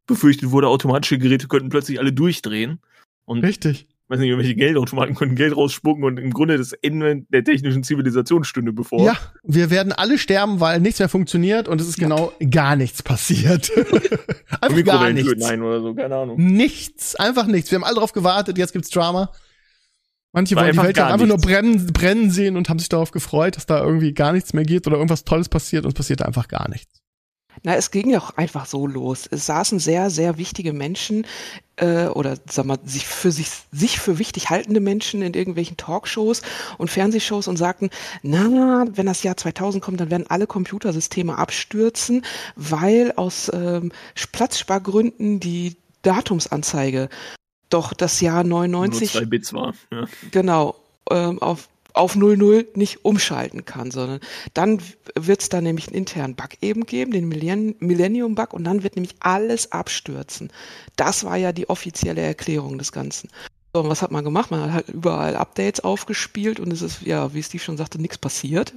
befürchtet 0.07 0.51
wurde, 0.51 0.67
automatische 0.67 1.17
Geräte 1.17 1.47
könnten 1.47 1.69
plötzlich 1.69 1.99
alle 1.99 2.11
durchdrehen. 2.13 2.79
Und 3.25 3.43
Richtig. 3.45 3.87
weiß 4.07 4.19
nicht, 4.19 4.29
irgendwelche 4.29 4.55
Geldautomaten 4.55 5.15
konnten 5.15 5.35
Geld 5.35 5.55
rausspucken 5.55 6.03
und 6.03 6.17
im 6.17 6.31
Grunde 6.33 6.57
das 6.57 6.73
Ende 6.73 7.23
der 7.29 7.43
technischen 7.43 7.83
Zivilisation 7.83 8.43
stünde 8.43 8.73
bevor. 8.73 9.01
Ja, 9.05 9.15
wir 9.43 9.69
werden 9.69 9.93
alle 9.93 10.17
sterben, 10.17 10.59
weil 10.59 10.79
nichts 10.79 10.99
mehr 10.99 11.07
funktioniert 11.09 11.67
und 11.67 11.79
es 11.79 11.87
ist 11.87 11.99
Ja. 11.99 12.07
genau 12.07 12.33
gar 12.49 12.75
nichts 12.75 13.03
passiert. 13.03 13.71
einfach 14.61 14.83
gar 14.83 15.09
nichts. 15.11 15.43
ein 15.43 15.61
oder 15.61 15.81
so, 15.81 15.93
keine 15.93 16.15
Ahnung. 16.15 16.37
Nichts, 16.43 17.15
einfach 17.15 17.45
nichts. 17.45 17.69
Wir 17.71 17.77
haben 17.77 17.83
alle 17.85 17.95
drauf 17.95 18.11
gewartet, 18.11 18.57
jetzt 18.57 18.73
gibt's 18.73 18.89
Drama. 18.89 19.29
Manche 20.33 20.55
War 20.55 20.63
wollen 20.63 20.73
die 20.73 20.79
einfach 20.79 20.87
Welt 20.87 20.97
ja 20.97 21.03
gar 21.05 21.13
einfach 21.13 21.27
nur 21.27 21.37
brennen, 21.37 21.87
brennen 21.91 22.31
sehen 22.31 22.55
und 22.55 22.69
haben 22.69 22.79
sich 22.79 22.89
darauf 22.89 23.11
gefreut, 23.11 23.57
dass 23.57 23.65
da 23.65 23.83
irgendwie 23.83 24.13
gar 24.13 24.31
nichts 24.31 24.53
mehr 24.53 24.63
geht 24.63 24.87
oder 24.87 24.95
irgendwas 24.97 25.25
Tolles 25.25 25.49
passiert 25.49 25.83
und 25.83 25.89
es 25.89 25.95
passiert 25.95 26.21
einfach 26.21 26.47
gar 26.47 26.69
nichts. 26.69 27.01
Na, 27.63 27.75
es 27.75 27.91
ging 27.91 28.09
ja 28.09 28.19
auch 28.19 28.37
einfach 28.37 28.65
so 28.65 28.87
los. 28.87 29.27
Es 29.29 29.45
saßen 29.45 29.77
sehr, 29.79 30.09
sehr 30.09 30.37
wichtige 30.37 30.73
Menschen 30.73 31.27
äh, 31.75 32.05
oder 32.05 32.37
sag 32.49 32.65
mal, 32.65 32.79
sich 32.85 33.05
für 33.05 33.31
sich, 33.31 33.49
sich 33.71 33.99
für 33.99 34.17
wichtig 34.17 34.49
haltende 34.49 34.79
Menschen 34.79 35.21
in 35.21 35.33
irgendwelchen 35.33 35.77
Talkshows 35.77 36.41
und 36.77 36.89
Fernsehshows 36.89 37.47
und 37.47 37.57
sagten, 37.57 37.89
na, 38.23 38.85
wenn 38.93 39.05
das 39.05 39.23
Jahr 39.23 39.37
2000 39.37 39.83
kommt, 39.83 39.99
dann 39.99 40.09
werden 40.09 40.27
alle 40.29 40.47
Computersysteme 40.47 41.37
abstürzen, 41.37 42.23
weil 42.55 43.13
aus 43.15 43.51
ähm, 43.53 43.91
Platzspargründen 44.31 45.39
die 45.39 45.75
Datumsanzeige 46.01 47.09
doch 47.73 47.93
das 47.93 48.21
Jahr 48.21 48.43
Nur 48.43 48.67
99 48.67 49.11
zwei 49.11 49.25
Bits 49.25 49.53
war. 49.53 49.73
Ja. 49.91 50.05
genau, 50.31 50.75
ähm, 51.09 51.41
auf, 51.41 51.67
auf 51.93 52.15
00 52.15 52.67
nicht 52.75 53.03
umschalten 53.03 53.65
kann, 53.65 53.91
sondern 53.91 54.19
dann 54.53 54.81
wird 55.15 55.41
es 55.41 55.49
da 55.49 55.61
nämlich 55.61 55.87
einen 55.87 55.97
internen 55.97 56.35
Bug 56.35 56.49
eben 56.61 56.85
geben, 56.85 57.11
den 57.11 57.27
Millenn 57.27 57.75
Millennium-Bug, 57.79 58.53
und 58.53 58.63
dann 58.63 58.83
wird 58.83 58.95
nämlich 58.95 59.15
alles 59.19 59.71
abstürzen. 59.71 60.51
Das 60.95 61.23
war 61.23 61.37
ja 61.37 61.51
die 61.51 61.69
offizielle 61.69 62.21
Erklärung 62.21 62.77
des 62.77 62.91
Ganzen. 62.91 63.29
So, 63.73 63.81
und 63.81 63.89
was 63.89 64.01
hat 64.01 64.11
man 64.11 64.23
gemacht? 64.23 64.51
Man 64.51 64.61
hat 64.61 64.71
halt 64.71 64.89
überall 64.89 65.35
Updates 65.35 65.81
aufgespielt 65.81 66.59
und 66.59 66.73
es 66.73 66.81
ist, 66.81 67.01
ja, 67.01 67.33
wie 67.33 67.43
Steve 67.43 67.63
schon 67.63 67.77
sagte, 67.77 68.01
nichts 68.01 68.17
passiert. 68.17 68.73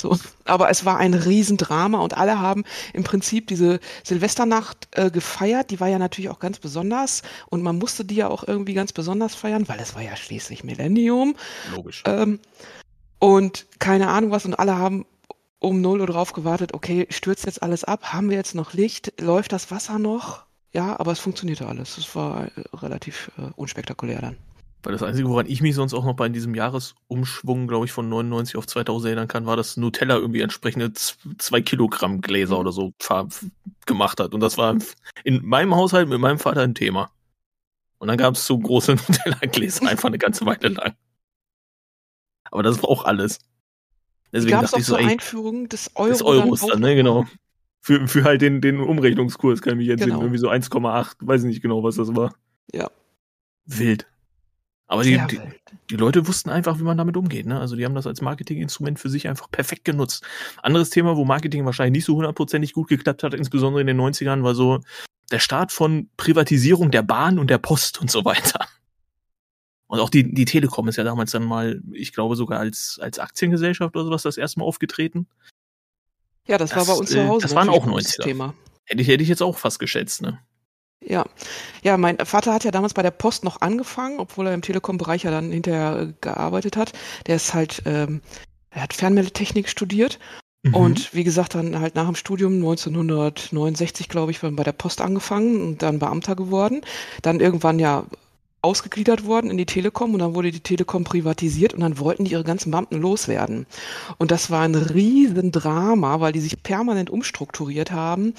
So, 0.00 0.16
aber 0.44 0.70
es 0.70 0.84
war 0.84 0.98
ein 0.98 1.14
Riesendrama 1.14 1.98
und 1.98 2.16
alle 2.16 2.38
haben 2.38 2.64
im 2.92 3.04
Prinzip 3.04 3.48
diese 3.48 3.80
Silvesternacht 4.04 4.88
äh, 4.92 5.10
gefeiert. 5.10 5.70
Die 5.70 5.80
war 5.80 5.88
ja 5.88 5.98
natürlich 5.98 6.30
auch 6.30 6.38
ganz 6.38 6.58
besonders 6.58 7.22
und 7.48 7.62
man 7.62 7.78
musste 7.78 8.04
die 8.04 8.14
ja 8.14 8.28
auch 8.28 8.46
irgendwie 8.46 8.74
ganz 8.74 8.92
besonders 8.92 9.34
feiern, 9.34 9.68
weil 9.68 9.80
es 9.80 9.94
war 9.94 10.02
ja 10.02 10.14
schließlich 10.14 10.62
Millennium. 10.62 11.34
Logisch. 11.74 12.04
Ähm, 12.06 12.38
und 13.18 13.66
keine 13.80 14.08
Ahnung 14.08 14.30
was 14.30 14.44
und 14.44 14.54
alle 14.54 14.76
haben 14.76 15.04
um 15.60 15.80
0 15.80 16.00
Uhr 16.00 16.06
drauf 16.06 16.32
gewartet, 16.32 16.74
okay, 16.74 17.06
stürzt 17.10 17.46
jetzt 17.46 17.62
alles 17.62 17.82
ab? 17.82 18.12
Haben 18.12 18.30
wir 18.30 18.36
jetzt 18.36 18.54
noch 18.54 18.74
Licht? 18.74 19.20
Läuft 19.20 19.52
das 19.52 19.70
Wasser 19.72 19.98
noch? 19.98 20.44
Ja, 20.72 20.98
aber 21.00 21.12
es 21.12 21.18
funktionierte 21.18 21.66
alles. 21.66 21.98
Es 21.98 22.14
war 22.14 22.44
äh, 22.44 22.50
relativ 22.74 23.32
äh, 23.38 23.50
unspektakulär 23.56 24.20
dann. 24.20 24.36
Weil 24.88 24.94
das 24.94 25.02
Einzige, 25.02 25.28
woran 25.28 25.44
ich 25.44 25.60
mich 25.60 25.74
sonst 25.74 25.92
auch 25.92 26.06
noch 26.06 26.14
bei 26.16 26.30
diesem 26.30 26.54
Jahresumschwung, 26.54 27.68
glaube 27.68 27.84
ich, 27.84 27.92
von 27.92 28.08
99 28.08 28.56
auf 28.56 28.66
2000 28.66 29.08
erinnern 29.08 29.28
kann, 29.28 29.44
war, 29.44 29.54
dass 29.54 29.76
Nutella 29.76 30.16
irgendwie 30.16 30.40
entsprechende 30.40 30.94
z- 30.94 31.18
zwei 31.36 31.60
Kilogramm 31.60 32.22
Gläser 32.22 32.54
Mhm. 32.54 32.60
oder 32.60 32.72
so 32.72 32.94
gemacht 33.84 34.18
hat. 34.18 34.32
Und 34.32 34.40
das 34.40 34.56
war 34.56 34.78
in 35.24 35.44
meinem 35.44 35.74
Haushalt 35.74 36.08
mit 36.08 36.18
meinem 36.20 36.38
Vater 36.38 36.62
ein 36.62 36.74
Thema. 36.74 37.10
Und 37.98 38.08
dann 38.08 38.16
gab 38.16 38.32
es 38.32 38.46
so 38.46 38.58
große 38.58 38.92
Nutella-Gläser 39.08 39.86
einfach 39.86 40.08
eine 40.08 40.16
ganze 40.16 40.46
Weile 40.46 40.68
lang. 40.68 40.94
Aber 42.50 42.62
das 42.62 42.82
war 42.82 42.88
auch 42.88 43.04
alles. 43.04 43.40
Deswegen 44.32 44.52
Gab 44.52 44.64
es 44.64 44.72
auch 44.72 44.78
ich 44.78 44.86
so, 44.86 44.96
zur 44.96 45.06
Einführung 45.06 45.68
des 45.68 45.90
Euro 45.96 46.08
des 46.08 46.22
Euros 46.22 46.60
dann, 46.60 46.68
noch 46.80 46.88
ne, 46.88 46.94
genau. 46.94 47.26
Für, 47.82 48.08
für 48.08 48.24
halt 48.24 48.40
den, 48.40 48.62
den 48.62 48.80
Umrechnungskurs 48.80 49.60
kann 49.60 49.74
ich 49.74 49.78
mich 49.80 49.86
jetzt 49.88 50.04
Genau. 50.04 50.20
irgendwie 50.22 50.38
so 50.38 50.48
1,8, 50.48 51.16
weiß 51.20 51.42
nicht 51.42 51.60
genau, 51.60 51.82
was 51.82 51.96
das 51.96 52.16
war. 52.16 52.34
Ja. 52.72 52.90
Wild. 53.66 54.06
Aber 54.88 55.04
die, 55.04 55.20
die, 55.30 55.38
die 55.90 55.96
Leute 55.96 56.26
wussten 56.26 56.48
einfach, 56.48 56.78
wie 56.78 56.82
man 56.82 56.96
damit 56.96 57.16
umgeht. 57.16 57.44
Ne? 57.46 57.60
Also 57.60 57.76
die 57.76 57.84
haben 57.84 57.94
das 57.94 58.06
als 58.06 58.22
Marketinginstrument 58.22 58.98
für 58.98 59.10
sich 59.10 59.28
einfach 59.28 59.50
perfekt 59.50 59.84
genutzt. 59.84 60.26
Anderes 60.62 60.88
Thema, 60.88 61.16
wo 61.16 61.26
Marketing 61.26 61.66
wahrscheinlich 61.66 61.98
nicht 61.98 62.06
so 62.06 62.16
hundertprozentig 62.16 62.72
gut 62.72 62.88
geklappt 62.88 63.22
hat, 63.22 63.34
insbesondere 63.34 63.82
in 63.82 63.86
den 63.86 64.00
90ern, 64.00 64.42
war 64.42 64.54
so 64.54 64.80
der 65.30 65.40
Start 65.40 65.72
von 65.72 66.08
Privatisierung 66.16 66.90
der 66.90 67.02
Bahn 67.02 67.38
und 67.38 67.50
der 67.50 67.58
Post 67.58 68.00
und 68.00 68.10
so 68.10 68.24
weiter. 68.24 68.66
Und 69.88 70.00
auch 70.00 70.08
die, 70.10 70.34
die 70.34 70.46
Telekom 70.46 70.88
ist 70.88 70.96
ja 70.96 71.04
damals 71.04 71.32
dann 71.32 71.44
mal, 71.44 71.82
ich 71.92 72.14
glaube 72.14 72.34
sogar 72.36 72.58
als, 72.58 72.98
als 73.02 73.18
Aktiengesellschaft 73.18 73.94
oder 73.94 74.06
sowas 74.06 74.22
das 74.22 74.38
erste 74.38 74.60
Mal 74.60 74.66
aufgetreten. 74.66 75.26
Ja, 76.46 76.56
das, 76.56 76.70
war 76.70 76.78
Das, 76.78 76.88
bei 76.88 76.94
uns 76.94 77.10
äh, 77.10 77.14
zu 77.14 77.28
Hause. 77.28 77.42
das 77.42 77.54
waren 77.54 77.68
auch 77.68 77.84
ein 77.84 77.90
großes 77.90 78.20
90er. 78.20 78.22
Thema. 78.22 78.54
Hätte 78.84 79.02
ich, 79.02 79.08
hätte 79.08 79.22
ich 79.22 79.28
jetzt 79.28 79.42
auch 79.42 79.58
fast 79.58 79.78
geschätzt, 79.78 80.22
ne? 80.22 80.38
Ja. 81.04 81.24
Ja, 81.82 81.96
mein 81.96 82.18
Vater 82.18 82.52
hat 82.52 82.64
ja 82.64 82.70
damals 82.70 82.94
bei 82.94 83.02
der 83.02 83.10
Post 83.10 83.44
noch 83.44 83.60
angefangen, 83.60 84.18
obwohl 84.18 84.46
er 84.48 84.54
im 84.54 84.62
Telekom-Bereich 84.62 85.22
ja 85.22 85.30
dann 85.30 85.50
hinterher 85.52 86.00
äh, 86.00 86.12
gearbeitet 86.20 86.76
hat. 86.76 86.92
Der 87.26 87.36
ist 87.36 87.54
halt, 87.54 87.82
ähm, 87.86 88.20
er 88.70 88.82
hat 88.82 88.94
Fernmeldetechnik 88.94 89.68
studiert 89.68 90.18
Mhm. 90.64 90.74
und 90.74 91.14
wie 91.14 91.22
gesagt, 91.22 91.54
dann 91.54 91.78
halt 91.78 91.94
nach 91.94 92.06
dem 92.06 92.16
Studium 92.16 92.54
1969, 92.54 94.08
glaube 94.08 94.32
ich, 94.32 94.40
bei 94.40 94.64
der 94.64 94.72
Post 94.72 95.00
angefangen 95.00 95.60
und 95.60 95.82
dann 95.82 96.00
Beamter 96.00 96.34
geworden. 96.34 96.80
Dann 97.22 97.38
irgendwann 97.40 97.78
ja 97.78 98.06
ausgegliedert 98.60 99.24
worden 99.24 99.50
in 99.50 99.56
die 99.56 99.66
Telekom 99.66 100.14
und 100.14 100.20
dann 100.20 100.34
wurde 100.34 100.50
die 100.50 100.60
Telekom 100.60 101.04
privatisiert 101.04 101.74
und 101.74 101.80
dann 101.80 101.98
wollten 101.98 102.24
die 102.24 102.32
ihre 102.32 102.44
ganzen 102.44 102.70
Beamten 102.70 102.96
loswerden. 103.00 103.66
Und 104.18 104.30
das 104.30 104.50
war 104.50 104.62
ein 104.62 104.74
Riesendrama, 104.74 106.20
weil 106.20 106.32
die 106.32 106.40
sich 106.40 106.62
permanent 106.62 107.08
umstrukturiert 107.08 107.92
haben. 107.92 108.34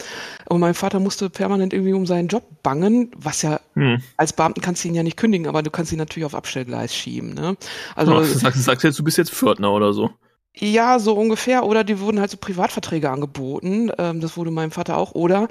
Und 0.49 0.59
mein 0.59 0.73
Vater 0.73 0.99
musste 0.99 1.29
permanent 1.29 1.73
irgendwie 1.73 1.93
um 1.93 2.05
seinen 2.05 2.27
Job 2.27 2.43
bangen, 2.63 3.11
was 3.15 3.41
ja 3.41 3.61
hm. 3.75 4.01
als 4.17 4.33
Beamten 4.33 4.61
kannst 4.61 4.83
du 4.83 4.89
ihn 4.89 4.95
ja 4.95 5.03
nicht 5.03 5.17
kündigen, 5.17 5.47
aber 5.47 5.63
du 5.63 5.71
kannst 5.71 5.91
ihn 5.91 5.97
natürlich 5.97 6.25
auf 6.25 6.35
Abstellgleis 6.35 6.93
schieben. 6.93 7.33
Ne? 7.33 7.55
Also 7.95 8.13
Ach, 8.15 8.25
sagst, 8.25 8.63
sagst 8.63 8.83
jetzt, 8.83 8.99
du 8.99 9.03
bist 9.03 9.17
jetzt 9.17 9.31
Pförtner 9.31 9.71
oder 9.71 9.93
so. 9.93 10.09
Ja, 10.55 10.99
so 10.99 11.13
ungefähr. 11.13 11.63
Oder 11.65 11.83
die 11.83 11.99
wurden 11.99 12.19
halt 12.19 12.31
so 12.31 12.37
Privatverträge 12.37 13.09
angeboten. 13.09 13.91
Ähm, 13.97 14.19
das 14.19 14.35
wurde 14.35 14.51
meinem 14.51 14.71
Vater 14.71 14.97
auch. 14.97 15.13
Oder 15.13 15.47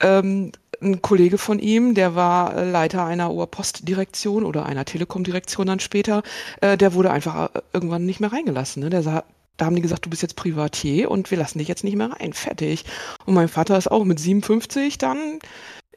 ähm, 0.00 0.52
ein 0.80 1.02
Kollege 1.02 1.38
von 1.38 1.58
ihm, 1.58 1.94
der 1.94 2.14
war 2.14 2.56
äh, 2.56 2.70
Leiter 2.70 3.04
einer 3.04 3.30
Oberpostdirektion 3.30 4.44
oder 4.44 4.66
einer 4.66 4.84
Telekom-Direktion 4.84 5.66
dann 5.66 5.80
später, 5.80 6.22
äh, 6.60 6.76
der 6.76 6.94
wurde 6.94 7.10
einfach 7.10 7.54
äh, 7.54 7.60
irgendwann 7.72 8.06
nicht 8.06 8.20
mehr 8.20 8.32
reingelassen. 8.32 8.82
Ne? 8.82 8.90
Der 8.90 9.02
sah, 9.02 9.24
da 9.56 9.66
haben 9.66 9.76
die 9.76 9.82
gesagt, 9.82 10.06
du 10.06 10.10
bist 10.10 10.22
jetzt 10.22 10.36
Privatier 10.36 11.10
und 11.10 11.30
wir 11.30 11.38
lassen 11.38 11.58
dich 11.58 11.68
jetzt 11.68 11.84
nicht 11.84 11.96
mehr 11.96 12.12
rein. 12.12 12.32
Fertig. 12.32 12.84
Und 13.26 13.34
mein 13.34 13.48
Vater 13.48 13.76
ist 13.76 13.90
auch 13.90 14.04
mit 14.04 14.20
57 14.20 14.98
dann 14.98 15.40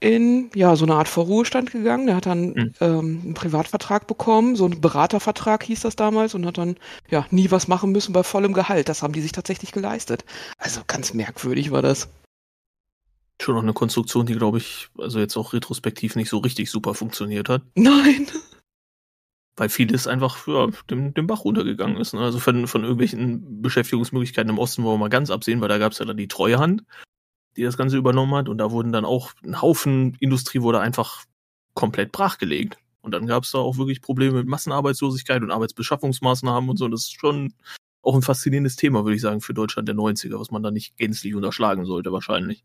in 0.02 0.49
ja 0.56 0.76
so 0.76 0.84
eine 0.84 0.95
Art 0.95 1.08
Vorruhestand 1.08 1.72
gegangen. 1.72 2.08
Der 2.08 2.16
hat 2.16 2.26
dann 2.26 2.48
mhm. 2.48 2.74
ähm, 2.82 3.22
einen 3.24 3.34
Privatvertrag 3.36 4.08
bekommen, 4.08 4.56
so 4.56 4.66
ein 4.66 4.82
Beratervertrag 4.82 5.64
hieß 5.64 5.82
das 5.82 5.95
damals 5.95 6.34
und 6.34 6.45
hat 6.45 6.58
dann 6.58 6.76
ja 7.10 7.26
nie 7.30 7.52
was 7.52 7.68
machen 7.68 7.91
müssen 7.91 8.12
bei 8.12 8.24
vollem 8.24 8.53
Gehalt. 8.53 8.90
Das 8.90 9.03
haben 9.03 9.14
die 9.14 9.22
sich 9.22 9.32
tatsächlich 9.32 9.72
geleistet. 9.72 10.26
Also 10.58 10.82
ganz 10.88 11.14
merkwürdig 11.14 11.72
war 11.72 11.84
das 11.84 12.10
schon 13.43 13.55
noch 13.55 13.63
eine 13.63 13.73
Konstruktion, 13.73 14.26
die, 14.26 14.35
glaube 14.35 14.57
ich, 14.57 14.89
also 14.97 15.19
jetzt 15.19 15.38
auch 15.38 15.53
retrospektiv 15.53 16.15
nicht 16.15 16.30
so 16.30 16.38
richtig 16.39 16.69
super 16.69 16.93
funktioniert 16.93 17.49
hat. 17.49 17.63
Nein. 17.76 18.27
Weil 19.55 19.69
vieles 19.69 20.07
einfach 20.07 20.47
ja, 20.47 20.68
dem, 20.89 21.13
dem 21.13 21.27
Bach 21.27 21.43
runtergegangen 21.43 21.97
ist. 21.97 22.13
Ne? 22.13 22.22
Also 22.22 22.39
von, 22.39 22.68
von 22.68 22.84
irgendwelchen 22.84 23.61
Beschäftigungsmöglichkeiten 23.61 24.49
im 24.49 24.59
Osten 24.59 24.84
wollen 24.84 24.95
wir 24.95 25.05
mal 25.05 25.09
ganz 25.09 25.30
absehen, 25.30 25.61
weil 25.61 25.69
da 25.69 25.77
gab 25.77 25.91
es 25.91 25.99
ja 25.99 26.05
dann 26.05 26.18
die 26.18 26.27
Treuhand, 26.27 26.84
die 27.57 27.63
das 27.63 27.77
Ganze 27.77 27.97
übernommen 27.97 28.34
hat. 28.35 28.49
Und 28.49 28.57
da 28.57 28.72
wurden 28.72 28.91
dann 28.91 29.05
auch 29.05 29.34
ein 29.43 29.61
Haufen 29.61 30.15
Industrie 30.19 30.61
wurde 30.61 30.80
einfach 30.80 31.26
komplett 31.73 32.11
brachgelegt. 32.11 32.77
Und 33.01 33.13
dann 33.13 33.26
gab 33.26 33.43
es 33.43 33.51
da 33.51 33.57
auch 33.57 33.77
wirklich 33.77 34.01
Probleme 34.01 34.38
mit 34.38 34.47
Massenarbeitslosigkeit 34.47 35.41
und 35.41 35.51
Arbeitsbeschaffungsmaßnahmen 35.51 36.69
und 36.69 36.77
so. 36.77 36.85
Und 36.85 36.91
das 36.91 37.01
ist 37.01 37.19
schon 37.19 37.53
auch 38.03 38.15
ein 38.15 38.22
faszinierendes 38.22 38.76
Thema, 38.76 39.03
würde 39.03 39.15
ich 39.15 39.22
sagen, 39.22 39.41
für 39.41 39.53
Deutschland 39.53 39.88
der 39.88 39.95
90er, 39.95 40.39
was 40.39 40.51
man 40.51 40.63
da 40.63 40.72
nicht 40.72 40.97
gänzlich 40.97 41.35
unterschlagen 41.35 41.85
sollte, 41.85 42.11
wahrscheinlich. 42.11 42.63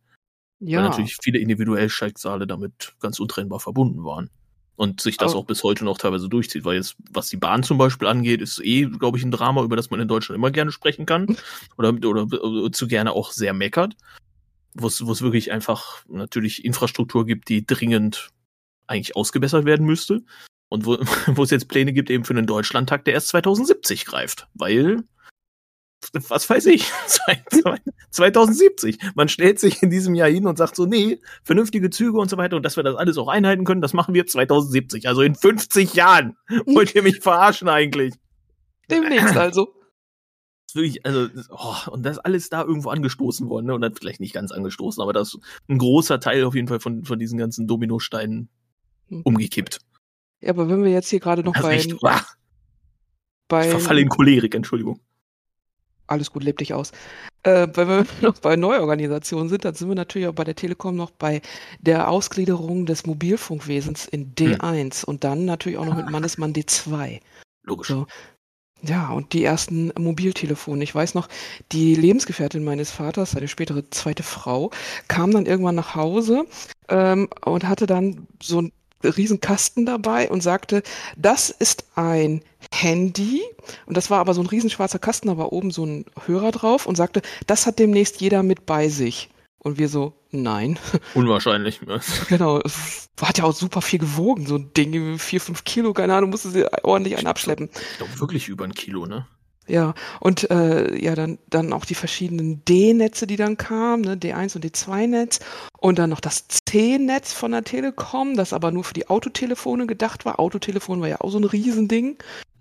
Ja. 0.61 0.79
Weil 0.79 0.89
natürlich 0.89 1.17
viele 1.23 1.39
individuell 1.39 1.89
Schicksale 1.89 2.47
damit 2.47 2.95
ganz 3.01 3.21
untrennbar 3.21 3.61
verbunden 3.61 4.05
waren. 4.05 4.31
Und 4.77 5.01
sich 5.01 5.17
das 5.17 5.35
oh. 5.35 5.39
auch 5.39 5.47
bis 5.47 5.63
heute 5.63 5.87
noch 5.87 5.97
teilweise 5.97 6.29
durchzieht, 6.29 6.67
weil 6.67 6.77
jetzt, 6.77 6.97
was 7.11 7.29
die 7.29 7.39
Bahn 7.39 7.63
zum 7.63 7.79
Beispiel 7.79 8.09
angeht, 8.09 8.43
ist 8.43 8.61
eh, 8.63 8.85
glaube 8.85 9.17
ich, 9.17 9.25
ein 9.25 9.31
Drama, 9.31 9.63
über 9.63 9.75
das 9.75 9.89
man 9.89 10.01
in 10.01 10.09
Deutschland 10.09 10.37
immer 10.37 10.51
gerne 10.51 10.71
sprechen 10.71 11.07
kann. 11.07 11.37
oder, 11.79 11.95
oder, 12.07 12.43
oder 12.43 12.73
zu 12.73 12.87
gerne 12.87 13.13
auch 13.13 13.33
sehr 13.33 13.55
meckert. 13.55 13.97
Wo 14.75 14.87
es 14.87 15.23
wirklich 15.23 15.51
einfach 15.51 16.05
natürlich 16.09 16.63
Infrastruktur 16.63 17.25
gibt, 17.25 17.49
die 17.49 17.65
dringend 17.65 18.29
eigentlich 18.87 19.17
ausgebessert 19.17 19.65
werden 19.65 19.87
müsste. 19.87 20.23
Und 20.69 20.85
wo, 20.85 20.99
wo 21.35 21.43
es 21.43 21.51
jetzt 21.51 21.69
Pläne 21.69 21.95
gibt, 21.95 22.11
eben 22.11 22.25
für 22.25 22.35
einen 22.35 22.47
Deutschlandtag, 22.47 23.07
der 23.07 23.15
erst 23.15 23.29
2070 23.29 24.05
greift. 24.05 24.47
Weil 24.53 25.05
was 26.29 26.49
weiß 26.49 26.67
ich, 26.67 26.91
2070. 28.11 28.99
Man 29.15 29.29
stellt 29.29 29.59
sich 29.59 29.83
in 29.83 29.91
diesem 29.91 30.15
Jahr 30.15 30.29
hin 30.29 30.47
und 30.47 30.59
sagt 30.59 30.77
so, 30.77 30.87
nee, 30.87 31.21
vernünftige 31.43 31.91
Züge 31.91 32.19
und 32.19 32.31
so 32.31 32.37
weiter 32.37 32.57
und 32.57 32.63
dass 32.63 32.77
wir 32.77 32.85
das 32.85 32.97
alles 32.97 33.19
auch 33.19 33.29
einhalten 33.29 33.65
können, 33.65 33.81
das 33.81 33.93
machen 33.93 34.15
wir 34.15 34.27
2070. 34.27 35.09
Also 35.09 35.23
in 35.23 35.35
50 35.35 35.95
Jahren. 35.95 36.37
Wollt 36.67 36.95
ihr 36.95 37.03
mich 37.03 37.21
verarschen 37.21 37.69
eigentlich? 37.69 38.15
Demnächst 38.91 39.37
also. 39.37 39.75
Wirklich, 40.75 41.05
also, 41.07 41.29
oh, 41.51 41.91
und 41.91 42.05
das 42.05 42.19
alles 42.19 42.51
da 42.51 42.63
irgendwo 42.63 42.91
angestoßen 42.91 43.49
worden, 43.49 43.67
ne? 43.67 43.75
Und 43.75 43.81
dann 43.81 43.95
vielleicht 43.95 44.21
nicht 44.21 44.35
ganz 44.35 44.53
angestoßen, 44.53 45.03
aber 45.03 45.15
das 45.15 45.35
ist 45.35 45.41
ein 45.69 45.79
großer 45.79 46.21
Teil 46.21 46.45
auf 46.45 46.55
jeden 46.55 46.69
Fall 46.69 46.81
von, 46.81 47.05
von 47.05 47.19
diesen 47.19 47.39
ganzen 47.39 47.67
Dominosteinen 47.67 48.51
hm. 49.09 49.23
umgekippt. 49.23 49.81
Ja, 50.41 50.51
aber 50.51 50.69
wenn 50.69 50.85
wir 50.85 50.91
jetzt 50.91 51.09
hier 51.09 51.21
gerade 51.21 51.43
noch 51.43 51.55
bei, 51.55 51.83
bei. 53.49 53.65
Ich 53.65 53.71
verfalle 53.71 54.03
in 54.03 54.11
Cholerik, 54.11 54.55
Entschuldigung 54.55 55.01
alles 56.07 56.33
gut, 56.33 56.45
leb 56.45 56.59
dich 56.59 56.75
aus. 56.75 56.93
Äh, 57.43 57.69
wenn 57.75 57.89
wir 57.89 58.07
noch 58.23 58.39
bei 58.39 58.57
Neuorganisationen 58.57 59.49
sind, 59.49 59.65
dann 59.65 59.75
sind 59.75 59.89
wir 59.89 59.95
natürlich 59.95 60.29
auch 60.29 60.35
bei 60.35 60.45
der 60.45 60.57
Telekom 60.57 60.97
noch 60.97 61.11
bei 61.11 61.43
der 61.81 62.11
Ausgliederung 62.11 62.87
des 62.87 63.07
Mobilfunkwesens 63.07 64.07
in 64.07 64.35
D1 64.35 65.03
hm. 65.03 65.09
und 65.09 65.25
dann 65.25 65.45
natürlich 65.45 65.79
auch 65.79 65.85
noch 65.85 65.97
mit 65.97 66.11
Mannesmann 66.11 66.53
D2. 66.53 67.21
Logisch. 67.65 67.89
So. 67.89 68.07
Ja, 68.83 69.11
und 69.11 69.33
die 69.33 69.43
ersten 69.43 69.91
Mobiltelefone. 69.99 70.85
Ich 70.85 70.95
weiß 70.95 71.15
noch, 71.15 71.29
die 71.73 71.95
Lebensgefährtin 71.95 72.63
meines 72.63 72.91
Vaters, 72.91 73.33
seine 73.33 73.49
spätere 73.49 73.89
zweite 73.91 74.23
Frau, 74.23 74.71
kam 75.09 75.31
dann 75.31 75.47
irgendwann 75.47 75.75
nach 75.75 75.95
Hause 75.95 76.45
ähm, 76.89 77.29
und 77.45 77.67
hatte 77.67 77.87
dann 77.87 78.27
so 78.41 78.61
ein 78.63 78.73
Riesenkasten 79.03 79.87
dabei 79.87 80.31
und 80.31 80.43
sagte, 80.43 80.83
das 81.17 81.51
ist 81.51 81.85
ein 81.95 82.43
Handy. 82.73 83.43
Und 83.87 83.97
das 83.97 84.11
war 84.11 84.21
aber 84.21 84.35
so 84.35 84.41
ein 84.41 84.47
riesenschwarzer 84.47 84.99
Kasten, 84.99 85.29
da 85.29 85.39
war 85.39 85.53
oben 85.53 85.71
so 85.71 85.85
ein 85.85 86.05
Hörer 86.27 86.53
drauf 86.53 86.87
und 86.87 86.97
sagte, 86.97 87.23
das 87.47 87.67
hat 87.67 87.79
demnächst 87.79 88.21
jeder 88.21 88.43
mit 88.43 88.67
bei 88.67 88.89
sich. 88.89 89.31
Und 89.59 89.79
wir 89.79 89.89
so, 89.89 90.15
nein. 90.31 90.79
Unwahrscheinlich. 91.15 91.81
genau. 92.29 92.61
Es 92.61 93.09
hat 93.21 93.39
ja 93.39 93.45
auch 93.45 93.55
super 93.55 93.83
viel 93.83 93.99
gewogen, 93.99 94.47
so 94.47 94.57
ein 94.57 94.73
Ding, 94.75 95.19
vier, 95.19 95.41
fünf 95.41 95.65
Kilo, 95.65 95.93
keine 95.93 96.15
Ahnung, 96.15 96.31
musste 96.31 96.51
sie 96.51 96.67
ordentlich 96.85 97.17
einen 97.17 97.27
abschleppen. 97.27 97.71
Ich 97.73 97.99
glaube 97.99 98.21
wirklich 98.21 98.49
über 98.49 98.65
ein 98.65 98.75
Kilo, 98.75 99.07
ne? 99.07 99.27
Ja, 99.69 99.95
und 100.21 100.49
äh, 100.51 100.97
ja, 100.97 101.17
dann, 101.17 101.39
dann 101.49 101.73
auch 101.73 101.85
die 101.85 101.97
verschiedenen 101.97 102.65
D-Netze, 102.65 103.27
die 103.27 103.37
dann 103.37 103.57
kamen, 103.57 104.03
ne, 104.03 104.17
D1 104.17 104.55
und 104.55 104.65
D2-Netz 104.65 105.41
und 105.79 105.99
dann 105.99 106.11
noch 106.11 106.21
das 106.21 106.47
C-Netz 106.49 107.33
von 107.33 107.51
der 107.51 107.65
Telekom, 107.65 108.37
das 108.37 108.53
aber 108.53 108.71
nur 108.71 108.85
für 108.85 108.95
die 108.95 109.09
Autotelefone 109.09 109.87
gedacht 109.87 110.25
war. 110.25 110.39
Autotelefon 110.39 111.01
war 111.01 111.09
ja 111.09 111.21
auch 111.21 111.31
so 111.31 111.39
ein 111.39 111.45
Riesending, 111.45 112.17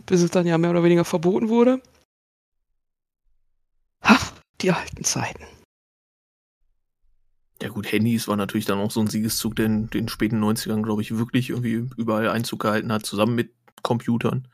bis 0.07 0.23
es 0.23 0.31
dann 0.31 0.47
ja 0.47 0.57
mehr 0.57 0.71
oder 0.71 0.83
weniger 0.83 1.05
verboten 1.05 1.49
wurde. 1.49 1.79
Ach, 4.01 4.33
die 4.61 4.71
alten 4.71 5.03
Zeiten. 5.03 5.43
Ja 7.61 7.69
gut, 7.69 7.91
Handys 7.91 8.27
war 8.27 8.35
natürlich 8.35 8.65
dann 8.65 8.79
auch 8.79 8.91
so 8.91 8.99
ein 8.99 9.07
Siegeszug, 9.07 9.55
der 9.55 9.67
in 9.67 9.89
den 9.89 10.09
späten 10.09 10.43
90ern, 10.43 10.81
glaube 10.81 11.01
ich, 11.01 11.17
wirklich 11.17 11.51
irgendwie 11.51 11.87
überall 11.97 12.29
Einzug 12.29 12.61
gehalten 12.61 12.91
hat, 12.91 13.05
zusammen 13.05 13.35
mit 13.35 13.53
Computern. 13.81 14.47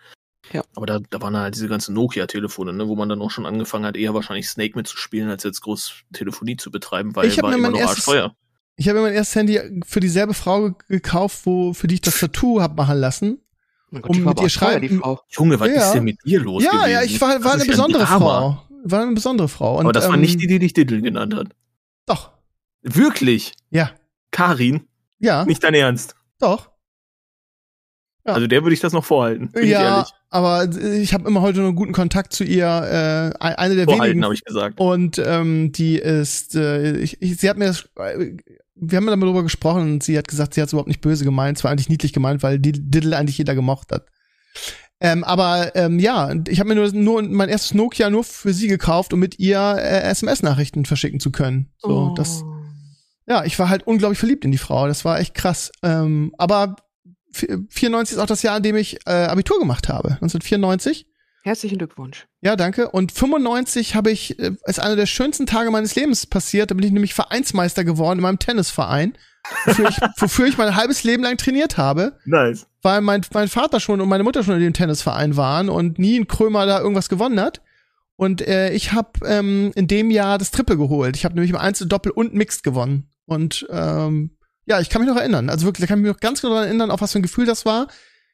Ja. 0.54 0.64
Aber 0.76 0.86
da, 0.86 1.00
da 1.10 1.22
waren 1.22 1.38
halt 1.38 1.56
diese 1.56 1.68
ganzen 1.68 1.94
Nokia-Telefone, 1.94 2.74
ne, 2.74 2.88
wo 2.88 2.96
man 2.96 3.08
dann 3.10 3.22
auch 3.22 3.32
schon 3.32 3.46
angefangen 3.46 3.86
hat, 3.86 3.96
eher 3.96 4.14
wahrscheinlich 4.14 4.50
Snake 4.50 4.76
mitzuspielen, 4.76 5.30
als 5.30 5.44
jetzt 5.44 5.62
groß 5.62 6.04
Telefonie 6.14 6.58
zu 6.58 6.72
betreiben, 6.72 7.16
weil 7.16 7.28
ich 7.28 7.42
war 7.42 7.54
immer 7.54 7.70
noch 7.70 7.80
erstes, 7.80 8.08
arschteuer. 8.08 8.36
Ich 8.76 8.90
habe 8.90 9.00
mir 9.00 9.06
mein 9.06 9.14
erstes 9.14 9.36
Handy 9.36 9.60
für 9.86 10.00
dieselbe 10.00 10.34
Frau 10.34 10.72
gekauft, 10.88 11.46
wo, 11.46 11.74
für 11.74 11.88
die 11.88 11.96
ich 11.96 12.02
das 12.02 12.20
Tattoo 12.20 12.62
hab 12.62 12.76
machen 12.76 12.98
lassen. 12.98 13.40
Gott, 13.92 14.10
um 14.10 14.24
mit 14.24 14.42
ihr 14.42 14.50
schreiben. 14.50 15.02
Junge, 15.30 15.60
was 15.60 15.68
ja. 15.68 15.86
ist 15.88 15.92
denn 15.92 16.06
mit 16.06 16.18
dir 16.26 16.40
los? 16.40 16.64
Ja, 16.64 16.72
gewesen? 16.72 16.92
ja, 16.92 17.04
ich 17.04 17.20
war, 17.20 17.44
war 17.44 17.54
eine 17.54 17.66
besondere 17.66 18.08
Frau. 18.08 18.64
War 18.84 19.02
eine 19.02 19.14
besondere 19.14 19.48
Frau. 19.48 19.78
Und, 19.78 19.86
Aber 19.86 19.92
das 19.92 20.06
ähm, 20.06 20.12
war 20.12 20.18
nicht 20.18 20.42
die, 20.42 20.48
die 20.48 20.60
dich 20.60 20.74
Diddle 20.74 21.02
genannt 21.02 21.36
hat. 21.36 21.50
Doch. 22.06 22.32
Wirklich? 22.82 23.54
Ja. 23.70 23.92
Karin? 24.32 24.88
Ja. 25.20 25.46
Nicht 25.46 25.64
dein 25.64 25.74
Ernst? 25.74 26.16
Doch. 26.40 26.72
Ja. 28.26 28.34
Also 28.34 28.48
der 28.48 28.64
würde 28.64 28.74
ich 28.74 28.80
das 28.80 28.94
noch 28.94 29.04
vorhalten. 29.06 29.52
ja, 29.62 30.08
aber 30.32 30.70
ich 30.74 31.14
habe 31.14 31.28
immer 31.28 31.42
heute 31.42 31.60
noch 31.60 31.74
guten 31.74 31.92
Kontakt 31.92 32.32
zu 32.32 32.46
ihr. 32.46 32.66
Äh, 32.66 33.38
eine 33.44 33.76
der 33.76 33.84
vorhalten, 33.84 34.12
wenigen. 34.12 34.24
habe 34.24 34.34
ich 34.34 34.46
gesagt. 34.46 34.80
Und 34.80 35.22
ähm, 35.24 35.74
die 35.74 35.98
ist, 35.98 36.56
äh, 36.56 36.98
ich, 36.98 37.22
ich, 37.22 37.36
sie 37.36 37.50
hat 37.50 37.58
mir 37.58 37.66
das, 37.66 37.90
äh, 37.98 38.38
wir 38.76 38.98
haben 38.98 39.08
darüber 39.08 39.44
gesprochen 39.44 39.82
und 39.82 40.04
sie 40.04 40.18
hat 40.18 40.30
gesagt, 40.30 40.54
sie 40.54 40.62
hat 40.62 40.68
es 40.68 40.74
überhaupt 40.74 40.88
nicht 40.88 41.02
böse 41.02 41.26
gemeint. 41.26 41.58
Es 41.58 41.66
war 41.66 41.72
eigentlich 41.72 41.90
niedlich 41.90 42.14
gemeint, 42.14 42.44
weil 42.44 42.60
Diddle 42.60 43.18
eigentlich 43.18 43.38
jeder 43.38 43.56
gemocht 43.56 43.92
hat. 43.92 44.08
Ähm, 45.02 45.26
aber 45.26 45.76
ähm, 45.76 46.00
ja, 46.00 46.34
ich 46.48 46.62
habe 46.62 46.70
mir 46.70 46.76
nur, 46.76 46.94
nur 46.94 47.22
mein 47.24 47.50
erstes 47.50 47.74
Nokia 47.74 48.10
nur 48.10 48.24
für 48.24 48.54
sie 48.54 48.70
gekauft, 48.70 49.12
um 49.12 49.20
mit 49.20 49.38
ihr 49.38 49.60
äh, 49.60 50.02
SMS-Nachrichten 50.12 50.86
verschicken 50.86 51.20
zu 51.20 51.32
können. 51.32 51.74
So, 51.80 52.12
oh. 52.12 52.14
das. 52.16 52.42
Ja, 53.28 53.44
ich 53.44 53.60
war 53.60 53.68
halt 53.68 53.86
unglaublich 53.86 54.20
verliebt 54.20 54.46
in 54.46 54.52
die 54.52 54.58
Frau. 54.58 54.88
Das 54.88 55.04
war 55.04 55.20
echt 55.20 55.34
krass. 55.34 55.72
Ähm, 55.84 56.34
aber 56.38 56.78
94 57.32 58.18
ist 58.18 58.22
auch 58.22 58.28
das 58.28 58.44
Jahr, 58.44 58.58
in 58.58 58.64
dem 58.64 58.76
ich 58.76 59.00
äh, 59.06 59.12
Abitur 59.12 59.60
gemacht 59.60 59.90
habe. 59.90 60.10
1994. 60.22 61.08
Herzlichen 61.44 61.80
Glückwunsch. 61.80 62.28
Ja, 62.42 62.56
danke. 62.56 62.90
Und 62.92 63.12
95 63.12 63.96
habe 63.96 64.12
ich, 64.12 64.38
äh, 64.40 64.52
ist 64.66 64.80
einer 64.80 64.96
der 64.96 65.08
schönsten 65.08 65.48
Tage 65.48 65.72
meines 65.72 65.96
Lebens 65.96 66.28
passiert. 66.28 66.70
Da 66.70 66.76
bin 66.76 66.86
ich 66.86 66.92
nämlich 66.92 67.16
Vereinsmeister 67.16 67.84
geworden 67.84 68.20
in 68.20 68.24
meinem 68.24 68.38
Tennisverein, 68.38 69.18
wofür 69.66 69.90
ich, 69.90 69.98
wofür 70.18 70.46
ich 70.46 70.58
mein 70.58 70.76
halbes 70.76 71.04
Leben 71.04 71.24
lang 71.24 71.38
trainiert 71.38 71.78
habe. 71.78 72.18
Nice. 72.26 72.68
Weil 72.84 73.02
mein, 73.02 73.22
mein 73.34 73.48
Vater 73.48 73.80
schon 73.80 74.02
und 74.02 74.10
meine 74.10 74.24
Mutter 74.24 74.44
schon 74.44 74.56
in 74.56 74.62
dem 74.62 74.74
Tennisverein 74.74 75.36
waren 75.36 75.70
und 75.70 75.98
nie 75.98 76.20
ein 76.20 76.28
Krömer 76.28 76.68
da 76.68 76.80
irgendwas 76.80 77.10
gewonnen 77.10 77.40
hat. 77.40 77.62
Und 78.18 78.48
äh, 78.48 78.72
ich 78.74 78.94
habe 78.94 79.26
ähm, 79.26 79.72
in 79.74 79.88
dem 79.88 80.12
Jahr 80.12 80.38
das 80.38 80.52
Triple 80.52 80.78
geholt. 80.78 81.16
Ich 81.16 81.26
habe 81.26 81.34
nämlich 81.34 81.50
im 81.50 81.58
Einzel, 81.58 81.88
Doppel 81.88 82.12
und 82.12 82.36
Mixed 82.36 82.62
gewonnen. 82.62 83.10
Und 83.26 83.66
ähm, 83.72 84.38
ja, 84.66 84.80
ich 84.80 84.90
kann 84.90 85.02
mich 85.02 85.10
noch 85.10 85.18
erinnern. 85.20 85.50
Also 85.50 85.66
wirklich, 85.66 85.82
da 85.82 85.88
kann 85.88 86.00
ich 86.00 86.04
mich 86.06 86.14
noch 86.14 86.20
ganz 86.20 86.42
genau 86.42 86.54
daran 86.54 86.68
erinnern, 86.68 86.92
auf 86.92 87.02
was 87.02 87.12
für 87.12 87.20
ein 87.20 87.24
Gefühl 87.24 87.46
das 87.46 87.66
war. 87.66 87.88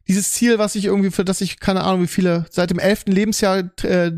dieses 0.07 0.31
Ziel, 0.31 0.57
was 0.57 0.75
ich 0.75 0.85
irgendwie, 0.85 1.11
für 1.11 1.25
das 1.25 1.41
ich, 1.41 1.59
keine 1.59 1.83
Ahnung, 1.83 2.03
wie 2.03 2.07
viele, 2.07 2.45
seit 2.49 2.69
dem 2.69 2.79
elften 2.79 3.11
Lebensjahr 3.11 3.69
äh, 3.83 4.11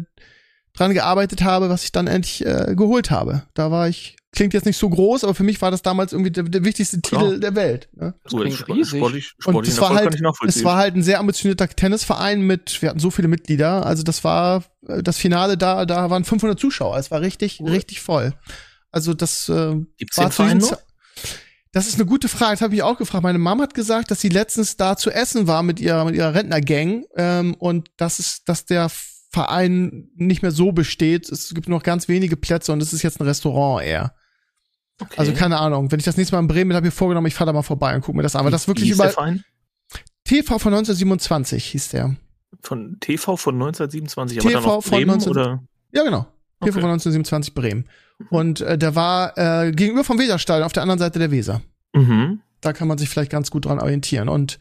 dran 0.75 0.93
gearbeitet 0.93 1.41
habe, 1.43 1.69
was 1.69 1.83
ich 1.83 1.91
dann 1.91 2.07
endlich 2.07 2.45
äh, 2.45 2.75
geholt 2.75 3.09
habe. 3.11 3.43
Da 3.55 3.71
war 3.71 3.89
ich, 3.89 4.15
klingt 4.31 4.53
jetzt 4.53 4.65
nicht 4.67 4.77
so 4.77 4.87
groß, 4.87 5.23
aber 5.23 5.33
für 5.33 5.41
mich 5.43 5.59
war 5.63 5.71
das 5.71 5.81
damals 5.81 6.13
irgendwie 6.13 6.29
der, 6.31 6.43
der 6.43 6.63
wichtigste 6.63 7.01
Klar. 7.01 7.23
Titel 7.23 7.39
der 7.39 7.55
Welt. 7.55 7.89
Ne? 7.93 8.13
Das 8.23 8.31
So, 8.31 8.37
klingt 8.37 8.55
sport- 8.55 8.77
riesig. 8.77 8.97
sportlich, 8.99 9.33
Und 9.37 9.41
sportlichen 9.43 9.75
es 9.75 9.81
war 9.81 9.95
halt, 9.95 10.21
es 10.47 10.63
war 10.63 10.77
halt 10.77 10.95
ein 10.95 11.01
sehr 11.03 11.19
ambitionierter 11.19 11.67
Tennisverein 11.69 12.41
mit, 12.41 12.81
wir 12.83 12.89
hatten 12.89 12.99
so 12.99 13.09
viele 13.09 13.27
Mitglieder, 13.27 13.83
also 13.85 14.03
das 14.03 14.23
war 14.23 14.63
äh, 14.87 15.01
das 15.01 15.17
Finale 15.17 15.57
da, 15.57 15.85
da 15.87 16.09
waren 16.11 16.23
500 16.23 16.59
Zuschauer, 16.59 16.97
es 16.97 17.09
war 17.09 17.21
richtig, 17.21 17.59
Cool. 17.61 17.71
richtig 17.71 17.99
voll. 18.01 18.33
Also 18.91 19.15
das 19.15 19.49
äh, 19.49 19.75
Gibt's 19.97 20.17
war 20.19 20.25
den 20.27 20.31
zu 20.31 20.43
diesem 20.43 20.59
Verein 20.61 20.77
noch? 20.77 20.77
Ze- 20.77 21.29
Das 21.71 21.87
ist 21.87 21.95
eine 21.95 22.05
gute 22.05 22.27
Frage, 22.27 22.53
das 22.53 22.61
habe 22.61 22.73
ich 22.73 22.81
auch 22.81 22.97
gefragt. 22.97 23.23
Meine 23.23 23.37
Mom 23.37 23.61
hat 23.61 23.73
gesagt, 23.75 24.09
dass 24.09 24.21
sie 24.21 24.29
letztens 24.29 24.75
da 24.75 24.97
zu 24.97 25.11
essen 25.11 25.47
war 25.47 25.61
mit 25.61 25.79
ihrer, 25.79 26.03
mit 26.05 26.15
ihrer 26.15 26.33
Rentnergang 26.33 27.05
ähm, 27.15 27.53
und 27.55 27.91
das 27.97 28.19
ist, 28.19 28.49
dass 28.49 28.65
der 28.65 28.89
Verein 29.31 30.09
nicht 30.15 30.41
mehr 30.41 30.51
so 30.51 30.71
besteht. 30.71 31.29
Es 31.29 31.53
gibt 31.53 31.69
noch 31.69 31.83
ganz 31.83 32.07
wenige 32.07 32.35
Plätze 32.35 32.73
und 32.73 32.81
es 32.81 32.93
ist 32.93 33.03
jetzt 33.03 33.19
ein 33.19 33.27
Restaurant 33.27 33.85
eher. 33.85 34.15
Okay. 34.99 35.13
Also 35.17 35.33
keine 35.33 35.59
Ahnung. 35.59 35.91
Wenn 35.91 35.99
ich 35.99 36.05
das 36.05 36.17
nächste 36.17 36.35
Mal 36.35 36.41
in 36.41 36.47
Bremen 36.47 36.69
bin, 36.69 36.75
habe 36.75 36.87
ich 36.87 36.93
vorgenommen, 36.93 37.27
ich 37.27 37.35
fahre 37.35 37.47
da 37.47 37.53
mal 37.53 37.61
vorbei 37.61 37.95
und 37.95 38.01
gucke 38.01 38.17
mir 38.17 38.23
das 38.23 38.35
an. 38.35 38.41
Aber 38.41 38.51
das 38.51 38.67
wirklich 38.67 38.89
über? 38.89 39.13
TV 40.23 40.59
von 40.59 40.73
1927 40.73 41.63
hieß 41.65 41.89
der. 41.89 42.15
Von 42.61 42.97
TV 42.99 43.37
von 43.37 43.55
1927, 43.55 44.39
aber 44.39 44.49
TV 44.49 44.61
dann 44.61 44.81
von 44.81 44.91
Bremen 44.91 45.07
19 45.07 45.29
oder? 45.29 45.63
Ja, 45.91 46.03
genau. 46.03 46.21
TV 46.21 46.31
Okay. 46.61 46.71
von 46.71 46.83
1927 46.83 47.53
Bremen. 47.53 47.87
Und 48.29 48.61
äh, 48.61 48.77
der 48.77 48.95
war 48.95 49.37
äh, 49.37 49.71
gegenüber 49.71 50.03
vom 50.03 50.19
Weserstadion 50.19 50.65
auf 50.65 50.73
der 50.73 50.83
anderen 50.83 50.99
Seite 50.99 51.19
der 51.19 51.31
Weser. 51.31 51.61
Mhm. 51.93 52.41
Da 52.61 52.73
kann 52.73 52.87
man 52.87 52.97
sich 52.97 53.09
vielleicht 53.09 53.31
ganz 53.31 53.49
gut 53.51 53.65
dran 53.65 53.79
orientieren. 53.79 54.27
Und 54.29 54.59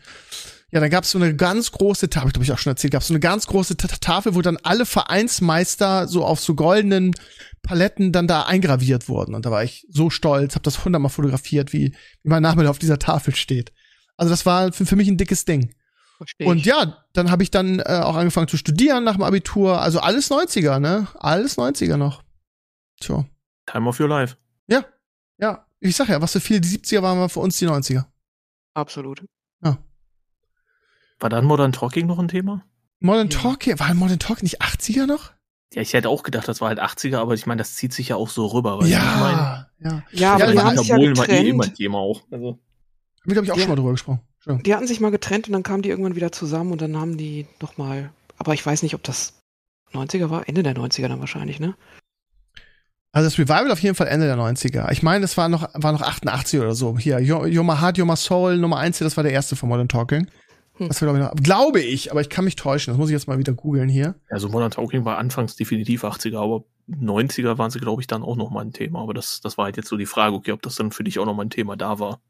ja, 0.71 0.81
dann 0.81 0.91
gab 0.91 1.05
es 1.05 1.11
so 1.11 1.19
eine 1.19 1.35
ganz 1.35 1.73
große 1.73 2.11
Tafel, 2.11 2.31
glaube 2.31 2.45
ich 2.45 2.53
auch 2.53 2.59
schon 2.59 2.71
erzählt, 2.73 2.93
gab 2.93 3.03
es 3.03 3.09
so 3.09 3.15
eine 3.15 3.21
ganz 3.21 3.47
große 3.47 3.77
Ta- 3.77 3.89
Tafel, 4.01 4.35
wo 4.35 4.43
dann 4.43 4.59
alle 4.63 4.85
Vereinsmeister 5.29 6.07
so 6.09 6.25
auf 6.25 6.41
so 6.41 6.55
goldenen 6.55 7.15
Paletten 7.63 8.13
dann 8.13 8.29
da 8.29 8.43
eingraviert 8.43 9.09
wurden. 9.09 9.35
Und 9.35 9.45
da 9.47 9.51
war 9.51 9.65
ich 9.65 9.87
so 9.91 10.11
stolz, 10.11 10.55
habe 10.55 10.63
das 10.63 10.85
hundertmal 10.85 11.11
fotografiert, 11.11 11.73
wie, 11.73 11.95
wie 12.23 12.29
mein 12.29 12.43
Name 12.43 12.65
da 12.65 12.71
auf 12.71 12.79
dieser 12.79 12.99
Tafel 12.99 13.35
steht. 13.35 13.73
Also 14.17 14.31
das 14.31 14.47
war 14.47 14.73
für, 14.73 14.87
für 14.87 14.97
mich 14.97 15.09
ein 15.09 15.17
dickes 15.17 15.45
Ding. 15.45 15.75
Versteh 16.19 16.45
Und 16.45 16.59
ich. 16.59 16.65
ja, 16.67 16.99
dann 17.13 17.31
habe 17.31 17.43
ich 17.43 17.51
dann 17.51 17.79
äh, 17.81 18.01
auch 18.03 18.17
angefangen 18.17 18.49
zu 18.49 18.57
studieren 18.57 19.05
nach 19.05 19.15
dem 19.15 19.23
Abitur. 19.23 19.81
Also 19.81 20.01
alles 20.01 20.31
90er, 20.31 20.79
ne? 20.79 21.07
Alles 21.19 21.57
90er 21.59 21.97
noch. 21.97 22.23
Tja. 23.01 23.25
Time 23.71 23.89
of 23.89 24.01
Your 24.01 24.09
Life. 24.09 24.37
Ja. 24.69 24.85
Ja. 25.39 25.67
Ich 25.81 25.95
sag 25.97 26.09
ja, 26.09 26.21
was 26.21 26.33
für 26.33 26.41
viele 26.41 26.61
die 26.61 26.69
70er 26.69 27.03
waren, 27.03 27.19
war 27.19 27.29
für 27.29 27.41
uns 27.41 27.59
die 27.59 27.69
90er. 27.69 28.05
Absolut. 28.75 29.23
War 31.21 31.31
dann 31.31 31.45
Modern 31.47 31.73
Talking 31.73 32.07
noch 32.07 32.19
ein 32.21 32.29
Thema? 32.29 32.65
Modern 33.01 33.29
Ja. 33.29 33.39
Talking, 33.41 33.79
war 33.81 33.93
Modern 33.95 34.21
Talking 34.21 34.45
nicht 34.45 34.63
80er 34.63 35.07
noch? 35.07 35.33
Ja, 35.75 35.83
ich 35.83 35.93
hätte 35.93 36.09
auch 36.09 36.23
gedacht, 36.23 36.47
das 36.47 36.61
war 36.61 36.69
halt 36.69 36.81
80er, 36.81 37.19
aber 37.19 37.35
ich 37.35 37.45
meine, 37.45 37.59
das 37.59 37.75
zieht 37.75 37.93
sich 37.93 38.09
ja 38.11 38.17
auch 38.17 38.29
so 38.29 38.47
rüber. 38.47 38.73
du, 38.73 38.79
was 38.79 38.87
ich 38.89 38.95
meine? 38.95 39.37
ja, 39.37 39.69
ja. 39.81 40.03
Ja, 40.13 40.35
aber 40.35 40.53
Ja, 40.55 40.73
ja 40.73 40.83
Wiederholen 40.83 41.17
war 41.17 41.29
eh 41.29 41.49
immer 41.49 41.59
getrennt. 41.65 41.77
Thema 41.77 41.99
auch. 41.99 42.23
Also, 42.31 42.47
Haben 42.53 42.61
wir, 43.25 43.33
glaube 43.35 43.47
ich, 43.47 43.53
auch 43.53 43.57
Ja. 43.57 43.63
schon 43.63 43.69
mal 43.71 43.77
drüber 43.77 43.91
gesprochen. 43.91 44.21
Schön. 44.39 44.63
Die 44.63 44.75
hatten 44.75 44.87
sich 44.87 45.01
mal 45.01 45.11
getrennt 45.11 45.49
und 45.49 45.53
dann 45.55 45.65
kamen 45.65 45.83
die 45.83 45.89
irgendwann 45.89 46.15
wieder 46.15 46.31
zusammen 46.31 46.71
und 46.71 46.81
dann 46.81 46.97
haben 46.97 47.19
die 47.19 47.47
noch 47.61 47.77
mal. 47.79 48.11
Aber 48.37 48.55
ich 48.55 48.65
weiß 48.65 48.83
nicht, 48.85 48.95
ob 48.95 49.03
das 49.03 49.35
90er 49.93 50.31
war. 50.31 50.49
Ende 50.49 50.63
der 50.63 50.77
90er 50.77 51.09
dann 51.09 51.19
wahrscheinlich, 51.21 51.59
ne? 51.59 51.75
Also 53.19 53.27
das 53.31 53.37
Revival 53.39 53.73
auf 53.73 53.81
jeden 53.81 53.97
Fall 53.97 54.07
Ende 54.07 54.27
der 54.27 54.37
90er. 54.37 54.93
Ich 54.93 55.03
meine, 55.03 55.25
es 55.25 55.37
war 55.37 55.49
noch, 55.49 55.69
war 55.75 55.91
noch 55.91 56.03
88 56.03 56.61
oder 56.61 56.75
so. 56.77 56.97
Hier, 56.99 57.19
Yo- 57.19 57.43
You're 57.47 57.65
My 57.65 57.77
Heart, 57.81 57.99
You're 57.99 58.05
My 58.05 58.17
Soul, 58.17 58.59
Nummer 58.59 58.77
1, 58.77 58.99
das 59.01 59.17
war 59.17 59.25
der 59.25 59.33
erste 59.33 59.57
von 59.57 59.69
Modern 59.69 59.89
Talking. 59.89 60.29
Hm. 60.77 60.87
Das 60.87 61.03
war, 61.03 61.09
glaube 61.13 61.19
ich, 61.19 61.25
noch, 61.25 61.43
glaube 61.43 61.81
ich, 61.81 62.13
aber 62.13 62.21
ich 62.21 62.29
kann 62.29 62.45
mich 62.45 62.55
täuschen. 62.55 62.93
Das 62.93 62.99
muss 62.99 63.09
ich 63.09 63.15
jetzt 63.15 63.27
mal 63.27 63.37
wieder 63.39 63.53
googeln 63.55 63.89
hier. 63.89 64.15
also 64.31 64.49
Modern 64.49 64.71
Talking 64.71 65.05
war 65.05 65.19
anfangs 65.19 65.57
definitiv 65.57 66.05
80er, 66.05 66.39
aber 66.41 66.63
90er 66.89 67.59
waren 67.59 67.73
sie, 67.73 67.81
glaube 67.81 68.01
ich, 68.03 68.07
dann 68.07 68.23
auch 68.23 68.37
noch 68.37 68.51
mal 68.51 68.61
ein 68.65 68.73
Thema. 68.73 69.03
Aber 69.03 69.15
das, 69.15 69.41
das 69.41 69.59
war 69.59 69.65
halt 69.65 69.77
jetzt 69.77 69.89
so 69.89 69.97
die 69.97 70.07
Frage, 70.07 70.37
okay, 70.37 70.53
ob 70.53 70.63
das 70.63 70.77
dann 70.77 70.93
für 70.93 71.03
dich 71.03 71.19
auch 71.19 71.27
noch 71.27 71.35
mal 71.35 71.45
ein 71.45 71.51
Thema 71.51 71.77
da 71.77 71.99
war. 71.99 72.21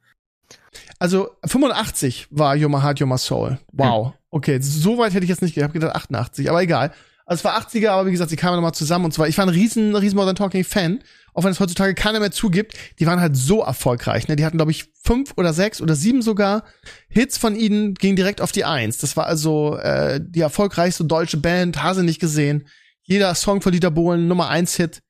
Also 0.98 1.28
85 1.44 2.28
war 2.30 2.54
You're 2.54 2.68
My 2.70 2.80
Heart, 2.80 3.00
You're 3.00 3.06
My 3.06 3.18
Soul. 3.18 3.58
Wow. 3.72 4.14
Okay, 4.30 4.58
so 4.62 4.96
weit 4.96 5.12
hätte 5.12 5.24
ich 5.24 5.30
jetzt 5.30 5.42
nicht 5.42 5.54
gedacht. 5.54 5.70
Ich 5.74 5.80
habe 5.82 5.86
gedacht 5.86 5.96
88, 5.96 6.48
aber 6.48 6.62
egal. 6.62 6.92
Also 7.28 7.40
es 7.40 7.44
war 7.44 7.60
80er, 7.60 7.90
aber 7.90 8.06
wie 8.06 8.12
gesagt, 8.12 8.30
sie 8.30 8.36
kamen 8.36 8.56
nochmal 8.56 8.72
zusammen 8.72 9.04
und 9.04 9.12
zwar, 9.12 9.28
ich 9.28 9.36
war 9.36 9.44
ein 9.44 9.50
riesen, 9.50 9.94
riesen 9.94 10.16
Modern 10.16 10.34
Talking 10.34 10.64
Fan, 10.64 11.00
auch 11.34 11.44
wenn 11.44 11.50
es 11.50 11.60
heutzutage 11.60 11.94
keiner 11.94 12.20
mehr 12.20 12.30
zugibt. 12.30 12.72
Die 12.98 13.06
waren 13.06 13.20
halt 13.20 13.36
so 13.36 13.60
erfolgreich, 13.60 14.28
ne? 14.28 14.36
Die 14.36 14.46
hatten, 14.46 14.56
glaube 14.56 14.70
ich, 14.70 14.86
fünf 15.04 15.34
oder 15.36 15.52
sechs 15.52 15.82
oder 15.82 15.94
sieben 15.94 16.22
sogar 16.22 16.64
Hits 17.10 17.36
von 17.36 17.54
ihnen, 17.54 17.92
gingen 17.92 18.16
direkt 18.16 18.40
auf 18.40 18.50
die 18.50 18.64
Eins. 18.64 18.96
Das 18.96 19.14
war 19.18 19.26
also 19.26 19.76
äh, 19.76 20.22
die 20.24 20.40
erfolgreichste 20.40 21.04
deutsche 21.04 21.36
Band, 21.36 21.82
Hase 21.82 22.02
nicht 22.02 22.18
gesehen. 22.18 22.66
Jeder 23.02 23.34
Song 23.34 23.60
von 23.60 23.72
Dieter 23.72 23.90
Bohlen, 23.90 24.26
Nummer 24.26 24.48
eins 24.48 24.76
Hit. 24.76 25.02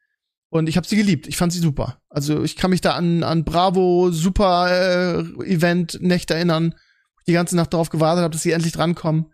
Und 0.50 0.68
ich 0.68 0.76
habe 0.76 0.88
sie 0.88 0.96
geliebt. 0.96 1.28
Ich 1.28 1.36
fand 1.36 1.52
sie 1.52 1.60
super. 1.60 2.00
Also 2.08 2.42
ich 2.42 2.56
kann 2.56 2.70
mich 2.70 2.80
da 2.80 2.94
an, 2.94 3.22
an 3.22 3.44
Bravo 3.44 4.10
Super 4.10 4.70
äh, 4.70 5.18
Event 5.44 5.98
Nächte 6.00 6.34
erinnern. 6.34 6.74
Die 7.28 7.32
ganze 7.32 7.54
Nacht 7.54 7.72
darauf 7.72 7.90
gewartet 7.90 8.24
habe, 8.24 8.32
dass 8.32 8.42
sie 8.42 8.50
endlich 8.50 8.72
drankommen. 8.72 9.26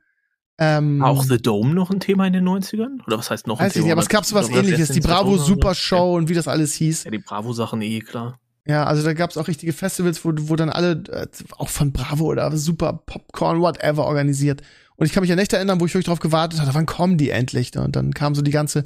Ähm, 0.59 1.01
War 1.01 1.10
auch 1.10 1.24
The 1.24 1.39
Dome 1.39 1.74
noch 1.74 1.90
ein 1.90 1.98
Thema 1.98 2.26
in 2.26 2.32
den 2.32 2.48
90ern? 2.48 3.05
Oder 3.06 3.18
was 3.18 3.31
heißt 3.31 3.47
noch 3.47 3.59
ein 3.59 3.66
weiß 3.66 3.72
ich 3.72 3.74
Thema? 3.74 3.85
nicht, 3.86 3.93
aber 3.93 4.02
es 4.02 4.09
gab 4.09 4.24
sowas 4.24 4.48
ähnliches. 4.48 4.89
Die 4.90 5.01
Bravo 5.01 5.35
2000er, 5.35 5.39
Super? 5.39 5.74
Show 5.74 6.14
und 6.16 6.28
wie 6.28 6.35
das 6.35 6.47
alles 6.47 6.74
hieß. 6.74 7.05
Ja, 7.05 7.10
die 7.10 7.18
Bravo-Sachen 7.18 7.82
eh, 7.82 8.01
klar. 8.01 8.39
Ja, 8.66 8.85
also 8.85 9.02
da 9.02 9.12
gab's 9.12 9.36
auch 9.36 9.48
richtige 9.48 9.72
Festivals, 9.72 10.24
wo, 10.24 10.32
wo 10.35 10.56
dann 10.56 10.70
alle, 10.70 11.02
äh, 11.10 11.26
auch 11.59 11.68
von 11.68 11.93
Bravo 11.93 12.26
oder 12.26 12.56
Super 12.56 12.93
Popcorn, 13.05 13.60
whatever, 13.60 14.06
organisiert. 14.06 14.62
Und 14.97 15.06
ich 15.06 15.12
kann 15.12 15.22
mich 15.22 15.32
an 15.32 15.39
Nächte 15.39 15.56
erinnern, 15.56 15.81
wo 15.81 15.86
ich 15.86 15.93
wirklich 15.94 16.06
drauf 16.06 16.20
gewartet 16.20 16.60
hatte, 16.60 16.72
wann 16.72 16.86
kommen 16.86 17.18
die 17.18 17.31
endlich? 17.31 17.76
Und 17.76 17.97
dann 17.97 18.14
kam 18.14 18.35
so 18.35 18.43
die 18.43 18.52
ganze, 18.52 18.85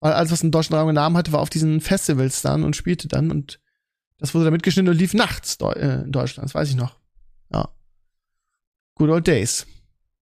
weil 0.00 0.12
alles, 0.12 0.32
was 0.32 0.42
einen 0.42 0.50
deutschen 0.50 0.74
Raum 0.74 0.92
Namen 0.92 1.16
hatte, 1.16 1.32
war 1.32 1.40
auf 1.40 1.48
diesen 1.50 1.80
Festivals 1.80 2.42
dann 2.42 2.64
und 2.64 2.74
spielte 2.76 3.06
dann. 3.08 3.30
Und 3.30 3.60
das 4.18 4.34
wurde 4.34 4.46
dann 4.46 4.52
mitgeschnitten 4.52 4.90
und 4.90 4.98
lief 4.98 5.14
nachts 5.14 5.58
äh, 5.60 6.02
in 6.02 6.12
Deutschland, 6.12 6.48
das 6.48 6.54
weiß 6.54 6.68
ich 6.68 6.76
noch. 6.76 6.96
Ja. 7.52 7.68
Good 8.96 9.10
old 9.10 9.26
days. 9.26 9.66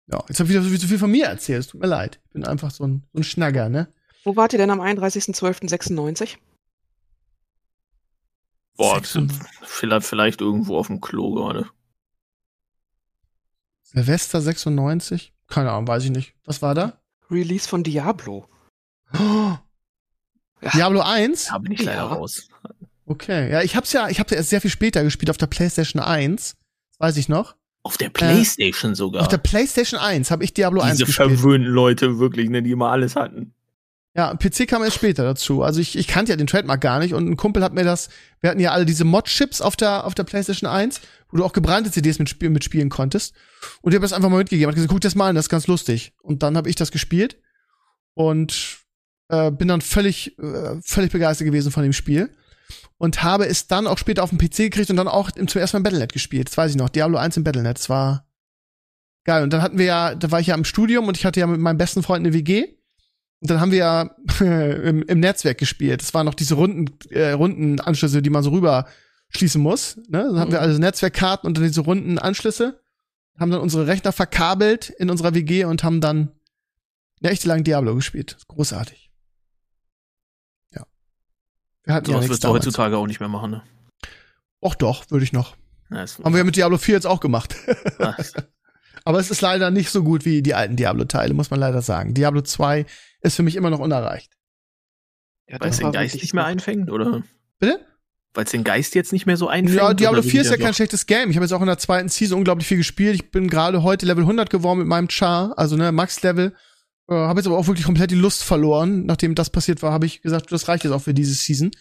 Ja, 0.07 0.23
jetzt 0.27 0.39
habe 0.39 0.47
ich 0.49 0.55
wieder 0.55 0.61
so 0.79 0.87
viel, 0.87 0.99
von 0.99 1.09
mir 1.11 1.25
erzählt, 1.25 1.61
es 1.61 1.67
tut 1.67 1.81
mir 1.81 1.87
leid. 1.87 2.19
Ich 2.25 2.31
bin 2.33 2.45
einfach 2.45 2.69
so 2.71 2.85
ein, 2.85 3.03
so 3.13 3.19
ein 3.19 3.23
Schnagger, 3.23 3.69
ne? 3.69 3.87
Wo 4.23 4.35
wart 4.35 4.53
ihr 4.53 4.59
denn 4.59 4.69
am 4.71 4.81
31.12.96? 4.81 6.37
Boah, 8.77 9.01
vielleicht, 9.63 10.05
vielleicht 10.05 10.41
irgendwo 10.41 10.77
auf 10.77 10.87
dem 10.87 10.99
Klo 11.01 11.33
gerade. 11.33 11.69
Silvester 13.83 14.41
96? 14.41 15.33
Keine 15.47 15.71
Ahnung, 15.71 15.87
weiß 15.87 16.03
ich 16.03 16.09
nicht. 16.11 16.33
Was 16.45 16.61
war 16.61 16.75
da? 16.75 16.99
Release 17.31 17.67
von 17.69 17.83
Diablo. 17.83 18.47
Oh, 19.17 19.55
Diablo 20.73 21.01
1? 21.01 21.45
Da 21.45 21.57
bin 21.59 21.71
ich 21.71 21.81
Ja. 21.81 21.85
leider 21.91 22.03
raus. 22.03 22.49
Okay, 23.05 23.51
ja, 23.51 23.61
ich 23.61 23.75
hab's 23.75 23.93
ja, 23.93 24.09
ich 24.09 24.19
hab's 24.19 24.31
ja 24.31 24.37
erst 24.37 24.49
sehr 24.49 24.61
viel 24.61 24.71
später 24.71 25.03
gespielt 25.03 25.29
auf 25.29 25.37
der 25.37 25.47
PlayStation 25.47 26.01
1. 26.01 26.55
Das 26.89 26.99
weiß 26.99 27.17
ich 27.17 27.29
noch. 27.29 27.55
Auf 27.85 27.97
der 27.97 28.09
Playstation 28.09 28.95
sogar. 28.95 29.21
Auf 29.21 29.27
der 29.27 29.37
PlayStation 29.37 29.99
1 29.99 30.31
habe 30.31 30.43
ich 30.43 30.55
Diablo 30.55 30.81
1 30.81 30.93
Diese 30.97 31.05
gespielt. 31.05 31.37
verwöhnten 31.37 31.69
Leute 31.69 32.17
wirklich, 32.17 32.49
ne, 32.49 32.63
die 32.63 32.71
immer 32.71 32.89
alles 32.89 33.15
hatten. 33.15 33.53
Ja, 34.15 34.33
PC 34.33 34.67
kam 34.67 34.81
erst 34.83 34.95
später 34.95 35.23
dazu. 35.23 35.61
Also 35.61 35.79
ich, 35.81 35.95
ich 35.95 36.07
kannte 36.07 36.31
ja 36.31 36.35
den 36.35 36.47
Trademark 36.47 36.81
gar 36.81 36.97
nicht 36.97 37.13
und 37.13 37.29
ein 37.29 37.37
Kumpel 37.37 37.63
hat 37.63 37.75
mir 37.75 37.83
das, 37.83 38.09
wir 38.41 38.49
hatten 38.49 38.59
ja 38.59 38.71
alle 38.71 38.87
diese 38.87 39.03
Mod-Chips 39.03 39.61
auf 39.61 39.75
der, 39.75 40.03
auf 40.07 40.15
der 40.15 40.23
PlayStation 40.23 40.67
1, 40.67 40.99
wo 41.29 41.37
du 41.37 41.45
auch 41.45 41.53
gebrannte 41.53 41.91
CDs 41.91 42.17
mit, 42.17 42.27
spiel, 42.27 42.49
mitspielen 42.49 42.89
konntest. 42.89 43.35
Und 43.83 43.91
ich 43.91 43.95
habe 43.95 44.01
das 44.01 44.13
einfach 44.13 44.29
mal 44.29 44.37
mitgegeben, 44.37 44.67
hat 44.67 44.73
gesagt, 44.73 44.89
guck 44.89 45.01
dir 45.01 45.09
das 45.09 45.15
mal 45.15 45.29
an, 45.29 45.35
das 45.35 45.45
ist 45.45 45.49
ganz 45.49 45.67
lustig. 45.67 46.13
Und 46.23 46.41
dann 46.41 46.57
habe 46.57 46.67
ich 46.67 46.75
das 46.75 46.89
gespielt 46.89 47.37
und 48.15 48.79
äh, 49.29 49.51
bin 49.51 49.67
dann 49.67 49.81
völlig, 49.81 50.39
äh, 50.39 50.81
völlig 50.81 51.11
begeistert 51.11 51.45
gewesen 51.45 51.71
von 51.71 51.83
dem 51.83 51.93
Spiel. 51.93 52.31
Und 52.97 53.23
habe 53.23 53.45
es 53.45 53.67
dann 53.67 53.87
auch 53.87 53.97
später 53.97 54.23
auf 54.23 54.29
dem 54.29 54.37
PC 54.39 54.57
gekriegt 54.57 54.89
und 54.89 54.95
dann 54.95 55.07
auch 55.07 55.31
zum 55.31 55.45
ersten 55.59 55.75
Mal 55.75 55.79
im 55.79 55.83
Battle.net 55.83 56.13
gespielt. 56.13 56.47
Das 56.47 56.57
weiß 56.57 56.71
ich 56.71 56.77
noch. 56.77 56.89
Diablo 56.89 57.17
1 57.17 57.37
im 57.37 57.43
Battle.net. 57.43 57.77
Das 57.77 57.89
war 57.89 58.25
geil. 59.25 59.43
Und 59.43 59.51
dann 59.51 59.61
hatten 59.61 59.77
wir 59.77 59.85
ja, 59.85 60.15
da 60.15 60.31
war 60.31 60.39
ich 60.39 60.47
ja 60.47 60.55
im 60.55 60.65
Studium 60.65 61.07
und 61.07 61.17
ich 61.17 61.25
hatte 61.25 61.39
ja 61.39 61.47
mit 61.47 61.59
meinem 61.59 61.77
besten 61.77 62.03
Freund 62.03 62.25
eine 62.25 62.33
WG. 62.33 62.67
Und 63.41 63.49
dann 63.49 63.59
haben 63.59 63.71
wir 63.71 63.77
ja 63.79 64.01
im, 64.39 65.03
im 65.03 65.19
Netzwerk 65.19 65.57
gespielt. 65.57 66.01
Das 66.01 66.13
waren 66.13 66.25
noch 66.25 66.33
diese 66.33 66.55
Runden, 66.55 66.97
äh, 67.09 67.31
Rundenanschlüsse, 67.31 68.21
die 68.21 68.29
man 68.29 68.43
so 68.43 68.51
rüber 68.51 68.87
schließen 69.29 69.61
muss. 69.61 69.97
Ne? 70.07 70.23
Dann 70.23 70.39
hatten 70.39 70.51
wir 70.51 70.59
Mhm. 70.59 70.65
also 70.65 70.79
Netzwerkkarten 70.79 71.47
und 71.47 71.57
dann 71.57 71.65
diese 71.65 71.81
Rundenanschlüsse. 71.81 72.79
Haben 73.37 73.51
dann 73.51 73.59
unsere 73.59 73.87
Rechner 73.87 74.13
verkabelt 74.13 74.89
in 74.89 75.09
unserer 75.09 75.33
WG 75.33 75.65
und 75.65 75.83
haben 75.83 75.99
dann 75.99 76.31
nächtelang 77.19 77.65
Diablo 77.65 77.93
gespielt. 77.95 78.37
Großartig. 78.47 79.04
Wir 81.85 81.93
hatten 81.95 82.09
ja 82.09 82.17
nichts 82.17 82.29
wirst 82.31 82.43
du 82.43 82.47
damals. 82.47 82.65
heutzutage 82.65 82.97
auch 82.97 83.07
nicht 83.07 83.19
mehr 83.19 83.29
machen, 83.29 83.51
ne? 83.51 83.63
Och 84.59 84.75
doch, 84.75 85.09
würde 85.11 85.23
ich 85.23 85.33
noch. 85.33 85.55
Ja, 85.91 85.99
Haben 85.99 86.33
wir 86.33 86.39
ja 86.39 86.43
mit 86.43 86.55
Diablo 86.55 86.77
4 86.77 86.95
jetzt 86.95 87.07
auch 87.07 87.19
gemacht. 87.19 87.55
Aber 89.05 89.19
es 89.19 89.29
ist 89.29 89.41
leider 89.41 89.69
nicht 89.69 89.91
so 89.91 90.03
gut 90.03 90.25
wie 90.25 90.41
die 90.41 90.55
alten 90.55 90.75
Diablo-Teile, 90.75 91.35
muss 91.35 91.51
man 91.51 91.59
leider 91.59 91.83
sagen. 91.83 92.15
Diablo 92.15 92.41
2 92.41 92.87
ist 93.21 93.35
für 93.35 93.43
mich 93.43 93.55
immer 93.55 93.69
noch 93.69 93.79
unerreicht. 93.79 94.33
Ja, 95.47 95.57
Weil 95.59 95.69
es 95.69 95.77
das 95.77 95.85
den 95.85 95.91
Geist 95.91 96.15
nicht 96.15 96.33
mehr 96.33 96.45
einfängt, 96.45 96.89
oder? 96.89 97.21
Bitte? 97.59 97.85
Weil 98.33 98.45
es 98.45 98.51
den 98.51 98.63
Geist 98.63 98.95
jetzt 98.95 99.13
nicht 99.13 99.27
mehr 99.27 99.37
so 99.37 99.47
einfängt? 99.47 99.77
Ja, 99.77 99.93
Diablo 99.93 100.21
oder 100.21 100.27
4 100.27 100.41
ist 100.41 100.49
ja 100.49 100.57
kein 100.57 100.73
schlechtes 100.73 101.05
Game. 101.05 101.29
Ich 101.29 101.37
habe 101.37 101.45
jetzt 101.45 101.53
auch 101.53 101.61
in 101.61 101.67
der 101.67 101.77
zweiten 101.77 102.09
Season 102.09 102.39
unglaublich 102.39 102.67
viel 102.67 102.77
gespielt. 102.77 103.13
Ich 103.13 103.29
bin 103.29 103.47
gerade 103.47 103.83
heute 103.83 104.07
Level 104.07 104.23
100 104.23 104.49
geworden 104.49 104.79
mit 104.79 104.87
meinem 104.87 105.09
Char, 105.09 105.53
also 105.55 105.75
ne, 105.75 105.91
Max-Level. 105.91 106.55
Äh, 107.07 107.13
habe 107.13 107.39
jetzt 107.39 107.47
aber 107.47 107.57
auch 107.57 107.67
wirklich 107.67 107.85
komplett 107.85 108.11
die 108.11 108.15
Lust 108.15 108.43
verloren. 108.43 109.05
Nachdem 109.05 109.35
das 109.35 109.49
passiert 109.49 109.81
war, 109.83 109.91
habe 109.91 110.05
ich 110.05 110.21
gesagt, 110.21 110.51
das 110.51 110.67
reicht 110.67 110.83
jetzt 110.83 110.93
auch 110.93 111.01
für 111.01 111.13
diese 111.13 111.33
Season. 111.33 111.71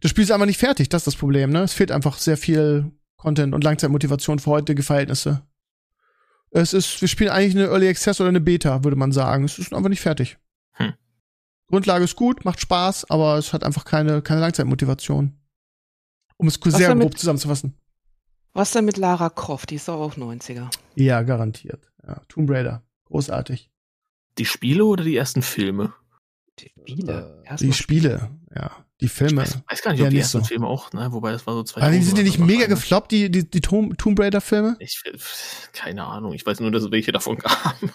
Das 0.00 0.10
Spiel 0.10 0.24
ist 0.24 0.32
einfach 0.32 0.46
nicht 0.46 0.58
fertig, 0.58 0.88
das 0.88 1.02
ist 1.02 1.06
das 1.06 1.16
Problem, 1.16 1.50
ne? 1.50 1.62
Es 1.62 1.72
fehlt 1.72 1.92
einfach 1.92 2.18
sehr 2.18 2.36
viel 2.36 2.90
Content 3.16 3.54
und 3.54 3.62
Langzeitmotivation 3.62 4.40
für 4.40 4.50
heutige 4.50 4.82
Verhältnisse. 4.82 5.42
Es 6.50 6.72
ist, 6.72 7.00
wir 7.00 7.08
spielen 7.08 7.30
eigentlich 7.30 7.54
eine 7.54 7.66
Early 7.66 7.88
Access 7.88 8.20
oder 8.20 8.30
eine 8.30 8.40
Beta, 8.40 8.82
würde 8.82 8.96
man 8.96 9.12
sagen. 9.12 9.44
Es 9.44 9.58
ist 9.58 9.72
einfach 9.72 9.90
nicht 9.90 10.00
fertig. 10.00 10.38
Hm. 10.72 10.94
Grundlage 11.68 12.04
ist 12.04 12.16
gut, 12.16 12.44
macht 12.44 12.60
Spaß, 12.60 13.10
aber 13.10 13.36
es 13.38 13.52
hat 13.52 13.62
einfach 13.62 13.84
keine, 13.84 14.22
keine 14.22 14.40
Langzeitmotivation. 14.40 15.38
Um 16.38 16.48
es 16.48 16.58
Was 16.64 16.74
sehr 16.74 16.88
damit- 16.88 17.02
grob 17.10 17.18
zusammenzufassen. 17.18 17.74
Was 18.54 18.72
denn 18.72 18.84
mit 18.86 18.96
Lara 18.96 19.28
Croft? 19.30 19.70
Die 19.70 19.74
ist 19.76 19.86
doch 19.88 20.00
auch 20.00 20.16
90er. 20.16 20.70
Ja, 20.96 21.22
garantiert. 21.22 21.92
Ja, 22.04 22.22
Tomb 22.28 22.50
Raider. 22.50 22.82
Großartig. 23.04 23.70
Die 24.38 24.44
Spiele 24.44 24.84
oder 24.84 25.04
die 25.04 25.16
ersten 25.16 25.42
Filme? 25.42 25.92
Die 26.58 26.70
Spiele. 26.70 27.42
Äh, 27.44 27.56
Die 27.56 27.72
Spiele, 27.72 28.30
ja. 28.54 28.70
Die 29.00 29.08
Filme. 29.08 29.42
Ich 29.44 29.48
weiß, 29.54 29.62
weiß 29.68 29.82
gar 29.82 29.90
nicht, 29.92 30.00
Ja, 30.00 30.06
ob 30.06 30.10
die 30.10 30.16
nicht 30.16 30.24
ersten 30.24 30.38
so. 30.40 30.44
Filme 30.44 30.66
auch, 30.66 30.92
ne? 30.92 31.12
Wobei 31.12 31.30
das 31.30 31.46
war 31.46 31.54
so 31.54 31.62
2000. 31.62 31.82
Aber 31.84 31.92
die 31.96 32.04
sind 32.04 32.16
ja 32.18 32.22
oder 32.22 32.30
nicht 32.30 32.38
mega 32.40 32.66
gefloppt, 32.66 33.12
die, 33.12 33.30
die, 33.30 33.48
die 33.48 33.60
Tomb, 33.60 33.96
Raider-Filme? 34.18 34.76
Ich, 34.80 35.00
keine 35.72 36.04
Ahnung. 36.04 36.32
Ich 36.32 36.44
weiß 36.44 36.58
nur, 36.60 36.72
dass 36.72 36.90
welche 36.90 37.12
davon 37.12 37.38
kamen. 37.38 37.92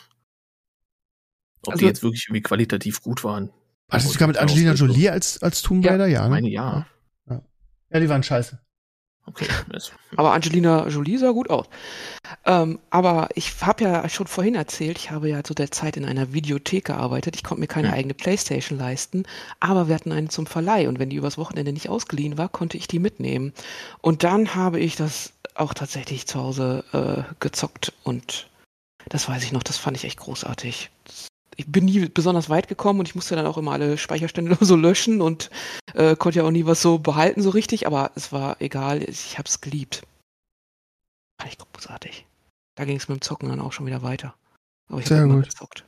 Ob 1.66 1.74
Also- 1.74 1.80
die 1.80 1.86
jetzt 1.86 2.04
wirklich 2.04 2.26
irgendwie 2.28 2.42
qualitativ 2.42 3.02
gut 3.02 3.24
waren. 3.24 3.50
War 3.90 4.00
das 4.00 4.12
sogar 4.12 4.28
mit 4.30 4.38
Angelina 4.38 4.74
Jolie 4.74 5.10
als, 5.10 5.42
als 5.44 5.62
Tomb 5.62 5.84
Ja, 5.84 5.92
Raider? 5.92 6.08
Ja, 6.08 6.20
Ich 6.20 6.24
ne? 6.24 6.30
meine, 6.30 6.50
ja. 6.50 6.88
Ja, 7.30 8.00
die 8.00 8.10
waren 8.10 8.24
scheiße. 8.24 8.60
Okay. 9.26 9.48
das- 9.72 9.92
Aber 10.18 10.34
Angelina 10.34 10.88
Jolie 10.88 11.18
sah 11.18 11.32
gut 11.32 11.50
aus. 11.50 11.66
Ähm, 12.46 12.80
aber 12.90 13.30
ich 13.36 13.54
habe 13.62 13.84
ja 13.84 14.10
schon 14.10 14.28
vorhin 14.28 14.56
erzählt, 14.56 14.98
ich 14.98 15.12
habe 15.12 15.30
ja 15.30 15.44
zu 15.44 15.54
der 15.54 15.72
Zeit 15.72 15.98
in 15.98 16.06
einer 16.06 16.34
Videothek 16.34 16.86
gearbeitet. 16.86 17.36
Ich 17.36 17.44
konnte 17.44 17.62
mir 17.62 17.68
keine 17.68 17.90
Hm. 17.90 17.94
eigene 17.94 18.14
Playstation 18.14 18.78
leisten, 18.78 19.24
aber 19.60 19.88
wir 19.88 19.96
hatten 19.96 20.12
eine 20.12 20.28
zum 20.28 20.46
Verleih 20.46 20.88
und 20.88 21.00
wenn 21.00 21.10
die 21.10 21.16
übers 21.16 21.38
Wochenende 21.38 21.72
nicht 21.74 21.90
ausgeliehen 21.90 22.38
war, 22.38 22.50
konnte 22.50 22.78
ich 22.78 22.88
die 22.88 23.00
mitnehmen. 23.00 23.54
Und 24.02 24.24
dann 24.24 24.56
habe 24.56 24.80
ich 24.80 24.96
das 24.96 25.34
auch 25.56 25.74
tatsächlich 25.74 26.28
zu 26.28 26.40
Hause 26.40 26.84
äh, 26.94 27.34
gezockt 27.40 27.94
und 28.04 28.50
das 29.10 29.28
weiß 29.30 29.44
ich 29.44 29.52
noch, 29.52 29.64
das 29.64 29.78
fand 29.78 29.98
ich 29.98 30.06
echt 30.06 30.20
großartig. 30.20 30.90
Ich 31.58 31.72
bin 31.72 31.86
nie 31.86 32.08
besonders 32.08 32.50
weit 32.50 32.68
gekommen 32.68 33.00
und 33.00 33.08
ich 33.08 33.16
musste 33.16 33.36
dann 33.36 33.46
auch 33.46 33.58
immer 33.58 33.72
alle 33.72 33.98
Speicherstände 33.98 34.58
so 34.62 34.76
löschen 34.76 35.22
und 35.22 35.50
äh, 35.94 36.16
konnte 36.16 36.40
ja 36.40 36.46
auch 36.46 36.52
nie 36.52 36.66
was 36.66 36.82
so 36.82 37.00
behalten 37.00 37.42
so 37.42 37.50
richtig, 37.50 37.88
aber 37.88 38.12
es 38.16 38.32
war 38.32 38.62
egal, 38.62 39.04
ich 39.04 39.38
habe 39.38 39.48
es 39.48 39.62
geliebt. 39.62 40.04
Fand 41.40 41.52
ich 41.52 41.58
großartig. 41.58 42.26
Da 42.76 42.86
ging 42.86 42.98
es 42.98 43.08
mit 43.08 43.20
dem 43.20 43.22
Zocken 43.22 43.50
dann 43.50 43.60
auch 43.60 43.72
schon 43.72 43.86
wieder 43.86 44.02
weiter. 44.02 44.34
Aber 44.90 45.00
ich 45.00 45.08
Sehr 45.08 45.22
habe 45.22 45.42
gezockt. 45.42 45.86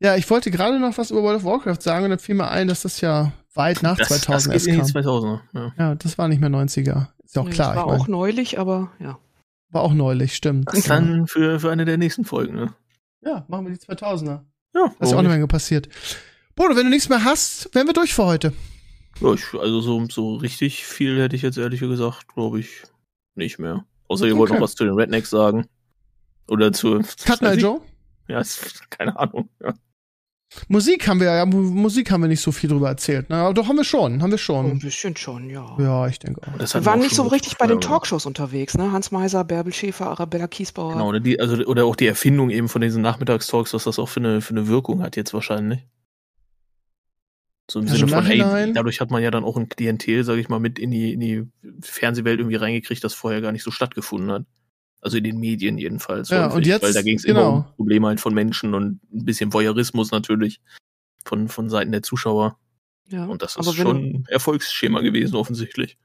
Ja, 0.00 0.16
ich 0.16 0.28
wollte 0.30 0.50
gerade 0.50 0.80
noch 0.80 0.96
was 0.96 1.10
über 1.10 1.22
World 1.22 1.36
of 1.38 1.44
Warcraft 1.44 1.82
sagen 1.82 2.04
und 2.04 2.10
dann 2.10 2.18
fiel 2.18 2.34
mir 2.34 2.48
ein, 2.48 2.68
dass 2.68 2.82
das 2.82 3.00
ja 3.02 3.32
weit 3.54 3.82
nach 3.82 3.98
Das, 3.98 4.08
2000 4.08 4.54
das 4.54 4.66
erst 4.66 4.94
kam. 4.94 5.02
2000er. 5.02 5.40
Ja. 5.52 5.72
Ja, 5.78 5.94
das 5.94 6.16
war 6.16 6.28
nicht 6.28 6.40
mehr 6.40 6.48
90er. 6.48 7.08
Ist 7.22 7.36
ja 7.36 7.42
auch 7.42 7.46
Nee, 7.46 7.52
klar. 7.52 7.74
Das 7.74 7.82
Ich 7.82 7.86
war 7.86 7.86
mein, 7.86 8.00
auch 8.00 8.08
neulich, 8.08 8.58
aber 8.58 8.90
ja. 8.98 9.18
war 9.70 9.82
auch 9.82 9.92
neulich, 9.92 10.34
stimmt. 10.34 10.68
Das 10.68 10.78
ist 10.78 10.90
dann 10.90 11.26
für, 11.26 11.60
für 11.60 11.70
eine 11.70 11.84
der 11.84 11.98
nächsten 11.98 12.24
Folgen, 12.24 12.54
ne? 12.54 12.74
Ja, 13.22 13.44
machen 13.48 13.66
wir 13.66 13.72
die 13.74 13.80
2000er. 13.80 14.26
Ja, 14.26 14.44
Da 14.74 14.86
ist 14.86 15.10
ja 15.10 15.16
auch 15.16 15.18
eine 15.18 15.22
nicht? 15.28 15.36
Menge 15.36 15.46
passiert. 15.48 15.88
Bodo, 16.54 16.76
wenn 16.76 16.84
du 16.84 16.90
nichts 16.90 17.08
mehr 17.08 17.24
hast, 17.24 17.74
wären 17.74 17.86
wir 17.86 17.94
durch 17.94 18.14
für 18.14 18.24
heute. 18.24 18.52
ja 19.20 19.32
ich, 19.34 19.44
also 19.54 19.80
so, 19.80 20.06
so 20.08 20.36
richtig 20.36 20.84
viel 20.84 21.20
hätte 21.20 21.36
ich 21.36 21.42
jetzt 21.42 21.58
ehrlich 21.58 21.80
gesagt, 21.80 22.28
glaube 22.28 22.60
ich, 22.60 22.82
nicht 23.34 23.58
mehr. 23.58 23.84
Außer 24.08 24.26
ihr 24.26 24.36
wollt 24.36 24.50
Okay. 24.50 24.58
noch 24.60 24.64
was 24.64 24.74
zu 24.74 24.84
den 24.84 24.94
Rednecks 24.94 25.30
sagen. 25.30 25.66
Oder 26.48 26.72
zu. 26.72 27.00
Cut 27.24 27.42
ich- 27.42 27.60
Joe? 27.62 27.80
Ja, 28.28 28.40
ist, 28.40 28.90
keine 28.90 29.16
Ahnung. 29.18 29.48
Ja. 29.62 29.74
Musik 30.68 31.06
haben 31.06 31.20
wir 31.20 31.32
ja, 31.32 31.46
Mu- 31.46 31.60
Musik 31.70 32.10
haben 32.10 32.22
wir 32.22 32.28
nicht 32.28 32.40
so 32.40 32.50
viel 32.50 32.68
drüber 32.70 32.88
erzählt. 32.88 33.30
Ne? 33.30 33.36
Aber 33.36 33.54
doch 33.54 33.68
haben 33.68 33.76
wir 33.76 33.84
schon, 33.84 34.20
haben 34.20 34.30
wir 34.30 34.34
Ein 34.34 34.38
schon. 34.38 34.78
bisschen 34.80 35.16
schon, 35.16 35.48
ja. 35.48 35.76
Ja, 35.78 36.08
ich 36.08 36.18
denke 36.18 36.40
auch. 36.42 36.58
Das 36.58 36.74
Wir 36.74 36.84
waren 36.84 36.98
auch 36.98 37.04
nicht 37.04 37.14
schon 37.14 37.26
so 37.26 37.30
richtig 37.30 37.56
bei 37.56 37.66
den. 37.68 37.80
Talkshows 37.80 38.26
unterwegs, 38.26 38.76
ne? 38.76 38.90
Hans 38.90 39.12
Meiser, 39.12 39.44
Bärbel 39.44 39.72
Schäfer, 39.72 40.08
Arabella 40.08 40.48
Kiesbauer. 40.48 40.92
Genau, 40.94 41.08
oder, 41.08 41.20
die, 41.20 41.38
also, 41.38 41.56
oder 41.64 41.84
auch 41.84 41.94
die 41.94 42.06
Erfindung 42.08 42.50
eben 42.50 42.68
von 42.68 42.80
diesen 42.80 43.00
Nachmittagstalks, 43.00 43.72
was 43.74 43.84
das 43.84 43.98
auch 44.00 44.08
für 44.08 44.20
eine, 44.20 44.40
für 44.40 44.50
eine 44.50 44.66
Wirkung 44.66 45.02
hat 45.02 45.14
jetzt 45.16 45.32
wahrscheinlich. 45.32 45.86
So 47.70 47.78
im 47.78 47.86
Ja, 47.86 47.94
Sinne 47.94 48.08
von, 48.08 48.24
hey, 48.26 48.38
Nachhinein- 48.38 48.74
dadurch 48.74 49.00
hat 49.00 49.12
man 49.12 49.22
ja 49.22 49.30
dann 49.30 49.44
auch 49.44 49.56
ein 49.56 49.68
Klientel, 49.68 50.24
sage 50.24 50.40
ich 50.40 50.48
mal, 50.48 50.58
mit 50.58 50.80
in 50.80 50.90
die, 50.90 51.12
in 51.12 51.20
die 51.20 51.46
Fernsehwelt 51.80 52.40
irgendwie 52.40 52.56
reingekriegt, 52.56 53.04
das 53.04 53.14
vorher 53.14 53.40
gar 53.40 53.52
nicht 53.52 53.62
so 53.62 53.70
stattgefunden 53.70 54.32
hat. 54.32 54.42
Also 55.00 55.16
in 55.16 55.24
den 55.24 55.38
Medien 55.38 55.78
jedenfalls. 55.78 56.28
Ja, 56.28 56.44
häufig, 56.46 56.56
und 56.56 56.66
jetzt- 56.66 56.82
Weil 56.82 56.92
da 56.92 57.02
ging 57.02 57.16
es 57.16 57.22
genau. 57.22 57.40
immer 57.40 57.66
um 57.68 57.74
Probleme 57.76 58.06
halt 58.08 58.20
von 58.20 58.34
Menschen 58.34 58.74
und 58.74 59.00
ein 59.12 59.24
bisschen 59.24 59.52
Voyeurismus 59.52 60.10
natürlich 60.10 60.60
von, 61.24 61.48
von 61.48 61.70
Seiten 61.70 61.92
der 61.92 62.02
Zuschauer. 62.02 62.58
Ja. 63.08 63.24
Und 63.24 63.42
das 63.42 63.56
ist 63.56 63.74
schon 63.74 63.96
ein 63.96 64.24
Erfolgsschema 64.28 65.00
gewesen, 65.00 65.34
offensichtlich. 65.36 65.98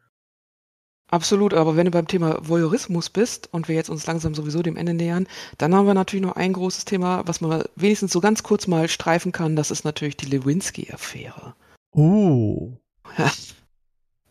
absolut, 1.12 1.54
aber 1.54 1.76
wenn 1.76 1.86
du 1.86 1.92
beim 1.92 2.08
Thema 2.08 2.40
Voyeurismus 2.48 3.10
bist 3.12 3.48
und 3.54 3.68
wir 3.68 3.76
jetzt 3.76 3.90
uns 3.90 4.08
langsam 4.08 4.34
sowieso 4.34 4.64
dem 4.64 4.76
Ende 4.76 4.94
nähern, 4.96 5.28
dann 5.60 5.76
haben 5.76 5.86
wir 5.86 5.94
natürlich 5.94 6.26
noch 6.26 6.36
ein 6.36 6.54
großes 6.54 6.86
Thema, 6.86 7.22
was 7.28 7.42
man 7.42 7.64
wenigstens 7.76 8.12
so 8.12 8.22
ganz 8.22 8.42
kurz 8.44 8.66
mal 8.66 8.88
streifen 8.90 9.32
kann, 9.32 9.56
das 9.56 9.70
ist 9.72 9.84
natürlich 9.86 10.18
die 10.18 10.26
Lewinsky-Affäre. 10.26 11.54
Oh. 11.92 12.74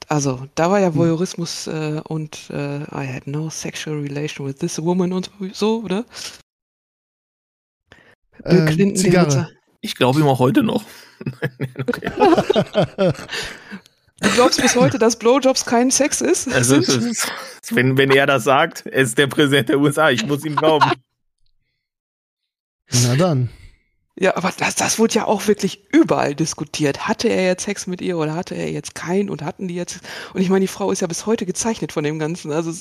Also, 0.09 0.47
da 0.55 0.71
war 0.71 0.81
ja 0.81 0.89
Hm. 0.89 0.97
Voyeurismus 0.97 1.67
äh, 1.67 2.01
und 2.05 2.51
äh, 2.51 2.83
I 2.83 3.07
had 3.07 3.27
no 3.27 3.51
sexual 3.51 4.01
relation 4.01 4.47
with 4.47 4.57
this 4.57 4.83
woman 4.83 5.13
und 5.13 5.31
so, 5.53 5.83
oder? 5.83 6.05
Bill 8.45 8.59
Ähm, 8.59 8.67
Clinton, 8.67 8.97
Zigarre. 8.97 9.49
Ich 9.81 9.95
glaube 9.95 10.21
ihm 10.21 10.27
auch 10.27 10.39
heute 10.39 10.63
noch. 10.63 10.85
Du 14.21 14.31
glaubst 14.31 14.61
bis 14.61 14.77
heute, 14.77 14.99
dass 14.99 15.19
Blowjobs 15.19 15.67
kein 15.67 15.91
Sex 15.91 16.21
ist? 16.21 16.53
Also, 16.53 16.77
ist, 16.77 17.31
wenn, 17.71 17.99
wenn 17.99 18.11
er 18.11 18.27
das 18.27 18.45
sagt, 18.45 18.87
er 18.87 19.03
ist 19.03 19.19
der 19.19 19.27
Präsident 19.27 19.69
der 19.69 19.79
USA, 19.79 20.11
ich 20.11 20.25
muss 20.25 20.45
ihm 20.45 20.57
glauben. 20.57 20.91
Na 22.91 23.17
dann. 23.17 23.51
Ja, 24.17 24.37
aber 24.37 24.53
das, 24.57 24.77
das 24.77 24.99
wurde 24.99 25.15
ja 25.15 25.25
auch 25.25 25.49
wirklich 25.49 25.93
überall 25.93 26.37
diskutiert. 26.37 27.09
Hatte 27.09 27.29
er 27.29 27.47
jetzt 27.47 27.65
Sex 27.65 27.87
mit 27.89 28.01
ihr 28.01 28.17
oder 28.17 28.35
hatte 28.35 28.55
er 28.55 28.71
jetzt 28.71 28.95
keinen 28.95 29.29
und 29.29 29.43
hatten 29.43 29.67
die 29.67 29.75
jetzt? 29.75 30.01
Und 30.33 30.41
ich 30.41 30.49
meine, 30.49 30.61
die 30.61 30.69
Frau 30.69 30.93
ist 30.93 31.01
ja 31.01 31.09
bis 31.09 31.27
heute 31.27 31.47
gezeichnet 31.47 31.91
von 31.91 32.05
dem 32.05 32.21
Ganzen. 32.21 32.53
Also, 32.53 32.73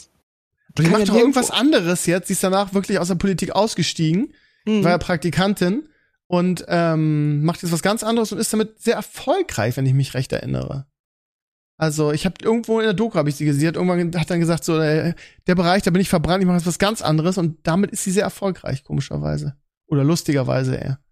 Die 0.78 0.84
macht 0.84 1.00
ja 1.00 1.06
doch 1.06 1.16
irgendwas 1.16 1.50
anderes 1.50 2.06
jetzt. 2.06 2.28
Sie 2.28 2.34
ist 2.34 2.44
danach 2.44 2.74
wirklich 2.74 3.00
aus 3.00 3.08
der 3.08 3.16
Politik 3.16 3.56
ausgestiegen, 3.56 4.34
hm. 4.66 4.84
war 4.84 4.92
ja 4.92 4.98
Praktikantin 5.00 5.90
und 6.28 6.66
ähm, 6.68 7.44
macht 7.44 7.64
jetzt 7.64 7.72
was 7.72 7.82
ganz 7.82 8.04
anderes 8.04 8.32
und 8.32 8.38
ist 8.38 8.54
damit 8.54 8.80
sehr 8.80 8.96
erfolgreich, 8.96 9.76
wenn 9.76 9.88
ich 9.88 9.94
mich 9.94 10.14
recht 10.14 10.32
erinnere. 10.32 10.86
Also 11.78 12.12
ich 12.12 12.26
habe 12.26 12.36
irgendwo 12.44 12.80
in 12.80 12.86
der 12.86 12.94
Doku 12.94 13.18
habe 13.18 13.30
ich 13.30 13.36
sie 13.36 13.46
gesehen, 13.46 13.60
sie 13.60 13.68
hat 13.68 13.76
irgendwann 13.76 14.20
hat 14.20 14.30
dann 14.30 14.40
gesagt 14.40 14.64
so 14.64 14.80
äh, 14.80 15.16
der 15.48 15.56
Bereich, 15.56 15.82
da 15.82 15.90
bin 15.90 16.02
ich 16.02 16.10
verbrannt, 16.10 16.44
ich 16.44 16.48
mache 16.48 16.58
jetzt 16.58 16.68
was 16.68 16.78
ganz 16.78 17.02
anderes 17.02 17.40
und 17.40 17.58
damit 17.64 17.92
ist 17.92 18.04
sie 18.04 18.12
sehr 18.12 18.24
erfolgreich 18.24 18.84
komischerweise 18.84 19.56
oder 19.88 20.04
lustigerweise 20.04 20.76
eher. 20.76 21.03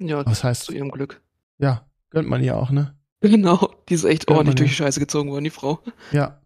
Ja, 0.00 0.26
Was 0.26 0.42
heißt? 0.42 0.64
zu 0.64 0.72
ihrem 0.72 0.90
Glück. 0.90 1.20
Ja, 1.58 1.86
gönnt 2.10 2.28
man 2.28 2.42
ihr 2.42 2.56
auch, 2.56 2.70
ne? 2.70 2.96
Genau, 3.20 3.70
die 3.88 3.94
ist 3.94 4.04
echt 4.04 4.28
Ja, 4.30 4.36
ordentlich 4.36 4.56
durch 4.56 4.70
die 4.70 4.76
Scheiße 4.76 4.98
gezogen 4.98 5.30
worden, 5.30 5.44
die 5.44 5.50
Frau. 5.50 5.80
Ja. 6.10 6.40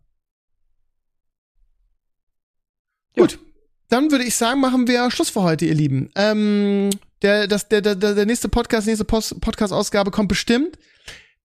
Ja. 3.17 3.23
Gut, 3.23 3.39
dann 3.89 4.11
würde 4.11 4.25
ich 4.25 4.35
sagen, 4.35 4.61
machen 4.61 4.89
wir 4.89 5.09
Schluss 5.11 5.31
für 5.31 5.43
heute, 5.43 5.67
ihr 5.67 5.75
Lieben. 5.75 6.11
Ähm, 6.17 6.91
der, 7.23 7.47
das, 7.47 7.69
der, 7.69 7.81
der, 7.81 7.95
der 7.95 8.27
nächste 8.27 8.49
Podcast, 8.49 8.87
nächste 8.89 9.05
Post- 9.05 9.41
Podcast-Ausgabe 9.41 10.11
kommt 10.11 10.29
bestimmt. 10.29 10.77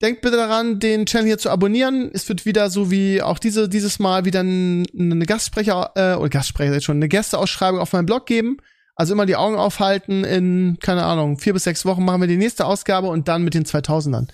Denkt 0.01 0.21
bitte 0.21 0.37
daran, 0.37 0.79
den 0.79 1.05
Channel 1.05 1.27
hier 1.27 1.37
zu 1.37 1.49
abonnieren. 1.49 2.09
Es 2.13 2.27
wird 2.29 2.45
wieder 2.45 2.69
so 2.69 2.89
wie 2.89 3.21
auch 3.21 3.37
diese, 3.37 3.67
dieses 3.69 3.99
Mal 3.99 4.25
wieder 4.25 4.41
ein, 4.41 4.87
eine 4.97 5.25
Gastsprecher, 5.25 5.91
äh, 5.95 6.15
oder 6.15 6.29
Gastsprecher 6.29 6.73
jetzt 6.73 6.85
schon, 6.85 6.95
eine 6.97 7.09
Gästeausschreibung 7.09 7.79
auf 7.79 7.93
meinem 7.93 8.05
Blog 8.05 8.25
geben. 8.25 8.57
Also 8.99 9.13
immer 9.13 9.25
die 9.25 9.37
Augen 9.37 9.55
aufhalten. 9.55 10.25
In, 10.25 10.77
keine 10.81 11.05
Ahnung, 11.05 11.37
vier 11.37 11.53
bis 11.53 11.63
sechs 11.63 11.85
Wochen 11.85 12.03
machen 12.03 12.19
wir 12.19 12.27
die 12.27 12.35
nächste 12.35 12.65
Ausgabe 12.65 13.07
und 13.07 13.29
dann 13.29 13.45
mit 13.45 13.53
den 13.53 13.63
2000ern. 13.63 14.27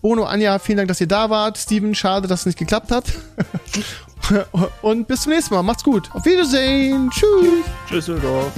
Bono, 0.00 0.22
Anja, 0.22 0.60
vielen 0.60 0.76
Dank, 0.76 0.86
dass 0.86 1.00
ihr 1.00 1.08
da 1.08 1.28
wart. 1.28 1.58
Steven, 1.58 1.92
schade, 1.96 2.28
dass 2.28 2.40
es 2.40 2.46
nicht 2.46 2.58
geklappt 2.58 2.92
hat. 2.92 3.06
und 4.82 5.08
bis 5.08 5.22
zum 5.22 5.32
nächsten 5.32 5.52
Mal. 5.52 5.64
Macht's 5.64 5.82
gut. 5.82 6.08
Auf 6.14 6.24
Wiedersehen. 6.24 7.10
Tschüss. 7.10 7.64
Düsseldorf. 7.90 8.52